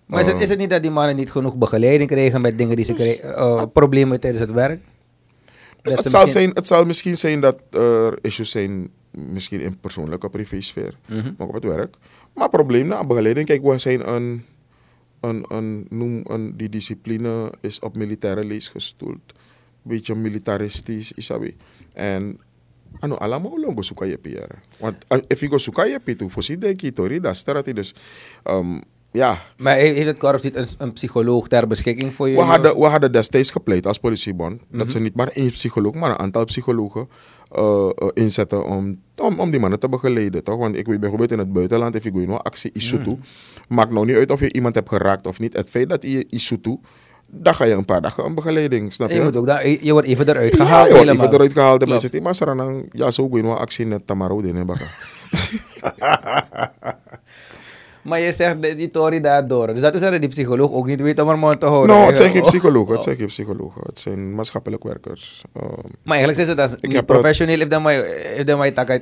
Maar 0.09 0.21
is 0.21 0.27
het, 0.27 0.35
Uh, 0.37 0.43
is 0.43 0.49
het 0.49 0.59
niet 0.59 0.71
dat 0.71 0.83
die 0.83 0.91
mannen 0.91 1.17
niet 1.17 1.31
genoeg 1.31 1.57
begeleiding 1.57 2.11
kregen 2.11 2.41
met 2.41 2.59
dingen 2.59 2.77
die 2.77 2.85
ze 2.85 2.93
Dus- 2.95 3.01
kregen, 3.05 3.37
eh, 3.37 3.63
problemen 3.73 4.21
tijdens 4.21 4.43
het 4.45 4.53
werk? 4.55 4.81
Dus 5.83 5.93
Dat 5.93 5.93
het, 5.93 6.03
ze 6.03 6.09
zal 6.11 6.21
misschien- 6.21 6.43
zijn, 6.43 6.55
het 6.55 6.67
zal 6.67 6.85
misschien 6.85 7.17
zijn 7.17 7.41
dat 7.41 7.57
er 7.71 8.19
issues 8.23 8.51
zijn, 8.51 8.91
misschien 9.11 9.61
in 9.61 9.79
persoonlijke 9.79 10.29
privésfeer, 10.29 10.95
Mhm. 11.07 11.33
maar 11.39 11.47
op 11.47 11.55
het 11.55 11.65
werk. 11.65 11.95
Maar 12.35 12.43
het 12.45 12.53
probleem 12.57 12.87
na 12.87 13.05
begeleiding, 13.07 13.47
kijk, 13.47 13.63
we 13.63 13.79
zijn 13.79 14.09
een, 14.09 14.45
een, 15.21 15.45
een, 15.49 15.87
noem 15.91 16.21
een, 16.27 16.57
die 16.57 16.69
discipline 16.69 17.53
is 17.61 17.79
op 17.79 17.97
militaire 17.97 18.45
lees 18.45 18.69
gestoeld. 18.69 19.21
Beetje 19.83 20.15
militaristisch, 20.15 21.13
isabi. 21.13 21.57
En 21.93 22.41
ano 22.99 23.15
allemaal 23.15 23.61
longo 23.61 23.83
suka 23.83 24.05
je 24.05 24.19
piara. 24.19 24.55
Want 24.79 24.97
uh, 25.09 25.19
if 25.27 25.41
you 25.41 25.51
go 25.51 25.59
suka 25.59 25.85
je 25.85 26.01
pitu, 26.01 26.31
voorzien 26.31 26.59
denk 26.59 26.81
je 26.81 26.93
tori, 26.93 27.21
dat 27.21 27.37
staat 27.37 27.65
hij 27.65 27.75
dus. 27.75 27.95
Um, 28.45 28.81
ja, 29.13 29.39
Maar 29.57 29.75
he- 29.77 29.81
heeft 29.93 30.07
het 30.07 30.19
korps 30.19 30.43
niet 30.43 30.57
een, 30.57 30.67
een 30.79 30.93
psycholoog 30.93 31.49
ter 31.49 31.67
beschikking 31.67 32.15
voor 32.15 32.29
je? 32.29 32.35
we 32.37 32.43
hadden, 32.43 32.79
we 32.81 32.87
hadden 32.87 33.13
destijds 33.13 33.51
gepleit 33.51 33.87
als 33.87 33.99
politiebond 33.99 34.61
Mhm. 34.69 34.79
dat 34.79 34.91
ze 34.91 34.99
niet 35.01 35.15
maar 35.15 35.29
één 35.29 35.51
psycholoog, 35.51 35.95
maar 35.95 36.11
een 36.11 36.19
aantal 36.19 36.45
psychologen 36.45 37.09
eh, 37.51 37.91
eh, 37.97 38.09
inzetten 38.15 38.65
om, 38.67 39.01
om, 39.17 39.41
om 39.41 39.51
die 39.51 39.61
mannen 39.61 39.79
te 39.79 39.89
begeleiden. 39.89 40.45
Toch? 40.45 40.57
Want 40.59 40.77
ik 40.77 40.87
weet 40.87 41.01
bijvoorbeeld 41.01 41.33
in 41.33 41.39
het 41.39 41.53
buitenland, 41.53 41.95
if 41.95 42.03
go 42.13 42.19
in 42.19 42.31
een 42.31 42.37
actie 42.39 42.71
Isutu, 42.75 43.11
Mhm. 43.11 43.19
maakt 43.69 43.91
nou 43.91 44.07
niet 44.07 44.17
uit 44.17 44.31
of 44.31 44.41
je 44.41 44.53
iemand 44.53 44.75
hebt 44.75 44.89
geraakt 44.89 45.27
of 45.27 45.39
niet. 45.39 45.53
Het 45.57 45.69
feit 45.71 45.89
dat 45.89 46.03
je 46.03 46.27
Isutu, 46.31 46.79
dan 47.27 47.55
ga 47.55 47.65
je 47.65 47.75
een 47.75 47.85
paar 47.85 48.01
dagen 48.03 48.25
een 48.25 48.35
begeleiding, 48.35 48.93
snap 48.93 49.09
En 49.09 49.15
je? 49.15 49.21
je, 49.21 49.27
moet 49.27 49.37
ook 49.37 49.47
daar, 49.47 49.69
je 49.69 49.93
wordt 49.93 50.07
even 50.07 50.29
eruit 50.29 50.57
ja, 50.57 50.65
gehaald 50.65 50.87
je 50.87 50.93
wordt 50.93 51.07
helemaal. 51.09 51.27
even 51.27 51.37
eruit 51.39 51.53
gehaald. 51.53 51.83
Klopt. 51.83 52.03
mensen 52.03 52.23
maar 52.23 52.35
Saranang, 52.35 52.89
ja, 52.93 53.11
zo 53.11 53.29
go 53.29 53.37
in 53.37 53.45
een 53.45 53.57
actie 53.57 53.87
net 53.87 54.07
Tamaro 54.07 54.43
baka. 54.65 54.85
Maar 58.09 58.21
je 58.21 58.33
zegt 58.33 58.63
dat 58.63 58.77
die 58.77 58.89
Tory 58.89 59.21
daardoor. 59.21 59.67
Dus 59.67 59.81
dat 59.81 59.95
is 59.95 60.01
dat 60.01 60.21
die 60.21 60.29
psycholoog 60.29 60.71
ook 60.73 60.87
niet 60.87 61.01
weet 61.01 61.21
om 61.21 61.29
er 61.29 61.39
mond 61.39 61.61
te 61.61 61.67
houden. 61.67 61.97
Nou, 61.97 62.07
het 62.07 62.17
zijn 62.17 62.31
geen 62.31 62.43
Oh. 62.43 62.49
psychologen, 62.49 62.95
het 62.95 63.03
zijn 63.03 63.17
geen 63.17 63.27
psychologen. 63.27 63.81
Het 63.87 64.01
zijn 64.01 64.35
maatschappelijk 64.35 64.83
werkers. 64.83 65.43
Uh, 65.57 65.63
Maar 66.03 66.17
eigenlijk 66.17 66.39
is 66.39 66.47
het 66.49 66.61
als 66.61 66.75
heb 66.93 67.07
professioneel 67.07 67.61
if 67.61 67.69
dan 67.69 67.83
maar 67.83 67.95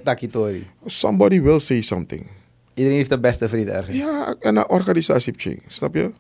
taki 0.02 0.30
Tory. 0.30 0.66
somebody 0.86 1.40
will 1.42 1.58
say 1.58 1.80
something. 1.80 2.26
Iedereen 2.74 2.96
heeft 2.98 3.10
een 3.10 3.20
beste 3.20 3.48
vriend 3.48 3.68
ergens. 3.68 3.96
Ja, 3.96 4.34
en 4.40 4.56
een 4.56 4.68
organisatie 4.68 5.32
snap 5.68 5.94
je? 5.94 6.10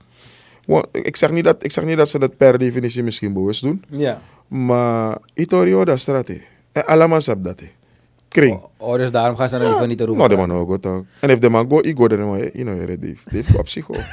Want 0.66 0.86
ik 0.92 1.16
zeg, 1.16 1.30
niet 1.30 1.44
dat, 1.44 1.64
ik 1.64 1.72
zeg 1.72 1.84
niet 1.84 1.96
dat 1.96 2.08
ze 2.08 2.18
dat 2.18 2.36
per 2.36 2.58
definitie 2.58 3.02
misschien 3.02 3.32
bewust 3.32 3.62
doen, 3.62 3.84
Ja. 3.90 4.20
maar 4.48 5.18
Itorio 5.34 5.84
dat 5.84 5.98
straat. 6.00 6.28
En 6.72 6.86
allemaal 6.86 7.20
sab 7.20 7.44
dat. 7.44 7.62
Kring. 8.40 8.60
Dus 8.96 9.10
daarom 9.10 9.36
gaan 9.36 9.48
ze 9.48 9.58
dan 9.58 9.68
liever 9.68 9.86
niet 9.86 9.98
te 9.98 10.04
roepen. 10.04 10.28
Nou, 10.28 10.40
de 10.40 10.46
man 10.54 10.58
ook. 10.60 10.84
En 11.20 11.30
if 11.30 11.38
de 11.38 11.48
man 11.50 11.68
go, 11.70 11.78
ik 11.80 11.96
go, 11.96 12.08
dan 12.08 12.18
man, 12.20 12.38
you 12.38 12.50
know, 12.64 12.78
Dave, 12.78 13.16
Dave, 13.30 13.58
op 13.58 13.64
psycho. 13.64 13.94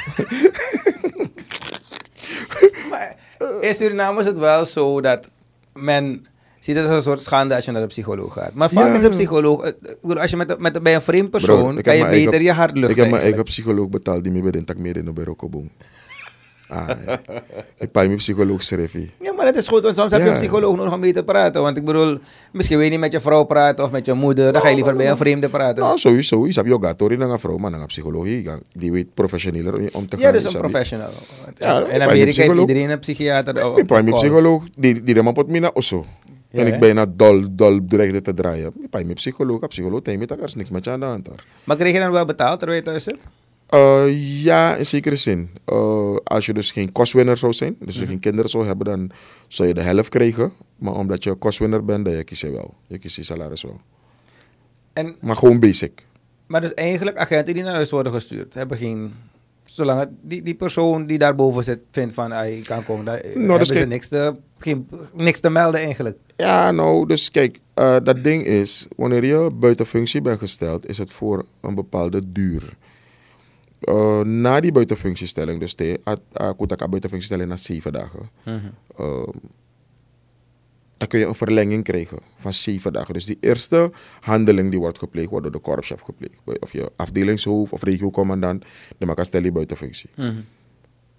Maar 2.90 3.16
in 3.62 3.76
Suriname 3.76 4.20
is 4.20 4.26
het 4.26 4.38
wel 4.38 4.66
zo 4.66 5.02
dat 5.02 5.26
men 5.74 6.26
ziet 6.60 6.76
het 6.76 6.86
als 6.88 6.96
een 6.96 7.02
soort 7.02 7.22
schande 7.22 7.56
als 7.56 7.66
je 7.66 7.72
naar 7.72 7.82
de 7.82 7.88
psycholoog 7.88 8.34
gaat. 8.34 8.54
Maar 8.54 8.70
vaak 8.70 8.88
Ja. 8.88 8.94
is 8.96 9.02
de 9.02 9.10
psycholoog, 9.10 9.62
eh, 9.64 10.16
als 10.22 10.32
je 10.32 10.38
met, 10.38 10.60
met, 10.60 10.84
bij 10.84 10.96
een 10.96 11.02
vreemd 11.02 11.30
persoon, 11.30 11.74
Bro, 11.74 11.82
kan 11.82 11.96
je 11.96 12.04
beter 12.04 12.14
eigen- 12.30 12.44
je 12.44 12.52
hart 12.52 12.72
luchten. 12.74 12.90
Ik 12.92 12.98
heb 13.02 13.10
mijn 13.10 13.22
eigen 13.24 13.44
psycholoog 13.44 13.90
betaald 13.90 14.24
die 14.24 14.32
me 14.34 14.42
bij 14.42 14.52
de 14.52 14.64
tak 14.64 14.78
meer 14.78 14.98
in 14.98 15.06
de 15.06 15.14
bureau 15.14 15.50
boom. 15.50 15.70
Ah, 16.74 16.88
ja. 17.06 17.20
Ik 17.78 17.92
paai 17.92 18.06
mijn 18.08 18.18
psycholoog 18.20 18.64
schrijf. 18.64 18.94
Ja, 19.22 19.34
maar 19.34 19.46
het 19.46 19.56
is 19.56 19.68
goed, 19.68 19.84
want 19.84 19.96
soms 19.96 20.12
heb 20.12 20.22
je 20.22 20.28
een 20.28 20.34
psycholoog 20.34 20.76
nodig 20.76 20.94
om 20.94 21.00
mee 21.00 21.14
te 21.14 21.24
praten. 21.24 21.62
Want 21.62 21.78
ik 21.78 21.86
bedoel, 21.86 22.18
misschien 22.52 22.76
wil 22.78 22.86
je 22.86 22.92
niet 22.92 23.00
met 23.00 23.12
je 23.12 23.20
vrouw 23.20 23.44
praten 23.44 23.84
of 23.84 23.92
met 23.92 24.06
je 24.06 24.14
moeder, 24.14 24.54
dan 24.54 24.62
ga 24.62 24.68
je 24.70 24.76
liever 24.76 24.96
bij 24.96 25.10
een 25.10 25.18
vreemde 25.18 25.50
praten. 25.50 25.84
Nou, 25.84 25.98
sowieso. 25.98 26.46
Je 26.46 26.54
hebt 26.54 26.68
je 26.68 26.78
gatori 26.82 27.18
naar 27.18 27.30
een 27.30 27.40
vrouw, 27.40 27.58
maar 27.58 27.72
naar 27.72 27.80
een 27.82 27.86
psychologie. 27.86 28.50
Die 28.72 28.92
weet 28.92 29.14
professioneler 29.14 29.74
om 29.74 30.08
te 30.08 30.16
gaan. 30.18 30.20
Ja, 30.26 30.32
dus 30.32 30.54
een 30.54 30.60
professional. 30.60 31.10
Ja, 31.56 31.80
in 31.80 31.86
ben 31.86 31.94
Amerika 32.02 32.14
heeft 32.16 32.30
psycholoog. 32.30 32.60
iedereen 32.68 32.90
een 32.90 33.00
psychiater. 33.00 33.66
op- 33.66 33.78
Ik 33.78 33.86
paai 33.86 34.04
mijn 34.04 34.14
op 34.16 34.20
call. 34.22 34.30
psycholoog, 34.30 34.64
die, 34.80 35.04
die 35.04 35.32
pot 35.32 35.48
me 35.48 35.60
naar 35.60 35.72
osso. 35.74 36.06
Ja, 36.50 36.60
en 36.60 36.74
ik 36.74 36.80
bijna 36.80 37.06
dol, 37.16 37.46
dol 37.52 37.80
dreigde 37.88 38.22
te 38.22 38.34
draaien. 38.34 38.72
Ik 38.82 38.90
paai 38.90 39.04
mijn 39.04 39.16
psycholoog, 39.16 39.62
een 39.62 39.68
psycholoog, 39.68 40.02
tegen 40.02 40.20
me, 40.20 40.26
er 40.28 40.44
is 40.44 40.56
niks 40.56 40.70
met 40.70 40.84
je 40.84 40.90
aan 40.92 41.00
de 41.00 41.06
hand. 41.06 41.28
hoor. 41.28 41.44
Maar 41.64 41.78
kreeg 41.78 41.94
je 41.94 42.00
dan 42.00 42.12
wel 42.12 42.26
betaald 42.26 42.60
terwijl 42.60 42.80
je 42.80 42.86
thuis 42.86 43.04
zit? 43.04 43.18
Eh, 43.74 44.44
ja, 44.44 44.76
in 44.76 44.86
zekere 44.86 45.16
zin. 45.16 45.50
Eh, 45.66 46.16
als 46.24 46.46
je 46.46 46.54
dus 46.54 46.72
geen 46.72 46.92
kostwinner 46.92 47.38
zou 47.38 47.54
zijn, 47.54 47.76
dus 47.80 47.94
Mhm. 47.96 48.04
je 48.04 48.10
geen 48.10 48.20
kinderen 48.20 48.50
zou 48.50 48.66
hebben, 48.66 48.86
dan 48.86 49.12
zou 49.48 49.68
je 49.68 49.74
de 49.74 49.82
helft 49.82 50.10
krijgen. 50.10 50.54
Maar 50.78 50.94
omdat 50.94 51.24
je 51.24 51.34
kostwinner 51.36 51.86
bent, 51.86 52.06
dan 52.06 52.14
je 52.14 52.24
kies 52.24 52.42
je 52.42 52.52
wel. 52.52 52.74
Je 52.88 52.98
kiest 52.98 53.16
je 53.16 53.24
salaris 53.24 53.62
wel. 53.64 53.82
En, 54.94 55.16
Maar 55.22 55.36
gewoon 55.36 55.60
basic. 55.60 56.06
maar 56.48 56.62
dus 56.62 56.74
eigenlijk 56.74 57.18
agenten 57.18 57.54
die 57.54 57.64
naar 57.64 57.74
huis 57.74 57.92
worden 57.92 58.12
gestuurd, 58.12 58.54
hebben 58.54 58.78
geen... 58.78 59.14
Zolang 59.66 60.00
het, 60.00 60.10
die, 60.22 60.42
die 60.42 60.56
persoon 60.56 61.06
die 61.06 61.18
daarboven 61.18 61.64
zit 61.64 61.80
vindt 61.92 62.14
van, 62.14 62.32
ah, 62.32 62.48
ik 62.58 62.64
kan 62.64 62.84
komen, 62.86 63.06
daar, 63.06 63.20
hebben 63.20 63.58
dus 63.58 63.68
ze 63.68 63.74
kijk- 63.74 63.88
niks 63.88 64.08
te, 64.08 64.34
geen, 64.58 64.88
niks 65.14 65.40
te 65.40 65.50
melden 65.50 65.80
eigenlijk. 65.80 66.18
Ja, 66.38 66.72
nou, 66.72 67.08
dus 67.08 67.32
kijk, 67.32 67.60
eh, 67.74 67.96
dat 68.04 68.24
ding 68.24 68.46
is, 68.46 68.88
wanneer 68.96 69.26
je 69.26 69.50
buiten 69.54 69.86
functie 69.86 70.22
bent 70.22 70.40
gesteld, 70.40 70.90
is 70.90 70.98
het 70.98 71.12
voor 71.12 71.46
een 71.62 71.76
bepaalde 71.76 72.22
duur. 72.32 72.74
Eh, 73.84 74.22
na 74.22 74.60
die 74.60 74.72
buitenfunctiestelling, 74.72 75.60
dus 75.60 75.76
de, 75.76 76.00
Kutaka 76.58 76.88
buitenfunctiestelling 76.88 77.50
na 77.50 77.58
zeven 77.58 77.92
dagen, 77.92 78.30
eh, 78.98 79.28
dan 80.98 81.08
kun 81.08 81.20
je 81.20 81.26
een 81.26 81.36
verlenging 81.36 81.84
krijgen 81.84 82.18
van 82.38 82.54
zeven 82.54 82.94
dagen. 82.94 83.14
Dus 83.14 83.26
die 83.26 83.38
eerste 83.40 83.92
handeling 84.20 84.70
die 84.70 84.80
wordt 84.80 84.98
gepleegd, 84.98 85.30
wordt 85.30 85.44
door 85.44 85.54
de 85.54 85.60
korpschef 85.60 86.02
gepleegd. 86.02 86.42
Of 86.60 86.72
je 86.72 86.92
afdelingshoofd 86.96 87.72
of 87.72 87.84
regiocommandant, 87.84 88.66
de 88.98 89.06
maakt 89.06 89.26
stel 89.26 89.44
je 89.44 89.52
buitenfunctie. 89.52 90.10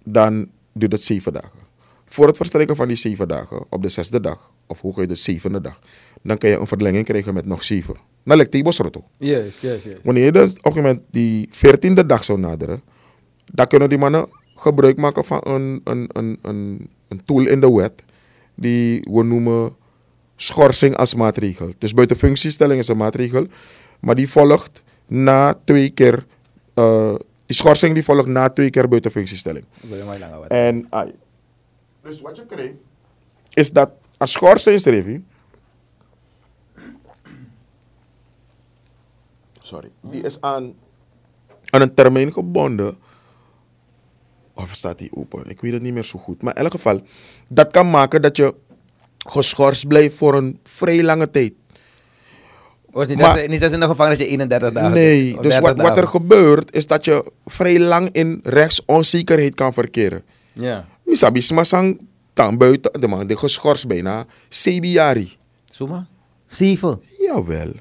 Dan 0.03 0.49
duurt 0.73 0.91
het 0.91 1.03
zeven 1.03 1.33
dagen. 1.33 1.59
Voor 2.05 2.27
het 2.27 2.37
verstrekken 2.37 2.75
van 2.75 2.87
die 2.87 2.97
zeven 2.97 3.27
dagen, 3.27 3.65
op 3.69 3.81
de 3.81 3.89
zesde 3.89 4.19
dag, 4.19 4.53
of 4.67 4.81
hooguit 4.81 5.09
de 5.09 5.15
zevende 5.15 5.61
dag, 5.61 5.79
dan 6.21 6.37
kan 6.37 6.49
je 6.49 6.57
een 6.57 6.67
verlenging 6.67 7.05
krijgen 7.05 7.33
met 7.33 7.45
nog 7.45 7.63
zeven. 7.63 7.95
Dan 8.25 8.37
lijkt 8.37 8.51
die 8.51 8.63
bosroto. 8.63 9.03
Juist, 9.17 9.61
juist, 9.61 9.85
juist. 9.85 9.99
Wanneer 10.03 10.25
je 10.25 10.31
dus 10.31 10.53
op 10.61 10.75
een 10.75 10.81
moment 10.83 11.03
die 11.11 11.47
veertiende 11.51 12.05
dag 12.05 12.23
zou 12.23 12.39
naderen, 12.39 12.81
dan 13.51 13.67
kunnen 13.67 13.89
die 13.89 13.97
mannen 13.97 14.29
gebruik 14.55 14.97
maken 14.97 15.25
van 15.25 15.41
een, 15.43 15.81
een, 15.83 16.09
een, 16.13 16.39
een, 16.41 16.89
een 17.07 17.25
tool 17.25 17.45
in 17.45 17.59
de 17.61 17.71
wet 17.71 18.03
die 18.55 19.07
we 19.11 19.23
noemen 19.23 19.75
schorsing 20.35 20.97
als 20.97 21.15
maatregel. 21.15 21.73
Dus 21.77 21.93
buiten 21.93 22.17
functiestelling 22.17 22.79
is 22.79 22.87
een 22.87 22.97
maatregel, 22.97 23.47
maar 23.99 24.15
die 24.15 24.29
volgt 24.29 24.83
na 25.07 25.59
twee 25.63 25.89
keer, 25.89 26.25
eh, 26.73 27.15
die 27.45 27.55
schorsing 27.55 27.93
die 27.93 28.03
volgt 28.03 28.27
na 28.27 28.49
twee 28.49 28.69
keer 28.69 28.87
buiten 28.87 29.11
functiestelling. 29.11 29.65
En 30.47 30.87
ai. 30.89 31.11
Dus 32.01 32.21
wat 32.21 32.35
je 32.35 32.45
krijgt, 32.45 32.73
is 33.53 33.71
dat 33.71 33.89
als 34.17 34.31
schoorsteenstreefie. 34.31 35.23
Sorry. 39.65 39.89
Die 40.01 40.21
is 40.21 40.41
aan, 40.41 40.73
aan 41.69 41.81
een 41.81 41.93
termijn 41.93 42.31
gebonden. 42.31 42.97
Of 44.53 44.73
staat 44.75 44.97
die 44.97 45.09
open? 45.13 45.49
Ik 45.49 45.61
weet 45.61 45.73
het 45.73 45.81
niet 45.81 45.93
meer 45.93 46.03
zo 46.03 46.19
goed. 46.19 46.41
Maar 46.41 46.55
in 46.55 46.61
elk 46.61 46.71
geval, 46.71 47.01
dat 47.47 47.71
kan 47.71 47.89
maken 47.89 48.21
dat 48.21 48.37
je 48.37 48.53
geschorst 49.17 49.87
blijft 49.87 50.15
voor 50.15 50.35
een 50.35 50.59
vrij 50.63 51.03
lange 51.03 51.29
tijd. 51.31 51.53
Was 52.91 53.07
niet, 53.07 53.17
maar- 53.17 53.39
als, 53.39 53.47
niet 53.47 53.63
als 53.63 53.71
in 53.71 53.79
de 53.79 53.85
gevangenis 53.85 54.17
dat 54.17 54.27
je 54.27 54.33
31 54.33 54.73
dagen 54.73 54.91
Nee, 54.91 55.33
dus 55.41 55.41
30 55.55 55.59
wat, 55.61 55.87
wat 55.87 55.97
er 55.97 56.07
gebeurt, 56.07 56.75
is 56.75 56.87
dat 56.87 57.05
je 57.05 57.31
vrij 57.45 57.79
lang 57.79 58.09
in 58.11 58.39
rechtsonzekerheid 58.43 59.55
kan 59.55 59.73
verkeren. 59.73 60.23
Ja. 60.53 60.87
Misabi 61.03 61.41
Smasang 61.41 61.99
dan 62.33 62.57
buiten, 62.57 63.01
de 63.01 63.07
man 63.07 63.27
die 63.27 63.37
geschorst 63.37 63.87
bijna, 63.87 64.25
Sebiari. 64.49 65.37
Suma? 65.65 66.07
Zeven. 66.45 67.01
Jawel. 67.19 67.71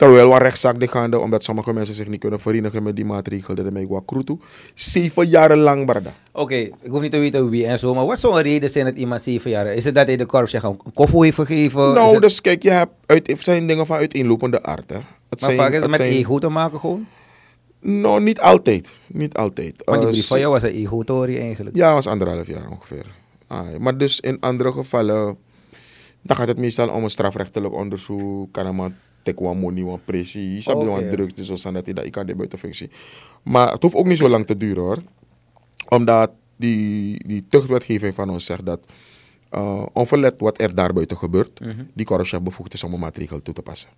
Terwijl 0.00 0.28
wat 0.28 0.40
rechtszaak 0.42 0.90
gaande, 0.90 1.18
omdat 1.18 1.44
sommige 1.44 1.72
mensen 1.72 1.94
zich 1.94 2.08
niet 2.08 2.20
kunnen 2.20 2.40
verenigen 2.40 2.82
met 2.82 2.96
die 2.96 3.04
maatregel, 3.04 3.54
dat 3.54 3.70
mij 3.70 3.86
wat 3.86 4.02
kroetu. 4.06 4.38
Zeven 4.74 5.26
jaren 5.28 5.58
lang, 5.58 5.86
barda. 5.86 6.12
Oké, 6.32 6.54
ik 6.54 6.74
hoef 6.90 7.00
niet 7.00 7.10
te 7.10 7.18
weten 7.18 7.48
wie 7.50 7.66
en 7.66 7.78
zo, 7.78 7.94
maar 7.94 8.06
wat 8.06 8.18
zou 8.18 8.36
een 8.36 8.42
reden 8.42 8.70
zijn 8.70 8.84
dat 8.84 8.94
iemand 8.96 9.22
zeven 9.22 9.50
jaar... 9.50 9.66
Is 9.66 9.84
het 9.84 9.94
dat 9.94 10.06
hij 10.06 10.16
de 10.16 10.26
korps 10.26 10.52
een 10.52 10.76
koffer 10.94 11.22
heeft 11.22 11.36
gegeven? 11.36 11.92
Nou, 11.92 12.12
het- 12.12 12.22
dus 12.22 12.40
kijk, 12.40 12.62
je 12.62 12.70
hebt, 12.70 12.92
uit, 13.06 13.26
het 13.26 13.44
zijn 13.44 13.66
dingen 13.66 13.86
van 13.86 13.96
uiteenlopende 13.96 14.62
aard, 14.62 14.90
hè. 14.90 14.96
Het 14.96 15.04
maar 15.28 15.38
zijn, 15.38 15.56
vaak 15.56 15.68
is 15.68 15.72
het 15.74 15.82
het 15.82 15.90
met 15.90 16.00
zijn- 16.00 16.12
ego 16.12 16.38
te 16.38 16.48
maken 16.48 16.80
gewoon? 16.80 17.06
Nou, 17.80 18.20
niet 18.22 18.40
altijd. 18.40 18.90
Niet 19.12 19.34
altijd. 19.36 19.82
Want 19.84 19.98
die 19.98 20.06
Eh, 20.06 20.12
brief 20.12 20.26
van 20.26 20.38
jou 20.38 20.52
was 20.52 20.62
een 20.62 20.72
ego-tory 20.74 21.38
eigenlijk. 21.40 21.76
Ja, 21.76 21.94
was 21.94 22.06
anderhalf 22.06 22.46
jaar 22.46 22.68
ongeveer. 22.70 23.06
Ah, 23.46 23.76
maar 23.78 23.98
dus 23.98 24.20
in 24.20 24.36
andere 24.40 24.72
gevallen, 24.72 25.36
dan 26.22 26.36
gaat 26.36 26.48
het 26.48 26.58
meestal 26.58 26.88
om 26.88 27.02
een 27.04 27.10
strafrechtelijk 27.10 27.74
onderzoek, 27.74 28.52
kan 28.52 28.66
iemand 28.66 28.92
tekwa 29.22 29.54
money, 29.54 29.84
wan 29.84 30.00
pressie, 30.04 30.54
je 30.54 30.74
Oké. 30.74 30.88
okay. 30.88 31.08
drugs, 31.08 31.34
dus 31.34 31.46
zo 31.60 31.72
dat 31.72 32.04
ik 32.04 32.12
kan 32.12 32.26
die 32.26 32.34
buitenfunctie. 32.34 32.90
Maar 33.42 33.72
het 33.72 33.82
hoeft 33.82 33.94
ook 33.94 34.06
niet 34.06 34.18
zo 34.18 34.28
lang 34.28 34.46
te 34.46 34.56
duren 34.56 34.82
hoor, 34.82 34.98
omdat 35.88 36.30
die, 36.56 37.26
die 37.26 37.46
tuchtwetgeving 37.48 38.14
van 38.14 38.30
ons 38.30 38.44
zegt 38.44 38.66
dat 38.66 38.80
uh, 39.54 39.86
onverlet 39.92 40.40
wat 40.40 40.60
er 40.60 40.74
daarbuiten 40.74 41.16
gebeurt, 41.16 41.60
Mhm. 41.60 41.82
die 41.94 42.06
korpschef 42.06 42.40
bevoegd 42.40 42.74
is 42.74 42.84
om 42.84 42.92
een 42.92 43.00
maatregel 43.00 43.42
toe 43.42 43.54
te 43.54 43.62
passen. 43.62 43.88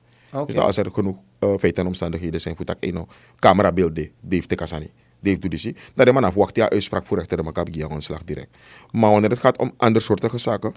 Dus 0.46 0.56
als 0.56 0.76
er 0.76 0.90
genoeg 0.92 1.16
uh, 1.40 1.48
feiten 1.58 1.82
en 1.82 1.86
omstandigheden 1.86 2.40
zijn 2.40 2.56
voor 2.56 2.64
dat 2.64 2.76
eno 2.80 3.06
camerabeeld 3.38 3.94
de, 3.94 4.10
Dave. 4.20 4.90
Dave 5.20 5.38
doet 5.38 5.62
die 5.62 5.76
dat 5.94 6.06
de 6.06 6.12
man 6.12 6.24
afwacht 6.24 6.56
ja 6.56 6.70
uitspraak 6.70 7.06
voor 7.06 7.18
rechter 7.18 7.36
de 7.36 7.42
makab 7.42 7.68
ja 7.70 7.86
ontslag 7.86 8.24
direct. 8.24 8.56
Maar 8.90 9.10
wanneer 9.10 9.30
het 9.30 9.38
gaat 9.38 9.58
om 9.58 9.72
andersoortige 9.76 10.38
zaken, 10.38 10.74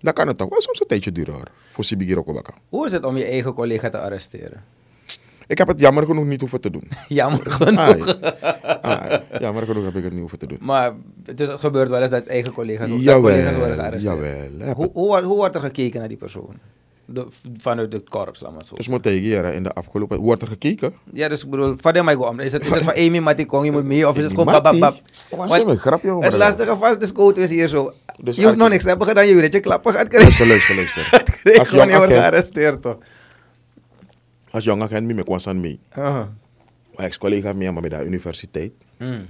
dan 0.00 0.12
kan 0.12 0.26
het 0.26 0.38
toch 0.38 0.48
wel 0.48 0.60
soms 0.60 0.80
een 0.80 0.86
tijdje 0.86 1.12
duren 1.12 1.34
hoor. 1.34 1.48
Voor 1.72 1.84
Sibigi 1.84 2.14
Rokobaka. 2.14 2.52
Hoe 2.68 2.86
is 2.86 2.92
het 2.92 3.04
om 3.04 3.16
je 3.16 3.24
eigen 3.24 3.52
collega 3.54 3.88
te 3.88 3.98
arresteren? 4.00 4.62
Ik 5.46 5.58
heb 5.58 5.68
het 5.68 5.80
jammer 5.80 6.04
genoeg 6.04 6.24
niet 6.24 6.40
hoeven 6.40 6.60
te 6.60 6.70
doen. 6.70 6.88
Jammer 7.08 7.50
genoeg. 7.50 8.18
Jammer 9.38 9.62
genoeg 9.66 9.84
heb 9.84 9.94
ik 9.94 10.02
het 10.02 10.12
niet 10.12 10.20
hoeven 10.20 10.38
te 10.38 10.46
doen. 10.46 10.58
Maar 10.60 10.92
het, 11.24 11.40
is, 11.40 11.46
het 11.48 11.60
gebeurt 11.60 11.88
wel 11.88 12.00
eens 12.00 12.10
dat 12.10 12.26
eigen 12.26 12.52
collega's, 12.52 12.88
dat 12.88 13.00
Jawel, 13.02 13.20
collega's 13.20 13.56
worden 13.56 13.74
gearresteerd. 13.76 14.14
jawel. 14.58 14.74
Hoe, 14.74 15.22
hoe 15.22 15.36
wordt 15.36 15.54
er 15.54 15.60
gekeken 15.60 15.98
naar 15.98 16.08
die 16.08 16.16
persoon? 16.16 16.54
De, 17.08 17.26
vanuit 17.56 17.92
het 17.92 18.08
korps, 18.08 18.40
laat 18.40 18.52
maar 18.52 18.64
zo 18.64 18.74
Dus 18.74 18.88
moet 18.88 19.02
tegen 19.02 19.54
in 19.54 19.62
de 19.62 19.72
afgelopen... 19.72 20.18
Wordt 20.18 20.42
er 20.42 20.48
gekeken? 20.48 20.94
Ja, 21.12 21.28
dus 21.28 21.44
ik 21.44 21.50
bedoel, 21.50 21.74
van 21.78 21.92
de 21.92 22.02
mij. 22.02 22.14
Is 22.44 22.52
het, 22.52 22.66
is 22.66 22.72
het 22.72 22.82
van 22.82 22.94
Amy 22.94 23.18
Matikong, 23.18 23.64
je 23.64 23.72
moet 23.72 23.84
mee, 23.84 24.08
of 24.08 24.16
is 24.16 24.22
het 24.22 24.30
gewoon 24.30 24.46
bab, 24.46 24.62
bab, 24.62 24.78
bab? 24.78 25.00
Mati? 25.36 25.64
Wat 25.64 25.74
is 25.74 25.80
grapje, 25.80 26.18
Het 26.18 26.36
lastige 26.36 26.76
van 26.76 26.98
de 26.98 27.06
scout 27.06 27.36
is 27.36 27.50
hier 27.50 27.68
zo. 27.68 27.92
Dus 28.22 28.36
je 28.36 28.44
hoeft 28.44 28.56
nog 28.56 28.68
niks 28.68 28.82
te 28.82 28.88
hebben 28.88 29.06
gedaan, 29.06 29.26
je 29.26 29.34
weet 29.34 29.52
je 29.52 29.60
klappen 29.60 29.92
gaat 29.92 30.08
krijgen. 30.08 30.46
Luister, 30.46 30.74
luister. 30.76 31.08
Het 31.10 31.58
Als 31.58 31.68
gewoon, 31.68 31.88
je 31.88 31.96
wordt 31.96 32.12
gearresteerd 32.12 32.82
toch? 32.82 32.98
als 34.50 34.64
jong 34.64 34.82
agent, 34.82 35.06
me 35.06 35.24
kwam 35.24 35.38
aan 35.44 35.60
mee. 35.60 35.80
Mijn 35.94 36.28
ex-collega 37.08 37.52
mee, 37.52 37.72
maar 37.72 37.82
bij 37.82 37.98
de 37.98 38.04
universiteit. 38.04 38.72
Hmm. 38.96 39.26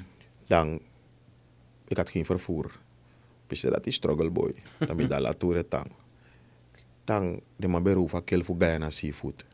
dan 0.47 0.81
ik 1.89 1.97
had 1.97 2.11
geen 2.11 2.25
vervoer. 2.25 2.71
Piste 3.47 3.71
dat 3.71 3.87
is 3.87 3.95
struggle 3.95 4.31
boy. 4.31 4.55
Dan 4.79 4.97
ben 4.97 5.09
je 5.09 5.21
la 5.21 5.33
tour 5.33 5.69
tang. 5.69 5.91
Dan 7.07 7.41
de 7.57 7.69
man 7.69 7.83
beroep 7.83 8.11
van 8.11 8.25
kill 8.25 8.43
voor 8.43 8.57
Guyana 8.59 8.91
seafood. 8.91 9.45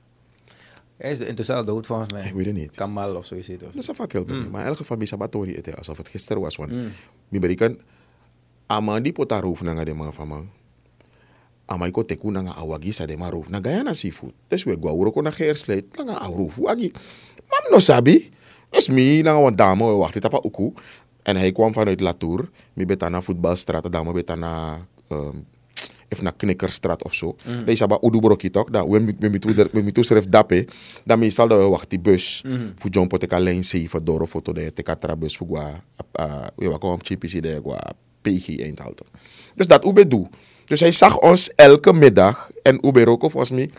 Hij 0.96 1.11
is 1.11 1.18
intussen 1.18 1.57
al 1.57 1.64
dood 1.64 1.86
volgens 1.86 2.12
mij. 2.12 2.26
Ik 2.26 2.32
weet 2.32 2.46
het 2.46 2.55
niet. 2.55 2.70
Kamal 2.70 3.16
of 3.16 3.26
zoiets. 3.26 3.48
Dat 3.48 3.74
is 3.74 3.88
een 3.88 3.94
fakkel 3.94 4.24
mm. 4.26 4.50
Maar 4.50 4.61
in 4.61 4.66
elk 4.66 4.76
geval, 4.76 4.96
mijn 4.96 5.09
batori 5.18 5.55
eten 5.55 5.74
alsof 5.76 5.98
het 5.98 6.09
gisteren 6.09 6.42
was. 6.42 6.57
Want 6.57 6.70
Mm. 6.70 6.90
mijn 7.28 7.40
berikan, 7.42 7.78
aman 8.66 9.03
die 9.03 9.12
pota 9.12 9.40
roof 9.40 9.62
na 9.62 9.84
de 9.84 9.94
van 10.11 10.28
man. 10.28 10.50
Ama 11.64 11.86
iko 11.86 12.05
teku 12.05 12.30
na 12.30 12.40
nga 12.40 12.55
awagi 12.57 12.92
sa 12.92 13.07
de 13.07 13.16
ma 13.16 13.30
roof 13.30 13.48
na 13.48 13.59
Guyana 13.62 13.92
seafood. 13.92 14.32
Dus 14.48 14.64
we 14.64 14.76
gwa 14.80 15.11
ko 15.11 15.20
na 15.20 15.30
geerspleit 15.30 15.96
na 15.96 16.03
nga 16.03 16.18
aw 16.18 16.32
roof 16.36 16.57
wagi. 16.57 16.92
Mam 17.48 17.70
no 17.70 17.78
sabi. 17.78 18.30
Dus 18.70 18.88
mi 18.88 19.22
na 19.22 19.32
nga 19.32 19.40
wan 19.40 19.57
dame 19.57 19.84
we 19.84 19.92
wacht 19.92 20.20
tapa 20.20 20.40
uku. 20.44 20.72
En 21.22 21.36
hij 21.36 21.53
kwam 21.53 21.72
vanuit 21.72 22.00
Latour. 22.00 22.50
Mi 22.72 22.86
beta 22.86 23.09
na 23.09 23.22
voetbalstraat, 23.22 23.92
dame 23.92 24.12
beta 24.12 24.34
na 24.34 24.86
um, 25.09 25.46
Of 26.12 26.22
naar 26.22 26.32
Knikkerstraat 26.36 27.04
of 27.04 27.14
zo. 27.14 27.36
Mm. 27.44 27.64
Deze 27.64 27.84
hebben 27.86 28.08
Udubrokkie 28.08 28.50
toch? 28.50 28.70
Dat 28.70 28.88
we 28.88 29.14
we 29.70 29.92
toe 29.92 30.04
schrijf 30.04 30.24
dape. 30.24 30.66
Dan 31.04 31.18
meestal 31.18 31.48
dat 31.48 31.58
we 31.58 31.68
wacht 31.68 31.90
die 31.90 32.00
bus. 32.00 32.44
Voor 32.76 32.90
John 32.90 33.06
Poteka 33.06 33.38
lijn 33.38 33.64
7 33.64 34.04
door 34.04 34.20
of 34.20 34.30
de 34.30 34.72
tekatra 34.74 35.16
bus 35.16 35.36
voor 35.36 35.46
gua. 35.46 35.82
We 36.56 36.68
wat 36.68 36.78
komen 36.78 36.98
CPC 36.98 37.42
de 37.42 37.60
gua 37.62 37.92
PG 38.20 38.60
Eindhoven. 38.60 39.06
Dus 39.54 39.66
dat 39.66 39.86
Ube 39.86 40.08
doe. 40.08 40.28
Dus 40.64 40.80
hij 40.80 40.92
zag 40.92 41.18
ons 41.18 41.52
elke 41.54 41.92
middag 41.92 42.50
en 42.62 42.86
Ube 42.86 43.06
ook 43.06 43.20
volgens 43.20 43.50
mij 43.50 43.70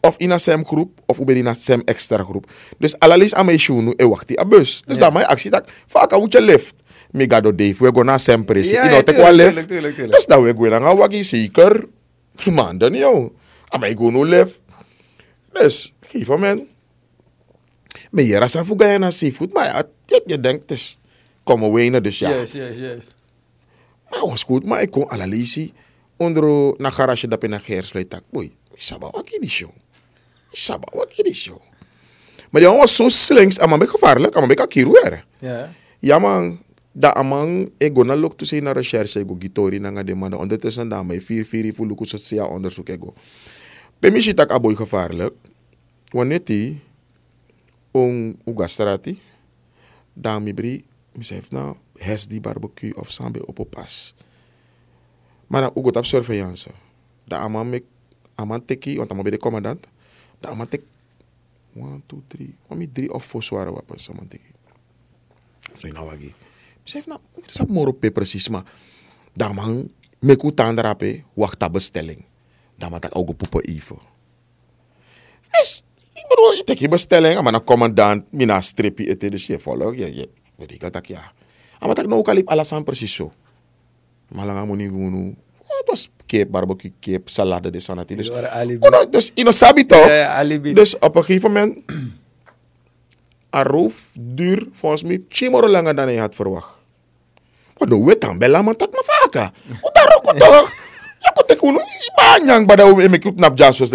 of 0.00 0.14
in 0.16 0.30
een 0.30 0.40
SEM 0.40 0.64
groep 0.64 1.00
of 1.06 1.18
in 1.18 1.46
een 1.46 1.54
SEM 1.54 1.82
extra 1.84 2.24
groep. 2.24 2.50
Dus 2.78 2.98
alalis 2.98 3.34
aan 3.34 3.44
mij 3.44 3.58
shunu 3.58 3.92
e 3.96 4.06
wacht 4.06 4.28
die 4.28 4.46
bus. 4.46 4.82
Dus 4.86 4.98
dat 4.98 5.12
mijn 5.12 5.26
actie 5.26 5.50
dat 5.50 5.64
vaak 5.86 6.12
hoe 6.12 6.26
je 6.28 6.40
lift. 6.40 6.74
Me 7.10 7.26
ga 7.28 7.40
do 7.40 7.54
Dave, 7.54 7.84
we 7.84 7.90
go 7.92 8.02
na 8.02 8.18
SEM 8.18 8.44
presi. 8.44 8.74
Ja, 8.74 8.84
you 8.84 9.02
know, 9.02 9.16
tuurlijk, 9.16 9.68
tuurlijk, 9.68 9.94
tuurlijk. 9.94 10.14
Dus 10.14 10.26
dat 10.26 10.42
we 10.42 10.54
go 10.54 10.68
na 10.68 10.96
wagi 10.96 11.24
zeker. 11.24 11.86
Man, 12.44 12.78
dan 12.78 12.94
jou. 12.94 13.32
Aan 13.68 13.80
mij 13.80 13.94
go 13.94 14.10
no 14.10 14.24
lift. 14.24 14.60
Dus, 15.52 15.92
geef 16.00 16.26
moment. 16.26 16.62
Maar 18.10 18.24
hier 18.24 18.42
is 18.42 18.56
voor 18.62 18.80
ga 18.80 18.86
je 18.86 18.98
naar 18.98 19.12
seafood. 19.12 19.52
Maar 19.52 19.84
je, 20.06 20.22
je 20.26 20.40
denkt 20.40 20.68
dus, 20.68 20.96
kom 21.44 21.72
we 21.72 21.88
naar 21.88 22.02
dus 22.02 22.18
ja. 22.18 22.30
Yes, 22.30 22.52
yes, 22.52 22.76
yes. 22.76 23.04
Maar 24.10 24.20
was 24.20 24.42
goed, 24.42 24.64
maar 24.64 24.82
ik 24.82 24.90
kon 24.90 25.10
analyse 25.10 25.70
onder 26.16 26.74
na 26.76 26.90
garage 26.90 27.28
dat 27.28 27.42
in 27.42 27.52
een 27.52 27.60
geersvleet 27.60 28.10
tak 28.10 28.22
boy. 28.30 28.52
Saba 28.74 29.10
wat 29.10 29.36
die 29.40 29.50
show. 29.50 29.70
Saba 30.52 30.88
wat 30.92 31.16
die 31.16 31.34
show. 31.34 31.60
Maar 32.50 32.60
die 32.60 32.70
was 32.70 32.96
zo 32.96 33.08
slinks, 33.08 33.58
maar 33.58 33.78
beetje 33.78 33.98
gevaarlijk, 33.98 34.34
maar 34.34 34.46
beetje 34.46 34.66
kiruer. 34.66 35.24
Ja. 35.38 35.72
Ja 35.98 36.18
man, 36.18 36.62
da 36.98 37.14
amang 37.14 37.70
ik 37.78 37.94
go 37.94 38.02
na 38.02 38.18
look 38.18 38.34
to 38.34 38.44
say 38.44 38.58
na 38.58 38.74
recherche 38.74 39.22
go 39.22 39.38
gitori 39.38 39.78
na 39.78 39.90
nga 39.94 40.02
de 40.02 40.14
man 40.14 40.34
ondertussen 40.34 40.88
da 40.88 41.02
mij 41.02 41.20
vier 41.20 41.46
vier 41.46 41.74
lukus 41.78 42.12
het 42.12 42.22
sia 42.22 42.44
onderzoek 42.44 42.88
ego. 42.88 43.14
Bij 43.98 44.10
mij 44.10 44.20
zit 44.20 44.40
ik 44.40 44.50
aboy 44.50 44.74
gevaarlijk. 44.74 45.34
Wanneer 46.10 46.44
die 46.44 46.80
on 47.90 48.38
ugastrati 48.44 49.20
dan 50.12 50.42
mi 50.42 50.54
bri 50.54 50.84
mi 51.12 51.24
zegt 51.24 51.50
nou 51.50 51.76
hes 51.98 52.26
die 52.26 52.40
barbecue 52.40 52.96
of 52.96 53.10
sambe 53.10 53.46
op 53.46 53.58
op 53.58 53.70
pas. 53.70 54.14
Maar 55.46 55.60
dan 55.60 55.70
ook 55.74 55.96
op 55.96 56.04
surveillance. 56.04 56.70
Da 57.24 57.38
amang 57.38 57.70
mek 57.70 57.84
amang 58.34 58.62
teki 58.66 58.96
want 58.96 59.10
amang 59.10 59.28
bij 59.28 59.36
de 59.36 59.42
commandant. 59.42 59.86
Da 60.40 60.48
amang 60.48 60.68
tek 60.68 60.82
1 61.74 62.02
2 62.06 62.22
3. 62.26 62.54
Wami 62.66 62.92
3 62.92 63.12
of 63.12 63.24
4 63.24 63.42
zware 63.42 63.72
wapens 63.72 64.10
amang 64.10 64.30
teki. 64.30 64.50
Zei 65.78 65.92
nou 65.92 66.32
wagi. 66.88 67.02
Zeg 67.02 67.06
nou, 67.06 67.20
dat 67.34 67.68
is 67.68 67.74
moro 67.74 67.92
pe 67.92 68.10
precies, 68.10 68.48
maar 68.48 68.64
dan 69.34 69.54
man 69.54 69.90
meku 70.18 70.54
tandarape 70.54 71.22
wacht 71.34 71.72
bestelling. 71.72 72.24
Dan 72.76 72.90
man 72.90 73.00
tak 73.00 73.16
ook 73.16 73.36
poepen 73.36 73.64
even. 73.64 73.98
Dus, 75.50 75.82
ik 76.12 76.24
bedoel, 76.28 76.52
je 76.52 76.64
tek 76.64 76.78
je 76.78 76.88
bestelling, 76.88 77.40
maar 77.40 77.52
dan 77.52 77.64
commandant, 77.64 78.32
mina 78.32 78.60
strippie 78.60 79.08
eten, 79.08 79.30
dus 79.30 79.46
je 79.46 79.58
volg, 79.58 79.96
je, 79.96 80.14
je, 80.14 80.28
weet 80.56 80.72
ik 80.72 80.92
dat 80.92 81.06
ja. 81.06 81.32
Maar 81.80 81.94
tak 81.94 82.06
nou 82.06 82.22
kalip 82.22 82.48
alles 82.48 82.72
aan 82.72 82.84
precies 82.84 83.14
zo. 83.14 83.32
Maar 84.28 84.46
lang 84.46 84.66
moet 84.66 84.76
niet 84.76 84.88
gewoon, 84.88 85.36
het 85.66 85.86
was 85.86 86.10
kip, 86.26 86.50
barbecue 86.50 86.92
kip, 87.00 87.28
salade, 87.28 87.70
de 87.70 87.80
sanati. 87.80 88.16
Dus, 88.16 88.30
oh, 88.30 89.10
dus, 89.10 89.32
je 89.34 89.52
sabi 89.52 89.86
toch? 89.86 90.06
Ja. 90.06 90.44
Dus 90.74 90.98
op 90.98 91.16
een 91.16 91.24
gegeven 91.24 91.52
moment, 91.52 91.78
een 93.50 93.62
roof 93.62 94.10
duur 94.12 94.68
volgens 94.72 95.02
mij 95.02 95.24
chimoro 95.28 95.68
langer 95.68 95.94
dan 95.94 96.06
hij 96.06 96.16
had 96.16 96.34
verwacht. 96.34 96.77
Maar 97.78 97.88
dan 97.88 98.04
weet 98.04 98.20
dan 98.20 98.38
bella 98.38 98.62
man 98.62 98.76
tak 98.76 98.90
me 98.90 99.02
vaker. 99.04 99.50
O 99.80 99.90
daar 99.92 100.16
ook 100.16 100.38
toch? 100.38 100.72
Ja, 101.20 101.30
kon 101.30 101.44
ik 101.46 101.58
gewoon 101.58 101.82
banyang 102.14 102.66
bada 102.66 102.90
om 102.90 103.00
in 103.00 103.10
mijn 103.10 103.32
nap 103.36 103.58
jasos. 103.58 103.90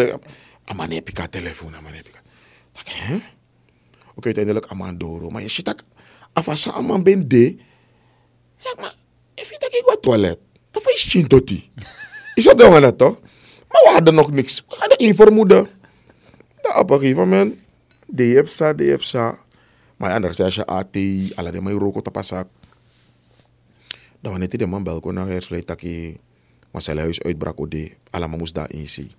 Aman 0.65 0.91
heb 0.91 1.09
ik 1.09 1.19
telefoon, 1.29 1.75
aman 1.75 1.93
heb 1.93 2.07
ik. 2.07 2.21
Tak 2.71 2.88
hè? 2.88 3.15
Oké, 4.15 4.25
uiteindelijk 4.25 4.65
aman 4.65 4.97
doro. 4.97 5.29
Maar 5.29 5.41
je 5.41 5.49
zit 5.49 5.65
tak 5.65 5.79
afasa 6.34 6.71
aman 6.71 7.03
ben 7.03 7.27
de. 7.27 7.55
Ja, 8.57 8.73
maar 8.79 8.95
even 9.34 9.59
dat 9.59 9.73
ik 9.73 9.84
wat 9.86 10.01
toilet. 10.01 10.39
Dat 10.71 10.89
is 10.89 11.03
chin 11.03 11.27
toti. 11.27 11.71
Is 12.36 12.43
dat 12.43 12.57
dan 12.57 12.81
dat 12.81 12.97
toch? 12.97 13.19
Maar 13.67 13.81
we 13.84 13.89
hadden 13.89 14.13
nog 14.13 14.31
niks. 14.31 14.63
We 14.67 14.75
hadden 14.77 14.97
één 14.97 15.15
vermoeden. 15.15 15.67
Dat 16.61 16.75
op 16.75 16.89
een 16.89 16.99
gegeven 16.99 17.29
moment, 17.29 17.55
DFSA, 18.05 18.73
DFSA. 18.73 19.38
Maar 19.97 20.09
ja, 20.09 20.19
dan 20.19 20.34
zei 20.34 20.51
je 20.53 20.65
ATI, 20.65 21.31
alle 21.36 21.51
de 21.51 21.61
mij 21.61 21.73
roken 21.73 22.03
te 22.03 22.11
passen. 22.11 22.49
Dan 24.24 24.32
wanneer 24.32 24.57
de 24.57 24.65
man 24.65 24.84
bel 24.84 24.99
kon 24.99 25.13
naar 25.13 25.28
hersvleet, 25.28 25.67
dat 25.67 25.82
hij 25.82 26.17
maar 26.71 26.82
zijn 26.82 26.97
huis 26.97 27.21
uitbrak, 27.21 27.59
o 27.59 27.67
de, 27.67 27.91
allemaal 28.09 28.38
moest 28.38 28.53
daar 28.53 28.71
in 28.71 28.88
zien. 28.89 29.11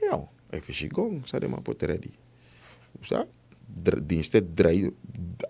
Ja, 0.00 0.20
even 0.50 0.74
je 0.76 0.88
gong, 0.92 1.20
zei 1.24 1.40
de 1.40 1.48
man 1.48 1.62
pot 1.62 1.82
ready. 1.82 2.10
Sa, 3.00 3.26
diensten 4.02 4.54
draai, 4.54 4.90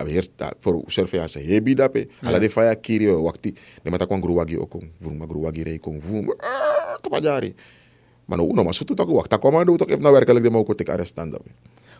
weer 0.05 0.29
voor 0.61 0.83
surveillance, 0.87 1.39
hebi 1.39 1.75
dape, 1.75 2.09
alle 2.23 2.39
de 2.39 2.51
faya 2.51 2.75
kiri, 2.75 3.07
wakti, 3.07 3.55
de 3.83 3.91
mata 3.91 4.05
kwam 4.05 4.23
gruwagi 4.23 4.59
ook, 4.59 4.75
vroeg 5.01 5.17
maar 5.17 5.29
gruwagi 5.29 5.63
rei 5.63 5.79
kon, 5.79 6.03
vroeg, 6.03 6.37
ah, 6.39 6.99
kapajari. 7.01 7.55
Maar 8.25 8.39
nou, 8.39 8.53
no, 8.53 8.65
maar 8.65 8.75
zo 8.75 8.85
toch 8.85 9.11
wacht, 9.11 9.31
dat 9.31 9.39
kwam 9.39 9.57
aan, 9.57 9.77
toch 9.77 9.89
even 9.89 10.03
nou 10.03 10.15
werkelijk 10.15 10.45
de 10.45 10.51
man 10.51 10.67
ook 10.67 10.89
arrestan 10.89 11.31
dape. 11.31 11.51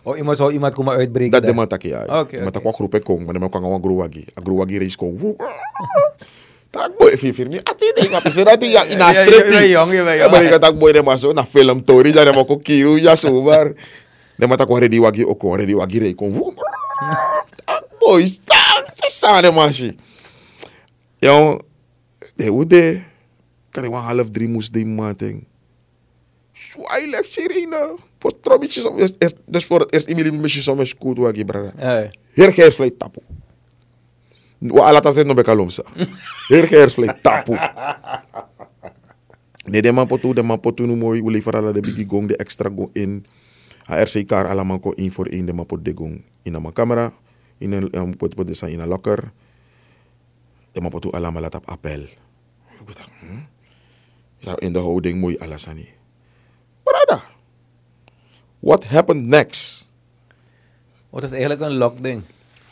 Oh, 0.03 0.17
iemand 0.17 0.37
zou 0.37 0.53
iemand 0.53 0.75
komen 0.75 0.95
uitbreken. 0.95 1.31
Dat 1.31 1.43
de 1.43 1.55
man 1.55 1.69
tak 1.69 1.83
ya. 1.83 2.03
Oké, 2.03 2.37
Maar 2.37 2.47
oké. 2.47 2.51
tak 2.51 2.63
wa 2.63 2.73
groepe 2.73 3.01
kong, 3.01 3.25
maar 3.25 3.33
de 3.33 3.39
man 3.39 3.51
gewoon 3.53 3.83
gruwagi. 3.83 4.25
A 4.39 4.41
gruwagi 4.43 4.79
reis 4.79 4.97
kong. 4.97 5.37
Woe. 6.73 6.81
Tak 6.81 6.97
boy 6.99 7.13
fi 7.21 7.33
firmi. 7.33 7.61
Ati 7.63 7.93
de 7.95 8.09
ma 8.11 8.21
pese 8.21 8.45
dat 8.45 8.65
ya 8.65 8.85
ina 8.89 9.13
Ja, 9.13 9.13
ja, 9.13 9.13
strepi. 9.13 9.45
je 9.45 9.51
bent 9.51 9.69
jong, 9.71 9.91
je 9.91 9.97
bent 10.05 10.09
Ja, 10.09 10.25
jong. 10.25 10.31
maar 10.33 10.43
ik 10.43 10.61
tak 10.61 10.79
boy 10.79 10.93
de 10.93 11.03
ma 11.03 11.17
so 11.17 11.33
na 11.33 11.45
film 11.45 11.85
tori 11.85 12.13
ja 12.13 12.25
de 12.25 12.33
ma 12.33 12.45
ko 12.45 12.57
kiru 12.57 12.97
ja 13.01 13.15
so 13.17 13.43
bar. 13.43 13.73
De 14.37 14.47
ma 14.47 14.57
tak 14.57 14.69
wa 14.69 14.79
ready 14.79 14.99
wagi 14.99 15.25
oko, 15.25 15.55
ready 15.57 15.75
wagi 15.75 15.99
rei 15.99 16.15
kong. 16.15 16.33
Woe. 16.33 16.55
Tak 17.65 17.85
boy, 17.99 18.25
tak. 18.45 18.89
Sa 18.95 19.09
sa 19.09 19.41
de 19.43 19.51
ma 19.53 19.69
si. 19.73 19.93
Yo, 21.21 21.59
de 22.37 22.49
ude. 22.51 23.03
Kan 23.71 23.85
ik 23.85 23.91
wel 23.91 24.01
half 24.01 24.31
drie 24.31 24.49
moest 24.49 24.73
die 24.73 24.87
mating. 24.87 25.45
Zwaailijk 26.53 27.25
sirene. 27.27 27.97
Voor 28.19 28.41
trobbetjes 28.41 28.85
op. 28.85 28.99
Dus- 28.99 29.19
dus- 29.19 29.35
Dus 29.47 29.65
voor 29.65 29.81
het 29.81 29.93
eerst 29.95 30.09
iemand 30.09 30.25
die 30.31 30.41
misschien 30.41 30.63
soms 30.63 30.95
goed 30.99 31.19
wagi 31.19 31.45
brada. 31.45 31.73
Ja. 31.79 32.09
Hier 32.33 32.53
geef 32.53 32.75
vlei 32.75 32.97
tapu. 32.97 33.21
Ala 34.71 35.03
tasen 35.03 35.27
no 35.27 35.35
beka 35.35 35.55
lomsa. 35.55 35.83
Hier 36.47 36.71
geef 36.71 36.95
vlei 36.95 37.11
tapu. 37.23 37.59
Nee, 39.67 39.83
de 39.83 39.93
man 39.93 40.07
potu, 40.07 40.35
de 40.35 40.43
man 40.43 40.61
potu 40.61 40.87
nu 40.87 40.95
mooi. 40.95 41.23
Uli 41.23 41.43
farala 41.43 41.73
de 41.73 41.81
bigi 41.81 42.07
gong, 42.07 42.29
de 42.29 42.37
extra 42.37 42.71
go 42.71 42.91
in. 42.95 43.27
A 43.91 44.03
RC 44.03 44.27
car 44.27 44.47
ala 44.47 44.63
man 44.63 44.81
ko 44.81 44.95
in 44.95 45.13
voor 45.13 45.29
in 45.29 45.47
de 45.47 45.53
man 45.53 45.67
pot 45.67 45.85
de 45.85 45.93
gong. 45.95 46.23
In 46.43 46.55
een 46.55 46.73
camera. 46.73 47.13
In 47.59 47.73
een 47.73 47.89
um, 47.99 48.17
pot 48.17 48.35
pot 48.35 48.47
de 48.47 48.55
san 48.55 48.69
in 48.69 48.81
een 48.81 48.89
locker. 48.89 49.33
De 50.73 50.81
man 50.81 50.91
potu 50.91 51.11
ala 51.11 51.31
malat 51.31 51.55
op 51.55 51.67
appel. 51.67 52.07
Hm? 53.21 53.39
Ik 54.39 54.45
dacht, 54.45 54.61
In 54.61 54.73
de 54.73 54.79
houding 54.79 55.21
mooi 55.21 55.39
alasani. 55.39 55.89
Brada. 56.83 57.23
What 58.59 58.85
happened 58.85 59.27
next? 59.27 59.87
Wat 61.11 61.23
is 61.23 61.31
eigenlijk 61.31 61.61
een 61.61 61.77
lockding? 61.77 62.23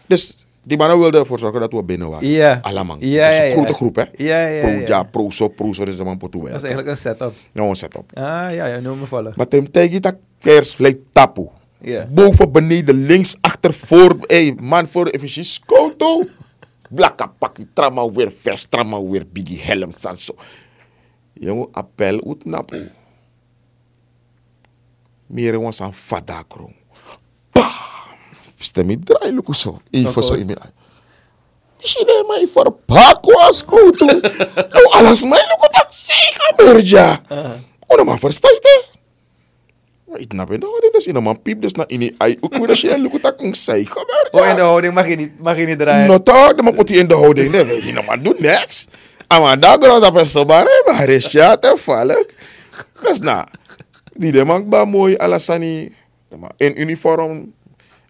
Dus 0.06 0.46
die 0.70 0.78
mannen 0.78 0.98
wilden 0.98 1.20
ervoor 1.20 1.38
zorgen 1.38 1.60
dat 1.60 1.72
we 1.72 1.82
binnen 1.82 2.08
waren. 2.08 2.28
Ja. 2.28 2.58
Allemaal. 2.62 2.96
Ja, 3.00 3.24
het 3.24 3.32
is 3.32 3.38
een 3.38 3.44
ja. 3.44 3.50
grote 3.50 3.74
groep, 3.74 3.96
hè? 3.96 4.04
Ja, 4.16 4.46
ja, 4.46 4.60
Pro, 4.60 4.70
ja. 4.70 4.86
ja, 4.86 5.02
pro, 5.02 5.30
zo, 5.30 5.48
pro, 5.48 5.72
zo, 5.72 5.84
dus 5.84 5.96
de 5.96 6.04
man 6.04 6.18
toe. 6.18 6.30
Dat 6.30 6.54
is 6.54 6.62
eigenlijk 6.62 6.88
een 6.88 6.96
setup. 6.96 7.34
Nou, 7.52 7.68
een 7.68 7.76
setup. 7.76 8.16
Ah, 8.16 8.54
ja, 8.54 8.66
ja, 8.66 8.78
noem 8.78 8.98
me 8.98 9.06
vallen. 9.06 9.32
Maar 9.36 9.48
tem 9.48 9.70
tegen 9.70 10.02
dat 10.02 10.16
kers 10.38 10.74
vleet 10.74 10.98
tapu. 11.12 11.48
Ja. 11.80 12.06
Boven, 12.10 12.52
beneden, 12.52 13.06
links, 13.06 13.36
achter, 13.40 13.72
voor. 13.72 14.16
Hey, 14.26 14.56
man, 14.60 14.86
voor 14.86 15.06
even 15.06 15.44
skoto. 15.44 16.24
Blakka 16.88 17.26
pakkie, 17.38 17.68
trama 17.72 18.10
weer 18.10 18.32
vest, 18.32 18.70
trama 18.70 19.02
weer 19.02 19.24
biggie 19.32 19.60
helm, 19.60 19.90
sanso. 19.90 20.34
Jongen, 21.32 21.68
appel 21.72 22.24
uit 22.26 22.44
napu. 22.44 22.90
Meer 25.26 25.60
was 25.60 25.80
aan 25.80 25.94
fadakro. 25.94 26.70
Bam! 28.60 28.66
Stem 28.66 28.90
ik 28.90 29.04
draai, 29.04 29.32
look 29.34 29.54
zo. 29.54 29.80
Even 29.90 30.22
zo 30.22 30.34
in 30.34 30.46
mijn 30.46 30.58
Shide 31.80 32.24
mai 32.28 32.46
for 32.46 32.72
paco 32.84 33.32
as 33.48 33.64
kutu. 33.64 34.04
Nou 34.04 34.86
alas 34.90 35.24
mai 35.24 35.40
luko 35.48 35.66
tak 35.72 35.88
sika 35.90 36.52
berja. 36.56 37.20
Una 37.88 38.04
ma 38.04 38.18
verstaite. 38.18 38.84
Maar 40.04 40.20
ik 40.20 40.32
nap 40.32 40.52
in 40.52 40.60
de 40.60 40.66
houding, 40.66 40.92
dus 40.92 41.06
in 41.06 41.16
een 41.16 41.22
man 41.22 41.42
piep, 41.42 41.62
dus 41.62 41.72
na 41.72 41.84
in 41.86 42.14
hoe 42.40 42.66
dat 42.66 42.80
je 42.80 42.98
luko 42.98 43.18
tak 43.18 43.40
een 43.40 43.54
sika 43.54 44.04
berja. 44.04 44.44
Oh, 44.44 44.48
in 44.48 44.56
de 44.56 44.62
houding 44.62 44.94
mag 44.94 45.06
niet, 45.06 45.40
mag 45.40 45.56
je 45.56 45.66
niet 45.66 45.78
draaien. 45.78 46.06
No 46.06 46.22
de 46.22 46.72
put 46.76 46.90
in 46.90 47.08
de 47.08 47.16
je 47.84 47.92
nou, 47.92 48.04
maar 48.06 48.22
doe 48.22 48.34
niks. 48.38 48.86
Maar 49.28 49.60
daar 49.60 49.82
gaat 49.82 50.02
dat 50.02 50.12
best 50.12 50.32
wel 50.32 50.44
maar, 50.44 51.08
is 51.08 51.26
ja 51.26 51.56
te 51.56 51.74
vallen. 51.76 52.26
Dus 53.02 53.18
nou, 53.18 53.46
die 54.12 54.32
de 54.32 54.44
man 54.44 54.68
ba 54.68 54.84
mooi, 54.84 55.16
alasani, 55.18 55.94
in 56.56 56.80
uniform. 56.80 57.52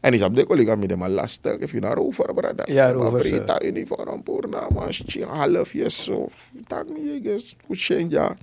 En 0.01 0.13
ik 0.13 0.21
heb 0.21 0.35
de 0.35 0.47
collega 0.47 0.75
met 0.75 0.91
hem 0.91 1.07
lastig, 1.07 1.59
if 1.59 1.73
je 1.73 1.81
naar 1.81 1.97
over, 1.99 2.35
brada. 2.35 2.65
Ja, 2.67 2.87
Maar 2.87 3.07
over, 3.07 3.21
Brita 3.21 3.63
uniform, 3.63 4.23
purna, 4.23 4.67
maar 4.75 4.93
shit, 4.93 5.23
half 5.25 5.73
yes. 5.73 6.11
Tak 6.67 6.87
jegens, 6.97 7.57
goed 7.67 7.79
change, 7.81 8.09
ja. 8.09 8.37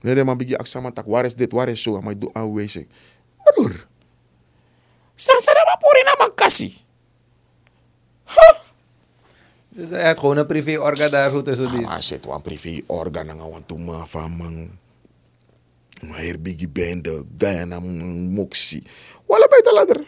Nee, 0.00 0.14
de 0.14 0.24
man 0.24 0.36
bigi 0.36 0.54
aksama 0.54 0.90
tak, 0.90 1.06
waar 1.06 1.24
is 1.24 1.34
dit, 1.34 1.52
waar 1.52 1.68
is 1.68 1.82
zo? 1.82 2.00
Maar 2.00 2.18
doe 2.18 2.30
aanwijzing. 2.32 2.88
Broer. 3.42 3.86
Sansa 5.14 5.52
de 5.52 5.62
mapuri 5.66 6.02
na 6.02 6.24
makasi. 6.24 6.74
Dus 9.74 9.90
hij 9.90 10.06
had 10.06 10.18
gewoon 10.18 10.36
een 10.36 10.46
privé-orga 10.46 11.08
daar 11.08 11.30
goed 11.30 11.44
tussen 11.44 11.70
die. 11.70 11.80
Maar 11.80 12.02
zit 12.02 12.24
wel 12.24 12.42
een 12.44 13.66
toen 13.66 13.84
maar 13.84 14.06
van 14.06 14.30
man. 14.30 14.70
Maar 16.08 16.18
hier 16.18 16.40
bigi 16.40 16.68
bende, 16.68 17.24
Diana 17.28 17.80
moxie. 17.80 18.82
Wala 19.26 19.46
bij 19.48 19.60
de 19.60 19.72
ladder. 19.74 20.04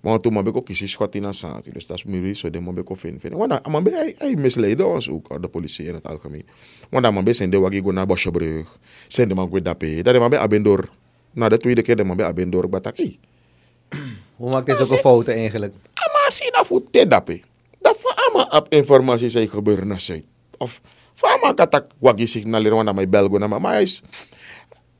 Maar 0.00 0.20
toen 0.20 0.34
heb 0.34 0.46
ik 0.46 0.56
ook 0.56 0.64
kies 0.64 0.90
schot 0.90 1.14
in 1.14 1.24
Asante. 1.24 1.72
Dus 1.72 1.86
dat 1.86 1.96
is 1.96 2.04
meer 2.04 2.34
zo 2.34 2.50
de 2.50 2.60
man 2.60 2.78
ik 2.78 2.90
ook 2.90 2.98
vinden. 2.98 3.36
Want 3.36 3.68
man 3.68 3.84
hij 3.84 4.14
hij 4.18 4.36
misleidde 4.36 4.86
ons 4.86 5.10
ook 5.10 5.42
de 5.42 5.48
politie 5.48 5.86
in 5.86 5.94
het 5.94 6.06
algemeen. 6.06 6.46
Want 6.90 7.04
dan 7.04 7.24
bij 7.24 7.32
zijn 7.32 7.50
de 7.50 7.58
wagi 7.58 7.80
naar 7.80 8.06
Bosjebrug. 8.06 8.78
Zijn 9.08 9.28
de 9.28 9.34
man 9.34 9.48
go 9.50 9.62
dape. 9.62 10.02
Dat 10.02 10.14
de 10.14 10.20
man 10.20 10.30
bij 10.30 10.38
Abendor. 10.38 10.88
Na 11.32 11.48
de 11.48 11.56
tweede 11.56 11.82
keer 11.82 11.96
de 11.96 12.04
man 12.04 12.16
bij 12.16 12.26
Abendor 12.26 12.68
batak. 12.68 12.96
Hey. 12.96 13.18
Hoe 14.36 14.50
maakt 14.50 14.66
hij 14.66 14.76
zulke 14.76 14.96
fouten 14.96 15.34
eigenlijk? 15.34 15.74
Ama 15.94 16.30
si 16.30 16.50
na 16.52 16.64
fu 16.64 16.82
te 16.90 17.06
dape. 17.08 17.40
Dat 17.80 17.98
ama 18.32 18.48
op 18.50 18.66
informatie 18.68 19.28
zijn 19.28 19.48
gebeuren 19.48 19.86
naar 19.86 20.00
Zuid. 20.00 20.24
Of 20.58 20.80
van 21.14 21.30
ama 21.30 21.52
katak 21.54 21.90
wagi 21.98 22.26
signaleren 22.26 22.84
want 22.84 22.94
mijn 22.94 23.10
belgo 23.10 23.38
maar 23.38 23.72
hij 23.72 23.82
is 23.82 24.02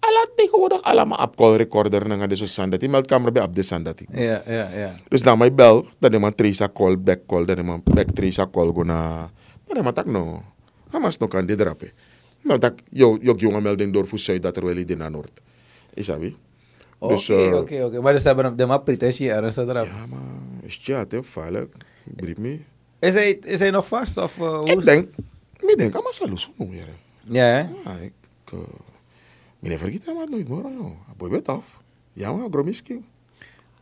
ala 0.09 0.27
tegenwoordig 0.37 0.83
allemaal 0.83 1.19
op 1.19 1.37
call 1.37 1.57
recorder 1.57 2.09
na 2.09 2.27
deze 2.27 2.47
sandati. 2.47 2.79
Die 2.81 2.89
meldkamer 2.89 3.33
bij 3.33 3.43
op 3.43 3.55
de 3.55 3.63
sandati. 3.63 4.07
Ja, 4.13 4.43
ja, 4.47 4.69
ja. 4.75 4.93
Dus 5.09 5.23
dan 5.23 5.39
mijn 5.39 5.55
bel, 5.55 5.87
dat 5.99 6.13
de 6.13 6.19
man 6.19 6.35
trace 6.35 6.71
call, 6.73 6.99
back 6.99 7.19
call, 7.27 7.45
dat 7.45 7.57
de 7.57 7.63
man 7.63 7.81
back 7.85 8.11
trace 8.11 8.49
call 8.51 8.73
go 8.73 8.83
na. 8.83 9.31
Maar 9.67 9.77
de 9.77 9.83
man 9.83 9.93
tak 9.93 10.07
no. 10.07 10.43
Hamas 10.91 11.19
no 11.19 11.27
kan 11.27 11.47
dit 11.47 11.59
drapen. 11.59 11.91
Maar 12.41 12.59
dat 12.59 12.73
yo 12.91 13.19
yo 13.21 13.35
jonge 13.37 13.61
melding 13.61 13.93
door 13.93 14.07
voor 14.09 14.19
Zuid 14.19 14.43
dat 14.43 14.57
er 14.57 14.65
wel 14.65 14.77
iets 14.77 14.93
in 14.93 15.11
Noord. 15.11 15.41
Is 15.95 16.07
dat 16.07 16.19
wie? 16.19 16.37
Oké, 16.99 17.13
Dus, 17.15 17.29
eh, 17.29 17.55
oké, 17.57 17.85
oké. 17.85 18.01
Maar 18.01 18.13
dus 18.13 18.25
hebben 18.25 18.57
de 18.57 18.67
map 18.67 18.85
pretentie 18.85 19.31
ernstig 19.33 19.65
eraf. 19.69 19.87
Ja, 19.87 20.07
maar 20.07 20.19
is 20.63 20.79
ja, 20.83 20.99
het 20.99 21.13
is 21.13 21.29
veilig. 21.29 21.65
Brief 22.05 22.37
me. 22.37 22.59
Is 22.99 23.15
hij, 23.15 23.39
is 23.45 23.59
hij 23.59 23.71
nog 23.71 23.87
vast? 23.87 24.17
Of, 24.17 24.39
uh, 24.39 24.59
hoe 24.59 24.65
is- 24.67 24.73
Ik 24.73 24.85
denk, 24.85 25.09
ik 25.73 25.79
denk, 25.79 25.93
maar 25.93 26.29
nog 26.29 26.49
weer. 26.57 26.89
Ja, 27.25 27.45
hè? 27.45 27.59
Ja, 27.59 27.97
ik, 28.03 28.13
uh, 28.55 28.61
meneer 29.59 29.79
vergeten 29.79 30.15
maar 30.15 30.29
nooit 30.29 30.49
meer. 30.49 30.63
joh. 30.63 30.91
Boy, 31.17 31.29
weet 31.29 31.49
af. 31.49 31.81
Ja, 32.13 32.33
maar 32.33 32.49
gromiski. 32.51 33.05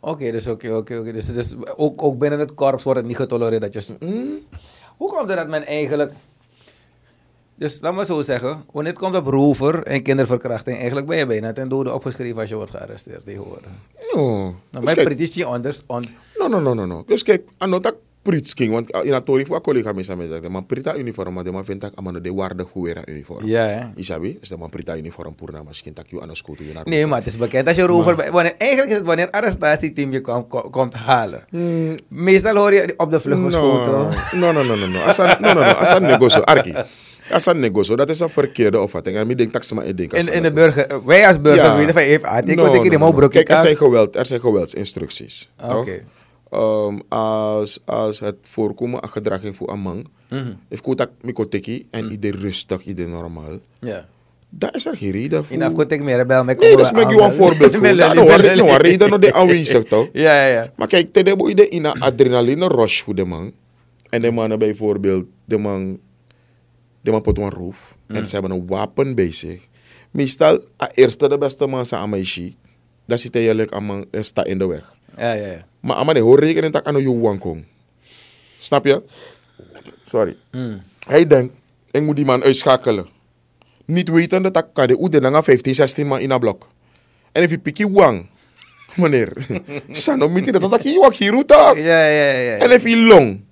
Oké, 0.01 0.31
dus 0.31 0.47
oké, 0.47 0.75
oké, 0.77 0.97
oké. 0.99 1.13
Dus, 1.13 1.27
dus 1.27 1.55
ook, 1.77 2.03
ook 2.03 2.19
binnen 2.19 2.39
het 2.39 2.55
korps 2.55 2.83
wordt 2.83 2.99
het 2.99 3.09
niet 3.09 3.17
getolereerd 3.17 3.63
dat 3.63 3.73
je... 3.73 3.81
s- 3.81 3.97
Hoe 4.97 5.09
komt 5.11 5.29
het 5.29 5.37
dat 5.37 5.49
men 5.49 5.67
eigenlijk... 5.67 6.13
Dus 7.55 7.81
laat 7.81 7.95
maar 7.95 8.05
zo 8.05 8.23
zeggen, 8.23 8.65
wanneer 8.73 8.93
het 8.93 9.01
komt 9.03 9.17
op 9.17 9.27
rover 9.27 9.83
en 9.83 10.03
kinderverkrachting, 10.03 10.77
eigenlijk 10.77 11.07
ben 11.07 11.19
je 11.19 11.27
bijna 11.27 11.53
ten 11.53 11.69
dode 11.69 11.93
opgeschreven 11.93 12.41
als 12.41 12.49
je 12.49 12.55
wordt 12.57 12.71
gearresteerd 12.71 13.25
tegenwoordig. 13.25 13.71
No. 14.15 14.21
Nou, 14.25 14.55
Dus 14.71 14.95
mijn 14.95 15.09
petitie 15.09 15.45
anders... 15.45 15.83
On, 15.87 16.05
No, 16.39 16.47
no, 16.49 16.61
no, 16.61 16.75
no, 16.75 16.85
no. 16.87 17.03
Dus 17.07 17.23
kijk, 17.23 17.49
tak 17.81 17.95
pritsking, 18.27 18.73
want 18.73 18.95
uh, 18.95 19.05
in 19.05 19.13
a 19.15 19.21
tori 19.21 19.45
voor 19.47 19.61
collega 19.61 19.93
me 19.93 20.03
samen 20.03 20.29
zeggen, 20.29 20.51
man 20.51 20.67
prita 20.67 20.97
uniform, 20.97 21.35
maar 21.35 21.45
de 21.45 21.51
man 21.51 21.65
vindt 21.65 21.81
dat 21.81 21.93
amano 21.95 22.21
de 22.21 22.33
waarde 22.35 22.63
goed 22.65 22.89
uniform. 23.07 23.47
ja, 23.47 23.65
hè? 23.67 23.81
Isabi, 23.97 24.39
is 24.41 24.49
de 24.49 24.57
man 24.57 24.71
prita 24.71 24.97
uniform 24.97 25.35
purna, 25.35 25.63
misschien 25.63 25.93
tak 25.93 26.05
je 26.09 26.21
aan 26.23 26.29
de 26.29 26.37
school 26.37 26.55
toe 26.55 26.67
naar. 26.75 26.83
Nee, 26.87 27.07
maar 27.07 27.19
het 27.19 27.27
is 27.27 27.37
bekend 27.37 27.67
als 27.69 27.77
je 27.77 27.83
rover... 27.83 28.17
bent- 28.17 28.31
Wanneer, 28.31 28.55
eigenlijk 28.59 28.91
is 28.91 28.97
het 28.97 29.07
wanneer 29.07 29.31
arrestatieteam 29.31 30.13
je 30.13 30.21
kom, 30.21 30.47
kom- 30.47 30.71
komt 30.71 30.95
halen. 30.95 31.45
Meestal 32.09 32.57
hoor 32.57 32.73
je 32.73 32.95
op 32.97 33.11
de 33.11 33.21
vlucht 33.21 33.43
geschoten. 33.45 34.09
No, 34.41 34.53
no, 34.53 34.63
no, 34.63 34.75
no, 34.77 34.87
no. 34.87 34.99
Asan, 35.01 35.27
no, 35.41 35.53
no, 35.53 35.61
no. 35.61 35.61
Asan 35.61 36.03
negoso, 36.03 36.41
Arki. 36.41 36.75
Asan 37.31 37.59
negoso, 37.61 37.97
dat 37.97 38.09
is 38.11 38.21
een 38.21 38.29
verkeerde 38.29 38.81
opvatting. 38.81 39.17
En 39.17 39.31
ik 39.31 39.39
denk 39.39 39.53
dat 39.53 39.67
ze 39.67 39.75
maar 39.75 39.87
ik 39.87 39.97
denk. 39.97 40.13
In, 40.13 40.33
in 40.33 40.43
de 40.43 40.53
burger, 40.53 41.01
wij 41.05 41.27
als 41.27 41.41
burger 41.41 41.65
Ja. 41.65 41.77
weten 41.77 41.95
van, 41.95 42.03
even, 42.03 42.29
ah, 42.29 42.39
ik 42.39 42.45
No, 42.45 42.47
denk 42.47 42.57
no, 42.93 42.99
no, 43.11 43.21
no. 43.21 43.29
Kijk, 43.29 43.49
er 43.49 43.57
zijn, 43.57 43.77
geweld, 43.77 44.17
er 44.17 44.27
zijn 44.27 44.41
geweldsinstructies. 44.41 45.51
Ah, 45.57 45.71
toch? 45.71 45.89
Oké. 46.49 46.57
Ehm, 46.57 46.99
als, 47.09 47.81
als 47.85 48.21
het 48.21 48.37
voorkomen 48.43 49.03
aan 49.03 49.11
gedraging 49.11 49.57
voor 49.57 49.71
een 49.73 49.81
man, 49.81 50.07
Mhm. 50.31 50.53
if 50.69 50.81
kotak 50.81 51.11
mikoteki 51.21 51.87
en 51.91 52.11
iedereen 52.11 52.41
rustig, 52.41 52.85
iedereen 52.85 53.11
normaal, 53.11 53.59
Ja. 53.81 54.07
dat 54.49 54.75
is 54.75 54.87
er 54.87 54.97
geen 54.97 55.11
reden 55.11 55.45
voor. 55.45 55.57
In 55.57 55.63
afkorting 55.63 56.03
meer 56.03 56.27
bel 56.27 56.45
met 56.45 56.61
Nee, 56.61 56.71
dat 56.77 56.81
is 56.81 56.93
met 56.93 57.11
je 57.11 57.21
een 57.21 57.33
voorbeeld. 57.33 57.73
Dat 57.83 58.15
nou, 58.15 58.27
waar 58.27 58.81
reden 58.81 59.09
nog 59.11 59.19
de 59.19 59.33
aanwezig 59.33 59.85
toch? 59.85 60.09
Ja, 60.13 60.47
ja, 60.47 60.47
ja. 60.47 60.73
Maar 60.77 60.89
kijk, 60.89 61.13
ten 61.13 61.27
hebben 61.27 61.47
we 61.47 61.69
in 61.69 61.85
een 61.85 62.01
adrenaline 62.01 62.69
rush 62.69 63.01
voor 63.03 63.15
de 63.15 63.25
man. 63.25 63.53
En 64.09 64.23
de 64.23 64.31
mannen 64.31 64.59
bijvoorbeeld, 64.59 65.25
de 65.45 65.59
man, 65.59 65.99
de 67.01 67.11
man 67.11 67.23
pot 67.23 67.39
een 67.39 67.51
roof. 67.51 67.97
En 68.07 68.27
ze 68.27 68.33
hebben 68.33 68.51
een 68.51 68.67
wapen 68.67 69.15
bij 69.15 69.33
zich. 69.33 69.67
Meestal, 70.11 70.61
a 70.83 70.91
eerste 70.95 71.29
de 71.29 71.39
beste 71.39 71.67
man 71.67 71.87
zijn 71.87 72.01
aan 72.01 72.11
mij. 72.11 72.55
Dan 73.07 73.19
zit 73.19 73.35
eigenlijk 73.35 73.73
aan 73.73 73.85
man 73.85 74.07
staat 74.21 74.47
in 74.47 74.59
de 74.59 74.67
weg. 74.67 74.95
Ja, 75.17 75.33
ja, 75.33 75.47
ja. 75.47 75.67
Maar 75.87 76.05
mij 76.05 76.21
hoor 76.21 76.41
rekenen 76.41 76.73
dat 76.73 76.85
aan 76.85 77.01
je 77.01 77.19
wankong. 77.21 77.65
Snap 78.59 78.85
je? 78.85 79.03
Sorry. 80.05 80.37
Mm. 80.51 80.83
Hij 81.07 81.27
denkt, 81.27 81.55
ik 81.91 82.03
moet 82.03 82.17
die 82.17 82.25
man 82.25 82.43
uitschakelen. 82.43 83.07
Niet 83.85 84.09
weten 84.09 84.43
dat 84.43 84.67
kan 84.73 84.87
de 84.87 85.01
oede 85.01 85.21
na 85.21 85.43
15, 85.43 85.75
16 85.75 86.07
man 86.07 86.21
in 86.21 86.31
een 86.31 86.39
blok. 86.39 86.69
En 87.33 87.43
if 87.43 87.51
je 87.51 87.59
pikkie 87.59 87.89
wang, 87.89 88.27
meneer, 88.95 89.33
sano 89.91 90.29
miti 90.29 90.51
dat 90.51 90.71
dat 90.71 90.83
je 90.83 90.99
wak 90.99 91.15
hier. 91.15 91.45
Ja, 91.47 91.75
ja, 91.75 92.31
ja. 92.31 92.57
En 92.57 92.71
if 92.71 92.83
je 92.83 92.97
long, 92.97 93.45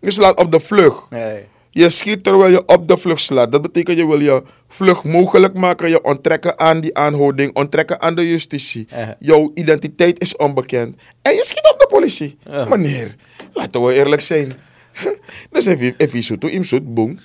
je 0.00 0.10
slaat 0.10 0.38
op 0.38 0.52
de 0.52 0.60
vlucht. 0.60 1.06
Ja, 1.10 1.28
ja. 1.28 1.40
Je 1.70 1.90
schiet 1.90 2.24
terwijl 2.24 2.50
je 2.50 2.66
op 2.66 2.88
de 2.88 2.96
vlucht 2.96 3.20
slaat. 3.20 3.52
Dat 3.52 3.62
betekent 3.62 3.98
je 3.98 4.06
wil 4.06 4.20
je 4.20 4.42
vlucht 4.68 5.04
mogelijk 5.04 5.54
maken. 5.54 5.88
Je 5.88 6.02
onttrekken 6.02 6.58
aan 6.58 6.80
die 6.80 6.96
aanhouding. 6.96 7.54
Onttrekken 7.54 8.00
aan 8.00 8.14
de 8.14 8.28
justitie. 8.28 8.86
Uh-huh. 8.92 9.08
Jouw 9.18 9.50
identiteit 9.54 10.22
is 10.22 10.36
onbekend. 10.36 10.96
En 11.22 11.34
je 11.34 11.44
schiet 11.44 11.70
op 11.72 11.78
de 11.78 11.86
politie. 11.90 12.38
Meneer, 12.68 13.14
laten 13.52 13.82
we 13.82 13.94
eerlijk 13.94 14.20
zijn. 14.20 14.52
dus 15.52 15.66
if 15.66 16.12
je, 16.12 16.20
zoet, 16.22 16.44
im 16.44 16.64
zoet, 16.64 16.94
boom. 16.94 17.18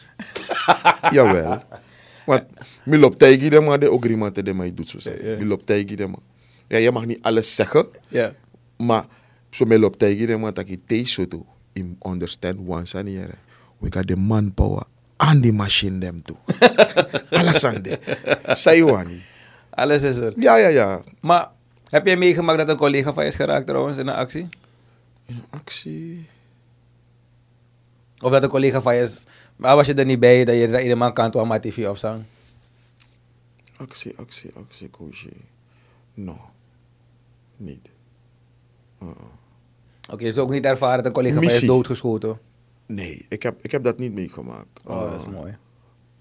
Jawel. 1.11 1.63
Want 2.25 2.43
mi 2.83 2.97
loopt 2.97 3.19
tegen 3.19 3.49
de 3.49 3.59
man, 3.59 3.79
de 3.79 3.91
ook 3.91 4.05
iemand 4.05 4.45
die 4.45 4.53
mij 4.53 4.73
doet 4.73 4.89
zo 4.89 4.99
zeggen. 4.99 5.29
Ja. 5.29 5.37
Mi 5.37 5.45
loopt 5.45 5.65
tegen 5.65 5.97
de 5.97 6.07
man. 6.07 6.21
Ja, 6.67 6.77
je 6.77 6.91
mag 6.91 7.05
niet 7.05 7.19
alles 7.21 7.55
zeggen. 7.55 7.87
Ja. 8.07 8.33
Maar 8.77 9.05
zo 9.49 9.65
me 9.65 9.79
loopt 9.79 9.99
tegen 9.99 10.27
de 10.27 10.37
man 10.37 10.53
dat 10.53 10.65
zo. 11.03 11.25
Im 11.73 11.97
understand 12.07 12.57
once 12.67 12.97
and. 12.97 13.09
We 13.77 13.91
got 13.91 14.07
the 14.07 14.15
manpower 14.15 14.83
and 15.17 15.43
the 15.43 15.51
machine 15.51 15.99
them 15.99 16.21
too. 16.21 16.37
Alles 17.29 17.63
aan 17.63 17.81
de. 17.81 17.99
One. 18.83 19.19
Alles 19.69 20.01
is 20.01 20.15
er. 20.15 20.33
Ja, 20.35 20.55
ja, 20.55 20.67
ja. 20.67 21.01
Maar 21.19 21.49
heb 21.89 22.05
jij 22.05 22.17
meegemaakt 22.17 22.57
dat 22.57 22.69
een 22.69 22.75
collega 22.75 23.13
van 23.13 23.23
je 23.23 23.29
is 23.29 23.35
geraakt 23.35 23.67
trouwens 23.67 23.97
in 23.97 24.07
een 24.07 24.15
actie? 24.15 24.47
In 25.25 25.43
actie. 25.49 26.27
Of 28.19 28.31
dat 28.31 28.43
een 28.43 28.49
collega 28.49 28.81
van 28.81 28.95
je 28.95 29.01
is... 29.01 29.23
Maar 29.55 29.75
was 29.75 29.87
je 29.87 29.93
er 29.93 30.05
niet 30.05 30.19
bij 30.19 30.45
dat 30.45 30.55
je 30.55 30.67
dat 30.67 30.81
iedereen 30.81 31.13
kan 31.13 31.31
toe 31.31 31.51
aan 31.51 31.59
tv 31.61 31.87
of 31.87 31.97
zo? 31.97 32.21
Actie, 33.77 34.13
actie, 34.17 34.51
actie, 34.55 34.89
coachie. 34.89 35.41
No. 36.13 36.37
Niet. 37.57 37.89
Oké, 40.09 40.23
dus 40.23 40.37
ook 40.37 40.49
niet 40.49 40.65
ervaren 40.65 40.97
dat 40.97 41.05
een 41.05 41.11
collega 41.11 41.33
van 41.33 41.43
je 41.43 41.49
is 41.49 41.53
Missie. 41.53 41.75
doodgeschoten? 41.75 42.39
Nee, 42.85 43.25
ik 43.29 43.43
heb, 43.43 43.59
ik 43.61 43.71
heb 43.71 43.83
dat 43.83 43.97
niet 43.97 44.13
meegemaakt. 44.13 44.79
Oh, 44.85 44.95
Uh, 44.95 45.11
dat 45.11 45.21
is 45.21 45.27
mooi. 45.27 45.57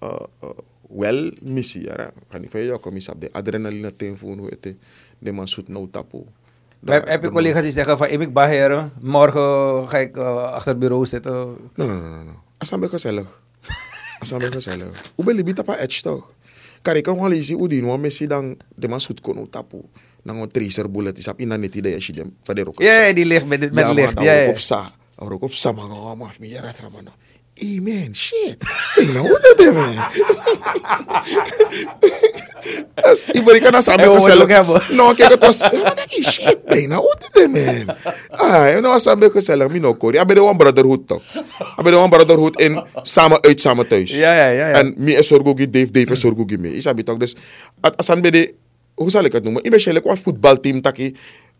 uh, 0.03 0.19
uh, 0.43 0.49
wel 0.89 1.31
missie, 1.41 1.81
ja. 1.81 2.11
Kan 2.29 2.41
niet 2.41 2.51
van 2.51 2.63
jou 2.63 2.79
commissie 2.79 3.13
op 3.13 3.21
de 3.21 3.29
adrenaline 3.31 3.95
telefoon, 3.95 4.37
hoe 4.37 4.49
het. 4.49 4.75
De 5.19 5.31
man 5.31 5.47
zoet 5.47 5.67
nou 5.67 5.87
tapo. 5.91 6.25
Heb, 6.85 7.23
je 7.23 7.29
collega's 7.29 7.63
die 7.63 7.71
zeggen 7.71 7.97
van, 7.97 8.07
ik 8.07 8.33
ben 8.33 8.47
heren, 8.47 8.91
morgen 9.01 9.89
ga 9.89 9.97
ik 9.97 10.17
eh, 10.17 10.43
achter 10.43 10.71
het 10.71 10.79
bureau 10.79 11.05
zitten? 11.05 11.33
No, 11.75 11.85
no, 11.85 11.93
no, 11.93 12.09
no. 12.09 12.23
no. 12.23 12.31
Asan 12.57 12.79
be 12.79 12.89
gezellig. 12.89 13.41
Asan 14.19 14.39
be 14.39 14.51
gezellig. 14.51 15.11
Hoe 15.15 15.25
ben 15.25 15.35
je 15.35 15.43
bita 15.43 15.63
pa 15.63 15.77
edge 15.77 16.01
toch? 16.01 16.31
Kari 16.81 17.01
kan 17.01 17.15
gewoon 17.15 17.29
lezen 17.29 17.55
hoe 17.55 17.67
die 17.67 17.81
nou 17.81 17.99
messi 17.99 18.27
dan 18.27 18.57
de 18.75 18.87
man 18.87 19.01
zoet 19.01 19.21
kono 19.21 19.47
tapu. 19.49 19.81
Dan 20.23 20.37
een 20.37 20.51
tracer 20.51 20.91
bullet 20.91 21.17
is 21.17 21.27
op 21.27 21.39
in 21.39 21.47
net 21.47 21.75
idee 21.75 21.95
als 21.95 22.05
je 22.05 22.11
dem 22.11 22.35
van 22.43 22.55
de 22.55 22.63
rok. 22.63 22.81
Ja, 22.81 23.13
die 23.13 23.25
ligt 23.25 23.45
met, 23.45 23.59
met 23.59 23.73
ja, 23.73 23.91
licht. 23.91 24.19
Ja, 24.21 24.33
ja. 24.33 24.49
op 24.49 24.57
sta. 24.57 24.85
Dan 25.15 25.37
op 25.39 25.53
sta 25.53 25.71
man, 25.71 25.91
oh 25.91 26.13
man, 26.17 26.29
me 26.39 26.47
jara 26.47 26.71
tra 26.71 26.89
man. 26.91 27.07
Hey 27.53 27.79
man, 27.81 28.11
shit. 28.15 28.57
Hey, 28.95 29.05
nou 29.15 29.27
hoe 29.27 29.39
dat 29.55 29.73
man? 29.73 29.95
As 32.95 33.23
iemand 33.31 33.59
kan 33.61 33.75
as 33.75 33.87
Eh, 33.87 33.93
ambe 33.93 34.03
we 34.05 34.09
moeten 34.11 34.15
ook 34.15 34.23
gezellig. 34.23 34.47
hebben. 34.55 34.95
No, 34.95 35.13
kijk 35.13 35.31
het 35.31 35.39
was. 35.39 35.59
Wat 35.61 36.05
is 36.09 36.31
shit, 36.33 36.59
man? 36.67 36.87
Nou 36.87 37.01
hoe 37.01 37.15
dat 37.31 37.47
man? 37.51 37.95
Ah, 38.29 38.79
nou 38.81 38.93
as 38.93 39.07
ambe 39.07 39.29
gezellig, 39.29 39.71
mi 39.71 39.79
no 39.79 39.93
kori. 39.95 40.17
Abe 40.17 40.33
de 40.33 40.41
one 40.43 40.55
brotherhood 40.57 41.07
toch? 41.07 41.21
Abe 41.75 41.89
de 41.89 41.95
one 41.97 42.09
brotherhood 42.09 42.59
in 42.61 42.83
samen 43.01 43.43
uit, 43.43 43.61
samen 43.61 43.87
thuis. 43.87 44.11
Ja, 44.11 44.33
ja, 44.35 44.49
ja, 44.49 44.67
ja. 44.69 44.73
En 44.75 44.93
mi 44.97 45.15
is 45.15 45.27
sorgogi 45.27 45.69
Dave, 45.69 45.91
Dave 45.91 46.11
is 46.11 46.19
sorgogi 46.19 46.57
me. 46.57 46.75
Isabi 46.75 47.03
toch? 47.03 47.17
Dus 47.17 47.35
at 47.81 47.97
asan 47.97 48.21
be 48.21 48.31
de 48.31 48.53
hoe 48.95 49.09
zal 49.09 49.23
ik 49.23 49.31
het 49.31 49.43
noemen? 49.43 49.65
Ibe 49.65 50.01
qua 50.01 50.15
voetbalteam 50.15 50.81
taki 50.81 51.15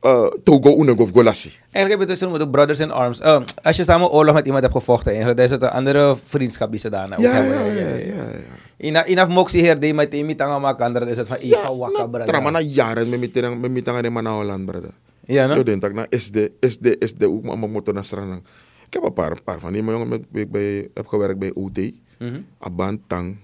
uh, 0.06 0.28
Togo 0.44 0.78
Unego 0.78 1.04
of 1.04 1.12
Golassi. 1.14 1.50
Eigenlijk 1.72 1.90
heb 1.90 2.00
je 2.00 2.06
tussen 2.16 2.40
de 2.40 2.50
brothers 2.50 2.80
in 2.80 2.92
arms. 2.92 3.22
Oh, 3.22 3.42
als 3.62 3.76
je 3.76 3.84
samen 3.84 4.10
oorlog 4.10 4.34
met 4.34 4.46
iemand 4.46 4.64
hebt 4.64 4.76
gevochten, 4.76 5.12
eigenlijk, 5.12 5.40
is 5.40 5.50
het 5.50 5.62
een 5.62 5.70
andere 5.70 6.16
vriendschap 6.24 6.70
die 6.72 6.80
ze 6.80 6.90
daarna 6.90 7.16
ook 7.16 7.22
Ja, 7.22 7.32
hebben. 7.32 7.58
ja, 7.58 7.82
ja, 7.82 7.96
ja, 7.96 8.14
ja. 8.16 8.54
Ina, 8.78 9.06
inaf 9.06 9.28
moksi 9.28 9.64
her 9.64 9.80
di 9.80 9.94
may 9.94 10.08
timi 10.08 10.36
tanga 10.36 10.60
makandra 10.60 11.08
is 11.08 11.18
het 11.18 11.28
van 11.28 11.38
ifa 11.40 11.76
waka 11.76 12.08
brada. 12.08 12.28
Tra 12.32 12.40
mana 12.40 12.60
jaren 12.60 13.10
met 13.10 13.20
mitang 13.20 13.60
met 13.62 13.72
mitang 13.72 14.00
de 14.00 14.30
Holland 14.30 14.66
brada. 14.66 14.92
Ja, 15.26 15.48
no? 15.48 15.56
Yo 15.56 15.64
den 15.64 15.80
tak 15.80 15.94
na 15.94 16.06
SD 16.10 16.50
SD 16.60 16.96
SD 17.00 17.24
ook 17.24 17.44
maar 17.44 17.58
motor 17.58 17.94
na 17.94 18.02
stranang. 18.02 18.44
Ik 18.86 18.94
heb 18.94 19.04
een 19.04 19.14
paar, 19.14 19.42
paar 19.44 19.60
van 19.60 19.74
die 19.74 19.84
jongen 19.84 20.08
met 20.08 20.22
ik 20.34 20.52
bij 20.52 20.90
heb 20.94 21.08
gewerkt 21.08 21.40
bij 21.40 21.52
OT. 21.54 21.80
Mhm. 22.20 22.42
Aban 22.60 23.02
tang. 23.08 23.38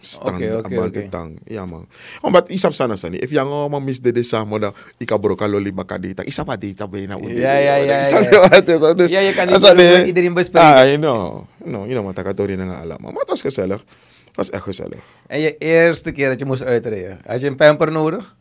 Stand, 0.00 0.36
Oké, 0.36 0.56
oké, 0.56 0.74
aban 0.74 0.88
oké. 0.88 1.08
tang. 1.08 1.40
Ja 1.44 1.66
man. 1.66 1.84
Omdat 2.24 2.48
isap 2.50 2.72
sana 2.72 2.96
sani. 2.96 3.20
If 3.20 3.30
yang 3.30 3.70
man 3.70 3.84
mis 3.84 4.00
de 4.00 4.12
de 4.12 4.22
samo 4.22 4.58
da 4.58 4.72
ika 4.98 5.18
broka 5.18 5.44
loli 5.48 5.72
baka 5.72 5.98
data. 5.98 6.24
Isap 6.24 6.46
pa 6.46 6.56
data 6.56 6.88
bij 6.88 7.06
na. 7.06 7.20
Ja, 7.20 7.56
ja, 7.56 7.74
ja, 7.74 8.00
Isap 8.00 8.32
ja. 8.32 8.48
wat 8.48 8.66
het 8.66 8.98
dus. 8.98 9.12
Ja, 9.12 9.20
je 9.20 9.32
kan 9.36 9.46
de-. 9.46 10.58
Ah, 10.58 10.84
you 10.88 10.96
know. 10.96 11.44
No, 11.64 11.84
you 11.86 12.00
know 12.00 12.16
had 12.16 12.36
na 12.56 12.80
alam. 12.80 12.98
Maar 13.00 13.12
het 13.12 13.28
was 13.28 13.40
gezellig. 13.40 13.84
Het 14.26 14.36
was 14.36 14.50
echt 14.50 14.62
gezellig. 14.62 15.00
En 15.26 15.40
je 15.40 15.56
eerste 15.58 16.10
keer 16.12 16.28
dat 16.28 16.38
je 16.38 16.44
moest 16.44 16.62
uitrijden, 16.62 17.18
had 17.26 17.40
je 17.40 17.46
een 17.46 17.56
pamper 17.56 17.92
nodig? 17.92 18.36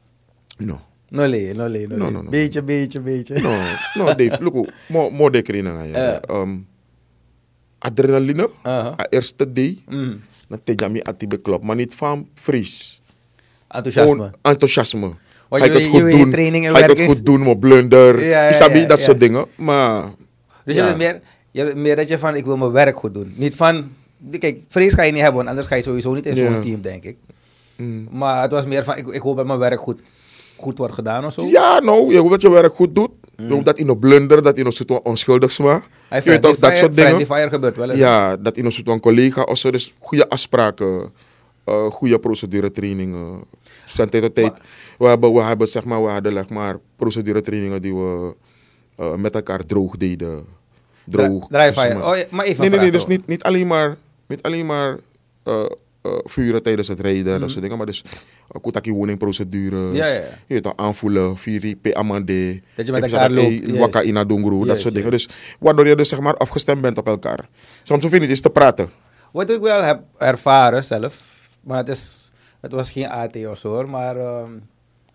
No. 0.58 0.82
No 1.10 1.26
le, 1.28 1.54
no 1.56 1.68
le, 1.68 1.88
no, 1.88 1.96
No, 1.98 2.10
no, 2.10 2.22
no. 2.22 2.30
Beetje, 2.30 2.62
beetje, 2.64 3.00
beetje. 3.02 3.42
No, 3.42 3.58
no, 3.94 4.16
Dave, 4.16 4.38
look, 4.44 4.70
mo 4.88 5.10
mo 5.10 5.30
de 5.30 5.42
kri 5.42 5.62
na 5.62 5.72
nga 5.72 5.86
yan. 5.86 6.22
Um, 6.30 6.68
adrenaline, 7.80 8.50
Aha. 8.62 8.94
a 9.00 9.06
eerste 9.10 9.54
day, 9.54 9.78
Mm. 9.88 10.22
na 10.48 10.58
klop, 11.42 11.64
maar 11.64 11.76
niet 11.76 11.96
van 11.96 12.28
vries. 12.34 13.02
Enthousiasme. 13.68 14.12
Gewoon 14.16 14.32
enthousiasme. 14.42 15.12
Want 15.48 15.64
Ga 15.64 15.72
je 15.72 15.80
het 15.80 15.90
goed 15.90 16.12
je 16.12 16.18
doen? 16.18 16.32
training 16.32 16.68
en 16.68 16.76
het 16.76 17.00
is- 17.00 17.06
goed 17.06 17.26
doen, 17.26 17.42
mo 17.42 17.56
blunder. 17.56 18.24
Ja, 18.26 18.50
Isabi, 18.50 18.86
dat 18.86 19.00
soort 19.00 19.20
dingen. 19.20 19.46
Maar, 19.56 20.04
Dus 20.66 20.76
je, 20.76 20.82
hebt 20.82 20.98
meer, 20.98 21.22
je 21.52 21.62
hebt 21.62 21.76
meer 21.76 21.96
dat 21.96 22.08
je 22.08 22.20
van, 22.20 22.36
ik 22.36 22.46
wil 22.46 22.58
mijn 22.58 22.72
werk 22.72 22.98
goed 22.98 23.14
doen. 23.14 23.34
Niet 23.36 23.56
van, 23.56 23.92
kijk, 24.40 24.60
vrees 24.68 24.94
ga 24.94 25.02
je 25.04 25.12
niet 25.12 25.20
hebben, 25.22 25.38
want 25.38 25.50
anders 25.50 25.68
ga 25.68 25.76
je 25.76 25.82
sowieso 25.82 26.14
niet 26.14 26.26
in 26.26 26.36
zo'n 26.36 26.62
team, 26.62 26.82
denk 26.82 27.04
ik. 27.04 27.18
Mm. 27.76 28.08
Maar 28.12 28.42
het 28.42 28.52
was 28.52 28.66
meer 28.66 28.84
van, 28.84 28.98
ik, 28.98 29.08
ik 29.08 29.22
hoop 29.22 29.38
dat 29.38 29.46
mijn 29.46 29.60
werk 29.60 29.80
goed, 29.80 30.00
goed 30.56 30.78
wordt 30.78 30.94
gedaan 30.94 31.26
of 31.26 31.34
zo. 31.34 31.46
Ja, 31.46 31.80
nou, 31.80 32.12
je 32.12 32.18
hoopt 32.18 32.32
dat 32.32 32.42
je 32.42 32.50
werk 32.50 32.74
goed 32.74 32.96
doet. 32.96 33.12
Hoopt 33.50 33.66
dat 33.66 33.78
je 33.78 33.86
nog 33.86 34.00
blunder, 34.00 34.42
dat 34.44 34.58
je 34.58 34.64
nog 34.64 34.74
zo'n 34.74 35.04
onschuldig 35.04 35.52
smaakt. 35.52 35.86
Mm. 35.86 35.92
Hij 36.08 36.22
Je 36.24 36.30
weet 36.30 36.42
toch, 36.42 36.58
dat 36.58 36.76
soort 36.76 36.96
dingen. 36.96 37.26
fire 37.26 37.50
gebeurt 37.50 37.76
wel 37.76 37.90
eens. 37.90 38.00
Ja, 38.00 38.38
dat 38.38 38.56
je 38.56 38.64
nog 38.64 38.74
zo'n 38.74 39.00
collega 39.00 39.42
of 39.42 39.58
zo. 39.58 39.72
Dus 39.72 39.94
goede 40.00 40.30
afspraken, 40.30 41.12
eh, 41.64 41.86
goede 41.86 42.20
procedure 42.20 42.72
trainingen. 42.72 43.44
Van 43.86 44.10
tijd 44.10 44.24
tot 44.24 44.36
tijd. 44.36 44.54
We 44.98 45.06
hebben, 45.06 45.34
we 45.34 45.42
hebben 45.42 45.68
zeg 45.68 45.86
maar, 45.86 46.04
we 46.04 46.10
hadden 46.10 46.32
zeg 46.34 46.50
maar 46.50 46.78
procedure 46.96 47.42
trainingen 47.42 47.82
die 47.82 47.96
we 47.96 48.36
eh, 48.96 49.16
met 49.16 49.36
elkaar 49.36 49.66
droog 49.66 49.98
deden. 49.98 50.46
Droog. 51.06 51.48
Dry 51.48 51.66
dus 51.66 51.76
maar- 51.76 52.10
Oh, 52.10 52.18
ja, 52.18 52.26
maar 52.30 52.46
even 52.46 52.62
nee, 52.62 52.70
nee, 52.70 52.80
nee, 52.80 52.92
dus 52.92 53.06
niet, 53.06 53.28
niet 53.28 53.44
alleen 53.44 53.68
maar, 53.68 53.98
niet 54.28 54.42
alleen 54.42 54.66
maar 54.66 54.98
eh, 55.44 55.66
eh, 56.02 56.12
vuren 56.24 56.64
tijdens 56.64 56.88
het 56.88 57.00
rijden, 57.00 57.32
Mhm. 57.32 57.40
dat 57.40 57.50
soort 57.50 57.62
dingen. 57.62 57.78
Maar 57.78 57.86
dus 57.86 58.04
uh, 58.04 58.62
kutaki 58.62 58.92
woningprocedures. 58.92 59.96
Ja. 59.96 60.06
Je 60.08 60.26
weet 60.48 60.78
aanvoelen, 60.78 61.38
viri, 61.38 61.78
pe 61.78 61.96
amande. 61.96 62.62
Dat 62.76 62.86
je 62.86 62.92
met 62.92 63.04
elkaar 63.04 63.32
loopt, 63.32 63.66
yes. 63.66 63.78
Waka 63.80 64.04
ina 64.04 64.24
dat 64.66 64.76
Yes, 64.76 64.82
soort 64.82 64.94
dingen. 64.94 65.12
Dus 65.12 65.30
waardoor 65.60 65.88
je 65.88 65.96
dus 65.96 66.10
zeg 66.10 66.20
maar 66.20 66.38
afgestemd 66.38 66.82
bent 66.82 66.98
op 66.98 67.08
elkaar. 67.08 67.50
Soms 67.84 68.04
hoef 68.04 68.12
je 68.12 68.20
niet 68.20 68.30
eens 68.30 68.42
te 68.42 68.50
praten. 68.50 68.90
Wat 69.32 69.50
ik 69.50 69.60
wel 69.62 69.82
heb 69.84 70.02
ervaren 70.18 70.84
zelf, 70.84 71.38
maar 71.64 71.78
het, 71.78 71.90
is, 71.90 72.32
het 72.62 72.72
was 72.72 72.92
geen 72.92 73.10
AT 73.10 73.36
of 73.46 73.58
zo 73.58 73.70
hoor, 73.70 73.90
maar 73.90 74.18
ehm, 74.18 74.52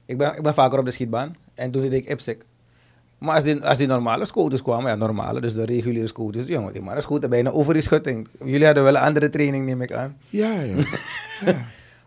ik, 0.06 0.18
ben, 0.18 0.36
ik 0.36 0.42
ben 0.42 0.54
vaker 0.54 0.78
op 0.78 0.84
de 0.84 0.90
schietbaan 0.90 1.36
en 1.54 1.70
toen 1.70 1.82
deed 1.82 1.92
ik 1.92 2.08
IPSEC. 2.08 2.44
Maar 3.24 3.34
als 3.34 3.44
die, 3.44 3.64
als 3.64 3.78
die 3.78 3.86
normale 3.86 4.24
scooters 4.24 4.62
kwamen, 4.62 4.90
ja 4.90 4.96
normale, 4.96 5.40
dus 5.40 5.54
de 5.54 5.64
reguliere 5.64 6.06
scooters, 6.06 6.46
jongen, 6.46 6.72
die 6.72 6.82
maar 6.82 7.02
scooters 7.02 7.30
bijna 7.30 7.50
over 7.50 7.72
die 7.72 7.82
schutting. 7.82 8.28
Jullie 8.44 8.64
hadden 8.64 8.84
wel 8.84 8.94
een 8.94 9.02
andere 9.02 9.28
training 9.28 9.64
neem 9.64 9.82
ik 9.82 9.92
aan. 9.92 10.16
Ja, 10.28 10.60
ja. 10.62 10.74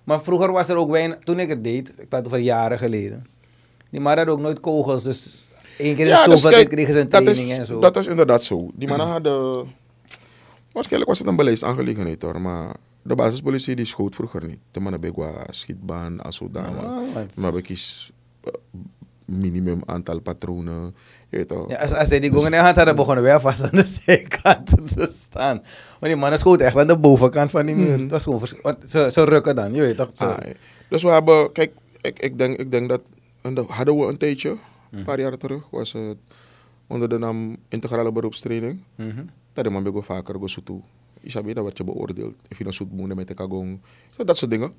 Maar 0.04 0.22
vroeger 0.22 0.52
was 0.52 0.70
er 0.70 0.76
ook 0.76 0.90
weinig, 0.90 1.18
toen 1.24 1.40
ik 1.40 1.50
het 1.50 1.64
deed, 1.64 1.94
ik 2.00 2.10
praat 2.10 2.26
over 2.26 2.38
jaren 2.38 2.78
geleden, 2.78 3.28
die 3.90 4.00
maar 4.00 4.16
hadden 4.18 4.34
ook 4.34 4.42
nooit 4.42 4.60
kogels, 4.60 5.04
dus 5.04 5.50
één 5.78 5.96
keer 5.96 6.08
ja, 6.08 6.26
dus 6.26 6.42
zoveel 6.42 6.58
tijd 6.58 6.68
kregen 6.68 6.94
ze 6.94 7.00
een 7.00 7.10
training 7.10 7.38
is, 7.38 7.58
en 7.58 7.66
zo. 7.66 7.80
Dat 7.80 7.98
is 7.98 8.08
inderdaad 8.08 8.44
zo. 8.44 8.70
Die 8.74 8.88
mannen 8.88 9.08
hadden... 9.08 9.76
Waarschijnlijk 10.72 11.10
was 11.10 11.20
het 11.20 11.28
een 11.28 11.36
beleidsaangelegenheid 11.36 12.22
hoor, 12.22 12.42
maar 12.42 12.76
de 13.02 13.16
basispolitie 13.16 13.76
die 13.76 13.86
schoot 13.86 14.16
vroeger 14.16 14.46
niet. 14.46 14.60
De 14.72 14.80
mannen 14.80 15.02
bij 15.02 15.14
schietbaan 15.50 16.22
als 16.22 16.36
zodanig. 16.36 16.84
Ah, 16.84 17.02
Maar 17.36 17.54
we 17.54 17.62
kies 17.62 18.12
minimum 19.28 19.82
aantal 19.86 20.20
patronen. 20.20 20.96
Je 21.30 21.38
weet 21.38 21.48
toch. 21.48 21.70
Ja, 21.70 21.78
als, 21.78 21.94
als 21.94 22.10
die 22.10 22.32
gongen 22.32 22.46
in 22.46 22.52
de 22.52 22.58
hand 22.58 22.76
hadden, 22.76 22.96
begonnen 22.96 23.24
wij 23.24 23.40
vast 23.40 23.64
aan 23.64 23.72
de 23.72 23.86
zijkant 24.06 24.68
te 24.68 25.10
staan. 25.12 25.56
Want 26.00 26.12
die 26.12 26.16
mannen 26.16 26.40
schoten 26.40 26.66
echt 26.66 26.76
aan 26.76 26.88
de 26.88 26.98
bovenkant 27.00 27.52
van 27.52 27.66
die 27.66 27.76
muur. 27.76 27.98
Dat 27.98 28.10
was 28.10 28.24
gewoon 28.24 28.42
want 28.62 28.90
ze, 28.90 29.10
ze 29.12 29.24
rukken 29.24 29.56
dan, 29.56 29.74
je 29.74 29.82
weet 29.82 29.98
toch? 29.98 30.10
Ze, 30.14 30.26
Ah, 30.26 30.38
dus 30.90 31.04
we 31.04 31.10
hebben, 31.10 31.52
kijk, 31.52 31.72
ik, 32.02 32.20
ik, 32.20 32.38
denk, 32.38 32.58
ik 32.58 32.72
denk 32.72 32.90
dat, 32.90 33.02
dat 33.42 33.68
hadden 33.68 33.98
we 33.98 34.06
een 34.06 34.18
tijdje, 34.18 34.58
een 34.92 35.04
paar 35.04 35.20
jaar 35.20 35.38
terug, 35.38 35.70
was 35.70 35.94
het 35.94 36.18
onder 36.88 37.10
de 37.10 37.18
naam 37.18 37.58
integrale 37.70 38.12
beroepstraining. 38.12 38.80
Mhm. 38.96 39.24
Dat 39.54 39.70
man 39.70 39.84
bego 39.84 40.02
vaker 40.02 40.36
go 40.36 40.48
soetu. 40.48 40.82
Isabi, 41.22 41.54
dan 41.54 41.64
werd 41.64 41.78
je 41.78 41.84
beoordeeld. 41.84 42.36
If 42.48 42.58
je 42.58 42.64
dan 42.64 42.74
zoet 42.74 43.16
met 43.16 43.28
de 43.28 43.34
kagong. 43.34 43.80
Dat 44.26 44.38
soort 44.38 44.52
dingen. 44.52 44.74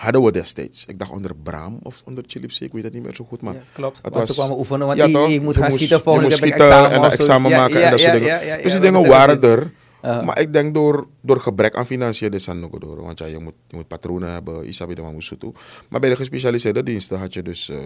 Hadden 0.00 0.22
we 0.22 0.32
destijds. 0.32 0.84
Ik 0.86 0.98
dacht 0.98 1.10
onder 1.10 1.34
Bram 1.42 1.78
of 1.82 2.02
onder 2.04 2.24
Chilipse, 2.26 2.64
ik 2.64 2.72
weet 2.72 2.84
het 2.84 2.92
niet 2.92 3.02
meer 3.02 3.14
zo 3.14 3.24
goed. 3.24 3.40
Maar 3.40 3.54
Ja, 3.54 3.60
klopt. 3.72 3.98
het 4.02 4.14
Want 4.14 4.26
ze 4.28 4.32
kwamen 4.34 4.58
oefenen, 4.58 4.86
want 4.86 4.98
je- 4.98 5.04
moet 5.42 5.54
Je 5.54 5.60
gaan 5.60 5.62
moest- 5.70 5.76
schieten, 5.76 6.00
volgende 6.00 6.28
keer 6.40 6.52
examen 6.52 6.90
en 6.90 7.10
examen 7.10 7.50
maken 7.50 7.78
ja, 7.78 7.84
en 7.84 7.90
dat 7.90 8.00
soort 8.00 8.12
dingen. 8.12 8.62
dus 8.62 8.72
die 8.72 8.80
dingen 8.80 9.08
waren 9.08 9.42
er. 9.42 9.72
Maar 10.02 10.40
ik 10.40 10.52
denk 10.52 10.74
door, 10.74 11.06
door 11.20 11.40
gebrek 11.40 11.74
aan 11.74 11.86
financiën, 11.86 12.30
dit 12.30 12.42
zijn 12.42 12.60
nog 12.60 12.70
door. 12.70 13.02
Want 13.02 13.18
ja, 13.18 13.26
je 13.26 13.38
moet, 13.38 13.54
je 13.68 13.76
moet 13.76 13.88
patronen 13.88 14.30
hebben, 14.32 14.66
isabi 14.66 14.94
de 14.94 15.02
man 15.02 15.12
moest 15.12 15.40
toe. 15.40 15.52
Maar 15.88 16.00
bij 16.00 16.10
de 16.10 16.16
gespecialiseerde 16.16 16.82
diensten 16.82 17.18
had 17.18 17.34
je 17.34 17.42
dus, 17.42 17.68
eh, 17.68 17.78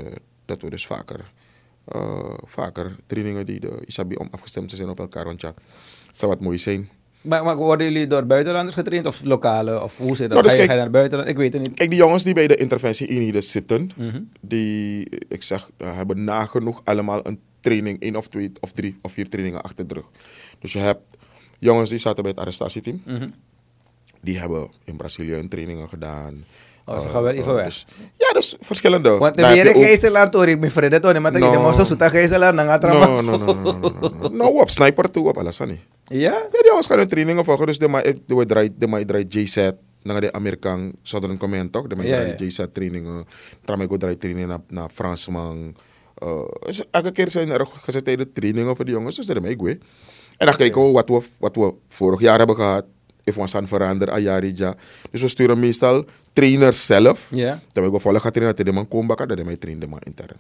dat 0.45 0.61
we 0.63 0.71
dus 0.71 0.87
vaker, 0.87 1.21
eh, 1.85 2.35
vaker 2.45 2.97
trainingen 3.07 3.47
die 3.47 3.61
de 3.61 3.83
isabi 3.87 4.15
om 4.15 4.29
afgestemd 4.31 4.69
te 4.69 4.77
zijn 4.77 4.89
op 4.89 4.99
elkaar. 4.99 5.25
Want 5.25 5.41
ja, 5.41 5.55
het 6.07 6.19
zou 6.19 6.31
wat 6.31 6.41
mooi 6.41 6.59
zijn. 6.59 6.89
Maar, 7.25 7.45
maar 7.45 7.57
worden 7.57 7.93
jullie 7.93 8.07
door 8.07 8.27
buitenlanders 8.27 8.75
getraind 8.77 9.07
of 9.07 9.23
lokale? 9.25 9.83
Of 9.83 9.97
hoe 9.99 10.17
zit 10.17 10.19
dat? 10.19 10.29
Nou, 10.29 10.43
dus 10.43 10.51
ga, 10.53 10.57
je, 10.57 10.57
kijk- 10.57 10.67
ga 10.67 10.75
je 10.75 10.81
naar 10.81 10.91
buitenland? 10.91 11.29
Ik 11.29 11.37
weet 11.37 11.53
het 11.53 11.63
niet. 11.63 11.75
Kijk, 11.75 11.91
die 11.91 11.99
jongens 11.99 12.23
die 12.25 12.35
bij 12.35 12.47
de 12.47 12.57
interventie-eenheden 12.57 13.43
zitten, 13.43 13.91
Mhm. 13.97 14.21
die, 14.41 15.09
ik 15.29 15.43
zeg, 15.43 15.71
eh, 15.77 15.97
hebben 15.97 16.25
nagenoeg 16.25 16.81
allemaal 16.85 17.27
een 17.27 17.41
training, 17.61 18.01
één 18.01 18.17
of 18.17 18.29
twee 18.29 18.53
of 18.61 18.73
drie 18.73 18.97
of 19.03 19.13
vier 19.13 19.29
trainingen 19.29 19.63
achter 19.63 19.87
de 19.87 19.95
rug. 19.95 20.11
Dus 20.59 20.73
je 20.73 20.79
hebt 20.79 21.01
jongens 21.59 21.91
die 21.91 21.99
zaten 21.99 22.23
bij 22.23 22.31
het 22.33 22.41
arrestatieteam, 22.41 23.03
Mhm. 23.07 23.29
die 24.23 24.39
hebben 24.39 24.69
in 24.85 24.97
Brazilië 24.97 25.33
hun 25.33 25.49
trainingen 25.49 25.89
gedaan. 25.89 26.45
Oh, 26.87 26.99
ze 27.01 27.07
Eh, 27.07 27.13
gaan 27.13 27.23
wel 27.23 27.33
eh, 27.33 27.39
even 27.39 27.55
weg. 27.55 27.65
dus- 27.65 27.87
ja, 28.17 28.33
dus 28.33 28.57
verschillende. 28.61 29.11
Want 29.11 29.37
de 29.37 29.47
weer 29.49 29.69
ook- 29.77 29.83
gijzelaar, 29.83 30.31
Tori, 30.31 30.57
mijn 30.57 30.71
vrienden, 30.71 31.01
Tony, 31.01 31.19
maar 31.19 31.33
No. 31.33 31.47
ik 31.47 31.53
denk, 31.63 31.75
zo 31.75 31.85
zoeta 31.85 32.09
gijzelaar, 32.09 32.55
gaat 32.55 32.83
er 32.85 32.89
No, 32.93 33.21
no, 33.21 33.37
no, 33.37 33.37
no, 33.37 33.53
no, 33.55 33.73
no, 33.73 33.89
no, 34.01 34.11
no. 34.21 34.29
Nou, 34.29 34.61
op 34.61 34.71
sniper 34.71 35.11
toe, 35.11 35.29
op 35.29 35.37
alles, 35.39 35.59
niet. 35.59 35.81
Ja? 36.05 36.19
Ja, 36.33 36.47
die 36.51 36.65
jongens 36.65 36.87
gaan 36.87 36.99
hun 36.99 37.09
trainingen 37.09 37.45
volgen. 37.45 37.67
Dus 37.67 37.79
de 37.79 37.89
mij 37.89 38.19
de 38.27 38.47
draait, 38.47 38.73
de 38.79 38.87
mij 38.89 39.05
draait 39.05 39.33
JZ. 39.35 39.71
Dan 40.03 40.21
de 40.21 40.33
Amerikaan 40.33 40.93
Southern 41.03 41.39
Command 41.39 41.73
toch? 41.73 41.87
De 41.87 41.97
mij 41.97 42.07
draait. 42.07 42.41
JZ 42.41 42.61
trainingen. 42.73 43.25
Dan 43.65 43.79
mij 43.79 43.87
draait 43.87 44.21
trainingen 44.21 44.49
naar, 44.49 44.61
naar 44.69 44.89
Fransman. 44.95 45.77
Dus 46.67 46.85
elke 46.91 47.11
keer 47.13 47.31
zijn 47.31 47.51
er 47.51 47.67
gezette 47.73 48.33
trainingen 48.33 48.77
voor 48.77 48.85
die 48.85 48.95
jongens. 48.95 49.17
Dus 49.17 49.27
is 49.29 49.41
mij 49.41 49.55
goed. 49.59 49.79
En 50.37 50.47
dan 50.47 50.57
kijken 50.57 50.87
we 50.87 50.93
wat 50.93 51.09
we, 51.09 51.21
wat 51.39 51.57
we 51.57 51.75
vorig 51.89 52.21
jaar 52.21 52.39
hebben 52.39 52.57
gehad. 52.57 52.85
If 53.25 53.35
we 53.35 53.47
zijn 53.47 53.69
veranderd, 53.69 54.11
Ayarija. 54.11 54.75
Dus 55.11 55.21
we 55.21 55.29
sturen 55.29 55.61
meestal 55.61 56.05
trainers 56.33 56.87
zelf. 56.87 57.29
Ja. 57.31 57.61
Dan 57.73 57.93
we 57.93 57.99
volgen 57.99 58.21
gaan 58.21 58.33
trainen 58.33 58.57
dat 58.57 58.67
de 58.67 58.73
man 58.73 58.89
komen 58.89 59.07
bakken. 59.07 59.29
Dat 59.29 59.45
mij 59.45 59.57
trainen 59.57 59.83
de 59.83 59.89
man 59.89 60.01
intern. 60.03 60.37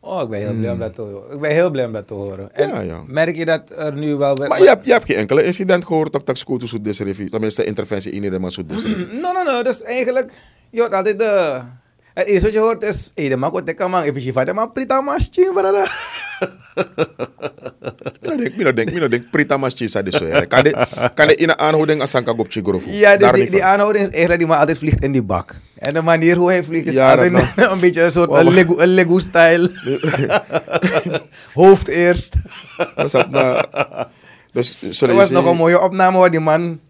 Oh, 0.00 0.22
ik 0.22 0.28
ben 0.28 0.40
heel 0.40 0.54
blij 0.54 0.70
om 0.70 0.78
dat 0.78 0.94
te 0.94 1.00
horen. 1.00 1.34
Ik 1.34 1.40
ben 1.40 1.50
heel 1.50 1.70
blij 1.70 1.84
om 1.84 1.92
dat 1.92 2.06
te 2.06 2.14
horen. 2.14 2.54
En 2.54 2.70
Hmm. 2.70 2.74
Ja, 2.74 2.80
ja. 2.80 3.02
merk 3.06 3.36
je 3.36 3.44
dat 3.44 3.70
er 3.76 3.92
nu 3.92 4.16
wel... 4.16 4.34
Maar 4.34 4.60
je 4.62 4.68
hebt, 4.68 4.86
je 4.86 4.92
hebt 4.92 5.04
geen 5.04 5.16
enkele 5.16 5.44
incident 5.44 5.84
gehoord 5.84 6.30
scooter 6.32 6.68
zo 6.68 6.80
disrevie. 6.80 7.30
Tenminste, 7.30 7.64
interventie 7.64 8.12
in 8.12 8.30
de 8.30 8.38
man 8.38 8.52
zo 8.52 8.66
disrevie. 8.66 9.06
No, 9.22 9.32
no, 9.32 9.42
no. 9.42 9.62
Dus 9.62 9.82
eigenlijk, 9.82 10.32
je 10.70 10.80
hoort 10.80 10.92
altijd 10.92 11.18
de... 11.18 11.60
Het 12.14 12.26
eerste 12.26 12.46
wat 12.46 12.52
je 12.52 12.60
hoort 12.60 12.82
is, 12.82 13.12
hé, 13.14 13.28
de 13.28 13.36
man 13.36 13.50
komt 13.50 13.78
man, 13.78 14.02
even 14.02 14.22
je 14.22 14.52
maar 14.52 14.70
prita 14.70 15.00
masje, 15.00 15.50
brada. 15.54 15.86
Mina 18.22 18.36
denk, 18.36 18.56
mina 18.56 18.72
denk, 18.72 19.10
denk, 19.10 19.30
prita 19.30 19.56
mas 19.56 19.74
chisa 19.74 20.02
de 20.02 20.10
so 20.12 20.26
ya. 20.26 20.44
Kan 20.44 20.64
de, 20.64 20.86
kan 21.14 21.26
de 21.26 21.34
in 21.34 21.48
een 21.48 21.58
aanhouding 21.58 22.00
als 22.00 22.10
Sanka 22.10 22.32
Gopchi 22.32 22.60
Grofu. 22.62 22.90
Ja, 22.90 23.16
dus 23.16 23.30
die, 23.32 23.50
die 23.50 23.60
van. 23.60 23.68
aanhouding 23.68 24.04
is 24.04 24.10
eigenlijk 24.10 24.38
die 24.38 24.48
man 24.48 24.58
altijd 24.58 24.78
vliegt 24.78 25.02
in 25.02 25.12
die 25.12 25.22
bak. 25.22 25.54
En 25.78 25.94
de 25.94 26.02
manier 26.02 26.36
hoe 26.36 26.50
hij 26.50 26.64
vliegt 26.64 26.86
is 26.86 26.94
Ja, 26.94 27.16
dat 27.16 27.32
altijd 27.32 27.70
een 27.74 27.80
beetje 27.80 28.02
een 28.02 28.12
soort 28.12 28.28
Wow. 28.28 28.38
een 28.38 28.52
Lego, 28.54 28.78
een 28.78 28.88
Lego-style. 28.88 29.70
Hoofd 31.54 31.88
eerst. 31.88 32.34
Dus, 32.96 33.12
dat, 33.12 33.28
dus 34.52 34.76
was 35.00 35.28
je 35.28 35.34
nog 35.34 35.44
een 35.44 35.56
mooie 35.56 35.80
opname 35.80 36.18
waar 36.18 36.30
die 36.30 36.40
man 36.40 36.80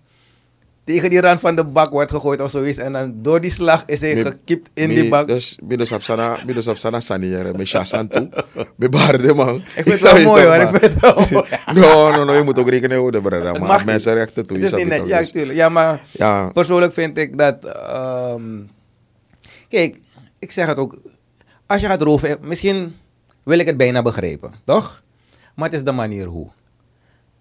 tegen 0.84 1.10
die 1.10 1.20
rand 1.20 1.40
van 1.40 1.56
de 1.56 1.64
bak 1.64 1.90
wordt 1.90 2.10
gegooid 2.10 2.40
of 2.40 2.50
zoiets. 2.50 2.78
En 2.78 2.92
dan 2.92 3.14
door 3.22 3.40
die 3.40 3.50
slag 3.50 3.82
is 3.86 4.00
hij 4.00 4.22
gekipt 4.22 4.70
in 4.74 4.88
die 4.88 5.08
bak. 5.08 5.28
Dus 5.28 5.58
binnen 5.62 5.86
Sapsana, 5.86 6.38
binnen 6.46 6.62
Sapsana 6.62 7.00
Saniere, 7.00 7.52
met 7.56 7.66
Shassan 7.66 8.08
toe. 8.08 8.28
Met 8.76 8.92
man. 9.34 9.56
ik 9.76 9.82
vind 9.84 10.00
het 10.00 10.12
wel 10.12 10.22
mooi 10.22 10.44
hoor. 10.44 10.54
Ik 10.54 10.68
vind 10.68 10.82
het 10.82 11.00
wel 11.00 11.14
mooi. 11.30 11.44
No, 11.74 12.10
no, 12.10 12.24
no, 12.24 12.32
je 12.32 12.42
moet 12.42 12.58
ook 12.58 12.68
rekening 12.68 13.00
houden, 13.00 13.22
Maar 13.60 13.82
mensenrechten 13.84 14.46
toe, 14.46 14.58
je 14.58 14.66
snapt 14.68 14.82
het 14.92 15.06
ja, 15.06 15.18
dus- 15.18 15.30
tuurlijk. 15.30 15.58
Ja, 15.58 15.68
maar 15.68 16.00
Ja, 16.10 16.48
persoonlijk 16.48 16.92
vind 16.92 17.18
ik 17.18 17.38
dat. 17.38 17.64
ehm, 17.64 18.42
kijk, 19.68 20.00
ik 20.38 20.52
zeg 20.52 20.66
het 20.66 20.78
ook. 20.78 20.96
Als 21.66 21.80
je 21.80 21.86
gaat 21.86 22.02
roven, 22.02 22.38
misschien 22.40 22.96
wil 23.42 23.58
ik 23.58 23.66
het 23.66 23.76
bijna 23.76 24.02
begrijpen, 24.02 24.52
toch? 24.64 25.02
Maar 25.54 25.64
het 25.68 25.74
is 25.78 25.84
de 25.84 25.92
manier 25.92 26.26
hoe. 26.26 26.48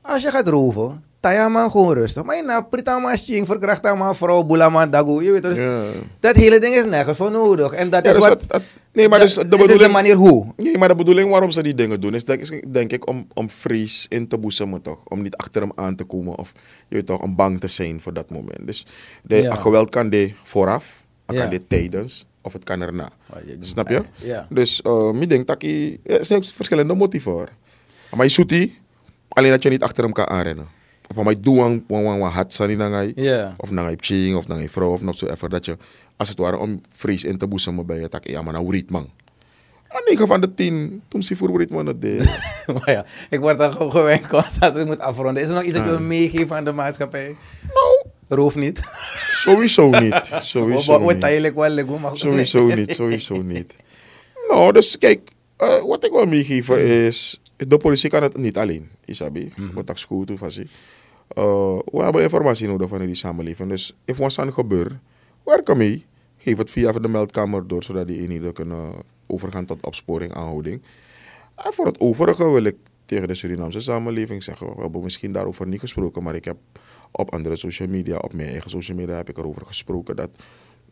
Als 0.02 0.22
je 0.22 0.32
gaat 0.32 0.48
roven, 0.48 1.04
taya 1.24 1.48
man 1.50 1.72
gewoon 1.72 1.94
rustig. 1.94 2.24
Maar 2.24 2.36
je 2.36 2.44
nou, 2.44 2.64
prita 2.64 3.00
man 3.00 3.18
ching, 3.18 3.46
verkracht 3.48 3.86
aan 3.86 4.16
vrouw, 4.16 4.44
boela 4.44 4.70
man 4.70 4.90
dagoe. 4.90 5.24
Je 5.24 5.32
weet 5.32 5.42
toch? 5.42 5.52
dus 5.54 5.62
ja. 5.62 5.84
Dat 6.20 6.36
hele 6.36 6.60
ding 6.60 6.76
is 6.76 6.84
nergens 6.86 7.18
voor 7.18 7.32
nodig. 7.32 7.72
En 7.72 7.90
dat 7.90 8.04
Ja, 8.06 8.10
is 8.10 8.16
dus 8.16 8.28
wat... 8.28 8.44
nee, 8.92 9.10
maar 9.10 9.20
dat- 9.20 9.28
dus 9.28 9.36
de 9.38 9.44
is 9.44 9.50
de 9.50 9.58
bedoeling... 9.58 9.92
manier 9.92 10.16
hoe. 10.16 10.46
Nee, 10.58 10.78
maar 10.78 10.88
de 10.88 10.96
bedoeling 10.96 11.30
waarom 11.30 11.52
ze 11.52 11.64
die 11.64 11.76
dingen 11.76 12.02
doen 12.02 12.14
is 12.16 12.26
denk, 12.26 12.42
is 12.42 12.52
denk 12.68 12.92
ik 12.92 13.08
om, 13.08 13.28
om 13.34 13.50
Fries 13.50 14.06
in 14.10 14.28
te 14.28 14.38
boezemen 14.38 14.82
toch. 14.82 14.98
Om 15.08 15.22
niet 15.22 15.36
achter 15.36 15.62
hem 15.62 15.72
aan 15.76 15.96
te 15.96 16.04
komen 16.04 16.38
of 16.38 16.52
je 16.88 16.96
weet 16.96 17.06
toch, 17.06 17.22
om 17.22 17.36
bang 17.36 17.60
te 17.60 17.68
zijn 17.68 18.02
voor 18.02 18.14
dat 18.14 18.30
moment. 18.30 18.68
Dus 18.68 18.86
de, 19.24 19.36
Ja. 19.42 19.56
geweld 19.56 19.90
kan 19.90 20.10
de 20.10 20.32
vooraf, 20.44 21.04
Ja. 21.28 21.40
kan 21.42 21.50
de 21.50 21.68
tijdens 21.68 22.26
of 22.42 22.54
het 22.54 22.64
kan 22.64 22.82
erna. 22.82 23.10
Snap 23.60 23.90
je? 23.90 24.02
Ja. 24.16 24.48
Dus 24.50 24.82
uh, 24.88 25.10
ik 25.22 25.30
denk 25.30 25.48
dat 25.48 25.62
je, 25.62 26.00
er 26.04 26.26
zijn 26.26 26.44
verschillende 26.44 26.94
motieven 26.94 27.32
hoor. 27.32 27.50
Maar 28.16 28.26
je 28.26 28.32
zoet 28.32 28.50
die, 28.50 28.80
alleen 29.30 29.52
dat 29.52 29.64
je 29.64 29.70
niet 29.70 29.84
achter 29.84 30.04
hem 30.04 30.14
kan 30.14 30.28
aanrennen. 30.28 30.68
Of 31.10 31.24
maar 31.24 31.34
je 31.34 31.40
doet 31.40 31.58
een 31.58 31.84
wan 31.88 32.04
wan 32.04 32.20
wan 32.20 32.32
hat 32.32 32.54
sani 32.54 32.76
nangai. 32.76 33.12
Ja. 33.16 33.54
Of 33.58 33.72
nangai 33.72 33.96
ching 34.00 34.36
of 34.36 34.48
nangai 34.48 34.70
vrouw 34.70 34.92
of 34.92 35.02
nog 35.02 35.18
zo 35.18 35.26
even 35.26 35.50
dat 35.50 35.66
je 35.66 35.78
als 36.18 36.30
het 36.30 36.38
ware 36.38 36.58
om 36.58 36.82
Fries 36.92 37.24
in 37.24 37.38
te 37.38 37.48
boezemen 37.48 37.86
bij 37.86 38.00
je 38.00 38.10
tak 38.10 38.28
ja 38.28 38.42
maar 38.42 38.54
nou 38.54 38.72
riet 38.72 38.90
man. 38.92 39.10
Maar 39.92 40.02
9 40.06 40.28
van 40.28 40.42
de 40.42 40.54
10, 40.54 41.02
toen 41.08 41.24
zie 41.24 41.38
voor 41.38 41.58
riet 41.60 41.70
man 41.70 41.86
dat 41.86 42.02
deed. 42.02 42.24
maar 42.74 42.92
ja, 42.92 43.06
ik 43.30 43.40
word 43.40 43.58
dan 43.58 43.72
gewoon 43.72 43.92
gewend 43.92 44.28
constant. 44.28 44.76
Ik 44.76 44.86
moet 44.86 45.00
afronden. 45.00 45.44
Is 45.44 45.50
er 45.50 45.54
nog 45.56 45.64
iets 45.64 45.74
dat 45.74 45.84
je 45.84 45.90
Ah. 45.90 45.96
wil 45.98 46.06
meegeven 46.08 46.56
aan 46.56 46.64
de 46.66 46.72
maatschappij? 46.72 47.36
Nou, 47.74 48.06
Roof 48.28 48.56
niet. 48.56 48.80
sowieso 49.34 49.90
niet. 49.90 50.32
Sowieso 50.42 50.98
niet. 51.00 51.24
Sowieso 52.14 52.66
niet, 52.76 52.94
sowieso 52.94 53.42
niet. 53.42 53.76
Nou, 54.48 54.72
dus 54.72 54.98
kijk, 54.98 55.30
eh, 55.58 55.82
wat 55.86 56.06
ik 56.06 56.12
wil 56.12 56.26
meegeven 56.26 56.86
is, 57.06 57.42
de 57.56 57.78
politie 57.78 58.10
kan 58.10 58.24
het 58.24 58.38
niet 58.38 58.58
alleen, 58.58 58.90
Isabi. 59.06 59.54
Wat 59.74 59.90
ik 59.90 59.98
school 59.98 60.24
toe 60.24 60.38
was. 60.38 60.60
Uh, 60.60 60.66
we 61.86 62.04
hebben 62.04 62.22
informatie 62.22 62.68
nodig 62.68 62.90
van 62.90 63.06
die 63.06 63.16
samenleving. 63.16 63.70
Dus 63.70 63.96
if 64.06 64.18
wat 64.18 64.40
aan 64.40 64.54
gebeurt, 64.54 64.94
werk 65.44 65.76
mee. 65.76 66.06
Geef 66.38 66.58
het 66.58 66.72
via 66.72 66.92
de 66.92 67.08
meldkamer 67.08 67.68
door, 67.68 67.84
zodat 67.84 68.08
die 68.08 68.20
eenheden 68.20 68.54
kunnen 68.54 68.94
overgaan 69.28 69.66
tot 69.66 69.86
opsporing, 69.86 70.34
aanhouding. 70.34 70.82
En 71.56 71.74
voor 71.74 71.86
het 71.86 72.00
overige 72.00 72.52
wil 72.52 72.64
ik 72.64 72.76
tegen 73.06 73.28
de 73.28 73.36
Surinaamse 73.36 73.80
samenleving 73.80 74.44
zeggen, 74.44 74.76
we 74.76 74.82
hebben 74.82 75.04
misschien 75.04 75.32
daarover 75.32 75.68
niet 75.68 75.80
gesproken, 75.80 76.24
maar 76.24 76.36
ik 76.36 76.46
heb 76.46 76.58
op 77.12 77.34
andere 77.34 77.56
social 77.56 77.88
media, 77.88 78.18
op 78.18 78.34
mijn 78.34 78.50
eigen 78.50 78.70
social 78.70 78.98
media, 78.98 79.16
heb 79.16 79.30
ik 79.30 79.38
erover 79.38 79.66
gesproken 79.66 80.16
dat 80.16 80.30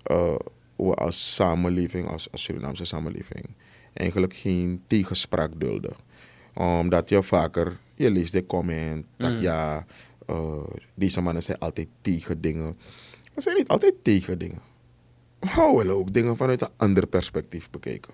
eh, 0.03 0.35
we 0.75 0.93
als 0.93 1.35
samenleving, 1.35 2.07
als, 2.07 2.31
als 2.31 2.43
Surinaamse 2.43 2.85
samenleving, 2.85 3.45
eigenlijk 3.93 4.33
geen 4.33 4.81
tegenspraak 4.87 5.59
dulden. 5.59 5.93
Omdat 6.53 7.09
je 7.09 7.23
vaker, 7.23 7.77
je 7.95 8.11
leest 8.11 8.31
de 8.31 8.45
comment, 8.45 9.05
dat 9.17 9.31
Mm. 9.31 9.39
ja, 9.39 9.85
eh, 10.25 10.63
deze 10.93 11.21
mannen 11.21 11.43
zijn 11.43 11.59
altijd 11.59 11.87
tegen 12.01 12.41
dingen. 12.41 12.77
We 13.33 13.41
zijn 13.41 13.57
niet 13.57 13.67
altijd 13.67 13.93
tegen 14.01 14.39
dingen. 14.39 14.61
We 15.39 15.73
willen 15.77 15.95
ook 15.95 16.13
dingen 16.13 16.37
vanuit 16.37 16.61
een 16.61 16.69
ander 16.77 17.07
perspectief 17.07 17.69
bekijken. 17.69 18.13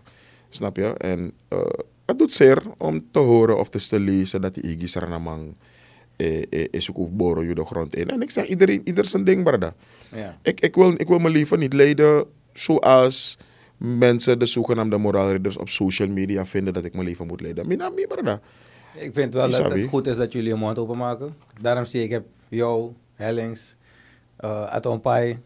Snap 0.50 0.76
je? 0.76 0.94
En 0.94 1.32
eh, 1.48 1.60
het 2.06 2.18
doet 2.18 2.34
zeer 2.34 2.62
om 2.78 3.06
te 3.12 3.20
horen 3.20 3.58
of 3.60 3.70
te 3.70 4.00
lezen 4.00 4.42
dat 4.42 4.54
die 4.54 4.64
Iggy 4.64 4.88
Saranamang 4.88 5.56
eh, 6.16 6.44
eh, 6.50 6.68
is 6.72 6.90
ook 6.94 7.18
boro 7.18 7.44
je 7.44 7.56
de 7.56 7.66
grond 7.66 7.96
in. 7.96 8.10
En 8.10 8.22
ik 8.22 8.30
zeg 8.30 8.46
iedereen, 8.46 8.82
ieder 8.84 9.06
zijn 9.06 9.24
ding, 9.24 9.44
brada. 9.44 9.76
Ja. 10.12 10.38
Ik, 10.42 10.60
ik, 10.60 10.76
wil, 10.76 10.94
ik 10.98 11.08
wil 11.08 11.20
mijn 11.20 11.34
leven 11.34 11.60
niet 11.60 11.74
leiden 11.74 12.26
zoals 12.54 13.38
mensen, 13.78 14.40
de 14.40 14.46
zogenaamde 14.46 14.98
moraalridders 14.98 15.58
op 15.58 15.70
social 15.70 16.08
media 16.08 16.46
vinden 16.46 16.74
dat 16.74 16.86
ik 16.86 16.94
mijn 16.94 17.06
leven 17.06 17.28
moet 17.28 17.42
leiden. 17.42 17.68
Mina, 17.68 17.90
mi, 17.90 18.08
brada. 18.08 18.40
Ik 18.96 19.14
vind 19.14 19.34
wel 19.34 19.50
dat 19.50 19.72
het 19.72 19.86
goed 19.86 20.08
is 20.08 20.18
dat 20.18 20.34
jullie 20.34 20.50
je 20.50 20.56
mond 20.56 20.80
openmaken. 20.80 21.36
Daarom 21.62 21.86
zie 21.86 22.04
ik, 22.04 22.10
heb 22.10 22.26
jou, 22.48 22.92
Hellings, 23.16 23.76
eh 24.38 24.66
Atom 24.66 25.02
Pai. 25.02 25.40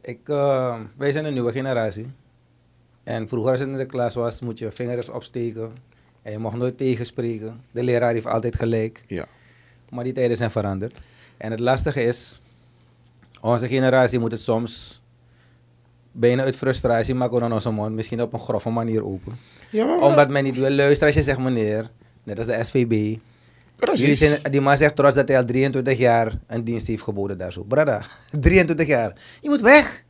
Ik, 0.00 0.28
eh, 0.28 0.80
wij 0.96 1.12
zijn 1.12 1.24
een 1.24 1.32
nieuwe 1.32 1.52
generatie. 1.52 2.06
En 3.02 3.28
vroeger 3.28 3.50
als 3.50 3.60
het 3.60 3.68
in 3.68 3.76
de 3.76 3.86
klas 3.86 4.14
was, 4.14 4.40
moet 4.40 4.58
je 4.58 4.70
vingers 4.70 5.08
opsteken. 5.08 5.72
En 6.22 6.32
je 6.32 6.38
mocht 6.38 6.56
nooit 6.56 6.76
tegenspreken. 6.76 7.60
De 7.70 7.82
leraar 7.82 8.12
heeft 8.12 8.26
altijd 8.26 8.56
gelijk. 8.56 9.04
Ja. 9.06 9.24
Maar 9.90 10.04
die 10.04 10.12
tijden 10.12 10.36
zijn 10.36 10.50
veranderd. 10.50 10.98
En 11.36 11.50
het 11.50 11.60
lastige 11.60 12.02
is, 12.02 12.40
onze 13.40 13.68
generatie 13.68 14.18
moet 14.18 14.30
het 14.30 14.40
soms 14.40 14.97
bijna 16.12 16.42
uit 16.42 16.56
frustratie 16.56 17.14
maken 17.14 17.40
dan 17.40 17.52
onze 17.52 17.70
mond. 17.70 17.94
Misschien 17.94 18.22
op 18.22 18.32
een 18.32 18.40
grove 18.40 18.70
manier 18.70 19.04
open. 19.04 19.38
Ja, 19.70 19.84
maar, 19.84 19.98
Omdat 19.98 20.28
men 20.30 20.44
niet 20.44 20.58
wil 20.58 20.70
luisteren 20.70 21.06
als 21.06 21.14
je 21.14 21.22
zegt 21.22 21.38
meneer, 21.38 21.90
net 22.22 22.38
als 22.38 22.46
de 22.46 22.64
SVB. 22.64 22.90
Jullie 22.90 23.20
precies. 23.76 24.18
zijn, 24.18 24.38
die 24.50 24.60
man 24.60 24.76
zegt 24.76 24.96
trots 24.96 25.14
dat 25.14 25.28
hij 25.28 25.36
al 25.36 25.44
23 25.44 25.98
jaar 25.98 26.38
een 26.46 26.64
dienst 26.64 26.86
heeft 26.86 27.02
geboden 27.02 27.38
daar 27.38 27.52
zo. 27.52 27.62
Brada, 27.62 28.02
23 28.40 28.86
jaar. 28.86 29.12
Je 29.40 29.48
moet 29.48 29.60
weg. 29.60 30.04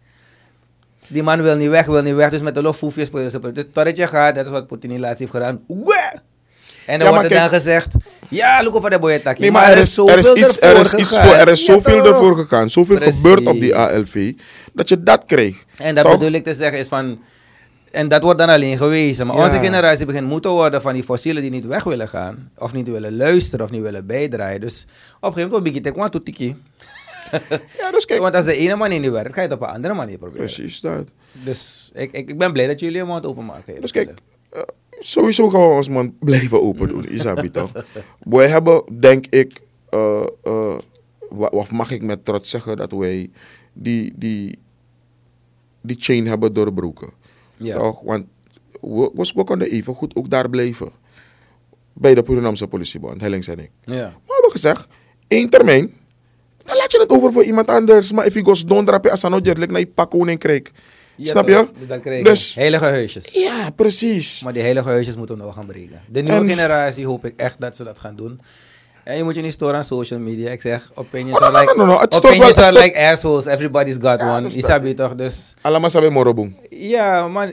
Die 1.07 1.23
man 1.23 1.43
wil 1.43 1.57
niet 1.57 1.69
weg, 1.69 1.87
wil 1.87 2.03
niet 2.03 2.15
weg. 2.15 2.31
Dus 2.31 2.41
met 2.41 2.55
de 2.55 2.63
loffoefjes 2.63 3.07
spelen 3.07 3.31
ze. 3.31 3.41
Totdat 3.41 3.97
je 3.97 4.07
gaat, 4.07 4.35
dat 4.35 4.45
is 4.45 4.51
wat 4.51 4.67
Poetin 4.67 5.01
laatst 5.01 5.19
heeft 5.19 5.31
gedaan. 5.31 5.65
Oeh! 5.69 6.13
En 6.89 6.99
dan 6.99 7.09
Ja, 7.09 7.15
wordt 7.15 7.31
er 7.31 7.41
dan 7.41 7.49
gezegd, 7.49 7.95
ja, 8.29 8.63
look 8.63 8.75
over 8.77 8.91
de 8.91 8.99
boyetaki. 8.99 9.41
Nee, 9.41 9.51
maar 9.51 9.71
er 9.71 9.79
is, 9.79 9.97
er 9.97 10.19
is 10.19 10.33
iets, 10.33 10.61
er 10.61 10.77
is 10.81 10.95
iets 10.95 11.19
voor, 11.19 11.35
er 11.35 11.49
is 11.49 11.65
zoveel 11.65 12.07
ervoor 12.07 12.37
gegaan, 12.37 12.71
zoveel 12.71 12.97
gebeurd 13.01 13.47
op 13.47 13.61
die 13.61 13.71
Precies. 13.73 13.95
ALV, 13.95 14.33
dat 14.73 14.89
je 14.89 15.03
dat 15.03 15.25
kreeg. 15.25 15.57
En 15.77 15.95
dat 15.95 16.05
Toch? 16.05 16.19
bedoel 16.19 16.33
ik 16.33 16.45
te 16.45 16.55
zeggen 16.55 16.79
is 16.79 16.89
van... 16.89 17.19
En 17.91 18.09
dat 18.09 18.23
wordt 18.23 18.39
dan 18.39 18.49
alleen 18.49 18.77
gewezen. 18.77 19.27
Maar 19.27 19.37
Ja. 19.37 19.43
onze 19.43 19.59
generatie 19.59 20.07
begint 20.07 20.27
moe 20.27 20.41
te 20.41 20.49
worden 20.49 20.83
van 20.83 20.95
die 20.95 21.03
fossielen 21.03 21.43
die 21.43 21.51
niet 21.51 21.67
weg 21.67 21.85
willen 21.85 22.09
gaan. 22.09 22.51
Of 22.59 22.73
niet 22.73 22.89
willen 22.89 23.17
luisteren 23.17 23.65
of 23.65 23.71
niet 23.71 23.83
willen 23.83 24.07
bijdragen. 24.07 24.61
Dus 24.61 24.83
op 24.83 24.89
een 25.21 25.33
gegeven 25.33 25.49
moment 25.49 25.63
begint 25.65 25.87
ik 25.87 25.95
want 25.95 26.13
to 26.13 26.23
tiki. 26.23 26.57
Ja, 27.79 27.91
dus 27.93 28.05
kijk, 28.05 28.21
Want 28.21 28.35
als 28.35 28.45
de 28.45 28.57
ene 28.57 28.77
manier 28.77 29.01
niet 29.01 29.11
werkt, 29.11 29.35
ga 29.35 29.41
je 29.43 29.49
het 29.49 29.57
op 29.57 29.63
een 29.63 29.75
andere 29.75 29.95
manier 29.95 30.19
proberen. 30.19 30.43
precies 30.45 30.81
dat. 30.81 31.05
Dus 31.33 31.91
ik, 31.95 32.13
ik, 32.13 32.29
ik 32.29 32.39
ben 32.39 32.53
blij 32.53 32.67
dat 32.67 32.81
jullie 32.81 32.97
je 32.97 33.05
mond 33.05 33.27
openmaken. 33.27 33.63
eerlijk 33.67 33.83
Dus 33.83 33.93
kijk, 33.93 34.05
gezegd. 34.07 34.23
Sowieso 34.99 35.49
gaan 35.51 35.61
we 35.61 35.67
ons 35.75 35.89
man 35.89 36.15
blijven 36.19 36.63
open 36.63 36.89
doen, 36.89 37.05
Isabi 37.13 37.51
toch? 37.51 37.73
Wij 38.21 38.49
hebben, 38.49 38.83
denk 39.01 39.27
ik, 39.27 39.61
wa- 41.31 41.47
of 41.51 41.71
mag 41.71 41.91
ik 41.91 42.03
met 42.03 42.25
trots 42.25 42.51
zeggen 42.51 42.77
dat 42.77 42.93
wij 42.93 43.31
die, 43.73 44.13
die, 44.17 44.59
die 45.81 45.97
chain 46.01 46.27
hebben 46.27 46.53
doorbroken. 46.53 47.11
Ja. 47.57 47.79
Toch? 47.79 48.01
Want 48.01 48.25
we, 48.81 49.11
we, 49.15 49.33
we 49.35 49.45
konden 49.45 49.71
even 49.71 49.95
goed 49.95 50.17
ook 50.17 50.31
daar 50.31 50.51
blijven. 50.51 50.91
Bij 51.93 52.15
de 52.15 52.23
Surinamse 52.27 52.67
politiebond, 52.67 53.21
Hellings 53.21 53.49
en 53.49 53.59
ik. 53.59 53.71
Ja. 53.85 53.95
Maar 54.03 54.13
we 54.27 54.33
hebben 54.33 54.51
gezegd, 54.51 54.87
één 55.29 55.49
termijn, 55.51 55.93
dan 56.65 56.77
laat 56.77 56.93
je 56.93 56.99
het 56.99 57.11
over 57.11 57.33
voor 57.33 57.45
iemand 57.45 57.69
anders. 57.69 58.13
Maar 58.13 58.27
if 58.27 58.35
je 58.35 58.45
goes 58.45 58.65
donderdag 58.65 59.11
als 59.11 59.25
aan 59.25 59.41
jerlijk 59.41 59.71
naar 59.71 59.81
je 59.81 59.87
pak 59.87 60.11
koninkrijk. 60.11 60.71
Ja, 61.21 61.31
Snap 61.31 61.49
je? 61.49 61.69
Dan 61.87 62.01
krijg 62.01 62.19
je 62.19 62.25
Dus- 62.25 62.55
heilige 62.55 62.85
huisjes. 62.85 63.29
Ja, 63.33 63.71
precies. 63.77 64.43
Maar 64.43 64.53
die 64.53 64.63
heilige 64.63 64.89
huisjes 64.89 65.17
moeten 65.17 65.37
we 65.39 65.43
nog 65.43 65.55
gaan 65.55 65.67
breken. 65.67 66.01
De 66.11 66.21
nieuwe 66.21 66.39
En- 66.39 66.49
generatie 66.49 67.07
hoop 67.07 67.25
ik 67.25 67.33
echt 67.37 67.61
dat 67.61 67.77
ze 67.77 67.85
dat 67.85 67.99
gaan 67.99 68.17
doen. 68.17 68.41
En 69.05 69.17
je 69.17 69.25
moet 69.25 69.35
je 69.35 69.41
niet 69.43 69.53
storen 69.53 69.75
aan 69.77 69.85
social 69.85 70.21
media. 70.21 70.51
Ik 70.51 70.61
zeg, 70.63 70.91
opinions 70.95 71.39
Oh, 71.39 71.45
are 71.47 71.61
like, 71.61 71.77
no, 71.77 71.85
no, 71.87 72.01
opinions 72.09 72.57
are 72.57 72.79
like 72.79 72.99
assholes. 72.99 73.47
Everybody's 73.47 73.95
got 74.01 74.21
Ja, 74.21 74.37
one. 74.37 74.49
Isabi 74.49 74.95
toch? 74.95 75.15
Dus 75.15 75.55
Allemaal 75.61 75.91
sabi 75.91 76.09
moroboom. 76.09 76.57
ja, 76.71 77.29
maar 77.29 77.53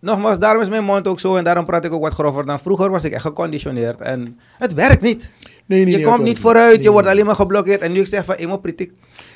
nogmaals, 0.00 0.38
daarom 0.38 0.62
is 0.62 0.68
mijn 0.68 0.84
mond 0.84 1.08
ook 1.08 1.20
zo 1.20 1.36
en 1.36 1.44
daarom 1.44 1.64
praat 1.66 1.84
ik 1.84 1.92
ook 1.92 2.02
wat 2.02 2.12
grover 2.12 2.46
dan 2.46 2.58
vroeger. 2.60 2.90
Was 2.90 3.04
ik 3.04 3.12
echt 3.12 3.22
geconditioneerd 3.22 4.00
en 4.00 4.38
het 4.58 4.74
werkt 4.74 5.02
niet. 5.02 5.30
Nee, 5.66 5.82
nee, 5.84 5.90
je 5.90 5.96
nee, 5.96 6.06
komt 6.06 6.22
niet 6.22 6.38
vooruit, 6.38 6.82
je 6.82 6.90
wordt 6.90 7.08
alleen 7.08 7.26
maar 7.26 7.34
geblokkeerd. 7.34 7.80
En 7.80 7.92
nu 7.92 8.00
ik 8.00 8.06
zeg 8.06 8.24
van, 8.24 8.34
ik 8.38 8.48
moet 8.48 8.60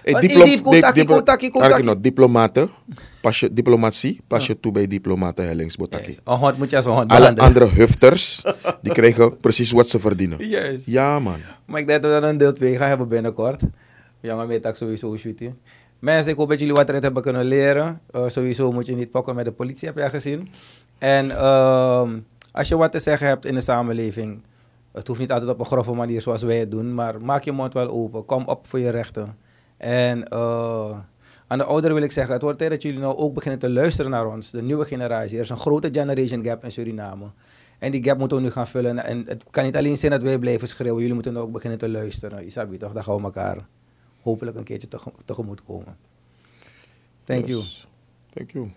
pritik. 0.02 0.12
Hey, 0.12 0.12
Wat 0.12 0.22
diplo- 0.22 0.42
Edief, 0.44 0.60
contactie, 0.62 1.00
diplo- 1.00 1.14
contactie, 1.16 1.50
Kijk 1.50 1.60
contactie. 1.60 1.84
nou, 1.88 2.00
diplomaten, 2.00 2.70
pas 3.20 3.40
je, 3.40 3.52
diplomatie, 3.52 4.20
pas 4.26 4.46
je 4.46 4.60
toe 4.60 4.72
bij 4.72 4.86
diplomaten 4.86 5.46
Hellings 5.46 5.76
Botaki. 5.76 6.06
Yes. 6.06 6.20
Een 6.24 6.36
hond 6.36 6.58
moet 6.58 6.70
je 6.70 6.76
als 6.76 6.84
een 6.84 6.92
hond 6.92 7.10
Alle 7.10 7.18
behandelen. 7.18 7.46
andere 7.46 7.66
hufters, 7.80 8.42
die 8.82 8.92
krijgen 8.92 9.36
precies 9.36 9.70
wat 9.72 9.88
ze 9.88 9.98
verdienen. 10.00 10.48
Juist. 10.48 10.86
Ja, 10.86 11.18
man. 11.18 11.36
Maar 11.64 11.80
ik 11.80 11.86
denk 11.86 12.02
dat 12.02 12.12
we 12.14 12.20
dan 12.20 12.28
een 12.30 12.36
deel 12.38 12.52
2 12.52 12.76
gaan 12.76 12.88
hebben 12.88 13.08
binnenkort. 13.08 13.62
Ja, 14.20 14.36
maar 14.36 14.46
met 14.46 14.70
sowieso 14.72 15.16
sweetie. 15.16 15.54
Mensen, 15.98 16.32
ik 16.32 16.38
hoop 16.38 16.48
dat 16.48 16.58
jullie 16.58 16.74
wat 16.74 16.88
eruit 16.88 17.02
hebben 17.02 17.22
kunnen 17.22 17.44
leren. 17.44 18.00
Eh, 18.10 18.28
sowieso 18.28 18.72
moet 18.72 18.86
je 18.86 18.94
niet 18.94 19.10
pakken 19.10 19.34
met 19.34 19.44
de 19.44 19.52
politie, 19.52 19.88
heb 19.88 19.96
je 19.96 20.08
gezien. 20.10 20.48
En 20.98 21.30
ehm, 21.30 22.18
als 22.52 22.68
je 22.68 22.76
wat 22.76 22.92
te 22.92 22.98
zeggen 22.98 23.26
hebt 23.26 23.44
in 23.44 23.54
de 23.54 23.60
samenleving, 23.60 24.42
het 24.92 25.06
hoeft 25.06 25.20
niet 25.20 25.32
altijd 25.32 25.50
op 25.50 25.58
een 25.58 25.66
grove 25.66 25.92
manier 25.92 26.20
zoals 26.20 26.42
wij 26.42 26.56
het 26.58 26.70
doen, 26.70 26.94
maar 26.94 27.20
maak 27.20 27.42
je 27.42 27.52
mond 27.52 27.72
wel 27.72 27.88
open. 27.88 28.24
Kom 28.24 28.42
op 28.46 28.66
voor 28.68 28.78
je 28.78 28.90
rechten. 28.90 29.36
En 29.80 30.28
eh, 30.28 30.98
aan 31.46 31.58
de 31.58 31.64
ouderen 31.64 31.94
wil 31.94 32.04
ik 32.04 32.12
zeggen, 32.12 32.32
het 32.32 32.42
wordt 32.42 32.58
tijd 32.58 32.70
dat 32.70 32.82
jullie 32.82 32.98
nou 32.98 33.16
ook 33.16 33.34
beginnen 33.34 33.60
te 33.60 33.70
luisteren 33.70 34.10
naar 34.10 34.26
ons, 34.26 34.50
de 34.50 34.62
nieuwe 34.62 34.84
generatie. 34.84 35.36
Er 35.36 35.42
is 35.42 35.48
een 35.48 35.56
grote 35.56 35.88
generation 35.92 36.44
gap 36.44 36.64
in 36.64 36.72
Suriname. 36.72 37.30
En 37.78 37.90
die 37.90 38.04
gap 38.04 38.18
moeten 38.18 38.36
we 38.36 38.42
nu 38.42 38.50
gaan 38.50 38.66
vullen. 38.66 39.04
En 39.04 39.24
het 39.26 39.44
kan 39.50 39.64
niet 39.64 39.76
alleen 39.76 39.96
zijn 39.96 40.12
dat 40.12 40.22
wij 40.22 40.38
blijven 40.38 40.68
schreeuwen, 40.68 40.98
jullie 40.98 41.14
moeten 41.14 41.36
ook 41.36 41.52
beginnen 41.52 41.78
te 41.78 41.88
luisteren. 41.88 42.44
Isabi, 42.44 42.76
toch? 42.76 42.92
Dan 42.92 43.04
gaan 43.04 43.16
we 43.16 43.22
elkaar 43.22 43.66
hopelijk 44.22 44.56
een 44.56 44.64
keertje 44.64 44.88
tegemoet 45.24 45.64
komen. 45.64 45.96
Thank 47.24 47.46
you. 47.46 47.62
Thank 48.34 48.50
you. 48.50 48.70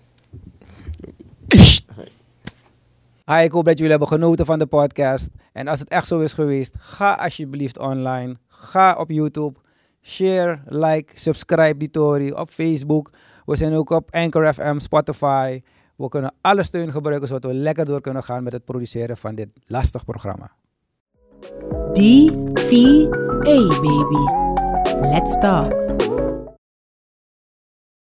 Hi, 3.26 3.44
ik 3.44 3.52
hoop 3.52 3.66
dat 3.66 3.76
jullie 3.76 3.92
hebben 3.92 4.08
genoten 4.08 4.46
van 4.46 4.60
de 4.60 4.66
podcast. 4.66 5.30
En 5.54 5.68
als 5.68 5.80
het 5.80 5.90
echt 5.90 6.08
zo 6.08 6.20
is 6.20 6.34
geweest, 6.34 6.74
ga 6.78 7.14
alsjeblieft 7.14 7.80
online. 7.80 8.38
Ga 8.48 8.96
op 8.96 9.10
YouTube. 9.10 9.62
Share, 10.06 10.62
like, 10.66 11.20
subscribe 11.20 11.78
die 11.78 11.90
Tory 11.90 12.32
op 12.32 12.50
Facebook. 12.50 13.10
We 13.46 13.56
zijn 13.56 13.74
ook 13.74 13.90
op 13.90 14.10
Anchor 14.12 14.54
FM, 14.54 14.80
Spotify. 14.80 15.62
We 15.96 16.08
kunnen 16.10 16.34
alle 16.42 16.64
steun 16.64 16.92
gebruiken 16.92 17.28
zodat 17.28 17.52
we 17.52 17.58
lekker 17.58 17.86
door 17.86 18.02
kunnen 18.02 18.24
gaan 18.24 18.44
met 18.44 18.54
het 18.54 18.66
produceren 18.66 19.18
van 19.18 19.36
dit 19.36 19.50
lastig 19.68 20.06
programma. 20.06 20.52
D-V-A, 21.94 23.68
baby. 23.82 24.42
Let's 25.02 25.40
talk. 25.40 26.03